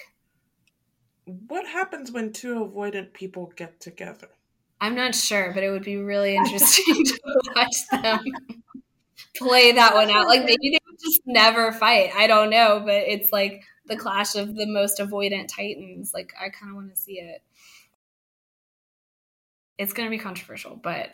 What 1.26 1.66
happens 1.66 2.12
when 2.12 2.34
two 2.34 2.56
avoidant 2.56 3.14
people 3.14 3.54
get 3.56 3.80
together? 3.80 4.28
I'm 4.82 4.96
not 4.96 5.16
sure, 5.16 5.54
but 5.54 5.64
it 5.64 5.70
would 5.70 5.86
be 5.86 5.98
really 5.98 6.36
interesting 6.36 6.84
to 7.06 7.20
watch 7.56 7.88
them 7.90 8.20
play 9.36 9.72
that 9.72 9.94
one 9.94 10.10
out. 10.10 10.28
Like 10.28 10.42
maybe 10.42 10.70
they 10.70 10.80
would 10.88 11.00
just 11.04 11.22
never 11.26 11.72
fight. 11.72 12.12
I 12.16 12.28
don't 12.28 12.50
know, 12.50 12.82
but 12.86 13.04
it's 13.08 13.32
like 13.32 13.64
the 13.86 13.96
clash 13.96 14.36
of 14.36 14.56
the 14.56 14.66
most 14.66 15.00
avoidant 15.00 15.48
titans. 15.48 16.14
Like 16.14 16.34
I 16.40 16.50
kind 16.50 16.72
of 16.72 16.76
want 16.76 16.94
to 16.94 17.00
see 17.00 17.14
it. 17.14 17.42
It's 19.78 19.94
going 19.94 20.08
to 20.08 20.16
be 20.16 20.22
controversial, 20.22 20.76
but 20.76 21.10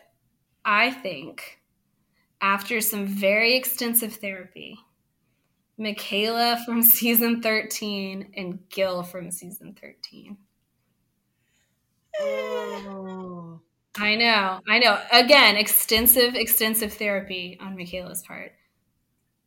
I 0.64 0.90
think 0.90 1.60
after 2.40 2.80
some 2.80 3.06
very 3.06 3.56
extensive 3.56 4.14
therapy, 4.14 4.78
Michaela 5.78 6.58
from 6.64 6.82
season 6.82 7.42
13 7.42 8.32
and 8.36 8.58
Gil 8.68 9.02
from 9.02 9.30
season 9.30 9.76
13. 9.80 10.36
Oh. 12.20 13.60
I 13.98 14.14
know, 14.14 14.60
I 14.68 14.78
know. 14.78 15.00
Again, 15.12 15.56
extensive, 15.56 16.36
extensive 16.36 16.92
therapy 16.92 17.58
on 17.60 17.76
Michaela's 17.76 18.22
part. 18.22 18.52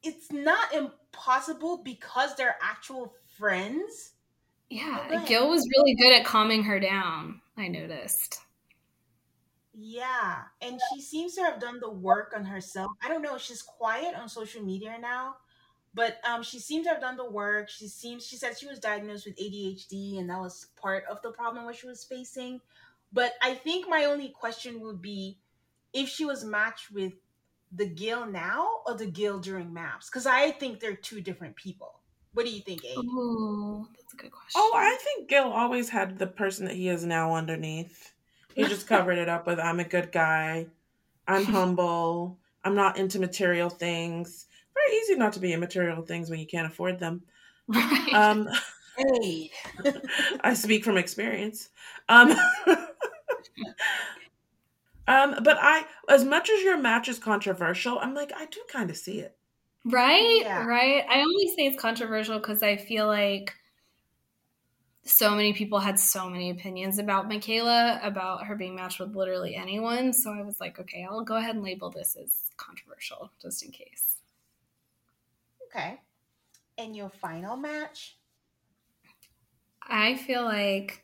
It's 0.04 0.32
not 0.32 0.74
impossible 0.74 1.78
because 1.78 2.36
they're 2.36 2.58
actual 2.62 3.14
friends. 3.38 4.12
Yeah, 4.70 5.24
Gil 5.28 5.50
was 5.50 5.68
really 5.78 5.96
good 5.96 6.14
at 6.14 6.26
calming 6.26 6.64
her 6.64 6.80
down. 6.80 7.40
I 7.58 7.70
noticed. 7.70 8.42
Yeah, 9.76 10.44
and 10.62 10.80
she 10.92 11.02
seems 11.02 11.34
to 11.36 11.42
have 11.42 11.60
done 11.60 11.80
the 11.80 11.90
work 11.90 12.34
on 12.36 12.46
herself. 12.46 12.92
I 13.02 13.08
don't 13.08 13.24
know, 13.24 13.38
she's 13.38 13.62
quiet 13.62 14.16
on 14.16 14.30
social 14.30 14.62
media 14.64 14.98
now, 15.00 15.38
but 15.96 16.18
um 16.28 16.44
she 16.44 16.60
seems 16.60 16.86
to 16.86 16.92
have 16.92 17.02
done 17.02 17.18
the 17.18 17.30
work. 17.30 17.70
She 17.70 17.88
seems 17.88 18.26
she 18.26 18.36
said 18.36 18.58
she 18.58 18.68
was 18.68 18.80
diagnosed 18.80 19.26
with 19.26 19.38
ADHD 19.38 20.20
and 20.20 20.30
that 20.30 20.40
was 20.40 20.68
part 20.80 21.06
of 21.10 21.22
the 21.24 21.32
problem 21.32 21.66
what 21.66 21.76
she 21.76 21.88
was 21.88 22.04
facing. 22.04 22.62
But 23.12 23.34
I 23.42 23.56
think 23.56 23.88
my 23.90 24.06
only 24.06 24.30
question 24.30 24.80
would 24.82 25.02
be 25.02 25.38
if 25.92 26.08
she 26.08 26.26
was 26.26 26.44
matched 26.44 26.92
with 26.92 27.14
the 27.72 27.88
Gil 27.88 28.28
now 28.28 28.82
or 28.86 28.96
the 28.96 29.08
Gil 29.08 29.40
during 29.40 29.74
MAFS 29.74 30.12
cuz 30.12 30.28
I 30.28 30.52
think 30.52 30.80
they're 30.80 30.96
two 30.96 31.20
different 31.22 31.56
people. 31.56 32.00
What 32.34 32.46
do 32.46 32.52
you 32.52 32.62
think, 32.62 32.84
Abe? 32.86 33.06
Oh, 33.10 33.88
that's 33.96 34.14
a 34.14 34.18
good 34.18 34.32
question. 34.32 34.62
Oh, 34.62 34.74
I 34.76 34.98
think 35.04 35.30
Gil 35.30 35.52
always 35.52 35.90
had 35.90 36.20
the 36.20 36.28
person 36.28 36.66
that 36.66 36.76
he 36.76 36.90
is 36.90 37.06
now 37.06 37.34
underneath. 37.36 38.13
He 38.56 38.66
just 38.66 38.88
covered 38.88 39.18
it 39.18 39.30
up 39.30 39.48
with 39.48 39.60
I'm 39.60 39.80
a 39.80 39.84
good 39.84 40.12
guy. 40.12 40.68
I'm 41.28 41.46
humble. 41.52 42.40
I'm 42.64 42.76
not 42.76 42.98
into 42.98 43.20
material 43.20 43.70
things. 43.70 44.48
Very 44.74 44.98
easy 45.00 45.16
not 45.16 45.34
to 45.34 45.40
be 45.40 45.54
in 45.54 45.60
material 45.60 46.02
things 46.04 46.30
when 46.30 46.40
you 46.40 46.48
can't 46.48 46.72
afford 46.72 47.00
them. 47.00 47.24
right. 47.68 48.14
Um, 48.14 48.50
Hey. 48.96 49.52
I 50.42 50.54
speak 50.54 50.84
from 50.84 50.98
experience. 50.98 51.70
Um, 52.10 52.32
um, 55.08 55.36
but 55.44 55.58
I, 55.60 55.86
as 56.10 56.24
much 56.24 56.50
as 56.50 56.62
your 56.62 56.78
match 56.78 57.08
is 57.10 57.20
controversial, 57.20 58.00
I'm 58.00 58.14
like, 58.14 58.32
I 58.36 58.46
do 58.46 58.62
kind 58.70 58.90
of 58.90 58.98
see 58.98 59.20
it. 59.20 59.38
right, 59.86 60.42
Yeah. 60.42 60.66
right. 60.66 61.06
I 61.10 61.20
only 61.22 61.48
say 61.50 61.66
it's 61.66 61.82
controversial 61.82 62.40
because 62.40 62.64
I 62.64 62.78
feel 62.78 63.08
like 63.08 63.54
so 65.06 65.32
many 65.32 65.54
people 65.54 65.80
had 65.80 66.00
so 66.00 66.30
many 66.30 66.50
opinions 66.50 66.98
about 66.98 67.28
Michaela, 67.28 68.00
about 68.02 68.46
her 68.46 68.56
being 68.56 68.76
matched 68.76 69.00
with 69.00 69.16
literally 69.16 69.56
anyone. 69.56 70.14
So 70.14 70.32
I 70.32 70.42
was 70.42 70.62
like, 70.62 70.80
okay, 70.80 71.06
I'll 71.10 71.24
go 71.24 71.36
ahead 71.36 71.56
and 71.56 71.64
label 71.64 71.90
this 71.90 72.16
as 72.16 72.52
controversial 72.56 73.32
just 73.42 73.64
in 73.64 73.72
case. 73.72 74.18
Okay. 75.68 76.00
And 76.78 76.96
your 76.96 77.10
final 77.10 77.58
match? 77.58 78.18
I 79.82 80.16
feel 80.16 80.44
like 80.44 81.04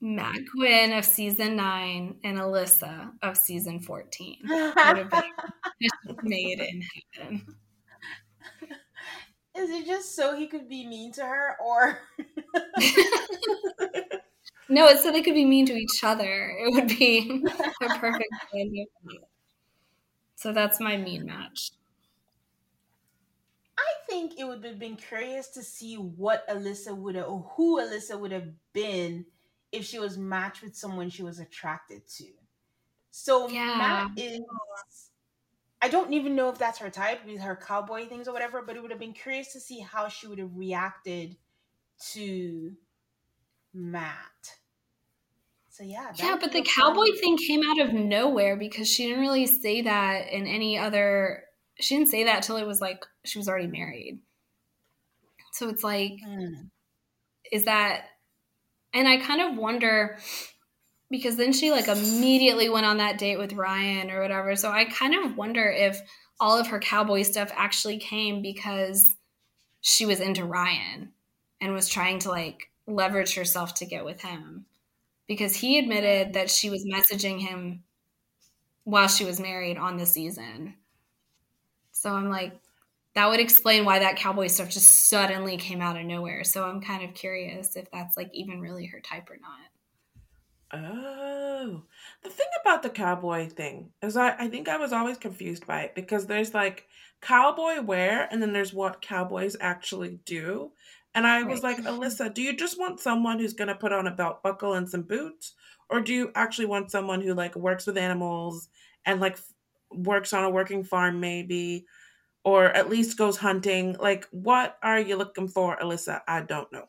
Matt 0.00 0.38
Gwynne 0.52 0.92
of 0.92 1.04
season 1.04 1.54
nine 1.54 2.16
and 2.24 2.38
Alyssa 2.38 3.12
of 3.22 3.36
season 3.36 3.78
14 3.78 4.38
would 4.48 4.74
have 4.76 5.10
been 5.10 5.22
made 6.22 6.58
in 6.58 6.82
heaven. 7.14 7.46
Is 9.56 9.70
it 9.70 9.86
just 9.86 10.14
so 10.14 10.36
he 10.36 10.46
could 10.46 10.68
be 10.68 10.86
mean 10.86 11.12
to 11.12 11.24
her, 11.24 11.56
or 11.60 11.98
No, 14.68 14.86
it's 14.86 15.02
so 15.02 15.10
they 15.10 15.22
could 15.22 15.34
be 15.34 15.44
mean 15.44 15.66
to 15.66 15.74
each 15.74 16.04
other. 16.04 16.54
It 16.56 16.72
would 16.74 16.86
be 16.88 17.44
a 17.82 17.88
perfect. 17.98 18.28
So 20.36 20.52
that's 20.52 20.78
my 20.80 20.96
mean 20.96 21.26
match. 21.26 21.72
I 23.76 23.92
think 24.08 24.38
it 24.38 24.44
would 24.44 24.64
have 24.64 24.78
been 24.78 24.96
curious 24.96 25.48
to 25.48 25.62
see 25.62 25.96
what 25.96 26.48
Alyssa 26.48 26.96
would 26.96 27.16
have, 27.16 27.26
or 27.26 27.50
who 27.56 27.80
Alyssa 27.80 28.18
would 28.18 28.32
have 28.32 28.48
been 28.72 29.26
if 29.72 29.84
she 29.84 29.98
was 29.98 30.16
matched 30.16 30.62
with 30.62 30.76
someone 30.76 31.10
she 31.10 31.24
was 31.24 31.40
attracted 31.40 32.06
to. 32.06 32.26
So 33.10 33.48
Yeah. 33.48 33.76
Matt 33.76 34.10
is. 34.16 34.40
I 35.82 35.88
don't 35.88 36.12
even 36.12 36.34
know 36.36 36.50
if 36.50 36.58
that's 36.58 36.78
her 36.78 36.90
type 36.90 37.24
with 37.24 37.40
her 37.40 37.56
cowboy 37.56 38.06
things 38.06 38.28
or 38.28 38.32
whatever, 38.32 38.62
but 38.62 38.76
it 38.76 38.82
would 38.82 38.90
have 38.90 39.00
been 39.00 39.12
curious 39.14 39.52
to 39.54 39.60
see 39.60 39.80
how 39.80 40.08
she 40.08 40.26
would 40.26 40.38
have 40.38 40.54
reacted 40.56 41.36
to 42.12 42.76
Matt. 43.72 44.60
So 45.70 45.84
yeah, 45.84 46.12
Yeah, 46.18 46.36
but 46.40 46.52
the 46.52 46.62
a 46.62 46.64
fun- 46.66 46.66
cowboy 46.76 47.06
thing 47.20 47.36
came 47.36 47.62
out 47.68 47.78
of 47.80 47.92
nowhere 47.92 48.56
because 48.56 48.88
she 48.88 49.06
didn't 49.06 49.20
really 49.20 49.46
say 49.46 49.82
that 49.82 50.28
in 50.28 50.46
any 50.46 50.76
other. 50.78 51.44
She 51.78 51.96
didn't 51.96 52.10
say 52.10 52.24
that 52.24 52.42
till 52.42 52.56
it 52.56 52.66
was 52.66 52.80
like 52.80 53.04
she 53.24 53.38
was 53.38 53.48
already 53.48 53.66
married. 53.68 54.20
So 55.52 55.68
it's 55.68 55.84
like, 55.84 56.20
Hmm. 56.22 56.70
is 57.50 57.64
that? 57.64 58.06
And 58.94 59.08
I 59.08 59.18
kind 59.18 59.40
of 59.40 59.58
wonder 59.58 60.18
because 61.10 61.36
then 61.36 61.52
she 61.52 61.70
like 61.70 61.88
immediately 61.88 62.68
went 62.68 62.86
on 62.86 62.98
that 62.98 63.18
date 63.18 63.38
with 63.38 63.52
Ryan 63.52 64.10
or 64.10 64.20
whatever. 64.20 64.54
So 64.56 64.70
I 64.70 64.84
kind 64.84 65.14
of 65.14 65.36
wonder 65.36 65.68
if 65.70 66.00
all 66.38 66.58
of 66.58 66.68
her 66.68 66.78
cowboy 66.78 67.22
stuff 67.22 67.52
actually 67.54 67.98
came 67.98 68.42
because 68.42 69.12
she 69.80 70.06
was 70.06 70.20
into 70.20 70.44
Ryan 70.44 71.12
and 71.60 71.72
was 71.72 71.88
trying 71.88 72.20
to 72.20 72.30
like 72.30 72.70
leverage 72.86 73.34
herself 73.34 73.74
to 73.74 73.86
get 73.86 74.04
with 74.04 74.20
him 74.20 74.66
because 75.26 75.54
he 75.54 75.78
admitted 75.78 76.34
that 76.34 76.50
she 76.50 76.70
was 76.70 76.84
messaging 76.86 77.40
him 77.40 77.82
while 78.84 79.08
she 79.08 79.24
was 79.24 79.40
married 79.40 79.76
on 79.76 79.96
the 79.96 80.06
season. 80.06 80.74
So 81.92 82.10
I'm 82.10 82.30
like, 82.30 82.58
that 83.14 83.28
would 83.28 83.40
explain 83.40 83.84
why 83.84 83.98
that 83.98 84.16
cowboy 84.16 84.46
stuff 84.46 84.70
just 84.70 85.08
suddenly 85.08 85.56
came 85.56 85.80
out 85.80 85.98
of 85.98 86.06
nowhere. 86.06 86.44
So 86.44 86.64
I'm 86.64 86.80
kind 86.80 87.02
of 87.04 87.14
curious 87.14 87.76
if 87.76 87.90
that's 87.90 88.16
like 88.16 88.30
even 88.32 88.60
really 88.60 88.86
her 88.86 89.00
type 89.00 89.28
or 89.30 89.36
not. 89.40 89.69
Oh, 90.72 91.82
the 92.22 92.30
thing 92.30 92.46
about 92.60 92.82
the 92.82 92.90
cowboy 92.90 93.48
thing 93.48 93.90
is 94.02 94.16
I, 94.16 94.30
I 94.38 94.48
think 94.48 94.68
I 94.68 94.76
was 94.76 94.92
always 94.92 95.18
confused 95.18 95.66
by 95.66 95.82
it 95.82 95.94
because 95.96 96.26
there's 96.26 96.54
like 96.54 96.86
cowboy 97.20 97.80
wear 97.80 98.28
and 98.30 98.40
then 98.40 98.52
there's 98.52 98.72
what 98.72 99.02
cowboys 99.02 99.56
actually 99.60 100.20
do. 100.24 100.72
And 101.14 101.26
I 101.26 101.42
was 101.42 101.62
Right. 101.62 101.64
like, 101.64 101.84
Alyssa, 101.84 102.32
do 102.32 102.42
you 102.42 102.54
just 102.56 102.78
want 102.78 103.00
someone 103.00 103.38
who's 103.40 103.52
going 103.54 103.68
to 103.68 103.74
put 103.74 103.92
on 103.92 104.06
a 104.06 104.12
belt 104.14 104.42
buckle 104.44 104.74
and 104.74 104.88
some 104.88 105.02
boots? 105.02 105.54
Or 105.88 106.00
do 106.00 106.14
you 106.14 106.30
actually 106.36 106.66
want 106.66 106.90
someone 106.92 107.20
who 107.20 107.34
like 107.34 107.56
works 107.56 107.86
with 107.86 107.98
animals 107.98 108.68
and 109.04 109.20
like 109.20 109.34
f- 109.34 109.52
works 109.90 110.32
on 110.32 110.44
a 110.44 110.50
working 110.50 110.84
farm 110.84 111.18
maybe? 111.20 111.86
Or 112.44 112.66
at 112.66 112.90
least 112.90 113.18
goes 113.18 113.36
hunting? 113.38 113.96
Like, 114.00 114.26
what 114.30 114.78
are 114.82 115.00
you 115.00 115.16
looking 115.16 115.48
for, 115.48 115.76
Alyssa? 115.78 116.22
I 116.28 116.42
don't 116.42 116.72
know. 116.72 116.88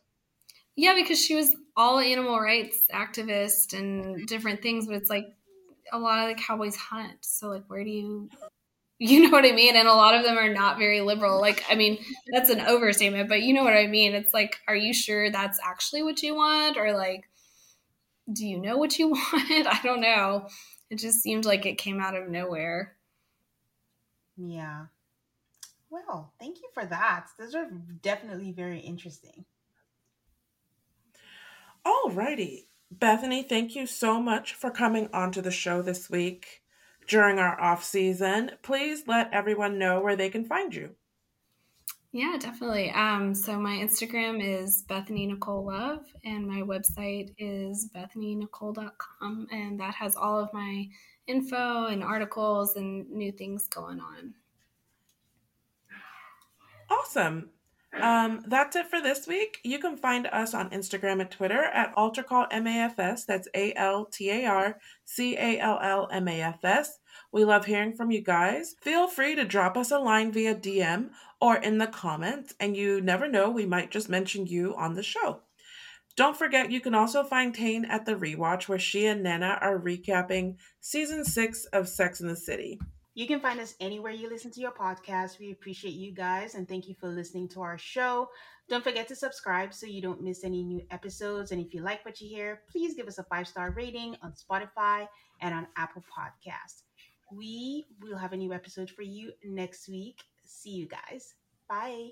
Yeah, 0.75 0.93
because 0.95 1.23
she 1.23 1.35
was 1.35 1.55
all 1.75 1.99
animal 1.99 2.39
rights 2.39 2.85
activist 2.93 3.77
and 3.77 4.27
different 4.27 4.61
things, 4.61 4.87
but 4.87 4.95
it's 4.95 5.09
like 5.09 5.27
a 5.91 5.99
lot 5.99 6.29
of 6.29 6.35
the 6.35 6.41
cowboys 6.41 6.75
hunt. 6.75 7.17
So 7.21 7.49
like 7.49 7.63
where 7.67 7.83
do 7.83 7.89
you 7.89 8.29
you 9.01 9.19
know 9.19 9.31
what 9.31 9.45
I 9.45 9.51
mean? 9.51 9.75
And 9.75 9.87
a 9.87 9.95
lot 9.95 10.13
of 10.13 10.23
them 10.23 10.37
are 10.37 10.53
not 10.53 10.77
very 10.77 11.01
liberal. 11.01 11.41
Like, 11.41 11.63
I 11.67 11.73
mean, 11.73 11.97
that's 12.31 12.51
an 12.51 12.61
overstatement, 12.61 13.29
but 13.29 13.41
you 13.41 13.51
know 13.51 13.63
what 13.63 13.73
I 13.73 13.87
mean? 13.87 14.13
It's 14.13 14.31
like, 14.31 14.57
are 14.67 14.75
you 14.75 14.93
sure 14.93 15.31
that's 15.31 15.59
actually 15.65 16.03
what 16.03 16.21
you 16.21 16.35
want? 16.35 16.77
Or 16.77 16.93
like, 16.93 17.27
do 18.31 18.45
you 18.45 18.59
know 18.59 18.77
what 18.77 18.99
you 18.99 19.09
want? 19.09 19.25
I 19.33 19.79
don't 19.81 20.01
know. 20.01 20.47
It 20.91 20.99
just 20.99 21.19
seemed 21.19 21.45
like 21.45 21.65
it 21.65 21.79
came 21.79 21.99
out 21.99 22.15
of 22.15 22.29
nowhere. 22.29 22.95
Yeah. 24.37 24.85
Well, 25.89 26.31
thank 26.39 26.57
you 26.61 26.69
for 26.73 26.85
that. 26.85 27.25
Those 27.39 27.55
are 27.55 27.71
definitely 28.03 28.51
very 28.51 28.79
interesting. 28.79 29.45
Alrighty. 31.85 32.65
Bethany, 32.91 33.43
thank 33.43 33.75
you 33.75 33.85
so 33.85 34.21
much 34.21 34.53
for 34.53 34.69
coming 34.69 35.09
onto 35.13 35.41
the 35.41 35.51
show 35.51 35.81
this 35.81 36.09
week 36.09 36.61
during 37.07 37.39
our 37.39 37.59
off 37.59 37.83
season. 37.83 38.51
Please 38.61 39.03
let 39.07 39.33
everyone 39.33 39.79
know 39.79 40.01
where 40.01 40.15
they 40.15 40.29
can 40.29 40.45
find 40.45 40.75
you. 40.75 40.95
Yeah, 42.13 42.35
definitely. 42.37 42.91
Um, 42.91 43.33
so 43.33 43.57
my 43.57 43.77
Instagram 43.77 44.43
is 44.43 44.81
Bethany 44.81 45.25
Nicole 45.27 45.65
Love, 45.65 46.05
and 46.25 46.45
my 46.45 46.61
website 46.61 47.33
is 47.37 47.89
bethanynicole.com, 47.95 49.47
and 49.49 49.79
that 49.79 49.95
has 49.95 50.17
all 50.17 50.37
of 50.37 50.51
my 50.51 50.87
info 51.27 51.85
and 51.85 52.03
articles 52.03 52.75
and 52.75 53.09
new 53.09 53.31
things 53.31 53.67
going 53.67 54.01
on. 54.01 54.33
Awesome. 56.89 57.49
Um, 57.99 58.41
that's 58.47 58.75
it 58.75 58.89
for 58.89 59.01
this 59.01 59.27
week. 59.27 59.59
You 59.63 59.77
can 59.77 59.97
find 59.97 60.27
us 60.27 60.53
on 60.53 60.69
Instagram 60.69 61.19
and 61.19 61.29
Twitter 61.29 61.61
at 61.61 61.93
AltarCallMAFS. 61.95 63.25
That's 63.25 63.49
A 63.53 63.73
L 63.75 64.05
T 64.05 64.29
A 64.29 64.45
R 64.45 64.79
C 65.03 65.35
A 65.37 65.59
L 65.59 65.79
L 65.81 66.07
M 66.11 66.27
A 66.27 66.41
F 66.41 66.63
S. 66.63 66.99
We 67.33 67.43
love 67.43 67.65
hearing 67.65 67.93
from 67.93 68.09
you 68.11 68.21
guys. 68.21 68.75
Feel 68.81 69.07
free 69.07 69.35
to 69.35 69.43
drop 69.43 69.75
us 69.75 69.91
a 69.91 69.99
line 69.99 70.31
via 70.31 70.55
DM 70.55 71.09
or 71.41 71.57
in 71.57 71.79
the 71.79 71.87
comments, 71.87 72.53
and 72.59 72.77
you 72.77 73.01
never 73.01 73.27
know, 73.27 73.49
we 73.49 73.65
might 73.65 73.91
just 73.91 74.09
mention 74.09 74.45
you 74.45 74.75
on 74.75 74.93
the 74.93 75.03
show. 75.03 75.41
Don't 76.15 76.37
forget, 76.37 76.71
you 76.71 76.81
can 76.81 76.93
also 76.93 77.23
find 77.23 77.53
Tane 77.53 77.85
at 77.85 78.05
the 78.05 78.15
rewatch 78.15 78.67
where 78.67 78.79
she 78.79 79.05
and 79.05 79.23
Nana 79.23 79.57
are 79.61 79.79
recapping 79.79 80.57
season 80.81 81.23
six 81.23 81.65
of 81.65 81.87
Sex 81.87 82.19
in 82.19 82.27
the 82.27 82.35
City. 82.35 82.79
You 83.13 83.27
can 83.27 83.41
find 83.41 83.59
us 83.59 83.75
anywhere 83.81 84.13
you 84.13 84.29
listen 84.29 84.51
to 84.51 84.61
your 84.61 84.71
podcast. 84.71 85.37
We 85.37 85.51
appreciate 85.51 85.93
you 85.93 86.13
guys 86.13 86.55
and 86.55 86.67
thank 86.67 86.87
you 86.87 86.95
for 86.95 87.09
listening 87.09 87.49
to 87.49 87.61
our 87.61 87.77
show. 87.77 88.29
Don't 88.69 88.83
forget 88.83 89.07
to 89.09 89.15
subscribe 89.15 89.73
so 89.73 89.85
you 89.85 90.01
don't 90.01 90.23
miss 90.23 90.45
any 90.45 90.63
new 90.63 90.81
episodes. 90.91 91.51
And 91.51 91.59
if 91.59 91.73
you 91.73 91.81
like 91.81 92.05
what 92.05 92.21
you 92.21 92.29
hear, 92.29 92.61
please 92.71 92.95
give 92.95 93.07
us 93.07 93.17
a 93.17 93.23
five 93.23 93.49
star 93.49 93.71
rating 93.71 94.15
on 94.21 94.33
Spotify 94.33 95.07
and 95.41 95.53
on 95.53 95.67
Apple 95.75 96.03
Podcasts. 96.03 96.83
We 97.33 97.85
will 98.01 98.17
have 98.17 98.31
a 98.31 98.37
new 98.37 98.53
episode 98.53 98.89
for 98.89 99.01
you 99.01 99.33
next 99.43 99.89
week. 99.89 100.21
See 100.45 100.71
you 100.71 100.87
guys. 100.87 101.33
Bye. 101.67 102.11